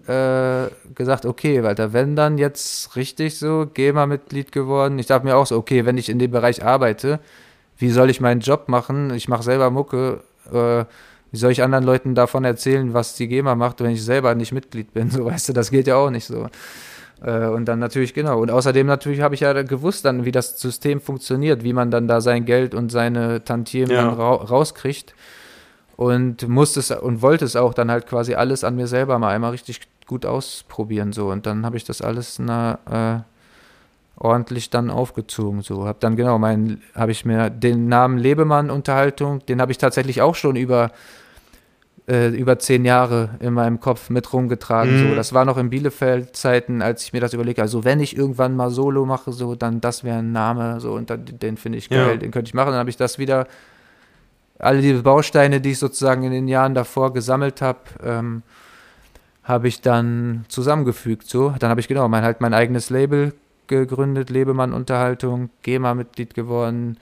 äh, 0.07 0.69
gesagt, 0.95 1.25
okay, 1.25 1.63
Walter, 1.63 1.93
wenn 1.93 2.15
dann 2.15 2.37
jetzt 2.37 2.95
richtig 2.95 3.37
so 3.37 3.67
GEMA-Mitglied 3.73 4.51
geworden. 4.51 4.99
Ich 4.99 5.07
dachte 5.07 5.25
mir 5.25 5.35
auch 5.35 5.47
so, 5.47 5.57
okay, 5.57 5.85
wenn 5.85 5.97
ich 5.97 6.09
in 6.09 6.19
dem 6.19 6.31
Bereich 6.31 6.63
arbeite, 6.63 7.19
wie 7.77 7.89
soll 7.89 8.09
ich 8.09 8.21
meinen 8.21 8.41
Job 8.41 8.69
machen? 8.69 9.13
Ich 9.13 9.27
mache 9.27 9.43
selber 9.43 9.69
Mucke. 9.69 10.21
Äh, 10.51 10.85
wie 11.31 11.37
soll 11.37 11.51
ich 11.51 11.61
anderen 11.61 11.83
Leuten 11.83 12.15
davon 12.15 12.45
erzählen, 12.45 12.93
was 12.93 13.15
die 13.15 13.27
GEMA 13.27 13.55
macht, 13.55 13.81
wenn 13.81 13.91
ich 13.91 14.03
selber 14.03 14.33
nicht 14.33 14.53
Mitglied 14.53 14.93
bin? 14.93 15.11
So, 15.11 15.25
weißt 15.25 15.49
du, 15.49 15.53
das 15.53 15.71
geht 15.71 15.87
ja 15.87 15.95
auch 15.95 16.09
nicht 16.09 16.25
so. 16.25 16.47
Äh, 17.23 17.47
und 17.47 17.65
dann 17.65 17.79
natürlich, 17.79 18.13
genau. 18.13 18.41
Und 18.41 18.51
außerdem 18.51 18.87
natürlich 18.87 19.21
habe 19.21 19.35
ich 19.35 19.41
ja 19.41 19.53
gewusst 19.63 20.05
dann, 20.05 20.25
wie 20.25 20.31
das 20.31 20.59
System 20.59 21.01
funktioniert, 21.01 21.63
wie 21.63 21.73
man 21.73 21.91
dann 21.91 22.07
da 22.07 22.21
sein 22.21 22.45
Geld 22.45 22.75
und 22.75 22.91
seine 22.91 23.43
Tantiemen 23.43 23.91
ja. 23.91 24.09
ra 24.09 24.35
rauskriegt. 24.35 25.13
Und 25.95 26.47
musste 26.47 26.79
es 26.79 26.91
und 26.91 27.23
wollte 27.23 27.43
es 27.43 27.55
auch 27.55 27.73
dann 27.73 27.89
halt 27.89 28.05
quasi 28.05 28.35
alles 28.35 28.63
an 28.63 28.75
mir 28.75 28.85
selber 28.85 29.17
mal 29.17 29.33
einmal 29.33 29.51
richtig 29.51 29.81
gut 30.07 30.25
ausprobieren 30.25 31.11
so 31.11 31.29
und 31.29 31.45
dann 31.45 31.65
habe 31.65 31.77
ich 31.77 31.83
das 31.83 32.01
alles 32.01 32.39
na, 32.39 32.79
äh, 32.89 33.19
ordentlich 34.19 34.69
dann 34.69 34.89
aufgezogen 34.89 35.61
so 35.61 35.85
habe 35.85 35.97
dann 35.99 36.15
genau 36.15 36.39
mein 36.39 36.81
habe 36.95 37.11
ich 37.11 37.25
mir 37.25 37.49
den 37.49 37.87
Namen 37.87 38.17
Lebemann 38.17 38.71
Unterhaltung 38.71 39.45
den 39.45 39.61
habe 39.61 39.71
ich 39.71 39.77
tatsächlich 39.77 40.21
auch 40.21 40.35
schon 40.35 40.55
über 40.55 40.91
äh, 42.09 42.29
über 42.29 42.57
zehn 42.59 42.85
Jahre 42.85 43.31
in 43.39 43.53
meinem 43.53 43.79
Kopf 43.79 44.09
mit 44.09 44.31
rumgetragen. 44.31 45.03
Mhm. 45.03 45.09
So, 45.09 45.15
das 45.15 45.33
war 45.33 45.43
noch 45.45 45.57
in 45.57 45.69
Bielefeld-Zeiten, 45.69 46.81
als 46.81 47.03
ich 47.03 47.13
mir 47.13 47.19
das 47.19 47.33
überlege. 47.33 47.61
Also 47.61 47.83
wenn 47.83 47.99
ich 47.99 48.15
irgendwann 48.17 48.55
mal 48.55 48.69
Solo 48.69 49.05
mache, 49.05 49.33
so 49.33 49.55
dann 49.55 49.81
das 49.81 50.03
wäre 50.03 50.19
ein 50.19 50.31
Name, 50.31 50.79
so 50.79 50.93
und 50.93 51.09
dann, 51.09 51.25
den 51.25 51.57
finde 51.57 51.77
ich 51.77 51.89
geil, 51.89 52.11
Ja. 52.11 52.15
den 52.15 52.31
könnte 52.31 52.49
ich 52.49 52.53
machen. 52.53 52.69
Dann 52.71 52.79
habe 52.79 52.89
ich 52.89 52.97
das 52.97 53.17
wieder, 53.19 53.47
alle 54.59 54.81
die 54.81 54.93
Bausteine, 54.93 55.59
die 55.61 55.71
ich 55.71 55.79
sozusagen 55.79 56.23
in 56.23 56.31
den 56.31 56.47
Jahren 56.47 56.73
davor 56.73 57.13
gesammelt 57.13 57.61
habe, 57.61 57.79
ähm, 58.03 58.41
habe 59.43 59.67
ich 59.67 59.81
dann 59.81 60.45
zusammengefügt. 60.47 61.27
So, 61.29 61.53
dann 61.59 61.69
habe 61.69 61.79
ich 61.79 61.87
genau 61.87 62.07
mein 62.07 62.23
halt 62.23 62.41
mein 62.41 62.53
eigenes 62.53 62.89
Label 62.89 63.33
gegründet, 63.67 64.29
Lebemann 64.29 64.73
Unterhaltung, 64.73 65.49
GEMA-Mitglied 65.63 66.33
geworden, 66.33 66.97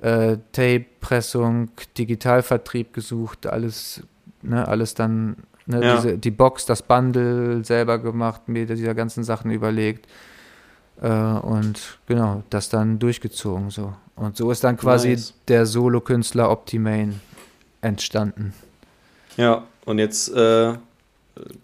äh, 0.00 0.36
Tape-Pressung, 0.52 1.70
Digitalvertrieb 1.98 2.92
gesucht, 2.92 3.46
alles, 3.46 4.02
ne, 4.42 4.66
alles 4.68 4.94
dann, 4.94 5.36
ne, 5.66 5.84
Ja. 5.84 5.96
diese, 5.96 6.18
die 6.18 6.30
Box, 6.30 6.66
das 6.66 6.82
Bundle 6.82 7.64
selber 7.64 7.98
gemacht, 7.98 8.48
mir 8.48 8.66
diese 8.66 8.94
ganzen 8.94 9.24
Sachen 9.24 9.50
überlegt 9.50 10.06
äh, 11.00 11.08
und 11.08 11.98
genau, 12.06 12.42
das 12.50 12.68
dann 12.68 12.98
durchgezogen 12.98 13.70
so. 13.70 13.92
Und 14.14 14.36
so 14.36 14.50
ist 14.50 14.62
dann 14.62 14.76
quasi 14.76 15.10
Nice. 15.10 15.34
der 15.48 15.66
Solo-Künstler 15.66 16.50
Optimane 16.50 17.14
entstanden. 17.80 18.52
Ja, 19.36 19.64
und 19.86 19.98
jetzt 19.98 20.28
äh, 20.34 20.74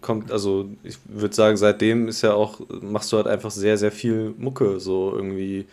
kommt, 0.01 0.31
also 0.31 0.67
ich 0.83 0.97
würde 1.05 1.35
sagen, 1.35 1.55
seitdem 1.57 2.07
ist 2.07 2.21
ja 2.23 2.33
auch, 2.33 2.59
machst 2.81 3.11
du 3.11 3.17
halt 3.17 3.27
einfach 3.27 3.51
sehr, 3.51 3.77
sehr 3.77 3.91
viel 3.91 4.33
Mucke, 4.37 4.79
so 4.79 5.13
irgendwie. 5.15 5.67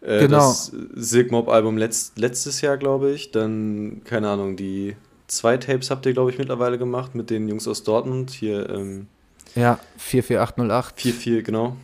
Äh, 0.00 0.20
Genau. 0.20 0.36
Das 0.38 0.70
Silk 0.94 1.30
Mob 1.32 1.48
Album 1.48 1.76
letzt, 1.76 2.18
letztes 2.18 2.60
Jahr, 2.60 2.76
glaube 2.76 3.10
ich. 3.10 3.32
Dann, 3.32 4.02
keine 4.04 4.28
Ahnung, 4.30 4.54
die 4.56 4.96
zwei 5.26 5.56
Tapes 5.56 5.90
habt 5.90 6.06
ihr, 6.06 6.12
glaube 6.12 6.30
ich, 6.30 6.38
mittlerweile 6.38 6.78
gemacht 6.78 7.14
mit 7.14 7.30
den 7.30 7.48
Jungs 7.48 7.66
aus 7.68 7.82
Dortmund. 7.82 8.30
Hier 8.30 8.68
ähm, 8.70 9.06
Ja, 9.54 9.78
44808. 9.98 10.98
4-4, 10.98 11.42
genau. 11.42 11.76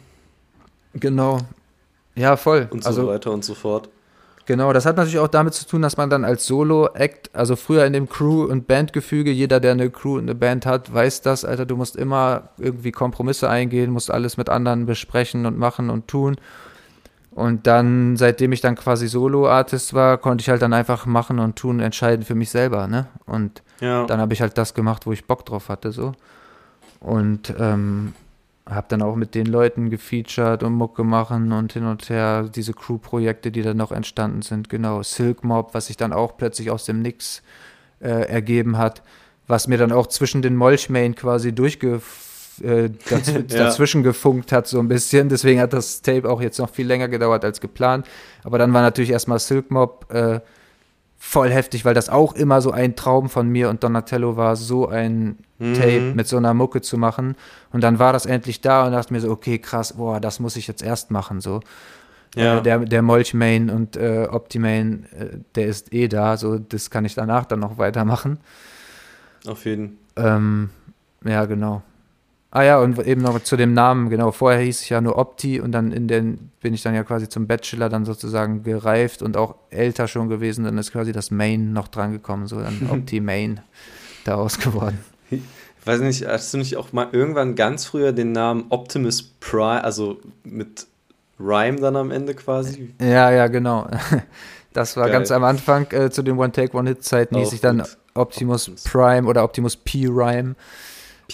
Genau. 0.94 1.38
Ja, 2.14 2.36
voll. 2.36 2.68
Und 2.70 2.82
so 2.82 2.88
also 2.88 3.06
weiter 3.06 3.30
und 3.30 3.44
so 3.44 3.54
fort. 3.54 3.88
Genau, 4.46 4.72
das 4.72 4.84
hat 4.84 4.96
natürlich 4.96 5.20
auch 5.20 5.28
damit 5.28 5.54
zu 5.54 5.64
tun, 5.64 5.80
dass 5.80 5.96
man 5.96 6.10
dann 6.10 6.24
als 6.24 6.44
Solo-Act, 6.46 7.30
also 7.32 7.54
früher 7.54 7.84
in 7.84 7.92
dem 7.92 8.08
Crew- 8.08 8.46
und 8.46 8.66
Bandgefüge, 8.66 9.30
jeder, 9.30 9.60
der 9.60 9.72
eine 9.72 9.90
Crew 9.90 10.14
und 10.14 10.22
eine 10.22 10.34
Band 10.34 10.66
hat, 10.66 10.92
weiß 10.92 11.22
das, 11.22 11.44
Alter, 11.44 11.66
du 11.66 11.76
musst 11.76 11.94
immer 11.94 12.48
irgendwie 12.58 12.90
Kompromisse 12.90 13.48
eingehen, 13.48 13.92
musst 13.92 14.10
alles 14.10 14.36
mit 14.38 14.48
anderen 14.48 14.86
besprechen 14.86 15.46
und 15.46 15.56
machen 15.56 15.88
und 15.88 16.08
tun. 16.08 16.36
Und 17.32 17.66
dann, 17.66 18.16
seitdem 18.16 18.52
ich 18.52 18.60
dann 18.60 18.74
quasi 18.74 19.06
Solo-Artist 19.06 19.94
war, 19.94 20.18
konnte 20.18 20.42
ich 20.42 20.48
halt 20.48 20.62
dann 20.62 20.72
einfach 20.72 21.06
machen 21.06 21.38
und 21.38 21.56
tun, 21.56 21.80
entscheiden 21.80 22.24
für 22.24 22.34
mich 22.34 22.50
selber, 22.50 22.88
ne? 22.88 23.06
Und 23.26 23.62
Ja. 23.80 24.04
dann 24.06 24.20
habe 24.20 24.32
ich 24.34 24.42
halt 24.42 24.58
das 24.58 24.74
gemacht, 24.74 25.06
wo 25.06 25.12
ich 25.12 25.26
Bock 25.26 25.46
drauf 25.46 25.68
hatte, 25.68 25.92
so. 25.92 26.12
Und 26.98 27.54
ähm, 27.58 28.14
habe 28.68 28.86
dann 28.88 29.02
auch 29.02 29.16
mit 29.16 29.34
den 29.34 29.46
Leuten 29.46 29.90
gefeatured 29.90 30.62
und 30.62 30.74
Mucke 30.74 31.02
machen 31.04 31.52
und 31.52 31.72
hin 31.72 31.86
und 31.86 32.08
her 32.08 32.48
diese 32.54 32.72
Crew-Projekte, 32.72 33.50
die 33.50 33.62
dann 33.62 33.76
noch 33.76 33.92
entstanden 33.92 34.42
sind. 34.42 34.68
Genau, 34.68 35.02
Silk 35.02 35.44
Mob, 35.44 35.72
was 35.72 35.86
sich 35.86 35.96
dann 35.96 36.12
auch 36.12 36.36
plötzlich 36.36 36.70
aus 36.70 36.84
dem 36.84 37.00
Nix 37.00 37.42
äh, 38.00 38.28
ergeben 38.28 38.76
hat, 38.76 39.02
was 39.46 39.66
mir 39.66 39.78
dann 39.78 39.92
auch 39.92 40.06
zwischen 40.08 40.42
den 40.42 40.56
Molchmain 40.56 41.14
quasi 41.14 41.52
durchge 41.52 42.00
äh, 42.60 42.90
daz 43.08 43.28
Ja. 43.34 43.40
dazwischen 43.42 44.02
gefunkt 44.02 44.52
hat, 44.52 44.66
so 44.66 44.78
ein 44.78 44.88
bisschen. 44.88 45.28
Deswegen 45.28 45.60
hat 45.60 45.72
das 45.72 46.02
Tape 46.02 46.28
auch 46.28 46.40
jetzt 46.40 46.58
noch 46.58 46.70
viel 46.70 46.86
länger 46.86 47.08
gedauert 47.08 47.44
als 47.44 47.60
geplant. 47.60 48.06
Aber 48.44 48.58
dann 48.58 48.72
war 48.72 48.82
natürlich 48.82 49.10
erstmal 49.10 49.38
Silk 49.38 49.70
Mob 49.70 50.12
äh, 50.12 50.40
voll 51.18 51.50
heftig, 51.50 51.84
weil 51.84 51.94
das 51.94 52.08
auch 52.08 52.34
immer 52.34 52.62
so 52.62 52.70
ein 52.70 52.96
Traum 52.96 53.28
von 53.28 53.48
mir 53.48 53.68
und 53.68 53.84
Donatello 53.84 54.36
war, 54.36 54.56
so 54.56 54.88
ein 54.88 55.38
Mhm. 55.62 55.74
Tape 55.74 56.12
mit 56.14 56.26
so 56.26 56.38
einer 56.38 56.54
Mucke 56.54 56.80
zu 56.80 56.96
machen. 56.96 57.36
Und 57.70 57.82
dann 57.82 57.98
war 57.98 58.14
das 58.14 58.24
endlich 58.24 58.62
da 58.62 58.86
und 58.86 58.92
dachte 58.92 59.12
mir 59.12 59.20
so, 59.20 59.30
okay, 59.30 59.58
krass, 59.58 59.92
boah, 59.98 60.18
das 60.18 60.40
muss 60.40 60.56
ich 60.56 60.66
jetzt 60.66 60.82
erst 60.82 61.10
machen. 61.10 61.42
So. 61.42 61.60
Ja. 62.34 62.56
Äh, 62.58 62.62
der, 62.62 62.78
der 62.78 63.02
Molchmain 63.02 63.68
und 63.68 63.94
äh, 63.98 64.26
Optimane, 64.30 65.00
äh, 65.18 65.36
der 65.56 65.66
ist 65.66 65.92
eh 65.92 66.08
da, 66.08 66.38
so 66.38 66.58
das 66.58 66.88
kann 66.88 67.04
ich 67.04 67.14
danach 67.14 67.44
dann 67.44 67.60
noch 67.60 67.76
weitermachen. 67.76 68.38
Auf 69.46 69.66
jeden 69.66 69.98
Ähm, 70.16 70.70
ja, 71.24 71.44
genau. 71.44 71.82
Ah 72.52 72.62
ja, 72.64 72.80
und 72.80 72.98
eben 73.06 73.22
noch 73.22 73.40
zu 73.42 73.56
dem 73.56 73.74
Namen, 73.74 74.10
genau. 74.10 74.32
Vorher 74.32 74.60
hieß 74.60 74.82
ich 74.82 74.90
ja 74.90 75.00
nur 75.00 75.16
Opti 75.16 75.60
und 75.60 75.70
dann 75.70 75.92
in 75.92 76.08
den 76.08 76.50
bin 76.60 76.74
ich 76.74 76.82
dann 76.82 76.94
ja 76.94 77.04
quasi 77.04 77.28
zum 77.28 77.46
Bachelor 77.46 77.88
dann 77.88 78.04
sozusagen 78.04 78.64
gereift 78.64 79.22
und 79.22 79.36
auch 79.36 79.54
älter 79.70 80.08
schon 80.08 80.28
gewesen. 80.28 80.64
Dann 80.64 80.76
ist 80.76 80.90
quasi 80.90 81.12
das 81.12 81.30
Main 81.30 81.72
noch 81.72 81.86
dran 81.86 82.12
gekommen, 82.12 82.48
so 82.48 82.60
dann 82.60 82.88
Opti 82.90 83.20
Main 83.20 83.60
daraus 84.24 84.58
geworden. 84.58 84.98
Ich 85.30 85.40
weiß 85.84 86.00
nicht, 86.00 86.26
hast 86.26 86.52
du 86.52 86.58
nicht 86.58 86.76
auch 86.76 86.92
mal 86.92 87.08
irgendwann 87.12 87.54
ganz 87.54 87.86
früher 87.86 88.12
den 88.12 88.32
Namen 88.32 88.64
Optimus 88.70 89.22
Prime, 89.22 89.84
also 89.84 90.20
mit 90.42 90.86
Rhyme 91.38 91.80
dann 91.80 91.96
am 91.96 92.10
Ende 92.10 92.34
quasi? 92.34 92.94
Ja, 93.00 93.30
ja, 93.30 93.46
genau. 93.46 93.88
Das 94.72 94.96
war 94.96 95.06
Geil. 95.06 95.14
ganz 95.14 95.32
am 95.32 95.42
Anfang 95.42 95.88
äh, 95.90 96.10
zu 96.10 96.22
den 96.22 96.38
One-Take-One-Hit-Zeiten, 96.38 97.36
hieß 97.36 97.48
Auch 97.48 97.52
ich 97.54 97.60
dann. 97.60 97.80
Optimus 98.14 98.68
Optimus. 98.68 98.84
Prime 98.84 99.26
oder 99.26 99.42
Optimus 99.42 99.76
P-Rhyme. 99.76 100.54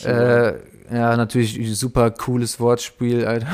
Äh, 0.04 0.54
ja, 0.92 1.16
natürlich 1.16 1.78
super 1.78 2.10
cooles 2.10 2.60
Wortspiel, 2.60 3.24
Alter. 3.24 3.46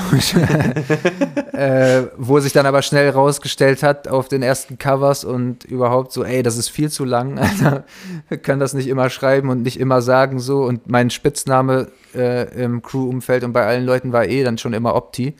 äh, 1.52 2.08
wo 2.16 2.40
sich 2.40 2.52
dann 2.52 2.66
aber 2.66 2.82
schnell 2.82 3.10
rausgestellt 3.10 3.82
hat 3.82 4.08
auf 4.08 4.28
den 4.28 4.42
ersten 4.42 4.78
Covers 4.78 5.24
und 5.24 5.64
überhaupt 5.64 6.12
so, 6.12 6.24
ey, 6.24 6.42
das 6.42 6.56
ist 6.56 6.68
viel 6.68 6.90
zu 6.90 7.04
lang, 7.04 7.38
Alter. 7.40 7.84
Wir 8.28 8.38
können 8.38 8.60
das 8.60 8.74
nicht 8.74 8.88
immer 8.88 9.10
schreiben 9.10 9.48
und 9.48 9.62
nicht 9.62 9.80
immer 9.80 10.02
sagen 10.02 10.40
so. 10.40 10.64
Und 10.64 10.88
mein 10.90 11.10
Spitzname 11.10 11.88
äh, 12.14 12.62
im 12.62 12.82
Crew-Umfeld 12.82 13.44
und 13.44 13.52
bei 13.52 13.66
allen 13.66 13.86
Leuten 13.86 14.12
war 14.12 14.26
eh 14.26 14.44
dann 14.44 14.58
schon 14.58 14.72
immer 14.72 14.94
Opti. 14.94 15.34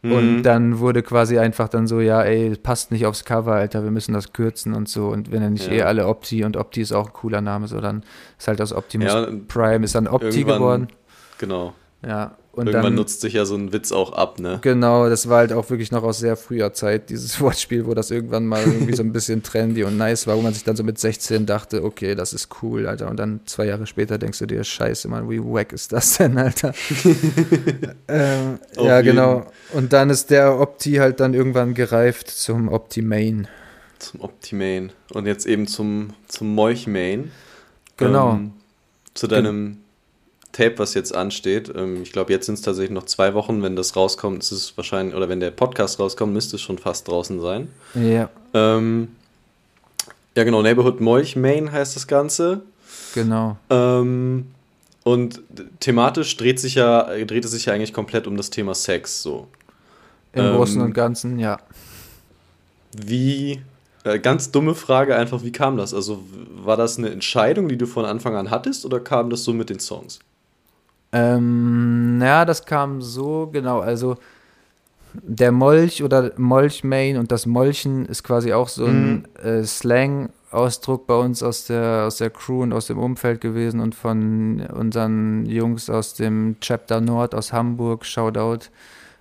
Und 0.00 0.36
Mhm. 0.36 0.42
dann 0.44 0.78
wurde 0.78 1.02
quasi 1.02 1.38
einfach 1.40 1.68
dann 1.68 1.88
so, 1.88 2.00
ja, 2.00 2.22
ey, 2.22 2.56
passt 2.56 2.92
nicht 2.92 3.04
aufs 3.04 3.24
Cover, 3.24 3.54
Alter, 3.54 3.82
wir 3.82 3.90
müssen 3.90 4.12
das 4.14 4.32
kürzen 4.32 4.72
und 4.74 4.88
so. 4.88 5.08
Und 5.08 5.32
wenn 5.32 5.40
dann 5.42 5.54
nicht 5.54 5.66
Ja. 5.66 5.72
eh 5.72 5.82
alle 5.82 6.06
Opti 6.06 6.44
und 6.44 6.56
Opti 6.56 6.80
ist 6.82 6.92
auch 6.92 7.06
ein 7.08 7.12
cooler 7.12 7.40
Name, 7.40 7.66
so 7.66 7.80
dann 7.80 8.04
ist 8.38 8.46
halt 8.46 8.60
das 8.60 8.72
Optimus 8.72 9.12
Ja, 9.12 9.26
Prime, 9.48 9.84
ist 9.84 9.96
dann 9.96 10.06
Opti 10.06 10.44
geworden. 10.44 10.88
Genau. 11.38 11.72
Ja, 12.06 12.36
und 12.58 12.66
Irgendwann 12.66 12.84
dann, 12.84 12.94
nutzt 12.96 13.20
sich 13.20 13.34
ja 13.34 13.44
so 13.44 13.54
ein 13.54 13.72
Witz 13.72 13.92
auch 13.92 14.12
ab, 14.12 14.40
ne? 14.40 14.58
genau, 14.60 15.08
das 15.08 15.28
war 15.28 15.38
halt 15.38 15.52
auch 15.52 15.70
wirklich 15.70 15.92
noch 15.92 16.02
aus 16.02 16.18
sehr 16.18 16.36
früher 16.36 16.72
Zeit, 16.72 17.08
dieses 17.08 17.40
Wortspiel, 17.40 17.86
wo 17.86 17.94
das 17.94 18.10
irgendwann 18.10 18.46
mal 18.46 18.62
irgendwie 18.64 18.94
so 18.94 19.02
ein 19.02 19.12
bisschen 19.12 19.42
trendy 19.42 19.84
und 19.84 19.96
nice 19.96 20.26
war, 20.26 20.36
wo 20.36 20.42
man 20.42 20.52
sich 20.52 20.64
dann 20.64 20.74
so 20.74 20.82
mit 20.82 20.98
16 20.98 21.46
dachte, 21.46 21.84
okay, 21.84 22.16
das 22.16 22.32
ist 22.32 22.48
cool, 22.62 22.86
Alter. 22.86 23.08
Und 23.08 23.16
dann 23.18 23.40
zwei 23.46 23.66
Jahre 23.66 23.86
später 23.86 24.18
denkst 24.18 24.40
du 24.40 24.46
dir, 24.46 24.64
scheiße, 24.64 25.08
Mann, 25.08 25.30
wie 25.30 25.40
wack 25.40 25.72
ist 25.72 25.92
das 25.92 26.18
denn, 26.18 26.36
Alter? 26.36 26.74
ähm, 28.08 28.58
ja, 28.76 28.98
jeden. 28.98 29.16
genau. 29.16 29.46
Und 29.72 29.92
dann 29.92 30.10
ist 30.10 30.30
der 30.30 30.58
Opti 30.58 30.94
halt 30.94 31.20
dann 31.20 31.34
irgendwann 31.34 31.74
gereift 31.74 32.28
zum 32.28 32.68
Optimane. 32.68 33.48
Zum 34.00 34.20
Optimane. 34.20 34.90
Und 35.12 35.26
jetzt 35.26 35.46
eben 35.46 35.68
zum, 35.68 36.10
zum 36.26 36.54
Molchmane. 36.54 37.28
Genau. 37.96 38.32
Ähm, 38.32 38.52
zu 39.14 39.26
deinem 39.26 39.78
Tape, 40.58 40.78
was 40.78 40.94
jetzt 40.94 41.14
ansteht. 41.14 41.72
Ähm, 41.74 42.02
ich 42.02 42.12
glaube, 42.12 42.32
jetzt 42.32 42.46
sind 42.46 42.54
es 42.56 42.62
tatsächlich 42.62 42.90
noch 42.90 43.04
zwei 43.04 43.32
Wochen. 43.34 43.62
Wenn 43.62 43.76
das 43.76 43.94
rauskommt, 43.94 44.42
ist 44.42 44.50
es 44.50 44.76
wahrscheinlich, 44.76 45.14
oder 45.14 45.28
wenn 45.28 45.38
der 45.38 45.52
Podcast 45.52 46.00
rauskommt, 46.00 46.32
müsste 46.32 46.56
es 46.56 46.62
schon 46.62 46.78
fast 46.78 47.06
draußen 47.06 47.40
sein. 47.40 47.68
Ja, 47.94 48.28
Ähm, 48.54 49.08
ja, 50.34 50.44
genau, 50.44 50.62
Neighborhood 50.62 51.00
Molchmane 51.00 51.70
heißt 51.70 51.94
das 51.94 52.06
Ganze. 52.06 52.62
genau. 53.14 53.56
Ähm, 53.70 54.46
und 55.04 55.40
thematisch 55.80 56.36
dreht 56.36 56.60
sich 56.60 56.74
ja, 56.74 57.04
dreht 57.24 57.44
es 57.44 57.52
sich 57.52 57.66
ja 57.66 57.72
eigentlich 57.72 57.92
komplett 57.92 58.26
um 58.26 58.36
das 58.36 58.50
Thema 58.50 58.74
Sex. 58.74 59.22
So. 59.22 59.46
Im 60.32 60.44
Ähm, 60.44 60.56
Großen 60.56 60.80
und 60.82 60.92
Ganzen, 60.92 61.38
ja. 61.38 61.58
Wie, 62.92 63.62
äh, 64.04 64.18
ganz 64.18 64.50
dumme 64.50 64.74
Frage 64.74 65.16
einfach, 65.16 65.42
wie 65.44 65.52
kam 65.52 65.76
das? 65.76 65.94
Also 65.94 66.22
war 66.50 66.76
das 66.76 66.98
eine 66.98 67.10
Entscheidung, 67.10 67.68
die 67.68 67.78
du 67.78 67.86
von 67.86 68.04
Anfang 68.04 68.34
an 68.34 68.50
hattest 68.50 68.84
oder 68.84 69.00
kam 69.00 69.30
das 69.30 69.44
so 69.44 69.52
mit 69.52 69.70
den 69.70 69.78
Songs? 69.80 70.18
Ähm, 71.12 72.18
ja, 72.20 72.44
das 72.44 72.66
kam 72.66 73.00
so, 73.00 73.48
genau, 73.52 73.80
also 73.80 74.16
der 75.14 75.52
Molch 75.52 76.02
oder 76.02 76.32
Molchmain 76.36 77.16
und 77.16 77.32
das 77.32 77.46
Molchen 77.46 78.06
ist 78.06 78.22
quasi 78.22 78.52
auch 78.52 78.68
so 78.68 78.86
ein 78.86 79.26
äh, 79.42 79.64
Slang-Ausdruck 79.64 81.06
bei 81.06 81.14
uns 81.14 81.42
aus 81.42 81.66
der, 81.66 82.04
aus 82.06 82.18
der 82.18 82.30
Crew 82.30 82.62
und 82.62 82.72
aus 82.72 82.86
dem 82.86 82.98
Umfeld 82.98 83.40
gewesen 83.40 83.80
und 83.80 83.94
von 83.94 84.60
unseren 84.60 85.46
Jungs 85.46 85.88
aus 85.88 86.14
dem 86.14 86.56
Chapter 86.60 87.00
Nord 87.00 87.34
aus 87.34 87.52
Hamburg, 87.52 88.04
Shoutout 88.04 88.66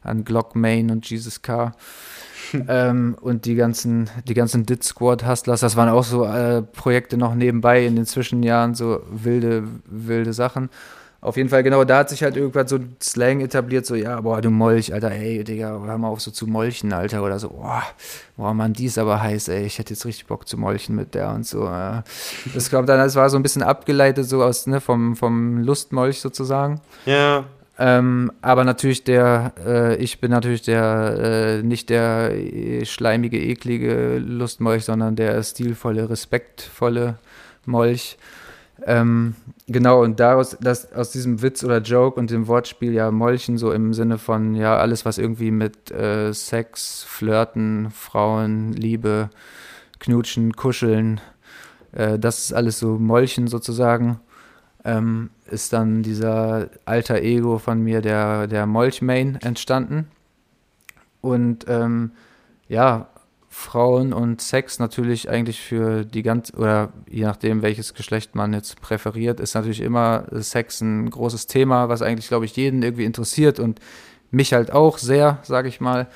an 0.04 0.24
Glock 0.24 0.56
Main 0.56 0.92
und 0.92 1.10
Jesus 1.10 1.42
K. 1.42 1.74
ähm, 2.68 3.18
und 3.20 3.46
die 3.46 3.56
ganzen, 3.56 4.10
die 4.26 4.34
ganzen 4.34 4.66
Dit 4.66 4.84
Squad 4.84 5.28
Hustlers, 5.28 5.60
das 5.60 5.76
waren 5.76 5.90
auch 5.90 6.04
so 6.04 6.24
äh, 6.26 6.62
Projekte 6.62 7.18
noch 7.18 7.36
nebenbei 7.36 7.86
in 7.86 7.96
den 7.96 8.06
Zwischenjahren, 8.06 8.74
so 8.74 9.02
wilde, 9.10 9.64
wilde 9.86 10.34
Sachen. 10.34 10.70
Auf 11.20 11.36
jeden 11.36 11.50
Fall, 11.50 11.64
genau, 11.64 11.84
da 11.84 12.00
hat 12.00 12.10
sich 12.10 12.22
halt 12.22 12.38
irgendwann 12.38 12.68
so 12.68 12.80
Slang 13.02 13.42
etabliert, 13.42 13.88
so, 13.88 13.96
ja, 13.96 14.22
boah, 14.22 14.40
du 14.40 14.52
Molch, 14.52 14.94
Alter, 14.94 15.12
ey, 15.12 15.44
Digga, 15.44 15.70
hör 15.70 15.98
mal 15.98 16.10
auf 16.10 16.22
so 16.22 16.30
zu 16.30 16.46
molchen, 16.46 16.94
Alter, 16.94 17.24
oder 17.24 17.40
so, 17.40 17.50
boah, 17.50 17.82
boah, 18.36 18.54
Mann, 18.54 18.74
die 18.74 18.86
ist 18.86 19.00
aber 19.00 19.22
heiß, 19.22 19.48
ey, 19.48 19.66
ich 19.66 19.80
hätte 19.80 19.94
jetzt 19.94 20.06
richtig 20.06 20.28
Bock 20.28 20.48
zu 20.48 20.58
molchen 20.58 20.96
mit 20.96 21.16
der 21.16 21.32
und 21.32 21.46
so. 21.46 21.64
Ja. 21.66 22.04
Das 22.54 22.70
kommt 22.70 22.88
dann, 22.88 23.00
das 23.00 23.16
war 23.16 23.30
so 23.32 23.38
ein 23.38 23.44
bisschen 23.44 23.64
abgeleitet, 23.64 24.30
so 24.30 24.44
aus, 24.44 24.68
ne, 24.68 24.80
vom, 24.80 25.16
vom 25.16 25.58
Lustmolch 25.58 26.20
sozusagen. 26.20 26.82
Ja. 27.06 27.46
Ähm, 27.80 28.32
aber 28.42 28.64
natürlich 28.64 29.04
der, 29.04 29.54
äh, 29.64 29.96
ich 29.98 30.20
bin 30.20 30.32
natürlich 30.32 30.64
der, 30.64 31.60
äh, 31.60 31.64
nicht 31.64 31.90
der 31.90 32.32
äh, 32.34 32.86
schleimige, 32.86 33.40
eklige 33.40 34.18
Lustmolch, 34.18 34.86
sondern 34.86 35.16
der 35.16 35.42
stilvolle, 35.44 36.10
respektvolle 36.10 37.18
Molch. 37.66 38.18
Ähm, 38.86 39.36
genau, 39.68 40.04
und 40.04 40.20
daraus, 40.20 40.58
das, 40.60 40.92
aus 40.94 41.12
diesem 41.12 41.42
Witz 41.42 41.64
oder 41.64 41.80
Joke 41.80 42.20
und 42.20 42.32
dem 42.32 42.48
Wortspiel 42.48 42.94
ja 42.94 43.12
Molchen 43.12 43.58
so 43.58 43.72
im 43.72 43.94
Sinne 43.94 44.18
von, 44.18 44.56
ja, 44.56 44.78
alles, 44.78 45.06
was 45.06 45.18
irgendwie 45.18 45.52
mit 45.52 45.92
äh, 45.92 46.34
Sex, 46.34 47.04
Flirten, 47.04 47.92
Frauen, 47.92 48.74
Liebe, 48.74 49.30
Knutschen, 50.00 50.54
Kuscheln, 50.54 51.22
äh, 51.92 52.18
das 52.20 52.40
ist 52.40 52.54
alles 52.54 52.80
so 52.80 52.98
Molchen 52.98 53.48
sozusagen, 53.48 54.20
ähm, 54.84 55.30
ist 55.50 55.74
dann 55.74 56.04
dieser 56.04 56.70
alter 56.86 57.22
Ego 57.22 57.58
von 57.58 57.82
mir, 57.82 58.02
der, 58.02 58.48
der 58.48 58.66
Molch-Main, 58.66 59.36
entstanden. 59.42 60.08
Und 61.22 61.66
ähm, 61.68 62.12
ja, 62.70 63.10
Frauen 63.58 64.14
und 64.14 64.40
Sex 64.40 64.78
natürlich 64.78 65.32
eigentlich 65.32 65.60
für 65.60 66.06
die 66.06 66.22
ganz, 66.22 66.54
oder 66.56 66.94
je 67.10 67.24
nachdem, 67.24 67.64
welches 67.64 67.96
Geschlecht 67.96 68.36
man 68.36 68.54
jetzt 68.54 68.80
präferiert, 68.82 69.40
ist 69.40 69.56
natürlich 69.56 69.82
immer 69.82 70.26
Sex 70.32 70.80
ein 70.80 71.10
großes 71.10 71.48
Thema, 71.48 71.90
was 71.90 72.04
eigentlich, 72.04 72.28
glaube 72.28 72.46
ich, 72.46 72.56
jeden 72.56 72.84
irgendwie 72.84 73.04
interessiert 73.04 73.60
und 73.60 73.80
mich 74.30 74.54
halt 74.54 74.72
auch 74.72 75.00
sehr, 75.00 75.40
sage 75.42 75.70
ich 75.70 75.82
mal. 75.82 76.08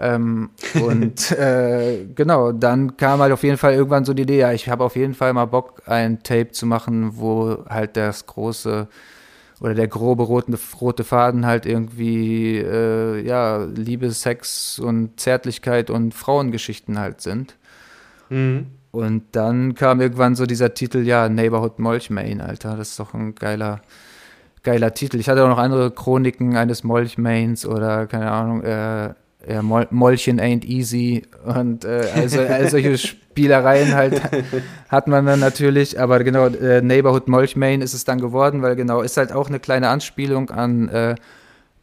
Ähm, 0.00 0.48
und 0.82 1.30
äh, 1.32 2.06
genau, 2.14 2.52
dann 2.52 2.96
kam 2.96 3.20
halt 3.20 3.32
auf 3.32 3.42
jeden 3.42 3.58
Fall 3.58 3.74
irgendwann 3.74 4.06
so 4.06 4.14
die 4.14 4.22
Idee, 4.22 4.38
ja, 4.38 4.52
ich 4.52 4.70
habe 4.70 4.82
auf 4.82 4.96
jeden 4.96 5.14
Fall 5.14 5.34
mal 5.34 5.44
Bock, 5.44 5.82
ein 5.84 6.22
Tape 6.22 6.52
zu 6.52 6.64
machen, 6.64 7.18
wo 7.18 7.66
halt 7.68 7.98
das 7.98 8.24
große 8.24 8.88
oder 9.62 9.74
der 9.74 9.86
grobe 9.86 10.24
rote, 10.24 10.58
rote 10.80 11.04
Faden 11.04 11.46
halt 11.46 11.66
irgendwie, 11.66 12.58
äh, 12.58 13.24
ja, 13.24 13.64
Liebe, 13.64 14.10
Sex 14.10 14.80
und 14.80 15.20
Zärtlichkeit 15.20 15.88
und 15.88 16.14
Frauengeschichten 16.14 16.98
halt 16.98 17.20
sind. 17.20 17.56
Mhm. 18.28 18.66
Und 18.90 19.22
dann 19.32 19.76
kam 19.76 20.00
irgendwann 20.00 20.34
so 20.34 20.46
dieser 20.46 20.74
Titel, 20.74 20.98
ja, 20.98 21.28
Neighborhood 21.28 21.78
Molchmain, 21.78 22.40
Alter, 22.40 22.76
das 22.76 22.90
ist 22.90 22.98
doch 22.98 23.14
ein 23.14 23.36
geiler, 23.36 23.82
geiler 24.64 24.94
Titel. 24.94 25.20
Ich 25.20 25.28
hatte 25.28 25.44
auch 25.44 25.48
noch 25.48 25.58
andere 25.58 25.92
Chroniken 25.92 26.56
eines 26.56 26.82
Molchmains 26.82 27.64
oder, 27.64 28.08
keine 28.08 28.32
Ahnung, 28.32 28.64
äh, 28.64 29.14
ja, 29.48 29.62
Mol 29.62 29.86
Molchen 29.90 30.40
ain't 30.40 30.64
easy 30.64 31.22
und 31.44 31.84
äh, 31.84 32.06
also, 32.14 32.40
also 32.40 32.70
solche 32.70 32.98
Spielereien 32.98 33.94
halt 33.94 34.20
hat 34.88 35.08
man 35.08 35.26
dann 35.26 35.40
natürlich, 35.40 35.98
aber 36.00 36.22
genau, 36.24 36.46
äh, 36.46 36.80
Neighborhood 36.80 37.28
Molch 37.28 37.56
Main 37.56 37.80
ist 37.80 37.94
es 37.94 38.04
dann 38.04 38.20
geworden, 38.20 38.62
weil 38.62 38.76
genau, 38.76 39.02
ist 39.02 39.16
halt 39.16 39.32
auch 39.32 39.48
eine 39.48 39.60
kleine 39.60 39.88
Anspielung 39.88 40.50
an 40.50 40.88
äh, 40.88 41.14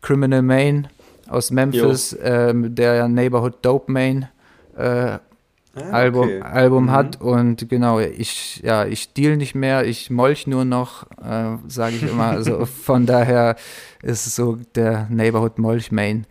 Criminal 0.02 0.41
Main 0.41 0.88
aus 1.27 1.52
Memphis, 1.52 2.18
ähm, 2.23 2.73
der 2.76 3.07
Neighborhood 3.07 3.57
Dope 3.61 3.91
Main 3.91 4.27
äh, 4.77 5.18
Ah, 5.76 5.91
Album, 5.91 6.23
okay. 6.23 6.41
Album 6.41 6.84
mhm. 6.86 6.91
hat 6.91 7.22
und 7.22 7.69
genau, 7.69 7.99
ich, 7.99 8.61
ja, 8.64 8.86
ich 8.86 9.14
deal 9.14 9.38
nicht 9.38 9.53
mehr, 9.53 9.86
ich 9.86 10.10
molch 10.10 10.48
nur 10.48 10.65
noch, 10.65 11.03
äh, 11.23 11.57
sage 11.68 11.95
ich 11.95 12.03
immer. 12.03 12.26
Also 12.26 12.65
von 12.84 13.06
daher 13.06 13.56
ist 14.02 14.26
es 14.26 14.36
so 14.36 14.57
der 14.76 15.07
Neighborhood 15.10 15.60
Molch 15.60 15.91
Main 15.91 16.26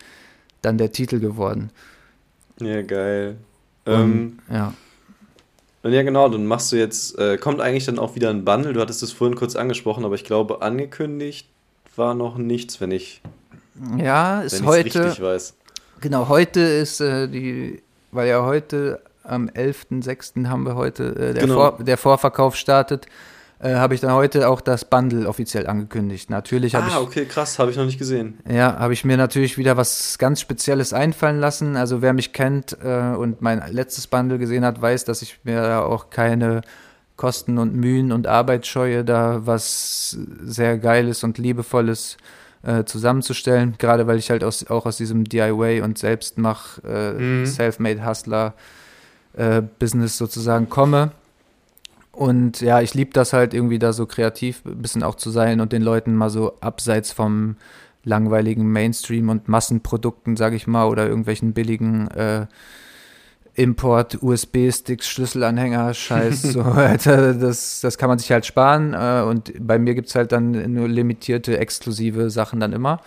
dann 0.61 0.77
der 0.77 0.91
Titel 0.91 1.19
geworden. 1.19 1.71
Ja, 2.59 2.81
geil. 2.81 3.37
Und, 3.85 3.93
ähm, 3.93 4.39
ja. 4.51 4.73
Und 5.81 5.93
ja, 5.93 6.03
genau, 6.03 6.27
dann 6.27 6.45
machst 6.45 6.71
du 6.71 6.75
jetzt, 6.75 7.17
äh, 7.17 7.37
kommt 7.37 7.61
eigentlich 7.61 7.85
dann 7.85 7.99
auch 7.99 8.15
wieder 8.15 8.29
ein 8.29 8.43
Bundle, 8.43 8.73
du 8.73 8.81
hattest 8.81 9.01
es 9.01 9.11
vorhin 9.13 9.35
kurz 9.35 9.55
angesprochen, 9.55 10.03
aber 10.03 10.15
ich 10.15 10.25
glaube, 10.25 10.61
angekündigt 10.61 11.47
war 11.95 12.15
noch 12.15 12.37
nichts, 12.37 12.81
wenn 12.81 12.91
ich 12.91 13.21
ja, 13.97 14.41
ist 14.41 14.63
heute, 14.63 15.05
richtig 15.05 15.23
weiß. 15.23 15.53
Genau, 16.01 16.27
heute 16.27 16.59
ist 16.59 16.99
äh, 16.99 17.27
die, 17.27 17.81
weil 18.11 18.27
ja 18.27 18.43
heute 18.43 19.01
am 19.23 19.47
11.06. 19.47 20.47
haben 20.47 20.65
wir 20.65 20.75
heute, 20.75 21.15
äh, 21.15 21.33
der, 21.33 21.43
genau. 21.43 21.55
Vor, 21.55 21.83
der 21.83 21.97
Vorverkauf 21.97 22.55
startet, 22.55 23.05
äh, 23.59 23.75
habe 23.75 23.93
ich 23.93 23.99
dann 23.99 24.13
heute 24.13 24.47
auch 24.47 24.61
das 24.61 24.85
Bundle 24.85 25.27
offiziell 25.27 25.67
angekündigt. 25.67 26.29
Natürlich 26.29 26.75
habe 26.75 26.85
ah, 26.85 26.87
ich. 26.87 26.93
Ah, 26.95 27.01
okay, 27.01 27.25
krass, 27.25 27.59
habe 27.59 27.71
ich 27.71 27.77
noch 27.77 27.85
nicht 27.85 27.99
gesehen. 27.99 28.39
Ja, 28.49 28.79
habe 28.79 28.93
ich 28.93 29.03
mir 29.03 29.17
natürlich 29.17 29.57
wieder 29.57 29.75
was 29.75 30.17
ganz 30.17 30.39
Spezielles 30.39 30.93
einfallen 30.93 31.39
lassen. 31.39 31.75
Also 31.75 32.01
wer 32.01 32.13
mich 32.13 32.31
kennt 32.31 32.77
äh, 32.83 33.15
und 33.15 33.41
mein 33.41 33.61
letztes 33.71 34.07
Bundle 34.07 34.37
gesehen 34.37 34.63
hat, 34.63 34.81
weiß, 34.81 35.03
dass 35.03 35.21
ich 35.21 35.39
mir 35.43 35.83
auch 35.83 36.09
keine 36.09 36.61
Kosten 37.17 37.57
und 37.57 37.75
Mühen 37.75 38.13
und 38.13 38.27
Arbeit 38.27 38.65
scheue, 38.65 39.03
da 39.03 39.45
was 39.45 40.17
sehr 40.41 40.77
Geiles 40.77 41.25
und 41.25 41.37
Liebevolles 41.37 42.15
äh, 42.63 42.85
zusammenzustellen. 42.85 43.75
Gerade 43.77 44.07
weil 44.07 44.17
ich 44.17 44.31
halt 44.31 44.45
aus, 44.45 44.69
auch 44.69 44.85
aus 44.85 44.95
diesem 44.95 45.25
DIY 45.25 45.81
und 45.81 45.97
Selbstmach, 45.97 46.79
äh, 46.85 47.11
mhm. 47.11 47.45
Self-Made 47.45 48.05
Hustler 48.05 48.53
äh, 49.33 49.61
Business 49.61 50.17
sozusagen 50.17 50.69
komme. 50.69 51.11
Und 52.19 52.59
ja, 52.59 52.81
ich 52.81 52.95
liebe 52.95 53.13
das 53.13 53.31
halt 53.31 53.53
irgendwie 53.53 53.79
da 53.79 53.93
so 53.93 54.05
kreativ 54.05 54.61
ein 54.65 54.81
bisschen 54.81 55.03
auch 55.03 55.15
zu 55.15 55.29
sein 55.29 55.61
und 55.61 55.71
den 55.71 55.81
Leuten 55.81 56.17
mal 56.17 56.29
so 56.29 56.51
abseits 56.59 57.13
vom 57.13 57.55
langweiligen 58.03 58.69
Mainstream 58.69 59.29
und 59.29 59.47
Massenprodukten, 59.47 60.35
sage 60.35 60.57
ich 60.57 60.67
mal, 60.67 60.89
oder 60.89 61.07
irgendwelchen 61.07 61.53
billigen 61.53 62.09
äh, 62.09 62.47
Import, 63.53 64.21
USB-Sticks, 64.21 65.07
Schlüsselanhänger, 65.07 65.93
Scheiß, 65.93 66.41
so, 66.41 66.61
Alter, 66.63 67.35
das, 67.35 67.79
das 67.79 67.97
kann 67.97 68.09
man 68.09 68.19
sich 68.19 68.33
halt 68.33 68.45
sparen. 68.45 68.93
Äh, 68.93 69.23
und 69.25 69.53
bei 69.57 69.79
mir 69.79 69.95
gibt 69.95 70.09
es 70.09 70.15
halt 70.15 70.33
dann 70.33 70.73
nur 70.73 70.89
limitierte, 70.89 71.57
exklusive 71.57 72.29
Sachen 72.29 72.59
dann 72.59 72.73
immer. 72.73 72.99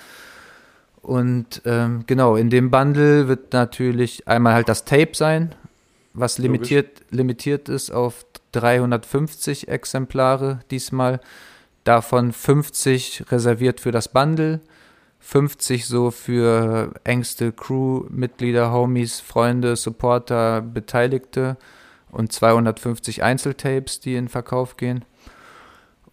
Und 1.02 1.60
ähm, 1.66 2.04
genau, 2.06 2.36
in 2.36 2.48
dem 2.48 2.70
Bundle 2.70 3.28
wird 3.28 3.52
natürlich 3.52 4.26
einmal 4.26 4.54
halt 4.54 4.70
das 4.70 4.86
Tape 4.86 5.10
sein, 5.12 5.54
was 6.14 6.38
limitiert, 6.38 7.02
limitiert 7.10 7.68
ist 7.68 7.90
auf 7.90 8.24
350 8.52 9.68
Exemplare 9.68 10.60
diesmal, 10.70 11.20
davon 11.84 12.32
50 12.32 13.24
reserviert 13.30 13.80
für 13.80 13.92
das 13.92 14.08
Bundle, 14.08 14.60
50 15.20 15.86
so 15.86 16.10
für 16.10 16.92
engste 17.04 17.52
Crew-Mitglieder, 17.52 18.72
Homies, 18.72 19.20
Freunde, 19.20 19.76
Supporter, 19.76 20.60
Beteiligte 20.60 21.56
und 22.10 22.32
250 22.32 23.22
Einzeltapes, 23.22 24.00
die 24.00 24.16
in 24.16 24.28
Verkauf 24.28 24.76
gehen. 24.76 25.04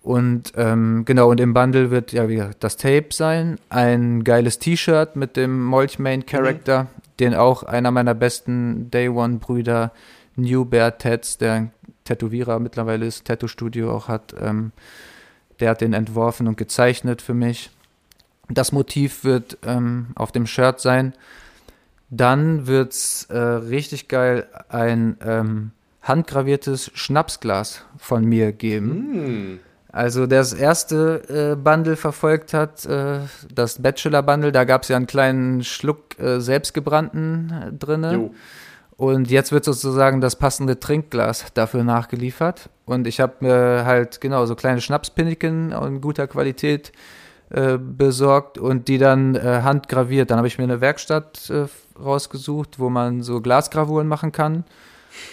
Und 0.01 0.53
ähm, 0.55 1.03
genau, 1.05 1.29
und 1.29 1.39
im 1.41 1.53
Bundle 1.53 1.91
wird 1.91 2.13
ja 2.13 2.29
wieder 2.29 2.51
das 2.59 2.77
Tape 2.77 3.07
sein, 3.11 3.59
ein 3.69 4.23
geiles 4.23 4.59
T-Shirt 4.59 5.15
mit 5.15 5.35
dem 5.35 5.61
Molch 5.61 5.99
Main 5.99 6.25
Character, 6.25 6.83
mhm. 6.83 6.87
Den 7.19 7.35
auch 7.35 7.63
einer 7.63 7.91
meiner 7.91 8.13
besten 8.13 8.89
Day 8.91 9.09
One 9.09 9.37
Brüder, 9.37 9.91
New 10.35 10.65
Bear 10.65 10.97
Tats, 10.97 11.37
der 11.37 11.69
Tätowierer 12.05 12.59
mittlerweile 12.59 13.05
ist, 13.05 13.25
Tattoo-Studio 13.25 13.93
auch 13.93 14.07
hat. 14.07 14.33
Ähm, 14.39 14.71
der 15.59 15.71
hat 15.71 15.81
den 15.81 15.93
entworfen 15.93 16.47
und 16.47 16.57
gezeichnet 16.57 17.21
für 17.21 17.33
mich. 17.33 17.69
Das 18.49 18.71
Motiv 18.71 19.23
wird 19.23 19.57
ähm, 19.63 20.07
auf 20.15 20.31
dem 20.31 20.47
Shirt 20.47 20.79
sein. 20.79 21.13
Dann 22.09 22.65
wird 22.65 22.93
es 22.93 23.25
äh, 23.25 23.37
richtig 23.37 24.07
geil 24.07 24.47
ein 24.69 25.17
ähm, 25.23 25.71
handgraviertes 26.01 26.89
Schnapsglas 26.95 27.85
von 27.97 28.25
mir 28.25 28.51
geben. 28.51 29.53
Mm. 29.53 29.59
Also 29.91 30.27
das 30.27 30.53
erste 30.53 31.53
äh, 31.53 31.55
Bundle 31.55 31.95
verfolgt 31.95 32.53
hat, 32.53 32.85
äh, 32.85 33.19
das 33.53 33.81
Bachelor-Bundle, 33.81 34.51
da 34.51 34.63
gab 34.63 34.83
es 34.83 34.89
ja 34.89 34.95
einen 34.95 35.07
kleinen 35.07 35.63
Schluck 35.63 36.19
äh, 36.19 36.39
selbstgebrannten 36.39 37.51
äh, 37.51 37.73
drin. 37.73 38.29
Und 38.97 39.31
jetzt 39.31 39.51
wird 39.51 39.63
sozusagen 39.63 40.21
das 40.21 40.35
passende 40.35 40.79
Trinkglas 40.79 41.45
dafür 41.53 41.83
nachgeliefert. 41.83 42.69
Und 42.85 43.07
ich 43.07 43.19
habe 43.19 43.33
mir 43.39 43.85
halt 43.85 44.21
genau 44.21 44.45
so 44.45 44.55
kleine 44.55 44.81
Schnapspinniken 44.81 45.71
in 45.71 46.01
guter 46.01 46.27
Qualität 46.27 46.91
äh, 47.49 47.77
besorgt 47.77 48.57
und 48.57 48.89
die 48.89 48.97
dann 48.97 49.35
äh, 49.35 49.61
handgraviert. 49.63 50.29
Dann 50.29 50.37
habe 50.37 50.47
ich 50.47 50.57
mir 50.57 50.65
eine 50.65 50.81
Werkstatt 50.81 51.51
rausgesucht, 51.99 52.77
wo 52.77 52.89
man 52.89 53.23
so 53.23 53.41
Glasgravuren 53.41 54.07
machen 54.07 54.31
kann. 54.31 54.65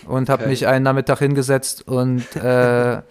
Und 0.06 0.30
habe 0.30 0.44
okay. 0.44 0.50
mich 0.50 0.66
einen 0.66 0.84
Nachmittag 0.84 1.18
hingesetzt 1.18 1.86
und 1.86 2.24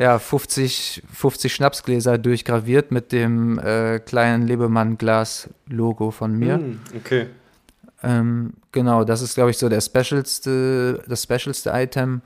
ja, 0.00 0.18
50, 0.18 1.02
50 1.12 1.52
Schnapsgläser 1.52 2.16
durchgraviert 2.16 2.90
mit 2.90 3.12
dem 3.12 3.58
äh, 3.58 3.98
kleinen 3.98 4.46
Lebemann-Glas-Logo 4.46 6.10
von 6.10 6.38
mir. 6.38 6.56
Mm, 6.56 6.80
okay. 6.96 7.26
Ähm, 8.02 8.54
genau, 8.72 9.04
das 9.04 9.20
ist, 9.20 9.34
glaube 9.34 9.50
ich, 9.50 9.58
so 9.58 9.68
der 9.68 9.82
specialste, 9.82 11.02
das 11.06 11.22
specialste 11.22 11.72
Item. 11.74 12.22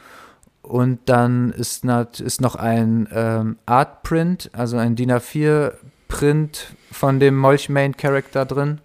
Und 0.62 1.00
dann 1.06 1.50
ist, 1.50 1.84
ist 1.84 2.40
noch 2.40 2.54
ein 2.54 3.08
ähm, 3.10 3.56
Art 3.66 4.04
Print, 4.04 4.50
also 4.52 4.76
ein 4.76 4.94
DIN 4.94 5.10
A4 5.10 5.72
Print 6.06 6.68
von 6.92 7.18
dem 7.18 7.36
Molch 7.36 7.68
Main 7.68 7.96
Character 7.96 8.46
drin. 8.46 8.80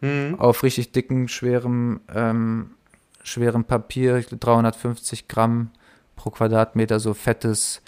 Mhm. 0.00 0.36
Auf 0.38 0.62
richtig 0.62 0.92
dicken, 0.92 1.26
schwerem, 1.26 1.98
ähm, 2.14 2.70
schwerem 3.24 3.64
Papier, 3.64 4.22
350 4.22 5.26
Gramm 5.26 5.72
pro 6.14 6.30
Quadratmeter, 6.30 7.00
so 7.00 7.14
fettes, 7.14 7.82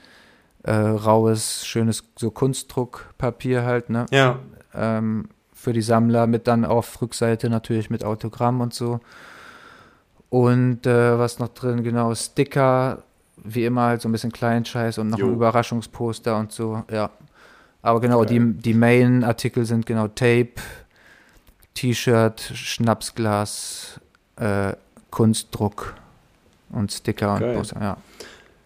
äh, 0.62 0.73
raues, 0.73 1.66
schönes, 1.66 2.05
so 2.16 2.31
Kunstdruckpapier 2.31 3.65
halt, 3.65 3.91
ne? 3.91 4.07
Ja. 4.11 4.39
Ähm, 4.74 5.28
für 5.53 5.73
die 5.73 5.82
Sammler 5.82 6.27
mit 6.27 6.47
dann 6.47 6.65
auf 6.65 7.03
Rückseite 7.03 7.51
natürlich 7.51 7.91
mit 7.91 8.05
Autogramm 8.05 8.61
und 8.61 8.73
so. 8.73 9.01
Und 10.31 10.87
äh, 10.87 11.19
was 11.19 11.39
noch 11.39 11.49
drin, 11.49 11.82
genau, 11.82 12.15
Sticker, 12.15 13.03
wie 13.37 13.65
immer 13.65 13.82
halt 13.82 14.01
so 14.01 14.09
ein 14.09 14.12
bisschen 14.12 14.32
Kleinscheiß 14.32 14.99
und 14.99 15.09
noch 15.09 15.19
jo. 15.19 15.27
ein 15.27 15.35
Überraschungsposter 15.35 16.37
und 16.39 16.53
so, 16.53 16.85
ja. 16.91 17.11
Aber 17.82 18.01
genau, 18.01 18.24
die, 18.24 18.39
die 18.55 18.74
Main-Artikel 18.74 19.65
sind 19.65 19.87
genau 19.87 20.09
Tape, 20.09 20.53
T-Shirt, 21.74 22.41
Schnapsglas, 22.55 24.01
äh, 24.37 24.74
Kunstdruck 25.11 25.95
und 26.70 26.93
Sticker 26.93 27.39
Geil. 27.39 27.51
und 27.51 27.57
Poster, 27.57 27.81
ja. 27.81 27.97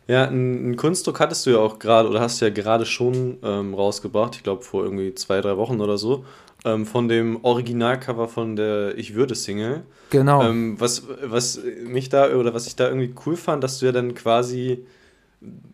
Ja, 0.07 0.29
einen 0.29 0.77
Kunstdruck 0.77 1.19
hattest 1.19 1.47
du 1.47 1.51
ja 1.51 1.59
auch 1.59 1.79
gerade, 1.79 2.09
oder 2.11 2.21
hast 2.21 2.41
du 2.41 2.45
ja 2.45 2.51
gerade 2.51 2.85
schon 2.85 3.39
ähm, 3.43 3.73
rausgebracht, 3.73 4.37
ich 4.37 4.43
glaube 4.43 4.63
vor 4.63 4.85
irgendwie 4.85 5.15
zwei, 5.15 5.41
drei 5.41 5.57
Wochen 5.57 5.81
oder 5.81 5.97
so 5.97 6.25
ähm, 6.65 6.87
von 6.87 7.09
dem 7.09 7.45
Originalcover 7.45 8.29
von 8.29 8.57
der 8.57 8.97
Ich 8.97 9.15
würde 9.15 9.35
Single. 9.35 9.83
Genau. 10.11 10.43
Ähm, 10.43 10.81
was, 10.81 11.03
was 11.23 11.61
mich 11.87 12.09
da 12.09 12.35
oder 12.35 12.55
was 12.55 12.67
ich 12.67 12.77
da 12.77 12.89
irgendwie 12.89 13.15
cool 13.27 13.37
fand, 13.37 13.63
dass 13.63 13.79
du 13.79 13.87
ja 13.87 13.93
dann 13.93 14.15
quasi 14.15 14.85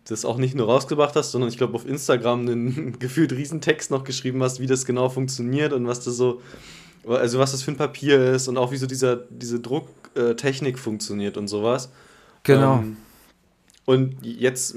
das 0.05 0.25
auch 0.25 0.37
nicht 0.37 0.53
nur 0.53 0.65
rausgebracht 0.65 1.15
hast, 1.15 1.31
sondern 1.31 1.49
ich 1.49 1.57
glaube 1.57 1.75
auf 1.75 1.87
Instagram 1.87 2.41
einen 2.41 2.95
gefühlt 2.99 3.31
Riesentext 3.31 3.89
noch 3.89 4.03
geschrieben 4.03 4.43
hast, 4.43 4.59
wie 4.59 4.67
das 4.67 4.85
genau 4.85 5.07
funktioniert 5.07 5.71
und 5.71 5.87
was 5.87 6.01
das 6.01 6.17
so, 6.17 6.41
also 7.07 7.39
was 7.39 7.51
das 7.51 7.63
für 7.63 7.71
ein 7.71 7.77
Papier 7.77 8.33
ist 8.33 8.49
und 8.49 8.57
auch 8.57 8.71
wie 8.71 8.77
so 8.77 8.85
dieser, 8.85 9.15
diese 9.15 9.61
Drucktechnik 9.61 10.77
funktioniert 10.77 11.37
und 11.37 11.47
sowas. 11.47 11.89
Genau. 12.43 12.79
Ähm, 12.79 12.97
und 13.85 14.17
jetzt 14.23 14.75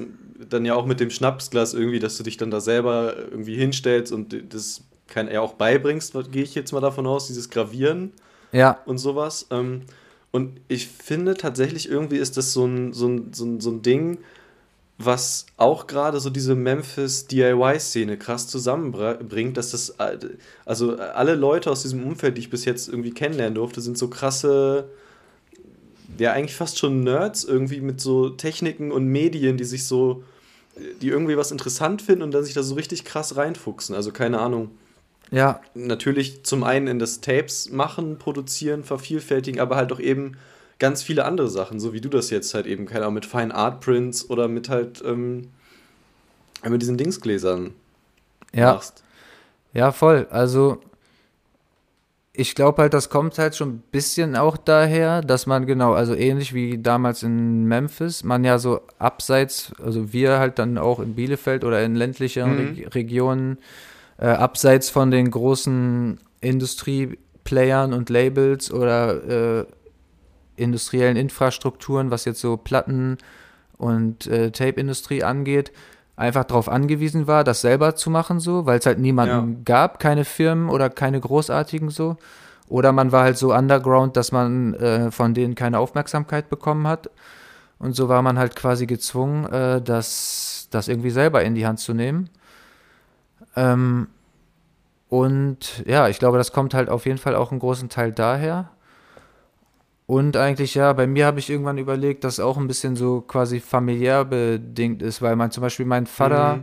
dann 0.51 0.65
ja 0.65 0.75
auch 0.75 0.87
mit 0.87 1.01
dem 1.01 1.11
Schnapsglas 1.11 1.75
irgendwie, 1.75 1.99
dass 1.99 2.17
du 2.17 2.23
dich 2.23 2.37
dann 2.37 2.51
da 2.51 2.61
selber 2.61 3.17
irgendwie 3.17 3.57
hinstellst 3.57 4.13
und 4.13 4.37
das 4.53 4.83
kann 5.07 5.29
er 5.29 5.43
auch 5.43 5.55
beibringst, 5.55 6.15
gehe 6.33 6.43
ich 6.43 6.55
jetzt 6.55 6.73
mal 6.73 6.81
davon 6.81 7.07
aus, 7.07 7.27
dieses 7.27 7.51
Gravieren 7.51 8.13
ja. 8.53 8.79
und 8.87 8.99
sowas. 8.99 9.47
Ähm, 9.51 9.83
und 10.33 10.61
ich 10.69 10.89
finde 10.89 11.35
tatsächlich 11.37 11.89
irgendwie 11.89 12.17
ist 12.17 12.37
das 12.37 12.53
so 12.53 12.65
ein, 12.65 12.93
so 12.93 13.07
ein, 13.07 13.33
so 13.33 13.45
ein, 13.45 13.61
so 13.61 13.71
ein 13.71 13.83
Ding, 13.83 14.19
was 14.99 15.47
auch 15.57 15.87
gerade 15.87 16.21
so 16.21 16.31
diese 16.31 16.55
Memphis 16.55 17.27
DIY-Szene 17.27 18.17
krass 18.17 18.49
zusammenbringt, 18.49 19.57
dass 19.57 19.71
das, 19.71 19.95
also 20.65 20.97
alle 20.97 21.35
Leute 21.35 21.71
aus 21.71 21.83
diesem 21.83 22.05
Umfeld, 22.05 22.37
die 22.37 22.43
ich 22.43 22.51
bis 22.51 22.65
jetzt 22.65 22.89
irgendwie 22.89 23.11
kennenlernen 23.11 23.57
durfte, 23.57 23.81
sind 23.81 23.99
so 23.99 24.09
krasse, 24.09 24.89
ja, 26.19 26.33
eigentlich 26.33 26.57
fast 26.57 26.79
schon 26.79 27.03
Nerds 27.03 27.45
irgendwie 27.45 27.81
mit 27.81 28.01
so 28.01 28.31
Techniken 28.31 28.93
und 28.93 29.07
Medien, 29.07 29.57
die 29.57 29.65
sich 29.65 29.87
so, 29.87 30.23
die 31.03 31.09
irgendwie 31.09 31.37
was 31.37 31.51
interessant 31.51 32.03
finden 32.03 32.23
und 32.23 32.33
dann 32.33 32.45
sich 32.45 32.55
da 32.55 32.63
so 32.63 32.75
richtig 32.75 33.05
krass 33.05 33.37
reinfuchsen. 33.37 33.95
Also 33.95 34.13
keine 34.13 34.41
Ahnung. 34.41 34.71
Ja. 35.31 35.61
Natürlich 35.75 36.45
zum 36.45 36.65
einen 36.65 36.87
in 36.87 36.99
das 36.99 37.21
Tapes 37.21 37.71
machen, 37.71 38.19
produzieren, 38.19 38.85
vervielfältigen, 38.85 39.61
aber 39.61 39.77
halt 39.77 39.93
auch 39.93 40.01
eben 40.01 40.37
ganz 40.79 41.03
viele 41.03 41.25
andere 41.25 41.49
Sachen, 41.49 41.81
so 41.81 41.93
wie 41.93 42.01
du 42.01 42.09
das 42.09 42.31
jetzt 42.31 42.55
halt 42.55 42.67
eben, 42.67 42.87
keine 42.87 43.03
Ahnung, 43.03 43.15
mit 43.15 43.27
Fine 43.27 43.55
Art 43.55 43.81
Prints 43.81 44.29
oder 44.29 44.49
mit 44.49 44.69
halt, 44.69 45.03
ähm, 45.05 45.51
mit 46.69 46.83
diesen 46.83 46.97
Dingsgläsern 46.97 47.73
ja. 48.53 48.75
machst. 48.75 49.03
Ja, 49.73 49.93
voll. 49.93 50.27
Also, 50.31 50.81
ich 52.37 52.57
glaube 52.57 52.83
halt, 52.83 52.95
das 52.95 53.11
kommt 53.11 53.39
halt 53.39 53.55
schon 53.55 53.69
ein 53.77 53.83
bisschen 53.93 54.35
auch 54.35 54.57
daher, 54.57 55.21
dass 55.21 55.47
man 55.47 55.67
genau, 55.67 55.93
also 55.93 56.15
ähnlich 56.15 56.53
wie 56.53 56.79
damals 56.79 57.23
in 57.23 57.65
Memphis, 57.65 58.25
man 58.25 58.43
ja 58.43 58.59
so 58.59 58.81
abseits, 58.99 59.73
also 59.81 60.13
wir 60.13 60.41
halt 60.41 60.59
dann 60.59 60.77
auch 60.77 60.99
in 60.99 61.15
Bielefeld 61.15 61.63
oder 61.63 61.85
in 61.85 61.95
ländlicheren 61.95 62.75
mhm. 62.75 62.89
Regionen 62.89 63.59
äh, 64.19 64.27
abseits 64.27 64.91
von 64.91 65.13
den 65.13 65.31
großen 65.31 66.19
Industrieplayern 66.41 67.93
und 67.93 68.11
Labels 68.11 68.73
oder 68.73 69.61
äh, 69.61 69.67
industriellen 70.57 71.17
Infrastrukturen, 71.17 72.11
was 72.11 72.25
jetzt 72.25 72.41
so 72.41 72.57
Platten 72.57 73.19
und 73.79 74.27
äh, 74.27 74.51
Tape-Industrie 74.51 75.23
angeht, 75.23 75.71
einfach 76.17 76.45
darauf 76.45 76.69
angewiesen 76.69 77.27
war, 77.27 77.45
das 77.45 77.61
selber 77.61 77.97
zu 77.97 78.11
machen, 78.11 78.41
so, 78.41 78.67
weil 78.67 78.79
es 78.79 78.87
halt 78.87 78.99
niemanden 78.99 79.53
ja. 79.53 79.59
gab, 79.65 79.99
keine 79.99 80.25
Firmen 80.25 80.69
oder 80.69 80.91
keine 80.91 81.21
großartigen 81.21 81.91
so. 81.91 82.17
Oder 82.69 82.93
man 82.93 83.13
war 83.13 83.25
halt 83.25 83.37
so 83.37 83.55
underground, 83.55 84.17
dass 84.17 84.33
man 84.33 84.75
äh, 84.75 85.11
von 85.11 85.35
denen 85.35 85.55
keine 85.55 85.79
Aufmerksamkeit 85.79 86.49
bekommen 86.49 86.87
hat. 86.87 87.11
Und 87.79 87.95
so 87.95 88.09
war 88.09 88.23
man 88.23 88.39
halt 88.39 88.57
quasi 88.57 88.87
gezwungen, 88.87 89.45
äh, 89.47 89.83
das, 89.83 90.69
das 90.71 90.89
irgendwie 90.89 91.11
selber 91.11 91.43
in 91.43 91.55
die 91.55 91.67
Hand 91.67 91.81
zu 91.81 91.93
nehmen. 91.93 92.31
Ähm, 93.57 94.09
und 95.09 95.85
ja, 95.87 96.09
ich 96.09 96.19
glaube, 96.19 96.39
das 96.39 96.53
kommt 96.53 96.75
halt 96.75 96.89
auf 96.89 97.07
jeden 97.07 97.19
Fall 97.19 97.35
auch 97.35 97.51
einen 97.51 97.61
großen 97.61 97.89
Teil 97.89 98.13
daher. 98.13 98.71
Und 100.07 100.37
eigentlich, 100.37 100.75
ja, 100.75 100.93
bei 100.93 101.07
mir 101.07 101.25
habe 101.25 101.39
ich 101.39 101.49
irgendwann 101.49 101.79
überlegt, 101.79 102.25
dass 102.25 102.39
auch 102.39 102.59
ein 102.59 102.67
bisschen 102.67 102.95
so 102.95 103.23
quasi 103.23 103.61
familiär 103.61 104.25
bedingt 104.25 105.03
ist, 105.03 105.23
weil 105.23 105.35
man 105.35 105.51
zum 105.51 105.63
Beispiel 105.63 105.87
mein 105.87 106.07
Vater 106.07 106.57
mhm. 106.57 106.63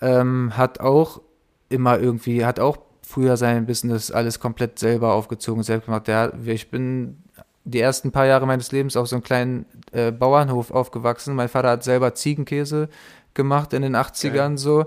ähm, 0.00 0.56
hat 0.56 0.80
auch 0.80 1.20
immer 1.68 2.00
irgendwie, 2.00 2.44
hat 2.44 2.58
auch 2.58 2.78
früher 3.02 3.36
sein 3.36 3.66
Business 3.66 4.10
alles 4.10 4.40
komplett 4.40 4.78
selber 4.78 5.12
aufgezogen, 5.12 5.62
selbst 5.62 5.86
gemacht. 5.86 6.08
Der, 6.08 6.32
ich 6.44 6.70
bin 6.70 7.22
die 7.64 7.80
ersten 7.80 8.10
paar 8.10 8.26
Jahre 8.26 8.46
meines 8.46 8.72
Lebens 8.72 8.96
auf 8.96 9.06
so 9.06 9.16
einem 9.16 9.22
kleinen 9.22 9.66
äh, 9.92 10.10
Bauernhof 10.10 10.72
aufgewachsen. 10.72 11.36
Mein 11.36 11.48
Vater 11.48 11.70
hat 11.70 11.84
selber 11.84 12.14
Ziegenkäse 12.14 12.88
gemacht 13.34 13.72
in 13.72 13.82
den 13.82 13.94
80ern 13.94 14.46
okay. 14.46 14.56
so 14.56 14.86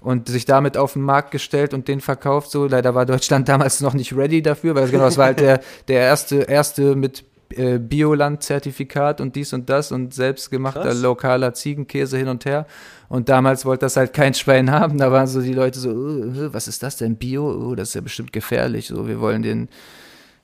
und 0.00 0.28
sich 0.28 0.44
damit 0.44 0.76
auf 0.76 0.92
den 0.92 1.02
Markt 1.02 1.30
gestellt 1.32 1.74
und 1.74 1.88
den 1.88 2.00
verkauft. 2.00 2.50
So, 2.50 2.66
leider 2.66 2.94
war 2.94 3.06
Deutschland 3.06 3.48
damals 3.48 3.80
noch 3.80 3.94
nicht 3.94 4.16
ready 4.16 4.42
dafür, 4.42 4.74
weil 4.74 4.88
genau, 4.88 5.04
das 5.04 5.18
war 5.18 5.26
halt 5.26 5.40
der, 5.40 5.60
der 5.88 6.00
erste, 6.00 6.42
erste 6.42 6.94
mit 6.94 7.24
Bioland-Zertifikat 7.48 9.20
und 9.20 9.36
dies 9.36 9.52
und 9.52 9.70
das 9.70 9.92
und 9.92 10.12
selbstgemachter 10.12 10.82
Krass. 10.82 11.00
lokaler 11.00 11.54
Ziegenkäse 11.54 12.18
hin 12.18 12.28
und 12.28 12.44
her. 12.44 12.66
Und 13.08 13.28
damals 13.28 13.64
wollte 13.64 13.86
das 13.86 13.96
halt 13.96 14.12
kein 14.12 14.34
Schwein 14.34 14.70
haben. 14.70 14.98
Da 14.98 15.10
waren 15.10 15.26
so 15.26 15.40
die 15.40 15.54
Leute 15.54 15.78
so, 15.78 15.90
uh, 15.90 16.52
was 16.52 16.68
ist 16.68 16.82
das 16.82 16.96
denn? 16.96 17.16
Bio? 17.16 17.50
Oh, 17.50 17.74
das 17.74 17.88
ist 17.88 17.94
ja 17.94 18.00
bestimmt 18.00 18.32
gefährlich. 18.32 18.88
So, 18.88 19.08
wir 19.08 19.20
wollen 19.20 19.42
den 19.42 19.68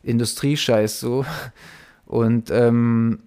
Industriescheiß 0.02 1.00
so. 1.00 1.26
Und 2.06 2.50
ähm, 2.50 3.20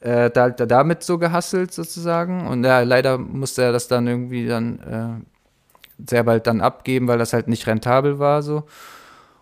äh, 0.00 0.30
da, 0.30 0.50
da 0.50 0.66
damit 0.66 1.02
so 1.02 1.18
gehasselt 1.18 1.72
sozusagen. 1.72 2.46
Und 2.46 2.64
ja, 2.64 2.80
leider 2.80 3.18
musste 3.18 3.62
er 3.62 3.72
das 3.72 3.88
dann 3.88 4.06
irgendwie 4.06 4.46
dann 4.46 4.78
äh, 4.78 6.08
sehr 6.08 6.22
bald 6.22 6.46
dann 6.46 6.60
abgeben, 6.60 7.08
weil 7.08 7.18
das 7.18 7.32
halt 7.32 7.48
nicht 7.48 7.66
rentabel 7.66 8.18
war 8.18 8.42
so. 8.42 8.64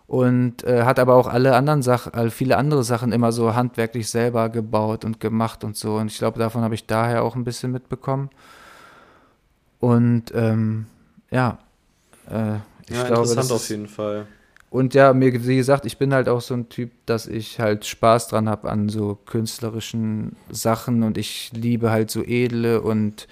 Und 0.07 0.63
äh, 0.63 0.83
hat 0.83 0.99
aber 0.99 1.15
auch 1.15 1.27
alle 1.27 1.53
anderen 1.55 1.81
Sachen, 1.81 2.13
also 2.13 2.29
viele 2.31 2.55
andere 2.55 2.83
Sachen 2.85 3.11
immer 3.11 3.33
so 3.33 3.55
handwerklich 3.55 4.09
selber 4.09 4.47
gebaut 4.47 5.03
und 5.03 5.19
gemacht 5.19 5.65
und 5.65 5.75
so. 5.75 5.97
Und 5.97 6.07
ich 6.07 6.17
glaube, 6.17 6.39
davon 6.39 6.61
habe 6.61 6.75
ich 6.75 6.87
daher 6.87 7.23
auch 7.23 7.35
ein 7.35 7.43
bisschen 7.43 7.73
mitbekommen. 7.73 8.29
Und 9.79 10.31
ähm, 10.33 10.85
ja, 11.29 11.59
äh, 12.29 12.55
ich 12.89 12.95
ja, 12.95 13.03
glaube, 13.03 13.27
interessant 13.27 13.51
auf 13.51 13.69
jeden 13.69 13.87
Fall. 13.87 14.27
Und 14.69 14.93
ja, 14.93 15.13
mir, 15.13 15.45
wie 15.45 15.55
gesagt, 15.55 15.85
ich 15.85 15.97
bin 15.97 16.13
halt 16.13 16.27
auch 16.27 16.41
so 16.41 16.53
ein 16.53 16.69
Typ, 16.69 16.91
dass 17.05 17.27
ich 17.27 17.59
halt 17.59 17.85
Spaß 17.85 18.27
dran 18.29 18.49
habe 18.49 18.69
an 18.69 18.89
so 18.89 19.15
künstlerischen 19.15 20.35
Sachen 20.49 21.03
und 21.03 21.17
ich 21.17 21.51
liebe 21.53 21.89
halt 21.89 22.11
so 22.11 22.23
edle 22.23 22.81
und 22.81 23.27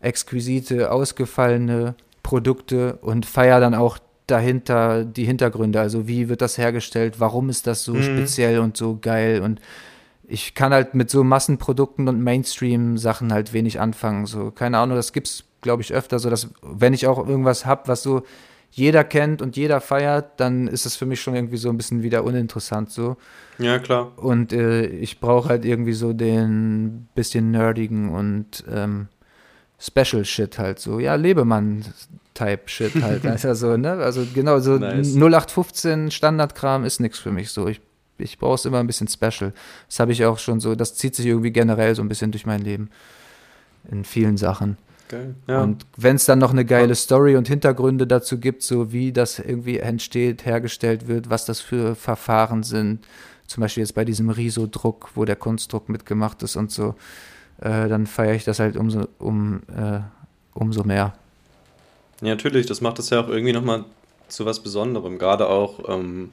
exquisite, 0.00 0.92
ausgefallene 0.92 1.94
Produkte 2.22 2.98
und 3.02 3.26
feiere 3.26 3.60
dann 3.60 3.74
auch 3.74 3.98
dahinter 4.30 5.04
die 5.04 5.24
Hintergründe. 5.24 5.80
Also 5.80 6.06
wie 6.06 6.28
wird 6.28 6.42
das 6.42 6.58
hergestellt? 6.58 7.18
Warum 7.18 7.50
ist 7.50 7.66
das 7.66 7.84
so 7.84 7.94
mhm. 7.94 8.02
speziell 8.02 8.60
und 8.60 8.76
so 8.76 8.98
geil? 9.00 9.40
Und 9.40 9.60
ich 10.28 10.54
kann 10.54 10.72
halt 10.72 10.94
mit 10.94 11.10
so 11.10 11.24
Massenprodukten 11.24 12.06
und 12.08 12.22
Mainstream-Sachen 12.22 13.32
halt 13.32 13.52
wenig 13.52 13.80
anfangen. 13.80 14.26
So, 14.26 14.50
keine 14.50 14.78
Ahnung, 14.78 14.96
das 14.96 15.12
gibt's, 15.12 15.44
glaube 15.62 15.82
ich, 15.82 15.92
öfter 15.92 16.18
so, 16.18 16.28
dass 16.30 16.50
wenn 16.62 16.92
ich 16.92 17.06
auch 17.06 17.26
irgendwas 17.26 17.64
hab, 17.64 17.88
was 17.88 18.02
so 18.02 18.22
jeder 18.70 19.02
kennt 19.04 19.40
und 19.40 19.56
jeder 19.56 19.80
feiert, 19.80 20.38
dann 20.38 20.68
ist 20.68 20.84
es 20.84 20.96
für 20.96 21.06
mich 21.06 21.20
schon 21.20 21.34
irgendwie 21.34 21.56
so 21.56 21.70
ein 21.70 21.78
bisschen 21.78 22.02
wieder 22.02 22.24
uninteressant 22.24 22.90
so. 22.90 23.16
Ja, 23.58 23.78
klar. 23.78 24.12
Und 24.16 24.52
äh, 24.52 24.86
ich 24.86 25.20
brauche 25.20 25.48
halt 25.48 25.64
irgendwie 25.64 25.94
so 25.94 26.12
den 26.12 27.08
bisschen 27.14 27.50
nerdigen 27.50 28.10
und 28.10 28.64
ähm, 28.70 29.08
Special 29.78 30.24
Shit 30.24 30.58
halt 30.58 30.78
so. 30.80 30.98
Ja, 30.98 31.14
Lebemann-Type 31.14 31.92
Shit 32.66 33.02
halt. 33.02 33.24
also, 33.26 33.54
so, 33.54 33.76
ne? 33.76 33.92
also 33.92 34.26
genau, 34.34 34.58
so 34.60 34.78
nice. 34.78 35.14
0815 35.14 36.10
Standardkram 36.10 36.84
ist 36.84 37.00
nichts 37.00 37.18
für 37.18 37.32
mich 37.32 37.50
so. 37.50 37.66
Ich, 37.68 37.80
ich 38.18 38.38
brauche 38.38 38.54
es 38.54 38.64
immer 38.64 38.80
ein 38.80 38.86
bisschen 38.86 39.08
Special. 39.08 39.52
Das 39.86 40.00
habe 40.00 40.12
ich 40.12 40.24
auch 40.24 40.38
schon 40.38 40.60
so, 40.60 40.74
das 40.74 40.94
zieht 40.94 41.14
sich 41.14 41.26
irgendwie 41.26 41.52
generell 41.52 41.94
so 41.94 42.02
ein 42.02 42.08
bisschen 42.08 42.30
durch 42.30 42.46
mein 42.46 42.62
Leben. 42.62 42.90
in 43.90 44.04
vielen 44.04 44.36
Sachen. 44.36 44.76
Geil. 45.08 45.34
Ja. 45.46 45.62
Und 45.62 45.86
wenn 45.96 46.16
es 46.16 46.26
dann 46.26 46.38
noch 46.38 46.50
eine 46.50 46.64
geile 46.64 46.94
Story 46.94 47.36
und 47.36 47.48
Hintergründe 47.48 48.06
dazu 48.06 48.38
gibt, 48.38 48.62
so 48.62 48.92
wie 48.92 49.12
das 49.12 49.38
irgendwie 49.38 49.78
entsteht, 49.78 50.44
hergestellt 50.44 51.08
wird, 51.08 51.30
was 51.30 51.46
das 51.46 51.60
für 51.60 51.94
Verfahren 51.94 52.62
sind, 52.62 53.06
zum 53.46 53.62
Beispiel 53.62 53.82
jetzt 53.82 53.94
bei 53.94 54.04
diesem 54.04 54.28
Riso-Druck, 54.28 55.10
wo 55.14 55.24
der 55.24 55.36
Kunstdruck 55.36 55.88
mitgemacht 55.88 56.42
ist 56.42 56.56
und 56.56 56.70
so, 56.70 56.94
äh, 57.60 57.88
dann 57.88 58.06
feiere 58.06 58.34
ich 58.34 58.44
das 58.44 58.60
halt 58.60 58.76
umso, 58.76 59.08
um, 59.18 59.62
äh, 59.74 60.00
umso 60.52 60.84
mehr. 60.84 61.14
Ja, 62.20 62.28
natürlich, 62.28 62.66
das 62.66 62.80
macht 62.80 62.98
es 62.98 63.10
ja 63.10 63.20
auch 63.20 63.28
irgendwie 63.28 63.52
nochmal 63.52 63.84
zu 64.28 64.44
was 64.44 64.60
Besonderem. 64.60 65.18
Gerade 65.18 65.48
auch, 65.48 65.88
ähm, 65.88 66.30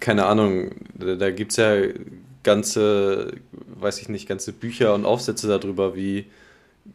keine 0.00 0.26
Ahnung, 0.26 0.72
da, 0.94 1.14
da 1.14 1.30
gibt 1.30 1.52
es 1.52 1.56
ja 1.56 1.74
ganze, 2.42 3.32
weiß 3.80 4.00
ich 4.00 4.08
nicht, 4.08 4.28
ganze 4.28 4.52
Bücher 4.52 4.94
und 4.94 5.04
Aufsätze 5.04 5.48
darüber, 5.48 5.96
wie 5.96 6.26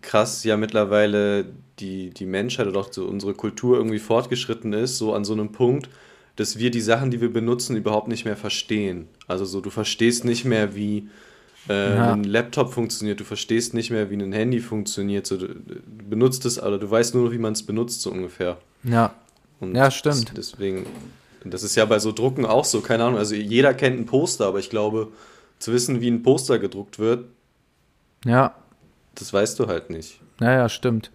krass 0.01 0.43
ja 0.43 0.55
mittlerweile 0.55 1.45
die, 1.79 2.11
die 2.11 2.25
Menschheit 2.25 2.67
oder 2.67 2.79
auch 2.79 2.93
so 2.93 3.05
unsere 3.05 3.33
Kultur 3.33 3.77
irgendwie 3.77 3.99
fortgeschritten 3.99 4.71
ist, 4.73 4.97
so 4.97 5.13
an 5.13 5.25
so 5.25 5.33
einem 5.33 5.51
Punkt, 5.51 5.89
dass 6.37 6.57
wir 6.57 6.71
die 6.71 6.81
Sachen, 6.81 7.11
die 7.11 7.19
wir 7.21 7.33
benutzen, 7.33 7.75
überhaupt 7.75 8.07
nicht 8.07 8.23
mehr 8.23 8.37
verstehen. 8.37 9.07
Also 9.27 9.45
so, 9.45 9.61
du 9.61 9.69
verstehst 9.69 10.23
nicht 10.25 10.45
mehr, 10.45 10.75
wie 10.75 11.09
äh, 11.69 11.95
ja. 11.95 12.13
ein 12.13 12.23
Laptop 12.23 12.73
funktioniert, 12.73 13.19
du 13.19 13.23
verstehst 13.23 13.73
nicht 13.73 13.91
mehr, 13.91 14.09
wie 14.09 14.15
ein 14.15 14.31
Handy 14.31 14.59
funktioniert. 14.59 15.27
So, 15.27 15.37
du, 15.37 15.47
benutzt 16.09 16.45
es, 16.45 16.59
aber 16.59 16.77
du 16.77 16.89
weißt 16.89 17.15
nur, 17.15 17.31
wie 17.31 17.37
man 17.37 17.53
es 17.53 17.63
benutzt, 17.63 18.01
so 18.01 18.11
ungefähr. 18.11 18.57
Ja. 18.83 19.13
Und 19.59 19.75
ja, 19.75 19.91
stimmt. 19.91 20.29
Das, 20.29 20.51
deswegen, 20.51 20.85
das 21.45 21.63
ist 21.63 21.75
ja 21.75 21.85
bei 21.85 21.99
so 21.99 22.11
Drucken 22.11 22.45
auch 22.45 22.65
so, 22.65 22.81
keine 22.81 23.03
Ahnung. 23.03 23.19
Also 23.19 23.35
jeder 23.35 23.73
kennt 23.73 23.99
ein 23.99 24.05
Poster, 24.05 24.47
aber 24.47 24.59
ich 24.59 24.69
glaube, 24.69 25.09
zu 25.59 25.71
wissen, 25.71 26.01
wie 26.01 26.09
ein 26.09 26.23
Poster 26.23 26.59
gedruckt 26.59 26.97
wird, 26.99 27.25
ja. 28.25 28.55
das 29.15 29.31
weißt 29.31 29.59
du 29.59 29.67
halt 29.67 29.89
nicht. 29.89 30.19
Ja, 30.39 30.51
ja, 30.53 30.69
stimmt. 30.69 31.11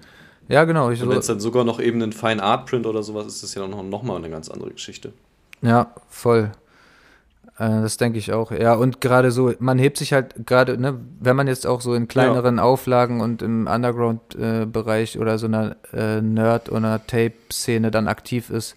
Ja, 0.48 0.64
genau. 0.64 0.90
Ich 0.90 1.02
Und 1.02 1.08
wenn 1.08 1.18
es 1.18 1.26
dann 1.26 1.40
sogar 1.40 1.64
noch 1.64 1.80
eben 1.80 2.00
ein 2.02 2.12
Fine 2.12 2.42
Art 2.42 2.66
Print 2.66 2.86
oder 2.86 3.02
sowas 3.02 3.26
ist, 3.26 3.34
ist 3.34 3.42
das 3.42 3.54
ja 3.54 3.66
noch, 3.66 3.82
noch 3.82 4.02
mal 4.04 4.16
eine 4.16 4.30
ganz 4.30 4.48
andere 4.48 4.70
Geschichte. 4.70 5.12
Ja, 5.60 5.92
voll. 6.08 6.52
Äh, 7.58 7.80
das 7.82 7.96
denke 7.96 8.18
ich 8.18 8.32
auch. 8.32 8.50
Ja, 8.50 8.74
und 8.74 9.00
gerade 9.00 9.30
so, 9.30 9.52
man 9.58 9.78
hebt 9.78 9.96
sich 9.96 10.12
halt 10.12 10.46
gerade, 10.46 10.78
ne, 10.78 11.00
wenn 11.20 11.36
man 11.36 11.46
jetzt 11.46 11.66
auch 11.66 11.80
so 11.80 11.94
in 11.94 12.08
kleineren 12.08 12.56
ja. 12.56 12.62
Auflagen 12.62 13.20
und 13.20 13.42
im 13.42 13.66
Underground-Bereich 13.66 15.16
äh, 15.16 15.18
oder 15.18 15.38
so 15.38 15.46
einer 15.46 15.76
äh, 15.92 16.20
Nerd- 16.20 16.70
oder 16.70 17.04
Tape-Szene 17.06 17.90
dann 17.90 18.08
aktiv 18.08 18.50
ist, 18.50 18.76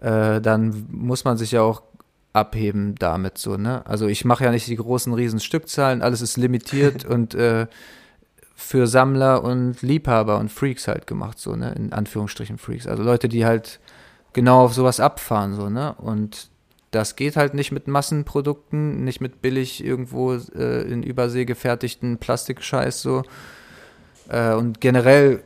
äh, 0.00 0.40
dann 0.40 0.86
muss 0.90 1.24
man 1.24 1.36
sich 1.36 1.52
ja 1.52 1.62
auch 1.62 1.82
abheben 2.32 2.94
damit 2.98 3.38
so, 3.38 3.56
ne? 3.56 3.84
Also 3.86 4.06
ich 4.06 4.24
mache 4.24 4.44
ja 4.44 4.50
nicht 4.50 4.66
die 4.66 4.76
großen 4.76 5.12
riesen 5.12 5.38
Stückzahlen, 5.38 6.02
alles 6.02 6.22
ist 6.22 6.36
limitiert 6.36 7.04
und 7.08 7.34
äh, 7.34 7.66
für 8.54 8.86
Sammler 8.86 9.44
und 9.44 9.82
Liebhaber 9.82 10.38
und 10.38 10.50
Freaks 10.50 10.88
halt 10.88 11.06
gemacht, 11.06 11.38
so, 11.38 11.54
ne? 11.56 11.72
In 11.72 11.92
Anführungsstrichen 11.92 12.58
Freaks. 12.58 12.86
Also 12.86 13.02
Leute, 13.02 13.28
die 13.28 13.44
halt 13.44 13.80
genau 14.32 14.64
auf 14.64 14.74
sowas 14.74 14.98
abfahren, 14.98 15.54
so, 15.54 15.68
ne? 15.68 15.94
Und 15.98 16.51
das 16.92 17.16
geht 17.16 17.36
halt 17.36 17.54
nicht 17.54 17.72
mit 17.72 17.88
Massenprodukten, 17.88 19.02
nicht 19.02 19.20
mit 19.20 19.42
billig 19.42 19.82
irgendwo 19.82 20.34
äh, 20.34 20.82
in 20.82 21.02
Übersee 21.02 21.46
gefertigten 21.46 22.18
Plastikscheiß 22.18 23.00
so. 23.02 23.22
Äh, 24.28 24.52
und 24.54 24.80
generell, 24.80 25.42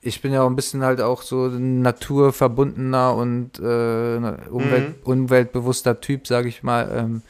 ich 0.00 0.20
bin 0.20 0.32
ja 0.32 0.42
auch 0.42 0.50
ein 0.50 0.56
bisschen 0.56 0.82
halt 0.82 1.00
auch 1.00 1.22
so 1.22 1.48
naturverbundener 1.48 3.14
und 3.14 3.60
äh, 3.60 4.16
Umwelt, 4.50 4.88
mhm. 4.88 4.94
umweltbewusster 5.04 6.00
Typ, 6.00 6.26
sage 6.26 6.48
ich 6.48 6.64
mal. 6.64 6.90
Ähm, 6.92 7.22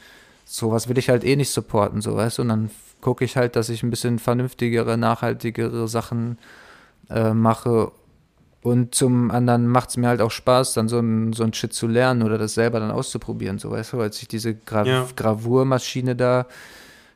sowas 0.43 0.89
will 0.89 0.97
ich 0.97 1.09
halt 1.09 1.23
eh 1.23 1.35
nicht 1.35 1.51
supporten, 1.51 2.01
so 2.01 2.15
weißt 2.15 2.39
du. 2.39 2.41
Und 2.41 2.49
dann 2.49 2.71
gucke 2.99 3.23
ich 3.25 3.37
halt, 3.37 3.55
dass 3.55 3.69
ich 3.69 3.83
ein 3.83 3.91
bisschen 3.91 4.17
vernünftigere, 4.17 4.97
nachhaltigere 4.97 5.87
Sachen 5.87 6.39
äh, 7.11 7.31
mache 7.33 7.91
und 8.63 8.95
zum 8.95 9.29
anderen 9.29 9.67
macht 9.67 9.89
es 9.89 9.97
mir 9.97 10.07
halt 10.07 10.21
auch 10.21 10.31
Spaß, 10.31 10.73
dann 10.73 10.87
so 10.87 10.97
ein, 10.97 11.33
so 11.33 11.43
ein 11.43 11.53
Shit 11.53 11.73
zu 11.73 11.85
lernen 11.85 12.23
oder 12.23 12.37
das 12.37 12.53
selber 12.53 12.79
dann 12.79 12.91
auszuprobieren. 12.91 13.59
So, 13.59 13.71
weißt 13.71 13.91
du, 13.93 13.99
als 13.99 14.21
ich 14.21 14.29
diese 14.29 14.55
Gra 14.55 14.85
ja. 14.85 15.05
Gravurmaschine 15.15 16.15
da 16.15 16.47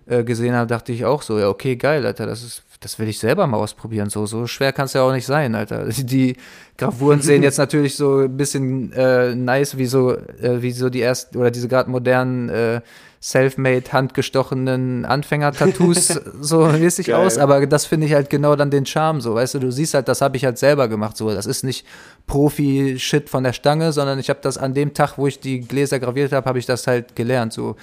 äh, 0.07 0.25
gesehen 0.25 0.55
habe, 0.55 0.67
dachte 0.67 0.91
ich 0.91 1.05
auch 1.05 1.21
so, 1.21 1.39
ja, 1.39 1.47
okay, 1.47 1.77
geil, 1.77 2.05
Alter, 2.05 2.25
das 2.25 2.43
ist, 2.43 2.63
das 2.81 2.99
will 2.99 3.07
ich 3.07 3.17
selber 3.17 3.47
mal 3.47 3.57
ausprobieren. 3.57 4.09
So, 4.09 4.25
so 4.25 4.45
schwer 4.45 4.73
kann 4.73 4.85
es 4.85 4.93
ja 4.93 5.03
auch 5.03 5.13
nicht 5.13 5.25
sein, 5.25 5.55
Alter. 5.55 5.85
Die 5.97 6.35
Gravuren 6.77 7.21
sehen 7.21 7.43
jetzt 7.43 7.57
natürlich 7.57 7.95
so 7.95 8.19
ein 8.19 8.35
bisschen 8.35 8.91
äh, 8.91 9.33
nice, 9.33 9.77
wie 9.77 9.85
so, 9.85 10.17
äh, 10.17 10.61
wie 10.61 10.71
so 10.71 10.89
die 10.89 11.01
ersten, 11.01 11.37
oder 11.37 11.49
diese 11.49 11.69
gerade 11.69 11.89
modernen 11.89 12.49
äh, 12.49 12.81
self-made, 13.21 13.91
handgestochenen 13.91 15.05
Anfänger-Tattoos 15.05 16.07
so 16.41 16.65
mäßig 16.65 17.13
aus, 17.13 17.37
aber 17.37 17.65
das 17.65 17.85
finde 17.85 18.07
ich 18.07 18.13
halt 18.13 18.29
genau 18.29 18.55
dann 18.55 18.69
den 18.69 18.85
Charme 18.85 19.21
so, 19.21 19.35
weißt 19.35 19.55
du, 19.55 19.59
du 19.59 19.71
siehst 19.71 19.93
halt, 19.93 20.07
das 20.07 20.21
habe 20.21 20.37
ich 20.37 20.45
halt 20.45 20.57
selber 20.57 20.87
gemacht 20.87 21.17
so, 21.17 21.29
das 21.33 21.45
ist 21.45 21.63
nicht 21.63 21.85
Profi-Shit 22.27 23.29
von 23.29 23.43
der 23.43 23.53
Stange, 23.53 23.91
sondern 23.91 24.19
ich 24.19 24.29
habe 24.29 24.39
das 24.41 24.57
an 24.57 24.73
dem 24.73 24.93
Tag, 24.93 25.17
wo 25.17 25.27
ich 25.27 25.39
die 25.39 25.61
Gläser 25.61 25.99
graviert 25.99 26.31
habe, 26.31 26.47
habe 26.47 26.59
ich 26.59 26.65
das 26.65 26.85
halt 26.85 27.15
gelernt 27.15 27.53
so 27.53 27.75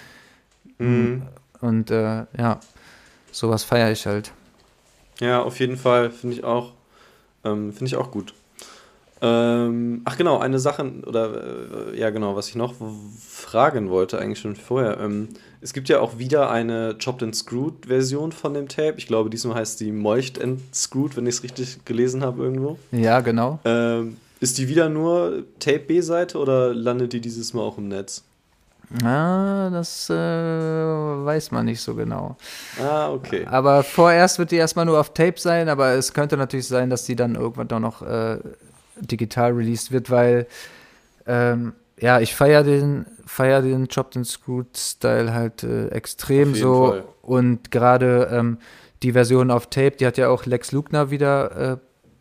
mhm. 0.78 1.22
und 1.60 1.90
äh, 1.90 2.24
ja, 2.38 2.60
sowas 3.32 3.64
feiere 3.64 3.90
ich 3.90 4.06
halt. 4.06 4.32
Ja, 5.20 5.42
auf 5.42 5.58
jeden 5.60 5.76
Fall, 5.76 6.10
finde 6.10 6.36
ich 6.36 6.44
auch, 6.44 6.72
ähm, 7.44 7.72
finde 7.72 7.86
ich 7.86 7.96
auch 7.96 8.10
gut. 8.10 8.34
Ähm, 9.26 10.02
ach 10.04 10.18
genau, 10.18 10.38
eine 10.38 10.58
Sache, 10.58 10.84
oder 11.06 11.92
äh, 11.94 11.98
ja 11.98 12.10
genau, 12.10 12.36
was 12.36 12.48
ich 12.48 12.56
noch 12.56 12.74
fragen 13.26 13.88
wollte, 13.88 14.18
eigentlich 14.18 14.38
schon 14.38 14.54
vorher. 14.54 15.00
Ähm, 15.00 15.28
es 15.62 15.72
gibt 15.72 15.88
ja 15.88 16.00
auch 16.00 16.18
wieder 16.18 16.50
eine 16.50 16.94
Chopped 17.02 17.22
and 17.22 17.34
Screwed 17.34 17.86
Version 17.86 18.32
von 18.32 18.52
dem 18.52 18.68
Tape. 18.68 18.94
Ich 18.98 19.06
glaube, 19.06 19.30
diesmal 19.30 19.56
heißt 19.56 19.80
die 19.80 19.92
Moist 19.92 20.38
and 20.42 20.60
Screwed, 20.74 21.16
wenn 21.16 21.26
ich 21.26 21.36
es 21.36 21.42
richtig 21.42 21.86
gelesen 21.86 22.22
habe 22.22 22.42
irgendwo. 22.42 22.78
Ja, 22.92 23.20
genau. 23.20 23.60
Ähm, 23.64 24.18
ist 24.40 24.58
die 24.58 24.68
wieder 24.68 24.90
nur 24.90 25.44
Tape 25.58 25.78
B-Seite 25.78 26.36
oder 26.36 26.74
landet 26.74 27.14
die 27.14 27.20
dieses 27.20 27.54
Mal 27.54 27.62
auch 27.62 27.78
im 27.78 27.88
Netz? 27.88 28.24
Ah, 29.02 29.70
das 29.70 30.10
äh, 30.10 30.14
weiß 30.14 31.50
man 31.50 31.64
nicht 31.64 31.80
so 31.80 31.94
genau. 31.94 32.36
Ah, 32.78 33.10
okay. 33.10 33.46
Aber 33.46 33.82
vorerst 33.82 34.38
wird 34.38 34.50
die 34.50 34.56
erstmal 34.56 34.84
nur 34.84 35.00
auf 35.00 35.14
Tape 35.14 35.40
sein, 35.40 35.70
aber 35.70 35.92
es 35.92 36.12
könnte 36.12 36.36
natürlich 36.36 36.68
sein, 36.68 36.90
dass 36.90 37.04
die 37.04 37.16
dann 37.16 37.36
irgendwann 37.36 37.68
doch 37.68 37.80
noch 37.80 38.02
äh, 38.02 38.36
digital 39.00 39.52
released 39.52 39.92
wird, 39.92 40.10
weil 40.10 40.46
ähm, 41.26 41.72
ja, 41.98 42.20
ich 42.20 42.34
feiere 42.34 42.64
den, 42.64 43.06
feier 43.24 43.62
den 43.62 43.88
Chopped 43.88 44.16
and 44.16 44.26
Screwed 44.26 44.76
Style 44.76 45.32
halt 45.32 45.62
äh, 45.62 45.88
extrem 45.88 46.54
so. 46.54 46.88
Fall. 46.88 47.04
Und 47.22 47.70
gerade 47.70 48.28
ähm, 48.30 48.58
die 49.02 49.12
Version 49.12 49.50
auf 49.50 49.68
Tape, 49.68 49.92
die 49.92 50.06
hat 50.06 50.18
ja 50.18 50.28
auch 50.28 50.44
Lex 50.46 50.72
Lugner 50.72 51.10
wieder 51.10 51.72
äh, 51.72 51.76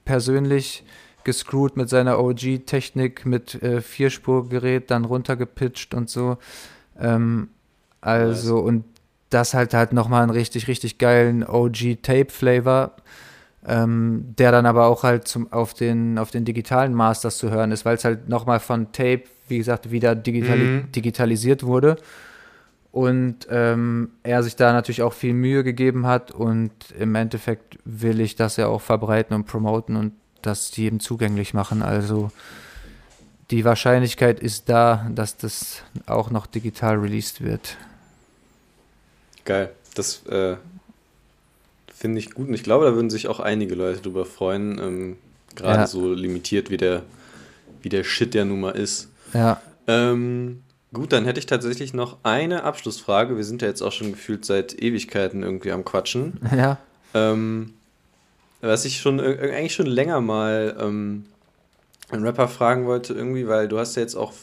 persönlich 0.06 0.84
gescrewt 1.24 1.78
mit 1.78 1.90
seiner 1.90 2.20
OG-Technik, 2.20 3.26
mit 3.26 3.62
äh, 3.64 3.82
Vierspurgerät, 3.82 4.92
dann 4.92 5.06
runtergepitcht 5.06 5.94
und 5.94 6.10
so. 6.10 6.38
Ähm, 7.00 7.50
also, 8.02 8.56
nice. 8.56 8.66
und 8.66 8.86
das 9.30 9.54
halt 9.54 9.74
halt 9.74 9.94
nochmal 9.94 10.24
einen 10.24 10.32
richtig, 10.32 10.68
richtig 10.68 10.98
geilen 10.98 11.44
OG-Tape-Flavor 11.44 12.96
ähm, 13.68 14.34
der 14.38 14.52
dann 14.52 14.66
aber 14.66 14.88
auch 14.88 15.04
halt 15.04 15.28
zum, 15.28 15.52
auf, 15.52 15.74
den, 15.74 16.18
auf 16.18 16.32
den 16.32 16.46
digitalen 16.46 16.94
Masters 16.94 17.38
zu 17.38 17.50
hören 17.50 17.72
ist, 17.72 17.86
weil 17.86 17.96
es 17.96 18.06
halt 18.06 18.30
nochmal 18.30 18.60
von 18.60 18.92
Tape, 18.92 19.24
wie 19.48 19.58
gesagt, 19.58 19.92
wieder 19.92 20.16
digitali 20.16 20.64
mhm. 20.64 20.92
digitalisiert 20.92 21.64
wurde. 21.64 21.98
Und 22.92 23.48
ähm, 23.50 24.12
er 24.22 24.44
sich 24.44 24.56
da 24.56 24.72
natürlich 24.72 25.02
auch 25.02 25.14
viel 25.14 25.34
Mühe 25.34 25.64
gegeben 25.64 26.06
hat 26.06 26.32
und 26.32 26.72
im 26.98 27.16
Endeffekt 27.16 27.80
will 27.86 28.20
ich 28.20 28.36
das 28.36 28.58
ja 28.58 28.68
auch 28.68 28.82
verbreiten 28.82 29.36
und 29.36 29.46
promoten 29.46 29.96
und 29.96 30.14
das 30.44 30.76
jedem 30.78 31.00
zugänglich 31.00 31.56
machen. 31.56 31.82
Also 31.82 32.32
die 33.50 33.66
Wahrscheinlichkeit 33.66 34.40
ist 34.40 34.70
da, 34.70 35.10
dass 35.14 35.38
das 35.38 35.82
auch 36.06 36.30
noch 36.30 36.46
digital 36.46 36.98
released 36.98 37.44
wird. 37.44 37.78
Geil. 39.46 39.72
Das 39.96 40.26
äh, 40.28 40.58
Finde 42.04 42.20
ich 42.20 42.32
gut 42.32 42.50
und 42.50 42.54
ich 42.54 42.64
glaube, 42.64 42.84
da 42.84 42.96
würden 42.96 43.10
sich 43.10 43.30
auch 43.30 43.40
einige 43.40 43.76
Leute 43.76 44.02
drüber 44.02 44.26
freuen, 44.26 44.78
ähm, 44.78 45.16
gerade 45.56 45.80
ja. 45.80 45.88
so 45.88 46.14
limitiert 46.14 46.70
wie 46.70 46.76
der, 46.76 47.04
wie 47.82 47.88
der 47.88 48.04
Shit 48.04 48.34
der 48.34 48.44
Nummer 48.44 48.76
ist. 48.76 49.08
Ja. 49.34 49.62
Ähm, 49.88 50.64
gut, 50.92 51.14
dann 51.14 51.24
hätte 51.24 51.40
ich 51.40 51.46
tatsächlich 51.46 51.94
noch 51.94 52.18
eine 52.24 52.64
Abschlussfrage. 52.64 53.38
Wir 53.38 53.46
sind 53.46 53.62
ja 53.62 53.70
jetzt 53.70 53.82
auch 53.82 53.94
schon 53.94 54.12
gefühlt 54.12 54.44
seit 54.44 54.82
Ewigkeiten 54.82 55.44
irgendwie 55.44 55.72
am 55.72 55.86
Quatschen. 55.86 56.42
Ja. 56.54 56.78
Ähm, 57.14 57.72
was 58.60 58.84
ich 58.84 59.00
schon 59.00 59.22
eigentlich 59.22 59.74
schon 59.74 59.86
länger 59.86 60.20
mal 60.20 60.76
ähm, 60.78 61.24
einen 62.12 62.26
Rapper 62.26 62.50
fragen 62.50 62.86
wollte, 62.86 63.14
irgendwie, 63.14 63.48
weil 63.48 63.70
du 63.70 63.80
hast 63.80 63.96
ja 63.96 64.02
jetzt 64.02 64.16
auch 64.16 64.34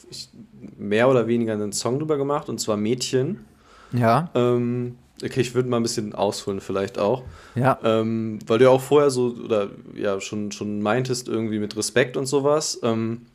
mehr 0.78 1.10
oder 1.10 1.26
weniger 1.26 1.52
einen 1.52 1.74
Song 1.74 1.98
drüber 1.98 2.16
gemacht, 2.16 2.48
und 2.48 2.58
zwar 2.58 2.78
Mädchen. 2.78 3.44
Ja. 3.92 4.30
Ähm, 4.34 4.96
Okay, 5.22 5.40
ich 5.40 5.54
würde 5.54 5.68
mal 5.68 5.78
ein 5.78 5.82
bisschen 5.82 6.14
ausholen 6.14 6.60
vielleicht 6.60 6.98
auch. 6.98 7.22
Ja. 7.54 7.78
Ähm, 7.84 8.38
weil 8.46 8.58
du 8.58 8.64
ja 8.64 8.70
auch 8.70 8.80
vorher 8.80 9.10
so, 9.10 9.34
oder 9.44 9.70
ja, 9.94 10.20
schon, 10.20 10.52
schon 10.52 10.80
meintest, 10.82 11.28
irgendwie 11.28 11.58
mit 11.58 11.76
Respekt 11.76 12.16
und 12.16 12.26
sowas. 12.26 12.80
Ähm, 12.82 13.26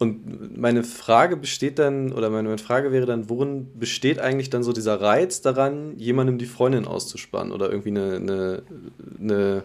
Und 0.00 0.56
meine 0.56 0.84
Frage 0.84 1.36
besteht 1.36 1.78
dann, 1.78 2.12
oder 2.12 2.30
meine 2.30 2.56
Frage 2.58 2.92
wäre 2.92 3.06
dann, 3.06 3.28
worin 3.28 3.66
besteht 3.80 4.20
eigentlich 4.20 4.48
dann 4.48 4.62
so 4.62 4.72
dieser 4.72 5.00
Reiz 5.00 5.40
daran, 5.40 5.98
jemandem 5.98 6.38
die 6.38 6.46
Freundin 6.46 6.84
auszuspannen 6.84 7.52
oder 7.52 7.70
irgendwie 7.70 7.90
eine, 7.90 8.16
eine, 8.16 8.62
eine 9.20 9.62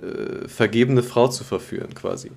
äh, 0.00 0.48
vergebene 0.48 1.04
Frau 1.04 1.28
zu 1.28 1.44
verführen, 1.44 1.94
quasi? 1.94 2.32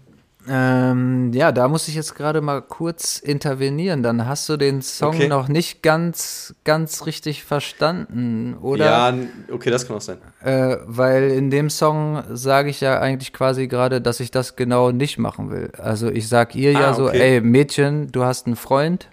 Ähm, 0.48 1.32
ja, 1.34 1.52
da 1.52 1.68
muss 1.68 1.88
ich 1.88 1.96
jetzt 1.96 2.14
gerade 2.16 2.40
mal 2.42 2.62
kurz 2.62 3.18
intervenieren. 3.18 4.04
Dann 4.04 4.28
hast 4.28 4.48
du 4.48 4.58
den 4.58 4.82
Song 4.84 5.16
Okay. 5.16 5.28
noch 5.28 5.48
nicht 5.48 5.82
ganz, 5.82 6.54
ganz 6.64 7.06
richtig 7.08 7.44
verstanden, 7.44 8.56
oder? 8.62 8.86
Ja, 8.86 9.14
okay, 9.52 9.72
das 9.72 9.88
kann 9.88 9.98
auch 9.98 10.02
sein. 10.02 10.20
Äh, 10.44 10.78
weil 10.86 11.32
in 11.32 11.50
dem 11.50 11.70
Song 11.70 12.24
sage 12.32 12.70
ich 12.70 12.80
ja 12.82 13.00
eigentlich 13.00 13.34
quasi 13.34 13.68
gerade, 13.68 14.02
dass 14.02 14.20
ich 14.20 14.30
das 14.30 14.56
genau 14.56 14.92
nicht 14.92 15.18
machen 15.18 15.50
will. 15.50 15.72
Also 15.80 16.10
ich 16.12 16.28
sag 16.28 16.54
ihr 16.56 16.74
ja 16.74 16.92
Ah, 16.92 16.94
so, 16.94 17.06
okay. 17.08 17.36
ey 17.36 17.42
Mädchen, 17.42 18.12
du 18.12 18.24
hast 18.24 18.46
einen 18.46 18.56
Freund, 18.56 19.10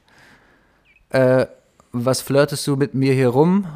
äh, 1.11 1.47
was 1.93 2.21
flirtest 2.21 2.67
du 2.67 2.77
mit 2.77 2.95
mir 2.95 3.13
hier 3.15 3.29
rum 3.29 3.67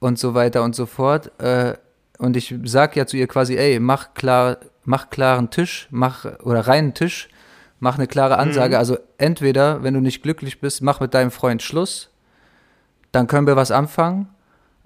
und 0.00 0.18
so 0.18 0.34
weiter 0.34 0.62
und 0.62 0.74
so 0.74 0.86
fort. 0.86 1.30
Äh, 1.40 1.74
und 2.18 2.36
ich 2.36 2.54
sag 2.64 2.94
ja 2.96 3.06
zu 3.06 3.16
ihr 3.16 3.26
quasi, 3.26 3.56
ey, 3.56 3.80
mach 3.80 4.14
klar, 4.14 4.58
mach 4.84 5.10
klaren 5.10 5.50
Tisch, 5.50 5.88
mach 5.90 6.24
oder 6.42 6.66
reinen 6.66 6.94
Tisch, 6.94 7.28
mach 7.80 7.96
eine 7.98 8.06
klare 8.06 8.38
Ansage. 8.38 8.78
Also 8.78 8.98
entweder, 9.18 9.82
wenn 9.82 9.94
du 9.94 10.00
nicht 10.00 10.22
glücklich 10.22 10.60
bist, 10.60 10.82
mach 10.82 11.00
mit 11.00 11.14
deinem 11.14 11.30
Freund 11.30 11.62
Schluss, 11.62 12.10
dann 13.12 13.26
können 13.26 13.46
wir 13.46 13.56
was 13.56 13.70
anfangen. 13.70 14.28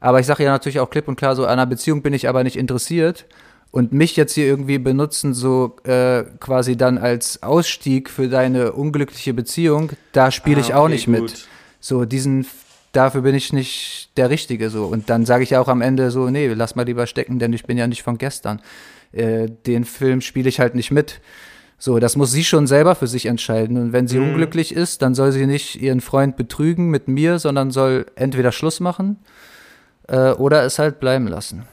Aber 0.00 0.20
ich 0.20 0.26
sage 0.26 0.44
ja 0.44 0.50
natürlich 0.50 0.80
auch 0.80 0.90
klipp 0.90 1.08
und 1.08 1.16
klar, 1.16 1.34
so 1.34 1.44
an 1.44 1.50
einer 1.52 1.66
Beziehung 1.66 2.02
bin 2.02 2.12
ich 2.14 2.28
aber 2.28 2.44
nicht 2.44 2.56
interessiert. 2.56 3.26
Und 3.70 3.92
mich 3.92 4.16
jetzt 4.16 4.32
hier 4.32 4.46
irgendwie 4.46 4.78
benutzen, 4.78 5.34
so 5.34 5.76
äh, 5.84 6.24
quasi 6.40 6.76
dann 6.78 6.96
als 6.96 7.42
Ausstieg 7.42 8.08
für 8.08 8.28
deine 8.28 8.72
unglückliche 8.72 9.34
Beziehung, 9.34 9.90
da 10.12 10.30
spiele 10.30 10.60
ich 10.60 10.72
Ah, 10.72 10.78
auch 10.78 10.84
okay, 10.84 10.92
nicht 10.94 11.06
mit. 11.06 11.20
gut. 11.20 11.46
So, 11.78 12.06
diesen, 12.06 12.46
dafür 12.92 13.20
bin 13.20 13.34
ich 13.34 13.52
nicht 13.52 14.10
der 14.16 14.30
Richtige 14.30 14.70
so. 14.70 14.86
Und 14.86 15.10
dann 15.10 15.26
sage 15.26 15.42
ich 15.44 15.50
ja 15.50 15.60
auch 15.60 15.68
am 15.68 15.82
Ende 15.82 16.10
so, 16.10 16.30
nee, 16.30 16.48
lass 16.48 16.76
mal 16.76 16.84
lieber 16.86 17.06
stecken, 17.06 17.38
denn 17.38 17.52
ich 17.52 17.64
bin 17.64 17.76
ja 17.76 17.86
nicht 17.86 18.02
von 18.02 18.16
gestern. 18.16 18.62
Äh, 19.12 19.48
den 19.66 19.84
Film 19.84 20.20
spiele 20.20 20.48
ich 20.48 20.60
halt 20.60 20.74
nicht 20.74 20.90
mit. 20.90 21.20
So, 21.78 21.98
das 22.00 22.16
muss 22.16 22.32
sie 22.32 22.44
schon 22.44 22.66
selber 22.66 22.94
für 22.94 23.06
sich 23.06 23.26
entscheiden. 23.26 23.76
Und 23.76 23.92
wenn 23.92 24.08
sie 24.08 24.18
Mhm. 24.18 24.28
unglücklich 24.30 24.74
ist, 24.74 25.00
dann 25.02 25.14
soll 25.14 25.30
sie 25.32 25.46
nicht 25.46 25.80
ihren 25.80 26.00
Freund 26.00 26.36
betrügen 26.36 26.90
mit 26.90 27.06
mir, 27.08 27.38
sondern 27.38 27.70
soll 27.70 28.06
entweder 28.16 28.50
Schluss 28.52 28.80
machen 28.80 29.18
äh, 30.08 30.32
oder 30.32 30.64
es 30.64 30.78
halt 30.78 30.98
bleiben 31.00 31.28
lassen. 31.28 31.64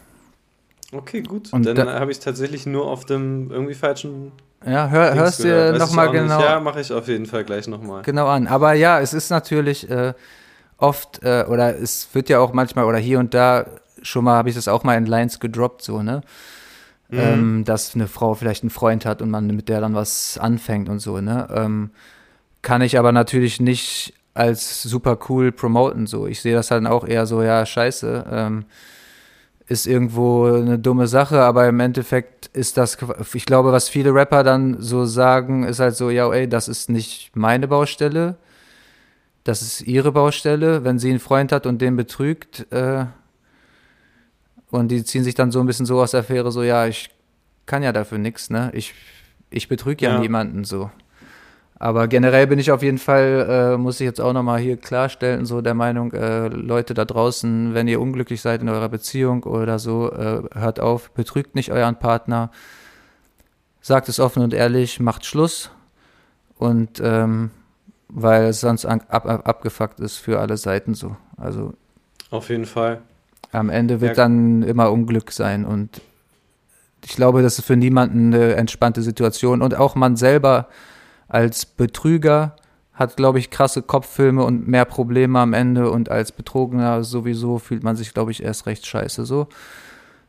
Okay, 0.92 1.22
gut. 1.22 1.52
Und 1.52 1.66
dann 1.66 1.76
da- 1.76 2.00
habe 2.00 2.12
ich 2.12 2.20
es 2.20 2.24
tatsächlich 2.24 2.66
nur 2.66 2.86
auf 2.86 3.06
dem 3.06 3.52
irgendwie 3.52 3.74
falschen 3.74 4.32
Ja, 4.66 4.88
hör, 4.90 5.08
Dings 5.12 5.40
hörst 5.40 5.40
ich 5.40 5.80
nochmal 5.80 6.10
nicht. 6.12 6.22
genau, 6.22 6.42
Ja, 6.42 6.60
mache 6.60 6.80
ich 6.82 6.94
auf 6.94 7.08
jeden 7.08 7.26
Fall 7.26 7.44
gleich 7.44 7.68
nochmal. 7.68 8.04
genau 8.04 8.28
an. 8.28 8.48
Aber 8.48 8.74
ja, 8.74 9.00
es 9.02 9.14
ist 9.14 9.30
natürlich 9.32 9.90
äh, 9.90 10.14
oft, 10.78 11.24
äh, 11.24 11.46
oder 11.50 11.76
es 11.78 12.10
wird 12.14 12.30
ja 12.30 12.40
auch 12.40 12.54
manchmal, 12.54 12.86
oder 12.86 12.98
hier 13.00 13.20
und 13.20 13.34
da, 13.34 13.66
schon 14.04 14.24
mal 14.24 14.36
habe 14.36 14.50
ich 14.50 14.56
das 14.56 14.68
auch 14.68 14.84
mal 14.84 14.96
in 14.98 15.06
Lines 15.08 15.40
gedroppt, 15.40 15.82
so, 15.82 16.02
ne? 16.04 16.22
Mhm. 17.10 17.20
Ähm, 17.20 17.64
dass 17.66 17.94
eine 17.94 18.08
Frau 18.08 18.34
vielleicht 18.34 18.64
einen 18.64 18.72
Freund 18.72 19.06
hat 19.06 19.22
und 19.22 19.30
man 19.30 19.48
mit 19.48 19.70
der 19.70 19.80
dann 19.80 19.94
was 19.94 20.38
anfängt 20.40 20.90
und 20.90 21.00
so, 21.00 21.22
ne? 21.22 21.48
Ähm, 21.54 21.92
kann 22.64 22.82
ich 22.82 22.98
aber 22.98 23.12
natürlich 23.12 23.60
nicht 23.60 24.14
als 24.34 24.82
super 24.82 25.20
cool 25.30 25.52
promoten, 25.52 26.08
so. 26.08 26.26
Ich 26.26 26.42
sehe 26.42 26.56
das 26.56 26.72
halt 26.72 26.86
auch 26.88 27.08
eher 27.08 27.28
so, 27.28 27.44
ja, 27.44 27.64
scheiße, 27.66 28.26
ähm, 28.32 28.66
ist 29.68 29.88
irgendwo 29.88 30.46
eine 30.46 30.80
dumme 30.80 31.08
Sache, 31.08 31.42
aber 31.42 31.68
im 31.68 31.80
Endeffekt 31.80 32.48
ist 32.48 32.78
das, 32.78 32.98
ich 33.34 33.46
glaube, 33.46 33.72
was 33.72 33.88
viele 33.90 34.14
Rapper 34.14 34.44
dann 34.44 34.78
so 34.80 35.06
sagen, 35.06 35.64
ist 35.64 35.80
halt 35.80 35.96
so, 35.96 36.10
ja, 36.10 36.32
ey, 36.32 36.48
das 36.48 36.68
ist 36.68 36.90
nicht 36.90 37.36
meine 37.36 37.68
Baustelle, 37.68 38.38
das 39.44 39.62
ist 39.62 39.82
ihre 39.82 40.12
Baustelle. 40.12 40.84
Wenn 40.84 41.00
sie 41.00 41.12
einen 41.12 41.20
Freund 41.20 41.52
hat 41.52 41.66
und 41.68 41.80
den 41.82 41.96
betrügt, 41.96 42.72
äh, 42.72 43.06
und 44.72 44.90
die 44.90 45.04
ziehen 45.04 45.24
sich 45.24 45.36
dann 45.36 45.52
so 45.52 45.60
ein 45.60 45.66
bisschen 45.66 45.86
so 45.86 46.02
aus 46.02 46.12
der 46.12 46.22
Affäre, 46.22 46.52
so, 46.52 46.64
ja, 46.64 46.88
ich 46.88 47.10
kann 47.66 47.84
ja 47.84 47.92
dafür 47.92 48.18
nichts, 48.18 48.50
ne? 48.50 48.72
Ich, 48.74 48.94
ich 49.50 49.68
betrüge 49.68 50.06
ja, 50.06 50.14
Ja. 50.14 50.20
niemanden 50.20 50.64
so. 50.64 50.90
Aber 51.78 52.08
generell 52.08 52.48
bin 52.48 52.58
ich 52.58 52.72
auf 52.72 52.82
jeden 52.82 52.98
Fall, 52.98 53.74
äh, 53.76 53.78
muss 53.78 54.00
ich 54.00 54.06
jetzt 54.06 54.22
auch 54.22 54.32
nochmal 54.32 54.60
hier 54.60 54.78
klarstellen, 54.78 55.46
so 55.46 55.62
der 55.62 55.74
Meinung, 55.74 56.14
äh, 56.14 56.48
Leute 56.48 56.94
da 56.94 57.04
draußen, 57.04 57.74
wenn 57.74 57.88
ihr 57.88 58.00
unglücklich 58.00 58.42
seid 58.42 58.62
in 58.62 58.70
eurer 58.70 58.88
Beziehung 58.88 59.44
oder 59.44 59.78
so, 59.78 60.10
äh, 60.12 60.44
hört 60.54 60.80
auf, 60.80 61.12
betrügt 61.12 61.54
nicht 61.54 61.72
euren 61.74 61.98
Partner, 61.98 62.50
sagt 63.82 64.08
es 64.10 64.20
offen 64.22 64.42
und 64.42 64.54
ehrlich, 64.54 65.00
macht 65.02 65.26
Schluss 65.26 65.70
und 66.58 67.02
ähm, 67.04 67.52
weil 68.08 68.46
es 68.46 68.62
sonst 68.62 68.86
ab, 68.86 69.04
ab, 69.10 69.48
abgefuckt 69.48 70.00
ist 70.00 70.18
für 70.18 70.40
alle 70.40 70.56
Seiten 70.58 70.94
so. 70.94 71.18
Also 71.36 71.74
Auf 72.30 72.50
jeden 72.50 72.66
Fall. 72.66 73.02
Am 73.56 73.70
Ende 73.70 74.02
wird 74.02 74.18
Ja. 74.18 74.24
dann 74.24 74.64
immer 74.64 74.92
Unglück 74.92 75.32
sein 75.32 75.66
und 75.66 76.02
ich 77.04 77.16
glaube, 77.16 77.42
das 77.44 77.60
ist 77.60 77.66
für 77.66 77.76
niemanden 77.76 78.34
eine 78.34 78.56
entspannte 78.56 79.02
Situation 79.02 79.62
und 79.62 79.76
auch 79.76 79.96
man 79.96 80.16
selber 80.16 80.68
als 81.28 81.66
Betrüger 81.66 82.56
hat, 82.94 83.16
glaube 83.18 83.40
ich, 83.40 83.52
krasse 83.52 83.82
Kopffilme 83.82 84.44
und 84.44 84.68
mehr 84.68 84.86
Probleme 84.86 85.40
am 85.40 85.54
Ende 85.54 85.92
und 85.92 86.10
als 86.10 86.32
Betrogener 86.32 87.04
sowieso 87.04 87.60
fühlt 87.60 87.84
man 87.84 87.96
sich, 87.96 88.14
glaube 88.14 88.32
ich, 88.32 88.42
erst 88.42 88.66
recht 88.66 88.86
scheiße 88.88 89.26
so. 89.26 89.48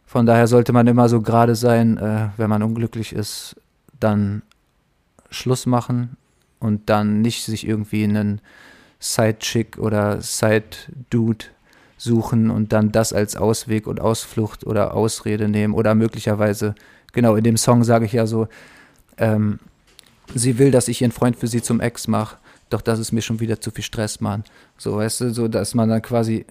Von 0.04 0.26
daher 0.26 0.46
sollte 0.48 0.72
man 0.72 0.86
immer 0.86 1.08
so 1.08 1.22
gerade 1.22 1.54
sein, 1.54 1.96
äh, 1.98 2.28
wenn 2.36 2.50
man 2.50 2.62
unglücklich 2.62 3.12
ist, 3.14 3.56
dann 3.98 4.42
Schluss 5.30 5.66
machen 5.66 6.16
und 6.58 6.90
dann 6.90 7.22
nicht 7.22 7.44
sich 7.44 7.66
irgendwie 7.66 8.04
einen 8.04 8.40
Side-Chick 9.00 9.78
oder 9.78 10.20
Side-Dude 10.20 11.46
suchen 11.96 12.50
und 12.50 12.72
dann 12.72 12.92
das 12.92 13.12
als 13.12 13.36
Ausweg 13.36 13.86
und 13.86 14.00
Ausflucht 14.00 14.66
oder 14.66 14.94
Ausrede 14.94 15.48
nehmen 15.48 15.74
oder 15.74 15.94
möglicherweise, 15.94 16.74
genau, 17.12 17.36
in 17.36 17.44
dem 17.44 17.56
Song 17.56 17.84
sage 17.84 18.04
ich 18.04 18.12
ja 18.12 18.26
so, 18.26 18.48
ähm, 19.18 19.58
sie 20.34 20.58
will, 20.58 20.70
dass 20.70 20.88
ich 20.88 21.00
ihren 21.02 21.12
Freund 21.12 21.36
für 21.36 21.46
sie 21.46 21.62
zum 21.62 21.80
Ex 21.80 22.08
mache, 22.08 22.36
doch 22.68 22.80
das 22.82 22.98
ist 22.98 23.12
mir 23.12 23.22
schon 23.22 23.40
wieder 23.40 23.60
zu 23.60 23.70
viel 23.70 23.84
Stress, 23.84 24.20
Mann. 24.20 24.44
So, 24.76 24.96
weißt 24.96 25.20
du, 25.22 25.32
so, 25.32 25.48
dass 25.48 25.74
man 25.74 25.88
dann 25.88 26.02
quasi 26.02 26.44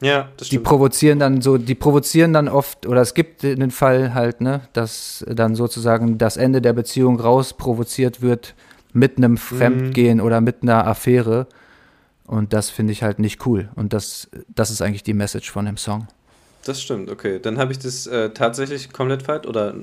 Ja, 0.00 0.28
das 0.36 0.48
die 0.48 0.56
stimmt. 0.56 0.64
provozieren 0.64 1.18
dann 1.20 1.40
so, 1.40 1.56
die 1.56 1.74
provozieren 1.76 2.32
dann 2.32 2.48
oft, 2.48 2.86
oder 2.86 3.00
es 3.00 3.14
gibt 3.14 3.44
den 3.44 3.70
Fall 3.70 4.12
halt, 4.12 4.40
ne, 4.40 4.62
dass 4.72 5.24
dann 5.28 5.54
sozusagen 5.54 6.18
das 6.18 6.36
Ende 6.36 6.60
der 6.60 6.72
Beziehung 6.72 7.20
raus 7.20 7.54
provoziert 7.54 8.20
wird 8.20 8.54
mit 8.92 9.16
einem 9.16 9.36
Fremdgehen 9.38 10.20
oder 10.20 10.40
mit 10.40 10.62
einer 10.62 10.86
Affäre. 10.86 11.46
Und 12.26 12.52
das 12.52 12.70
finde 12.70 12.92
ich 12.92 13.02
halt 13.02 13.18
nicht 13.18 13.44
cool. 13.46 13.68
Und 13.74 13.92
das, 13.92 14.28
das 14.48 14.70
ist 14.70 14.80
eigentlich 14.82 15.02
die 15.02 15.14
Message 15.14 15.50
von 15.50 15.64
dem 15.66 15.76
Song. 15.76 16.06
Das 16.64 16.80
stimmt, 16.80 17.10
okay. 17.10 17.40
Dann 17.42 17.58
habe 17.58 17.72
ich 17.72 17.78
das 17.78 18.06
äh, 18.06 18.30
tatsächlich 18.30 18.92
komplett 18.92 19.22
falsch 19.22 19.46
oder 19.46 19.74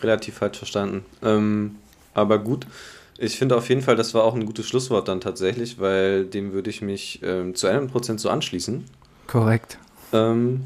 relativ 0.00 0.36
falsch 0.36 0.58
verstanden. 0.58 1.04
Ähm, 1.22 1.76
aber 2.14 2.38
gut. 2.38 2.66
Ich 3.18 3.38
finde 3.38 3.56
auf 3.56 3.68
jeden 3.68 3.82
Fall, 3.82 3.94
das 3.96 4.12
war 4.14 4.24
auch 4.24 4.34
ein 4.34 4.44
gutes 4.44 4.66
Schlusswort 4.66 5.06
dann 5.08 5.20
tatsächlich, 5.20 5.78
weil 5.78 6.24
dem 6.24 6.52
würde 6.52 6.70
ich 6.70 6.82
mich 6.82 7.20
ähm, 7.22 7.54
zu 7.54 7.68
100% 7.68 8.18
so 8.18 8.28
anschließen. 8.28 8.84
Korrekt. 9.26 9.78
Ähm, 10.12 10.64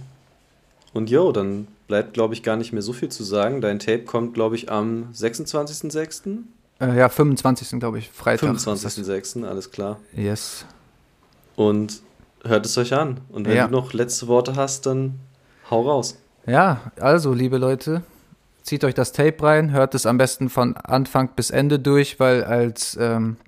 und 0.95 1.11
jo, 1.11 1.31
dann 1.33 1.69
bleibt, 1.89 2.15
glaube 2.15 2.35
ich, 2.35 2.43
gar 2.43 2.57
nicht 2.57 2.73
mehr 2.73 2.83
so 2.83 2.93
viel 2.93 3.09
zu 3.11 3.23
sagen. 3.23 3.61
Dein 3.61 3.79
Tape 3.79 4.05
kommt, 4.05 4.35
glaube 4.35 4.57
ich, 4.57 4.71
am 4.71 5.09
26.06., 5.13 6.39
Äh, 6.81 6.97
ja, 6.97 7.09
25. 7.09 7.79
glaube 7.81 7.99
ich, 7.99 8.09
Freitag. 8.09 8.51
25.06., 8.57 9.45
alles 9.45 9.71
klar. 9.71 9.99
Yes. 10.15 10.65
Und 11.59 12.03
hört 12.45 12.67
es 12.67 12.79
euch 12.79 12.95
an. 12.95 13.21
Und 13.31 13.49
wenn 13.49 13.57
Ja. 13.57 13.67
du 13.67 13.73
noch 13.73 13.93
letzte 13.93 14.29
Worte 14.29 14.55
hast, 14.55 14.87
dann 14.87 15.19
hau 15.69 15.83
raus. 15.83 16.17
Ja, 16.47 16.93
also, 17.01 17.35
liebe 17.35 17.59
Leute, 17.59 18.03
zieht 18.63 18.85
euch 18.85 18.95
das 18.95 19.11
Tape 19.11 19.43
rein, 19.43 19.73
hört 19.73 19.97
es 19.97 20.07
am 20.07 20.19
besten 20.19 20.51
von 20.51 20.77
Anfang 20.77 21.31
bis 21.35 21.51
Ende 21.51 21.81
durch, 21.81 22.21
weil 22.21 22.45
als 22.45 22.97
ähm, 23.01 23.39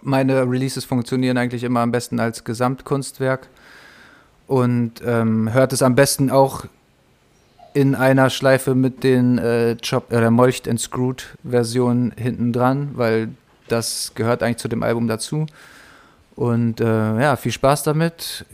meine 0.00 0.48
Releases 0.50 0.86
funktionieren 0.86 1.36
eigentlich 1.36 1.64
immer 1.64 1.80
am 1.80 1.92
besten 1.92 2.18
als 2.18 2.44
Gesamtkunstwerk. 2.44 3.48
Und 4.46 5.02
ähm, 5.04 5.52
hört 5.52 5.74
es 5.74 5.82
am 5.82 5.94
besten 5.94 6.30
auch 6.30 6.64
in 7.74 7.94
einer 7.94 8.30
Schleife 8.30 8.74
mit 8.74 9.04
den 9.04 9.36
äh, 9.36 9.76
Chop, 9.86 10.10
äh, 10.10 10.30
Molcht 10.30 10.66
and 10.66 10.80
Screwed 10.80 11.26
Versionen 11.46 12.12
hinten 12.16 12.54
dran, 12.54 12.92
weil 12.94 13.28
das 13.68 14.12
gehört 14.14 14.42
eigentlich 14.42 14.58
zu 14.58 14.68
dem 14.68 14.82
Album 14.82 15.08
dazu. 15.08 15.44
Und 16.36 16.80
äh, 16.80 16.84
ja, 16.84 17.36
viel 17.36 17.52
Spaß 17.52 17.82
damit. 17.84 18.44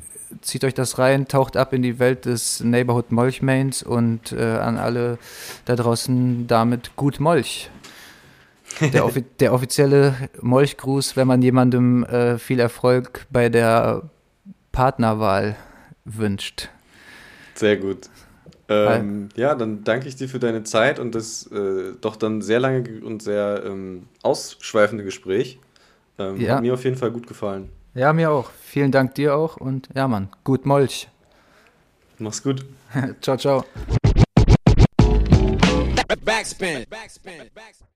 Zieht 0.43 0.65
euch 0.65 0.75
das 0.75 0.99
rein, 0.99 1.27
taucht 1.27 1.57
ab 1.57 1.73
in 1.73 1.83
die 1.83 1.99
Welt 1.99 2.25
des 2.25 2.61
Neighborhood 2.61 3.11
Molchmains 3.11 3.83
und 3.83 4.33
äh, 4.33 4.41
an 4.41 4.79
alle 4.79 5.19
da 5.65 5.75
draußen 5.75 6.47
damit 6.47 6.95
gut 6.97 7.19
Molch. 7.19 7.69
Der, 8.93 9.05
offi 9.05 9.25
der 9.41 9.53
offizielle 9.53 10.15
Molchgruß, 10.41 11.17
wenn 11.17 11.27
man 11.27 11.43
jemandem 11.43 12.05
äh, 12.05 12.39
viel 12.39 12.61
Erfolg 12.61 13.27
bei 13.31 13.49
der 13.49 14.03
Partnerwahl 14.71 15.57
wünscht. 16.05 16.69
Sehr 17.55 17.77
gut. 17.77 18.09
Ähm, 18.69 19.31
ja, 19.35 19.57
dann 19.57 19.83
danke 19.83 20.07
ich 20.07 20.15
dir 20.15 20.29
für 20.29 20.39
deine 20.39 20.63
Zeit 20.63 21.01
und 21.01 21.17
das 21.17 21.51
äh, 21.51 21.95
doch 22.01 22.15
dann 22.15 22.41
sehr 22.41 22.61
lange 22.61 23.03
und 23.03 23.21
sehr 23.21 23.65
ähm, 23.67 24.07
ausschweifende 24.23 25.03
Gespräch. 25.03 25.59
Ähm, 26.21 26.41
ja. 26.41 26.57
Hat 26.57 26.63
mir 26.63 26.75
auf 26.75 26.85
jeden 26.85 26.97
Fall 26.97 27.11
gut 27.11 27.27
gefallen. 27.27 27.71
Ja, 27.95 28.13
mir 28.13 28.31
auch. 28.31 28.51
Vielen 28.63 28.93
Dank 28.93 29.15
dir 29.15 29.35
auch 29.35 29.57
und 29.57 29.89
ja, 29.95 30.07
Mann, 30.07 30.29
gut 30.45 30.67
Molch. 30.67 31.09
Mach's 32.19 32.43
gut. 32.43 32.65
ciao, 33.21 33.37
ciao. 33.37 33.65
Backspin. 36.23 36.85
Backspin. 36.89 37.51
Backspin. 37.55 37.90